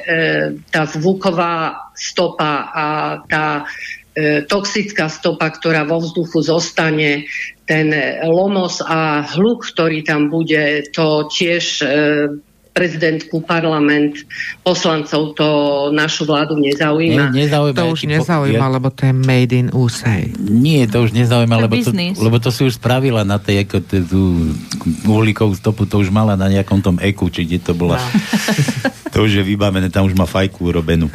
tá 0.71 0.87
zvuková 0.87 1.91
stopa 1.91 2.71
a 2.71 2.87
tá 3.27 3.67
e, 4.15 4.41
toxická 4.47 5.11
stopa, 5.11 5.51
ktorá 5.51 5.83
vo 5.83 5.99
vzduchu 5.99 6.39
zostane, 6.39 7.27
ten 7.67 7.91
lomos 8.27 8.83
a 8.83 9.23
hluk, 9.35 9.63
ktorý 9.67 10.03
tam 10.03 10.27
bude, 10.27 10.87
to 10.91 11.27
tiež 11.31 11.83
e, 11.83 11.87
prezidentku, 12.71 13.43
parlament, 13.43 14.23
poslancov, 14.63 15.35
to 15.35 15.47
našu 15.91 16.23
vládu 16.23 16.55
nezaujíma. 16.55 17.35
Ne, 17.35 17.43
nezaujíma 17.43 17.77
to 17.77 17.91
už 17.91 18.01
nezaujíma, 18.07 18.67
po... 18.67 18.73
lebo 18.79 18.87
to 18.89 19.01
je 19.11 19.13
made 19.13 19.51
in 19.51 19.67
USA. 19.75 20.23
Nie, 20.39 20.87
to 20.87 21.03
už 21.03 21.11
nezaujíma, 21.11 21.67
lebo 21.67 21.75
to, 21.83 21.91
lebo 21.95 22.37
to 22.39 22.49
si 22.49 22.63
už 22.63 22.79
spravila 22.79 23.27
na 23.27 23.43
tej 23.43 23.67
ako 23.67 23.77
tú 24.07 24.21
uhlíkovú 25.03 25.51
stopu, 25.59 25.83
to 25.83 25.99
už 25.99 26.15
mala 26.15 26.39
na 26.39 26.47
nejakom 26.47 26.79
tom 26.79 26.95
eku, 27.03 27.27
či 27.27 27.43
kde 27.43 27.59
to 27.59 27.73
bola. 27.75 27.99
No. 27.99 28.07
to 29.13 29.27
už 29.27 29.31
je 29.39 29.43
vybavené, 29.43 29.91
tam 29.91 30.07
už 30.07 30.15
má 30.15 30.23
fajku 30.23 30.71
urobenú. 30.71 31.11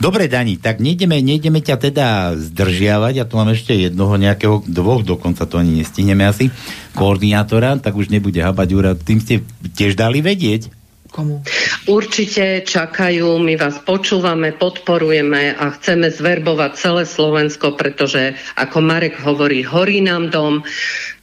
Dobre, 0.00 0.32
Dani, 0.32 0.56
tak 0.56 0.80
nejdeme, 0.80 1.20
nejdeme 1.20 1.60
ťa 1.60 1.76
teda 1.76 2.32
zdržiavať, 2.32 3.20
ja 3.20 3.28
tu 3.28 3.36
mám 3.36 3.52
ešte 3.52 3.76
jednoho 3.76 4.16
nejakého, 4.16 4.64
dvoch 4.64 5.04
dokonca 5.04 5.44
to 5.44 5.60
ani 5.60 5.84
nestihneme 5.84 6.24
asi, 6.24 6.48
koordinátora, 6.96 7.76
tak 7.76 8.00
už 8.00 8.08
nebude 8.08 8.40
habať 8.40 8.68
úrad. 8.72 8.96
Tým 8.96 9.20
ste 9.20 9.44
tiež 9.76 10.00
dali 10.00 10.24
vedieť? 10.24 10.79
Komu? 11.10 11.42
Určite 11.90 12.62
čakajú, 12.62 13.42
my 13.42 13.58
vás 13.58 13.82
počúvame, 13.82 14.54
podporujeme 14.54 15.58
a 15.58 15.74
chceme 15.74 16.06
zverbovať 16.06 16.72
celé 16.78 17.02
Slovensko, 17.02 17.74
pretože 17.74 18.38
ako 18.54 18.78
Marek 18.78 19.18
hovorí, 19.18 19.66
horí 19.66 20.00
nám 20.00 20.30
dom, 20.30 20.62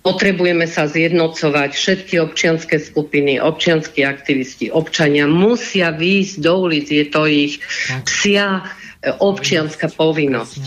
potrebujeme 0.04 0.68
sa 0.68 0.92
zjednocovať, 0.92 1.72
všetky 1.72 2.20
občianské 2.20 2.84
skupiny, 2.84 3.40
občianskí 3.40 4.04
aktivisti, 4.04 4.72
občania 4.72 5.28
musia 5.28 5.96
výjsť 5.96 6.36
do 6.44 6.54
ulic, 6.68 6.88
je 6.92 7.06
to 7.08 7.24
ich 7.28 7.64
psia 8.04 8.68
e, 9.00 9.12
občianská 9.16 9.88
povinnosť. 9.96 10.62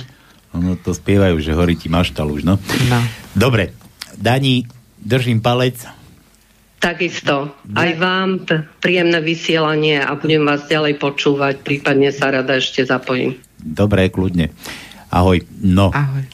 Ono 0.57 0.81
to 0.81 0.97
spievajú, 0.97 1.37
že 1.39 1.53
horí 1.53 1.77
ti 1.77 1.93
maštal 1.93 2.27
už, 2.33 2.43
no? 2.49 2.59
no. 2.89 2.99
Dobre, 3.37 3.77
Dani, 4.19 4.67
držím 4.99 5.41
palec, 5.45 6.00
Takisto. 6.81 7.53
Aj 7.77 7.91
vám 8.01 8.49
t- 8.49 8.65
príjemné 8.81 9.21
vysielanie 9.21 10.01
a 10.01 10.17
budem 10.17 10.49
vás 10.49 10.65
ďalej 10.65 10.97
počúvať, 10.97 11.61
prípadne 11.61 12.09
sa 12.09 12.33
rada 12.33 12.57
ešte 12.57 12.81
zapojím. 12.89 13.37
Dobre, 13.61 14.09
kľudne. 14.09 14.49
Ahoj. 15.13 15.45
No. 15.61 15.93
Ahoj. 15.93 16.25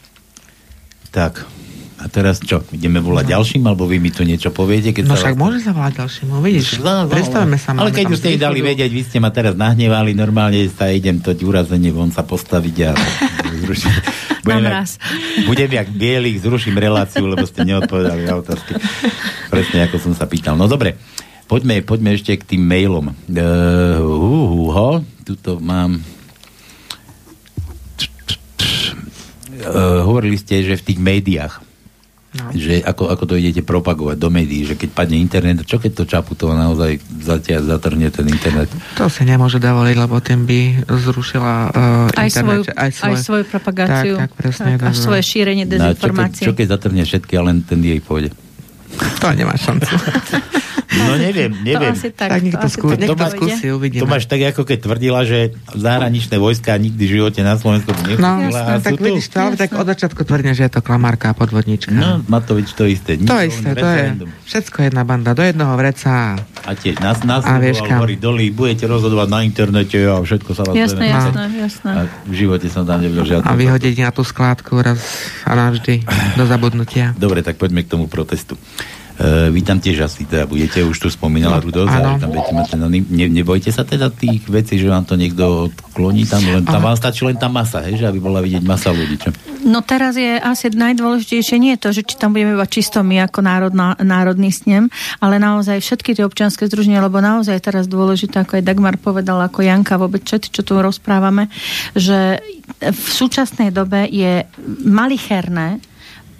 Tak. 1.11 1.56
A 1.97 2.13
teraz 2.13 2.45
čo? 2.45 2.61
Ideme 2.77 3.01
volať 3.01 3.25
no. 3.25 3.33
ďalším, 3.41 3.63
alebo 3.65 3.89
vy 3.89 3.97
mi 3.97 4.13
tu 4.13 4.21
niečo 4.21 4.53
poviete? 4.53 4.93
Keď 4.93 5.09
no 5.09 5.17
sa 5.17 5.33
však 5.33 5.37
vás... 5.37 5.41
môže 5.41 5.59
zavolať 5.65 5.93
ďalším, 5.97 6.27
no 6.29 6.39
vidíš. 6.45 6.69
No, 6.85 7.09
Predstavíme 7.09 7.57
sa. 7.57 7.73
Ale 7.73 7.89
keď 7.89 8.05
už 8.13 8.19
ste 8.21 8.37
dali 8.37 8.61
vedieť, 8.61 8.91
vy 8.93 9.03
ste 9.03 9.17
ma 9.17 9.33
teraz 9.33 9.57
nahnevali, 9.57 10.13
normálne 10.13 10.69
sa 10.69 10.93
idem 10.93 11.25
to 11.25 11.33
urazenie 11.41 11.89
von 11.89 12.13
sa 12.13 12.21
postaviť 12.21 12.77
a 12.85 12.91
zrušiť. 13.65 13.93
Budem 14.45 14.63
jak, 14.69 14.87
budem 15.49 15.71
jak 15.73 15.89
bielik, 15.91 16.37
zruším 16.39 16.77
reláciu, 16.79 17.27
lebo 17.27 17.49
ste 17.49 17.65
neodpovedali 17.65 18.29
na 18.29 18.39
otázky. 18.39 18.77
Presne 19.51 19.89
ako 19.89 19.97
som 19.99 20.13
sa 20.13 20.29
pýtal. 20.29 20.55
No 20.55 20.71
dobre, 20.71 21.01
poďme, 21.51 21.83
poďme 21.83 22.15
ešte 22.15 22.37
k 22.39 22.55
tým 22.55 22.63
mailom. 22.63 23.11
Uh, 23.27 24.05
uh, 24.05 24.69
uh, 24.71 24.97
tuto 25.27 25.59
mám 25.59 25.99
uh, 29.65 30.05
hovorili 30.07 30.39
ste, 30.39 30.63
že 30.63 30.79
v 30.79 30.87
tých 30.93 31.01
médiách 31.03 31.66
No. 32.37 32.53
Že 32.53 32.85
ako, 32.85 33.05
ako 33.09 33.25
to 33.27 33.35
idete 33.41 33.65
propagovať 33.65 34.17
do 34.21 34.29
médií, 34.29 34.69
že 34.69 34.77
keď 34.77 34.91
padne 34.93 35.17
internet, 35.17 35.65
čo 35.65 35.81
keď 35.81 35.93
to 35.97 36.05
Čaputová 36.05 36.53
naozaj 36.53 37.01
zatia, 37.25 37.65
zatrhne 37.65 38.13
ten 38.13 38.29
internet? 38.29 38.69
To 39.01 39.09
sa 39.09 39.23
nemôže 39.25 39.57
dovoliť, 39.57 39.97
lebo 39.97 40.21
ten 40.21 40.45
by 40.45 40.87
zrušila 40.87 41.55
uh, 41.73 42.19
aj, 42.19 42.29
internet, 42.29 42.37
svoju, 42.37 42.63
aj, 42.77 42.91
svoj, 42.93 43.09
aj 43.09 43.15
svoju 43.25 43.45
propagáciu. 43.49 44.15
Tak, 44.21 44.31
tak, 44.31 44.31
presne. 44.37 44.71
Tak, 44.77 44.87
a 44.87 44.91
svoje 44.93 45.23
šírenie 45.25 45.65
dezinformácií. 45.65 46.45
No, 46.45 46.49
čo, 46.49 46.53
keď, 46.53 46.53
čo 46.53 46.59
keď 46.61 46.67
zatrhne 46.77 47.03
všetky 47.09 47.33
a 47.35 47.43
len 47.43 47.57
ten 47.65 47.81
jej 47.81 48.01
pôjde? 48.05 48.31
To 48.97 49.29
nemá 49.33 49.55
šancu. 49.57 49.93
No 50.97 51.13
neviem, 51.21 51.53
neviem. 51.61 51.93
To 51.93 51.99
asi 51.99 52.09
tak, 52.15 52.29
tak 52.33 52.41
niekto, 52.41 52.67
skú, 52.73 52.87
niekto 52.97 53.19
to 53.19 53.27
skúsi, 53.37 53.67
uvidíme. 53.69 54.03
To 54.03 54.09
máš 54.09 54.25
tak, 54.25 54.41
ako 54.49 54.63
keď 54.65 54.79
tvrdila, 54.81 55.21
že 55.29 55.53
zahraničné 55.77 56.37
vojska 56.41 56.73
nikdy 56.79 57.03
v 57.05 57.13
živote 57.21 57.41
na 57.45 57.59
Slovensku 57.61 57.93
No, 58.17 58.49
jasné, 58.49 58.81
tak 58.81 58.97
vidíš 58.97 59.27
to, 59.29 59.37
ale 59.43 59.55
tak 59.61 59.75
od 59.77 59.87
začiatku 59.87 60.21
tvrdne, 60.25 60.57
že 60.57 60.69
je 60.69 60.73
to 60.73 60.81
klamárka 60.81 61.33
a 61.33 61.35
podvodnička. 61.37 61.93
No, 61.93 62.25
Matovič 62.31 62.73
to 62.73 62.89
isté. 62.89 63.21
to 63.21 63.37
isté, 63.45 63.77
to 63.77 63.87
je 63.87 64.05
všetko 64.49 64.89
jedna 64.89 65.03
banda, 65.05 65.37
do 65.37 65.45
jedného 65.45 65.75
vreca. 65.77 66.39
A 66.67 66.71
tiež 66.75 66.99
nás, 66.99 67.23
nás 67.23 67.47
a 67.47 67.63
vieš 67.63 67.85
hovorí, 67.85 68.19
doli, 68.19 68.51
budete 68.51 68.89
rozhodovať 68.91 69.29
na 69.31 69.41
internete 69.47 69.99
a 70.03 70.19
všetko 70.19 70.51
sa 70.55 70.63
vás 70.67 70.75
Jasné, 70.75 71.05
jasné, 71.13 71.43
jasné. 71.63 71.91
A 71.93 72.01
v 72.27 72.35
živote 72.35 72.67
som 72.73 72.83
tam 72.83 73.03
nevedel 73.03 73.39
žiadne. 73.39 73.47
A 73.47 73.53
vyhodiť 73.55 74.03
na 74.03 74.11
tú 74.11 74.27
skládku 74.27 74.83
raz 74.83 74.99
a 75.47 75.55
navždy 75.55 76.03
do 76.35 76.45
zabudnutia. 76.47 77.15
Dobre, 77.15 77.47
tak 77.47 77.61
poďme 77.61 77.87
k 77.87 77.89
tomu 77.91 78.11
protestu. 78.11 78.59
Uh, 79.17 79.49
vy 79.49 79.65
tam 79.65 79.81
tiež 79.81 80.05
asi 80.05 80.29
teda 80.29 80.45
budete, 80.45 80.85
už 80.85 81.01
tu 81.01 81.09
spomínala 81.09 81.57
no, 81.57 81.65
Rudolf, 81.65 81.89
ale 81.89 82.21
tam 82.21 82.37
budete 82.37 82.53
mať 82.53 82.67
ten, 82.77 82.81
ne, 82.85 83.27
nebojte 83.33 83.73
sa 83.73 83.81
teda 83.81 84.13
tých 84.13 84.45
vecí, 84.45 84.77
že 84.77 84.93
vám 84.93 85.09
to 85.09 85.17
niekto 85.17 85.73
odkloní 85.73 86.29
tam, 86.29 86.45
len 86.45 86.69
tam 86.69 86.85
vám 86.85 87.01
stačí 87.01 87.25
len 87.25 87.41
tá 87.41 87.49
masa, 87.49 87.81
hej, 87.89 87.97
že 87.97 88.05
aby 88.13 88.21
bola 88.21 88.45
vidieť 88.45 88.61
masa 88.69 88.93
ľudí, 88.93 89.17
čo? 89.17 89.33
No 89.65 89.81
teraz 89.81 90.21
je 90.21 90.37
asi 90.37 90.69
najdôležitejšie 90.69 91.57
nie 91.57 91.81
to, 91.81 91.97
že 91.97 92.05
či 92.05 92.21
tam 92.21 92.37
budeme 92.37 92.61
iba 92.61 92.69
čisto 92.69 93.01
my 93.01 93.25
ako 93.25 93.41
národná, 93.41 93.97
národný 93.99 94.53
snem, 94.53 94.93
ale 95.19 95.41
naozaj 95.41 95.81
všetky 95.81 96.13
tie 96.13 96.29
občianske 96.29 96.69
združenia, 96.69 97.01
lebo 97.01 97.19
naozaj 97.25 97.57
teraz 97.65 97.89
dôležité, 97.89 98.45
ako 98.45 98.61
aj 98.61 98.67
Dagmar 98.69 99.01
povedala, 99.01 99.49
ako 99.49 99.65
Janka, 99.65 99.97
vôbec 99.97 100.23
všetci, 100.29 100.55
čo 100.55 100.63
tu 100.63 100.77
rozprávame, 100.77 101.49
že 101.97 102.45
v 102.85 103.07
súčasnej 103.09 103.73
dobe 103.73 104.07
je 104.13 104.45
malicherné, 104.85 105.81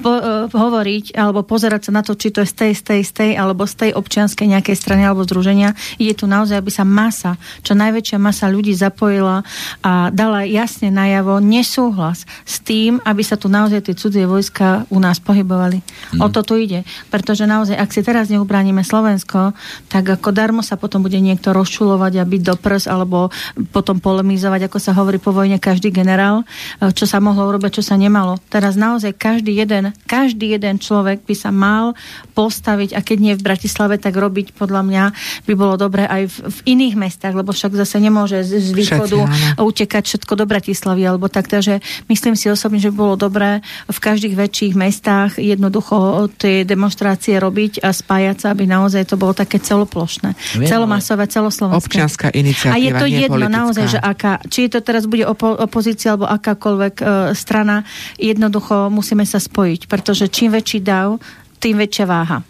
po, 0.01 0.13
uh, 0.13 0.47
hovoriť 0.51 1.17
alebo 1.17 1.43
pozerať 1.47 1.89
sa 1.89 1.93
na 1.97 2.03
to, 2.05 2.17
či 2.17 2.33
to 2.33 2.45
je 2.45 2.49
z 2.51 2.55
tej, 2.55 2.73
z 2.77 2.83
tej, 2.83 3.01
z 3.03 3.13
tej 3.13 3.31
alebo 3.37 3.65
z 3.65 3.75
tej 3.75 3.91
občianskej 3.97 4.47
nejakej 4.49 4.77
strany 4.77 5.03
alebo 5.05 5.25
združenia. 5.25 5.77
Ide 5.97 6.15
tu 6.19 6.25
naozaj, 6.29 6.61
aby 6.61 6.71
sa 6.73 6.85
masa, 6.85 7.41
čo 7.63 7.73
najväčšia 7.77 8.19
masa 8.21 8.49
ľudí 8.51 8.73
zapojila 8.77 9.45
a 9.81 10.09
dala 10.13 10.45
jasne 10.45 10.89
najavo 10.93 11.41
nesúhlas 11.41 12.25
s 12.45 12.61
tým, 12.61 12.99
aby 13.05 13.23
sa 13.23 13.37
tu 13.39 13.47
naozaj 13.47 13.87
tie 13.87 13.95
cudzie 13.97 14.25
vojska 14.29 14.89
u 14.91 14.99
nás 14.99 15.21
pohybovali. 15.21 15.81
Mm. 16.17 16.21
O 16.25 16.29
to 16.33 16.43
tu 16.43 16.57
ide. 16.59 16.83
Pretože 17.13 17.45
naozaj, 17.47 17.77
ak 17.77 17.91
si 17.93 18.01
teraz 18.03 18.29
neubránime 18.33 18.83
Slovensko, 18.83 19.53
tak 19.89 20.05
ako 20.07 20.33
darmo 20.33 20.63
sa 20.65 20.81
potom 20.81 21.05
bude 21.05 21.19
niekto 21.19 21.55
rozčulovať 21.55 22.13
a 22.21 22.25
byť 22.25 22.43
do 22.43 22.55
prs 22.59 22.85
alebo 22.91 23.31
potom 23.71 24.01
polemizovať, 24.03 24.67
ako 24.67 24.79
sa 24.81 24.93
hovorí 24.97 25.21
po 25.23 25.31
vojne 25.31 25.61
každý 25.61 25.93
generál, 25.95 26.43
e, 26.83 26.91
čo 26.93 27.05
sa 27.05 27.23
mohlo 27.23 27.47
urobiť, 27.47 27.81
čo 27.81 27.83
sa 27.85 27.95
nemalo. 27.99 28.39
Teraz 28.51 28.75
naozaj 28.75 29.15
každý 29.15 29.55
jeden 29.55 29.86
každý 30.07 30.57
jeden 30.57 30.79
človek 30.79 31.23
by 31.27 31.35
sa 31.37 31.51
mal 31.51 31.93
postaviť 32.33 32.97
a 32.97 33.01
keď 33.01 33.19
nie 33.19 33.35
v 33.37 33.43
Bratislave, 33.45 33.97
tak 34.01 34.17
robiť 34.17 34.57
podľa 34.57 34.83
mňa 34.87 35.05
by 35.45 35.55
bolo 35.57 35.75
dobre 35.77 36.05
aj 36.05 36.23
v, 36.29 36.37
v 36.49 36.59
iných 36.77 36.95
mestách, 36.97 37.35
lebo 37.37 37.53
však 37.53 37.77
zase 37.77 38.01
nemôže 38.01 38.43
z, 38.43 38.61
z 38.61 38.71
východu 38.73 39.19
Všetci, 39.27 39.61
utekať 39.61 40.03
všetko 40.07 40.33
do 40.37 40.45
Bratislavy 40.45 41.03
alebo 41.05 41.27
tak, 41.33 41.49
takže 41.49 41.81
myslím 42.09 42.35
si 42.37 42.49
osobne, 42.53 42.79
že 42.79 42.93
by 42.93 42.97
bolo 42.97 43.15
dobré 43.17 43.65
v 43.89 43.99
každých 43.99 44.35
väčších 44.37 44.75
mestách 44.77 45.41
jednoducho 45.41 46.29
tie 46.37 46.63
demonstrácie 46.63 47.37
robiť 47.41 47.83
a 47.83 47.93
spájať 47.93 48.37
sa, 48.45 48.47
aby 48.53 48.69
naozaj 48.69 49.09
to 49.09 49.17
bolo 49.17 49.33
také 49.33 49.59
celoplošné, 49.61 50.37
Viem, 50.57 50.69
celomasové, 50.69 51.25
celoslovenské. 51.29 51.81
Občianská 51.81 52.27
iniciatíva, 52.33 52.77
A 52.77 52.83
je 52.83 52.91
to 52.93 53.07
jedno 53.09 53.37
politická. 53.37 53.59
naozaj, 53.59 53.85
že 53.89 53.99
aká, 53.99 54.33
či 54.47 54.69
to 54.69 54.81
teraz 54.85 55.09
bude 55.09 55.25
opo- 55.25 55.57
opozícia 55.57 56.15
alebo 56.15 56.29
akákoľvek 56.29 56.95
e, 57.01 57.05
strana, 57.33 57.83
jednoducho 58.17 58.93
musíme 58.93 59.25
sa 59.25 59.41
spojiť 59.41 59.76
robiť, 59.77 59.93
pretože 59.93 60.33
čím 60.33 60.57
väčší 60.57 60.81
dav, 60.81 61.21
tým 61.61 61.77
väčšia 61.77 62.09
váha. 62.09 62.41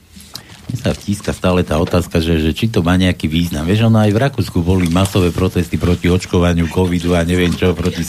Mne 0.67 0.79
sa 0.83 0.91
vtíska 0.95 1.31
stále 1.31 1.63
tá 1.63 1.79
otázka, 1.79 2.19
že, 2.19 2.43
že 2.43 2.51
či 2.51 2.67
to 2.67 2.83
má 2.83 2.99
nejaký 2.99 3.31
význam. 3.31 3.67
Vieš, 3.67 3.87
ono 3.87 4.03
aj 4.03 4.11
v 4.11 4.19
Rakúsku 4.19 4.59
boli 4.67 4.91
masové 4.91 5.31
protesty 5.31 5.79
proti 5.79 6.11
očkovaniu, 6.11 6.67
covidu 6.71 7.15
a 7.15 7.23
neviem 7.23 7.55
čo, 7.55 7.71
proti 7.75 8.03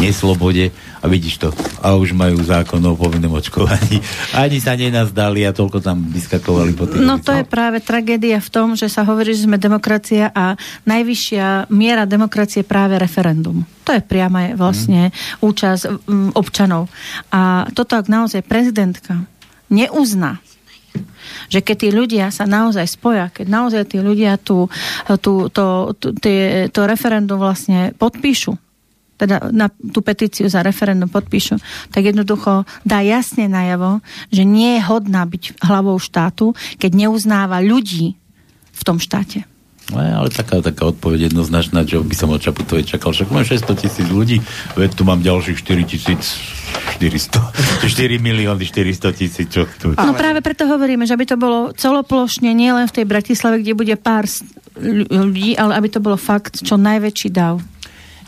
neslobode. 0.00 0.72
A 1.00 1.08
vidíš 1.08 1.40
to. 1.40 1.48
A 1.80 1.96
už 1.96 2.12
majú 2.12 2.36
zákon 2.44 2.76
o 2.84 2.92
povinnom 2.92 3.32
očkovaní. 3.32 4.04
Ani 4.36 4.60
sa 4.60 4.76
nenazdali 4.76 5.48
a 5.48 5.56
toľko 5.56 5.80
tam 5.80 6.04
vyskakovali 6.12 6.72
po 6.76 6.84
tých 6.84 7.00
No 7.00 7.16
to 7.16 7.32
je 7.32 7.44
práve 7.48 7.80
tragédia 7.80 8.36
v 8.36 8.52
tom, 8.52 8.76
že 8.76 8.92
sa 8.92 9.08
hovorí, 9.08 9.32
že 9.32 9.48
sme 9.48 9.56
demokracia 9.56 10.28
a 10.28 10.60
najvyššia 10.84 11.72
miera 11.72 12.04
demokracie 12.04 12.60
je 12.60 12.68
práve 12.68 13.00
referendum. 13.00 13.64
To 13.88 13.96
je 13.96 14.04
priame 14.04 14.52
vlastne 14.52 15.08
hmm. 15.08 15.40
účasť 15.40 15.82
um, 15.88 16.28
občanov. 16.36 16.92
A 17.32 17.64
toto, 17.72 17.96
ak 17.96 18.12
naozaj 18.12 18.44
prezidentka 18.44 19.24
neuzná 19.72 20.42
že 21.46 21.62
keď 21.62 21.76
tí 21.78 21.88
ľudia 21.94 22.26
sa 22.34 22.50
naozaj 22.50 22.86
spoja, 22.98 23.30
keď 23.30 23.46
naozaj 23.46 23.94
tí 23.94 24.02
ľudia 24.02 24.34
tú, 24.42 24.66
tú, 25.22 25.46
to, 25.46 25.94
tú, 25.94 26.10
tie, 26.18 26.66
to 26.66 26.86
referendum 26.86 27.38
vlastne 27.38 27.94
podpíšu, 27.94 28.58
teda 29.20 29.52
na 29.52 29.68
tú 29.68 30.00
petíciu 30.00 30.48
za 30.48 30.64
referendum 30.64 31.12
podpíšu, 31.12 31.60
tak 31.92 32.08
jednoducho 32.08 32.64
dá 32.88 33.04
jasne 33.04 33.52
najavo, 33.52 34.00
že 34.32 34.48
nie 34.48 34.80
je 34.80 34.86
hodná 34.88 35.28
byť 35.28 35.60
hlavou 35.60 36.00
štátu, 36.00 36.56
keď 36.80 37.06
neuznáva 37.06 37.60
ľudí 37.60 38.16
v 38.72 38.82
tom 38.82 38.96
štáte. 38.96 39.44
No, 39.90 39.98
ale 39.98 40.30
taká, 40.30 40.62
taká 40.62 40.86
odpoveď 40.86 41.34
jednoznačná, 41.34 41.82
čo 41.82 42.06
by 42.06 42.14
som 42.14 42.30
od 42.30 42.38
Čaputovej 42.38 42.86
čakal. 42.86 43.10
Však 43.10 43.34
mám 43.34 43.42
600 43.42 43.74
tisíc 43.74 44.06
ľudí, 44.06 44.38
veď 44.78 44.94
tu 44.94 45.02
mám 45.02 45.18
ďalších 45.18 45.58
4 45.66 45.90
tisíc 45.90 46.38
400, 47.02 47.90
4 47.90 48.22
milióny 48.22 48.62
400 48.62 49.18
tisíc, 49.18 49.50
čo 49.50 49.66
tu. 49.82 49.98
No 49.98 50.14
práve 50.14 50.46
preto 50.46 50.70
hovoríme, 50.70 51.10
že 51.10 51.18
aby 51.18 51.26
to 51.26 51.34
bolo 51.34 51.74
celoplošne, 51.74 52.54
nielen 52.54 52.86
v 52.86 53.02
tej 53.02 53.04
Bratislave, 53.08 53.66
kde 53.66 53.74
bude 53.74 53.94
pár 53.98 54.30
ľudí, 55.10 55.58
ale 55.58 55.74
aby 55.74 55.88
to 55.90 55.98
bolo 55.98 56.14
fakt 56.14 56.62
čo 56.62 56.78
najväčší 56.78 57.28
dav. 57.34 57.58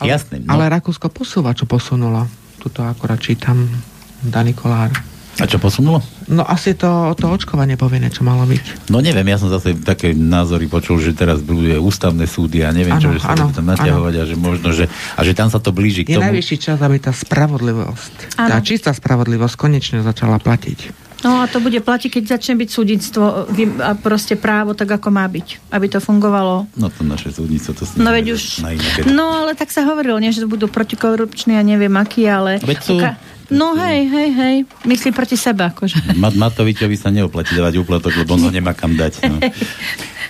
Ale, 0.03 0.11
Jasné. 0.11 0.35
No. 0.43 0.59
Ale 0.59 0.67
Rakúsko 0.67 1.07
posúva, 1.07 1.55
čo 1.55 1.63
posunulo. 1.63 2.27
Tuto 2.59 2.83
akorát 2.83 3.19
čítam 3.23 3.63
Dani 4.19 4.51
Kolár. 4.51 4.91
A 5.41 5.49
čo 5.49 5.57
posunulo? 5.57 5.97
No 6.29 6.45
asi 6.45 6.77
to, 6.77 7.09
to 7.17 7.25
očkovanie 7.25 7.73
povinné, 7.73 8.13
čo 8.13 8.21
malo 8.21 8.45
byť. 8.45 8.93
No 8.93 9.01
neviem, 9.01 9.25
ja 9.25 9.41
som 9.41 9.49
zase 9.49 9.73
také 9.81 10.13
názory 10.13 10.69
počul, 10.69 11.01
že 11.01 11.17
teraz 11.17 11.41
budú 11.41 11.65
ústavné 11.81 12.29
súdy 12.29 12.61
a 12.61 12.69
neviem, 12.69 12.93
ano, 12.93 13.01
čo, 13.01 13.09
že 13.17 13.19
sa 13.25 13.33
ano, 13.33 13.49
tam 13.49 13.65
naťahovať 13.65 14.13
a 14.13 14.23
že 14.29 14.35
možno, 14.37 14.69
že, 14.69 14.85
a 15.17 15.21
že 15.25 15.33
tam 15.33 15.49
sa 15.49 15.57
to 15.57 15.73
blíži 15.73 16.05
k 16.05 16.13
tomu. 16.13 16.21
Je 16.21 16.29
najvyšší 16.29 16.57
čas, 16.61 16.77
aby 16.85 17.01
tá 17.01 17.09
spravodlivosť, 17.09 18.37
ano. 18.37 18.49
tá 18.53 18.57
čistá 18.61 18.93
spravodlivosť 18.93 19.55
konečne 19.57 20.05
začala 20.05 20.37
platiť. 20.37 21.02
No 21.23 21.39
a 21.39 21.47
to 21.47 21.63
bude 21.63 21.79
platiť, 21.79 22.19
keď 22.19 22.23
začne 22.35 22.59
byť 22.59 22.69
súdnictvo 22.69 23.47
a 23.79 23.95
proste 23.95 24.35
právo 24.35 24.75
tak, 24.75 24.91
ako 24.91 25.07
má 25.07 25.23
byť. 25.31 25.71
Aby 25.71 25.87
to 25.87 26.03
fungovalo. 26.03 26.67
No 26.75 26.91
to 26.91 27.07
naše 27.07 27.31
súdnictvo, 27.31 27.71
to 27.71 27.87
No 27.95 28.11
veď 28.11 28.35
už... 28.35 28.67
No 29.07 29.43
ale 29.43 29.55
tak 29.55 29.71
sa 29.71 29.87
hovorilo, 29.87 30.19
nie, 30.19 30.35
že 30.35 30.43
budú 30.43 30.67
protikorupční 30.67 31.55
a 31.55 31.63
neviem 31.63 31.95
aký, 31.95 32.27
ale... 32.27 32.59
Veď 32.59 32.79
sú... 32.83 32.99
No 33.53 33.75
hej, 33.75 34.07
hej, 34.07 34.29
hej. 34.33 34.55
Myslí 34.87 35.13
proti 35.13 35.35
sebe, 35.35 35.67
akože. 35.67 36.09
Mat- 36.23 36.35
Matovičovi 36.35 36.95
sa 36.95 37.13
neoplatí 37.13 37.53
dávať 37.53 37.79
úplatok, 37.83 38.15
lebo 38.17 38.35
on 38.35 38.49
ho 38.49 38.51
nemá 38.51 38.73
kam 38.73 38.97
dať. 38.97 39.29
No, 39.29 39.37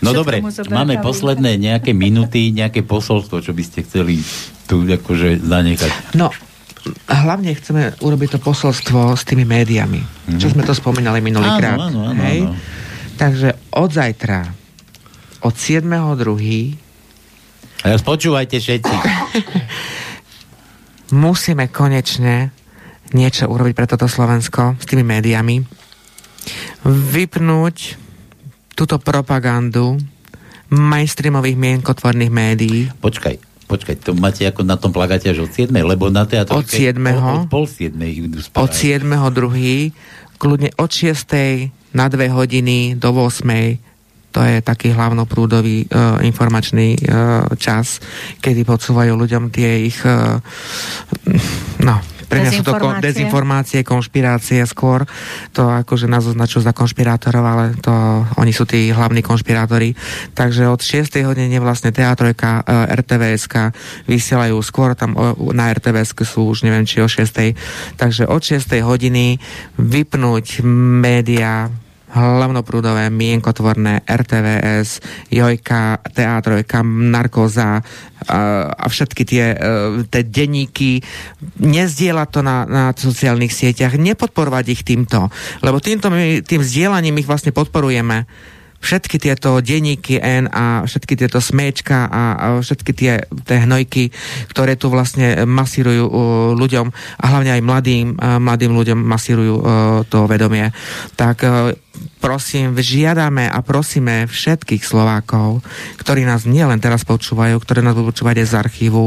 no 0.04 0.10
dobre, 0.12 0.44
máme 0.70 1.00
posledné 1.00 1.56
nejaké 1.56 1.96
minuty, 1.96 2.52
nejaké 2.52 2.84
posolstvo, 2.84 3.40
čo 3.40 3.56
by 3.56 3.64
ste 3.64 3.86
chceli 3.88 4.20
tu 4.68 4.84
akože 4.84 5.40
zanechať. 5.40 6.18
No, 6.20 6.34
hlavne 7.08 7.56
chceme 7.56 7.96
urobiť 8.04 8.36
to 8.36 8.40
posolstvo 8.44 9.16
s 9.16 9.24
tými 9.24 9.48
médiami. 9.48 10.04
Mm-hmm. 10.04 10.40
Čo 10.40 10.52
sme 10.52 10.68
to 10.68 10.76
spomínali 10.76 11.24
minulý 11.24 11.48
áno. 11.48 11.80
Áno, 11.80 12.00
áno, 12.12 12.22
hej? 12.28 12.44
áno. 12.44 12.60
Takže 13.14 13.56
od 13.72 13.90
zajtra, 13.94 14.42
od 15.46 15.56
7.2. 15.56 16.76
A 17.84 18.00
počúvajte 18.00 18.60
všetci. 18.60 18.96
musíme 21.14 21.70
konečne 21.70 22.50
niečo 23.14 23.46
urobiť 23.46 23.74
pre 23.78 23.86
toto 23.86 24.10
Slovensko 24.10 24.82
s 24.82 24.86
tými 24.90 25.06
médiami. 25.06 25.62
Vypnúť 26.90 28.02
túto 28.74 28.98
propagandu 28.98 30.02
mainstreamových 30.74 31.54
mienkotvorných 31.54 32.34
médií. 32.34 32.90
Počkaj, 32.98 33.53
počkaj, 33.68 33.96
to 34.04 34.12
máte 34.16 34.44
ako 34.44 34.62
na 34.68 34.76
tom 34.76 34.92
plagáte 34.92 35.32
až 35.32 35.48
od 35.48 35.52
7, 35.52 35.72
lebo 35.74 36.12
na 36.12 36.28
teatro... 36.28 36.60
Od 36.60 36.68
7. 36.68 37.00
Od, 37.00 37.48
od 37.48 37.52
pol 37.52 37.66
7. 37.66 37.96
Od 38.56 38.72
7. 38.72 39.08
druhý, 39.34 39.96
kľudne 40.38 40.76
od 40.76 40.90
6. 40.92 41.96
na 41.96 42.06
2 42.12 42.30
hodiny 42.32 43.00
do 43.00 43.10
8. 43.16 44.34
To 44.34 44.42
je 44.42 44.66
taký 44.66 44.90
hlavnoprúdový 44.98 45.86
uh, 45.88 46.18
informačný 46.26 46.98
uh, 47.06 47.46
čas, 47.62 48.02
kedy 48.42 48.66
podsúvajú 48.66 49.14
ľuďom 49.14 49.54
tie 49.54 49.86
ich 49.86 50.02
uh, 50.02 50.42
no, 51.86 52.02
Pre 52.34 52.42
mňa 52.42 52.52
sú 52.58 52.64
to 52.66 52.74
ko- 52.76 52.98
dezinformácie, 52.98 53.86
konšpirácie 53.86 54.66
skôr. 54.66 55.06
To 55.54 55.70
akože 55.70 56.10
nás 56.10 56.26
označujú 56.26 56.66
za 56.66 56.74
konšpirátorov, 56.74 57.44
ale 57.46 57.66
to 57.78 57.94
oni 58.42 58.50
sú 58.50 58.66
tí 58.66 58.90
hlavní 58.90 59.22
konšpirátori. 59.22 59.94
Takže 60.34 60.66
od 60.66 60.82
6. 60.82 61.14
hodiny 61.22 61.62
vlastne 61.62 61.94
teatrojka 61.94 62.66
e, 62.66 62.98
RTVSK 62.98 63.54
vysielajú 64.10 64.58
skôr 64.66 64.98
tam 64.98 65.14
o, 65.14 65.54
na 65.54 65.70
RTVSK 65.70 66.26
sú 66.26 66.50
už 66.50 66.66
neviem 66.66 66.90
či 66.90 67.00
o 67.00 67.08
6. 67.08 67.98
Takže 68.02 68.26
od 68.26 68.42
6. 68.42 68.82
hodiny 68.82 69.38
vypnúť 69.78 70.66
média, 71.04 71.70
hlavnoprúdové, 72.14 73.10
mienkotvorné, 73.10 74.06
RTVS, 74.06 75.02
Jojka, 75.34 75.98
Teatrojka, 76.14 76.86
Narkoza 76.86 77.82
a, 77.82 77.82
a 78.70 78.86
všetky 78.86 79.24
tie, 79.26 79.46
e, 79.54 79.58
tie 80.08 80.24
denníky, 80.24 81.02
nezdieľať 81.60 82.28
to 82.30 82.40
na, 82.46 82.58
na 82.70 82.84
sociálnych 82.94 83.52
sieťach, 83.52 83.98
nepodporovať 83.98 84.66
ich 84.70 84.82
týmto, 84.86 85.34
lebo 85.66 85.82
týmto 85.82 86.14
my, 86.14 86.46
tým 86.46 86.62
vzdielaním 86.62 87.20
ich 87.20 87.28
vlastne 87.28 87.50
podporujeme 87.50 88.30
všetky 88.84 89.16
tieto 89.18 89.64
denníky 89.64 90.20
N 90.20 90.52
a 90.52 90.84
všetky 90.84 91.16
tieto 91.16 91.40
smečka 91.40 92.12
a, 92.12 92.24
a 92.36 92.46
všetky 92.60 92.92
tie, 92.92 93.24
tie 93.48 93.58
hnojky, 93.64 94.12
ktoré 94.52 94.76
tu 94.76 94.92
vlastne 94.92 95.48
masírujú 95.48 96.06
uh, 96.06 96.14
ľuďom 96.60 96.88
a 96.92 97.26
hlavne 97.32 97.56
aj 97.56 97.62
mladým, 97.64 98.08
mladým 98.20 98.76
ľuďom 98.76 99.00
masírujú 99.00 99.56
uh, 99.56 99.66
to 100.12 100.28
vedomie. 100.28 100.76
Tak 101.16 101.38
uh, 101.48 101.72
prosím, 102.20 102.76
žiadame 102.80 103.48
a 103.48 103.60
prosíme 103.60 104.28
všetkých 104.28 104.84
Slovákov, 104.84 105.60
ktorí 106.00 106.24
nás 106.24 106.48
nielen 106.48 106.80
teraz 106.80 107.04
počúvajú, 107.04 107.60
ktorí 107.60 107.80
nás 107.84 107.96
budú 107.96 108.16
počúvať 108.16 108.44
aj 108.44 108.48
z 108.48 108.56
archívu, 108.60 109.04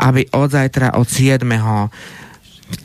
aby 0.00 0.28
od 0.32 0.48
zajtra, 0.52 0.96
od 0.96 1.08
7 1.08 1.44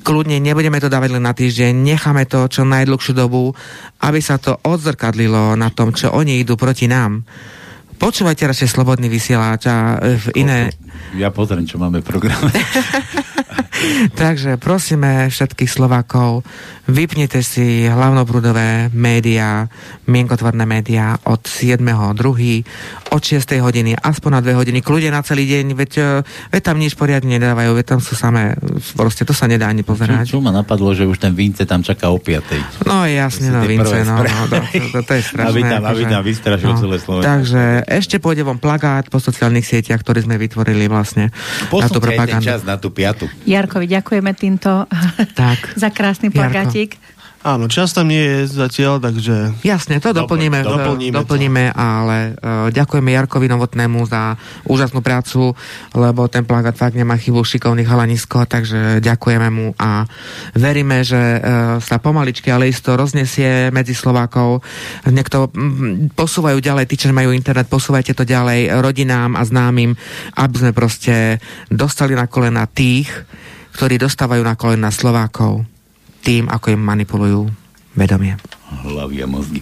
kľudne 0.03 0.41
nebudeme 0.43 0.81
to 0.81 0.91
dávať 0.91 1.15
len 1.15 1.23
na 1.23 1.31
týždeň, 1.31 1.72
necháme 1.72 2.27
to 2.27 2.47
čo 2.51 2.68
najdlhšiu 2.68 3.14
dobu, 3.15 3.56
aby 4.03 4.19
sa 4.19 4.35
to 4.35 4.60
odzrkadlilo 4.64 5.56
na 5.56 5.72
tom, 5.72 5.95
čo 5.95 6.11
oni 6.11 6.43
idú 6.43 6.60
proti 6.60 6.89
nám. 6.89 7.23
Počúvajte 7.99 8.47
radšej 8.47 8.69
slobodný 8.80 9.11
vysielač 9.11 9.68
a 9.68 9.99
v 9.99 10.26
iné... 10.39 10.72
Ja 11.19 11.35
pozriem, 11.35 11.68
čo 11.68 11.76
máme 11.76 11.99
v 11.99 12.07
programe. 12.07 12.51
Takže 14.15 14.60
prosíme 14.60 15.30
všetkých 15.30 15.69
Slovákov, 15.69 16.43
vypnite 16.89 17.39
si 17.45 17.85
hlavnoprúdové 17.85 18.89
médiá, 18.91 19.69
mienkotvorné 20.10 20.65
médiá 20.65 21.22
od 21.30 21.45
7.2. 21.45 23.14
od 23.14 23.22
6. 23.22 23.45
hodiny, 23.61 23.93
aspoň 23.95 24.31
na 24.31 24.41
2 24.41 24.60
hodiny, 24.60 24.80
kľudia 24.81 25.14
na 25.14 25.22
celý 25.22 25.45
deň, 25.45 25.65
veď, 25.77 25.91
e, 25.97 26.10
veď 26.53 26.61
tam 26.65 26.77
nič 26.81 26.97
poriadne 26.97 27.38
nedávajú, 27.38 27.72
veď 27.77 27.85
tam 27.85 27.99
sú 28.01 28.18
samé, 28.18 28.57
proste 28.97 29.23
to 29.23 29.34
sa 29.34 29.45
nedá 29.45 29.69
ani 29.69 29.85
pozerať. 29.85 30.30
Čo, 30.30 30.41
čo 30.41 30.45
ma 30.45 30.49
napadlo, 30.49 30.91
že 30.97 31.06
už 31.06 31.22
ten 31.22 31.34
Vince 31.38 31.64
tam 31.69 31.85
čaká 31.85 32.10
o 32.10 32.18
5. 32.18 32.89
No 32.89 33.06
jasne, 33.06 33.53
no 33.53 33.61
Vince, 33.65 34.03
no, 34.03 34.26
no 34.26 34.43
to, 34.49 34.57
to, 34.65 34.99
to 35.06 35.11
je 35.14 35.23
strašné. 35.31 35.53
Aby 35.53 35.61
tam, 35.65 35.81
aby 35.85 36.03
tam 36.10 36.22
vystrašil 36.26 36.72
no, 36.73 36.80
celé 36.81 36.95
Slovensko. 36.97 37.27
Takže 37.30 37.64
ešte 37.85 38.15
pôjde 38.18 38.43
von 38.43 38.57
plagát 38.57 39.06
po 39.07 39.22
sociálnych 39.22 39.65
sieťach, 39.65 40.01
ktorý 40.01 40.26
sme 40.26 40.35
vytvorili 40.41 40.89
vlastne 40.89 41.30
na 41.69 41.88
tú 41.88 42.01
propagandu. 42.01 42.45
čas 42.45 42.65
na 42.65 42.76
tú 42.81 42.89
piatu. 42.89 43.30
Jarkovi 43.69 43.85
ďakujeme 43.85 44.31
týmto 44.33 44.89
tak. 45.37 45.77
za 45.77 45.93
krásny 45.93 46.33
plagátik. 46.33 46.97
Áno, 47.39 47.71
čas 47.71 47.95
tam 47.95 48.11
nie 48.11 48.19
je 48.19 48.51
zatiaľ, 48.51 48.99
takže... 48.99 49.55
Jasne, 49.63 50.03
to 50.03 50.11
doplníme, 50.11 50.59
doplníme, 50.59 51.15
doplníme 51.15 51.63
to. 51.71 51.79
ale 51.79 52.35
uh, 52.35 52.67
ďakujeme 52.67 53.15
Jarkovi 53.15 53.47
Novotnému 53.47 54.03
za 54.11 54.35
úžasnú 54.67 54.99
prácu, 54.99 55.55
lebo 55.95 56.27
ten 56.27 56.43
plagát 56.43 56.75
fakt 56.75 56.99
nemá 56.99 57.15
chybu 57.15 57.39
šikovných 57.39 57.87
halanisko, 57.87 58.43
takže 58.43 58.99
ďakujeme 58.99 59.47
mu 59.55 59.71
a 59.79 60.03
veríme, 60.51 60.99
že 61.07 61.15
uh, 61.15 61.39
sa 61.79 62.03
pomaličky, 62.03 62.51
ale 62.51 62.75
isto 62.75 62.99
roznesie 62.99 63.71
medzi 63.71 63.95
Slovákov. 63.95 64.59
Niekto 65.07 65.47
m, 65.55 66.11
posúvajú 66.11 66.59
ďalej, 66.59 66.91
tí, 66.91 66.99
čo 66.99 67.15
majú 67.15 67.31
internet, 67.31 67.71
posúvajte 67.71 68.19
to 68.19 68.27
ďalej 68.27 68.83
rodinám 68.83 69.39
a 69.39 69.47
známym, 69.47 69.95
aby 70.35 70.55
sme 70.59 70.75
proste 70.75 71.39
dostali 71.71 72.19
na 72.19 72.27
kolena 72.27 72.67
tých, 72.67 73.07
ktorí 73.75 74.01
dostávajú 74.01 74.41
na 74.41 74.55
kolena 74.57 74.89
Slovákov 74.89 75.65
tým, 76.23 76.47
ako 76.51 76.75
im 76.75 76.81
manipulujú 76.81 77.41
vedomie. 77.97 78.37
Hlavy 78.85 79.25
a 79.25 79.27
mozgy. 79.27 79.59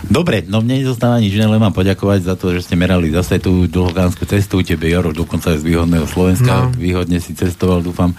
Dobre, 0.00 0.42
no 0.48 0.64
mne 0.64 0.80
nezostáva 0.80 1.20
nič, 1.20 1.36
len 1.36 1.60
mám 1.60 1.76
poďakovať 1.76 2.20
za 2.24 2.34
to, 2.34 2.56
že 2.56 2.64
ste 2.64 2.74
merali 2.74 3.12
zase 3.12 3.36
tú 3.36 3.68
dlhokánsku 3.68 4.24
cestu, 4.24 4.64
tebe 4.64 4.88
Jaro, 4.88 5.12
dokonca 5.12 5.52
aj 5.52 5.60
z 5.60 5.68
výhodného 5.70 6.06
Slovenska, 6.08 6.72
no. 6.72 6.74
výhodne 6.74 7.20
si 7.20 7.36
cestoval, 7.36 7.84
dúfam, 7.84 8.16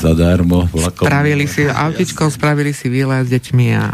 zadarmo. 0.00 0.66
Vlakom. 0.72 1.06
Spravili 1.06 1.44
si 1.44 1.68
autičko, 1.68 2.32
spravili 2.32 2.72
si 2.72 2.88
výlet 2.88 3.28
s 3.28 3.30
deťmi 3.30 3.66
a 3.76 3.84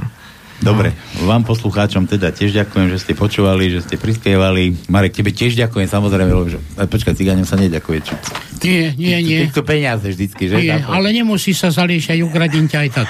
Dobre, 0.62 0.94
vám 1.26 1.42
poslucháčom 1.42 2.06
teda 2.06 2.30
tiež 2.30 2.54
ďakujem, 2.54 2.86
že 2.94 3.02
ste 3.02 3.12
počúvali, 3.18 3.74
že 3.74 3.82
ste 3.82 3.98
prispievali. 3.98 4.86
Marek, 4.86 5.18
tebe 5.18 5.34
tiež 5.34 5.58
ďakujem, 5.58 5.90
samozrejme, 5.90 6.30
lebo 6.30 6.46
že... 6.46 6.62
Počkaj, 6.78 7.18
cigáňom 7.18 7.42
sa 7.48 7.58
neďakuje. 7.58 7.98
Čo... 8.06 8.14
Nie, 8.62 8.94
nie, 8.94 9.18
nie. 9.20 9.38
Ty, 9.50 9.60
to 9.60 9.62
peniaze 9.66 10.06
vždycky, 10.06 10.46
že? 10.46 10.62
Nie, 10.62 10.80
ale 10.86 11.10
nemusí 11.10 11.52
sa 11.52 11.74
zaliešať, 11.74 12.22
ukradím 12.22 12.70
ťa 12.70 12.78
aj 12.86 12.90
tak. 12.94 13.08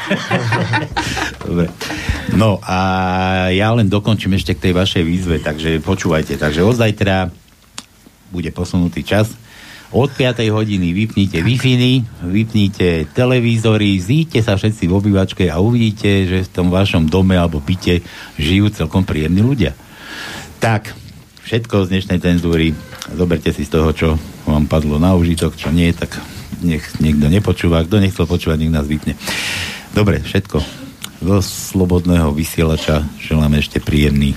Dobre. 1.44 1.68
No 2.34 2.58
a 2.64 2.78
ja 3.52 3.70
len 3.76 3.86
dokončím 3.86 4.34
ešte 4.34 4.56
k 4.56 4.70
tej 4.70 4.72
vašej 4.74 5.04
výzve, 5.04 5.36
takže 5.38 5.78
počúvajte. 5.84 6.40
Takže 6.40 6.64
od 6.64 6.74
zajtra 6.80 7.28
bude 8.34 8.50
posunutý 8.50 9.06
čas 9.06 9.43
od 9.92 10.08
5. 10.08 10.40
hodiny 10.48 10.96
vypnite 10.96 11.38
wi 11.44 11.56
vypnite 12.24 13.10
televízory, 13.12 14.00
zíďte 14.00 14.40
sa 14.40 14.56
všetci 14.56 14.88
v 14.88 14.96
obývačke 14.96 15.44
a 15.52 15.60
uvidíte, 15.60 16.24
že 16.24 16.38
v 16.46 16.52
tom 16.52 16.72
vašom 16.72 17.10
dome 17.10 17.36
alebo 17.36 17.60
byte 17.60 18.00
žijú 18.40 18.72
celkom 18.72 19.04
príjemní 19.04 19.44
ľudia. 19.44 19.76
Tak, 20.62 20.96
všetko 21.44 21.84
z 21.84 21.90
dnešnej 21.92 22.18
cenzúry, 22.24 22.72
zoberte 23.12 23.52
si 23.52 23.68
z 23.68 23.70
toho, 23.70 23.90
čo 23.92 24.08
vám 24.48 24.64
padlo 24.64 24.96
na 24.96 25.12
užitok, 25.12 25.58
čo 25.58 25.68
nie, 25.68 25.92
tak 25.92 26.16
nech 26.64 26.84
niekto 27.02 27.28
nepočúva. 27.28 27.84
Kto 27.84 28.00
nechcel 28.00 28.24
počúvať, 28.24 28.64
nech 28.64 28.72
nás 28.72 28.88
vypne. 28.88 29.18
Dobre, 29.92 30.24
všetko. 30.24 30.58
Zo 31.24 31.38
slobodného 31.40 32.32
vysielača 32.32 33.04
želám 33.20 33.60
ešte 33.60 33.80
príjemný 33.80 34.36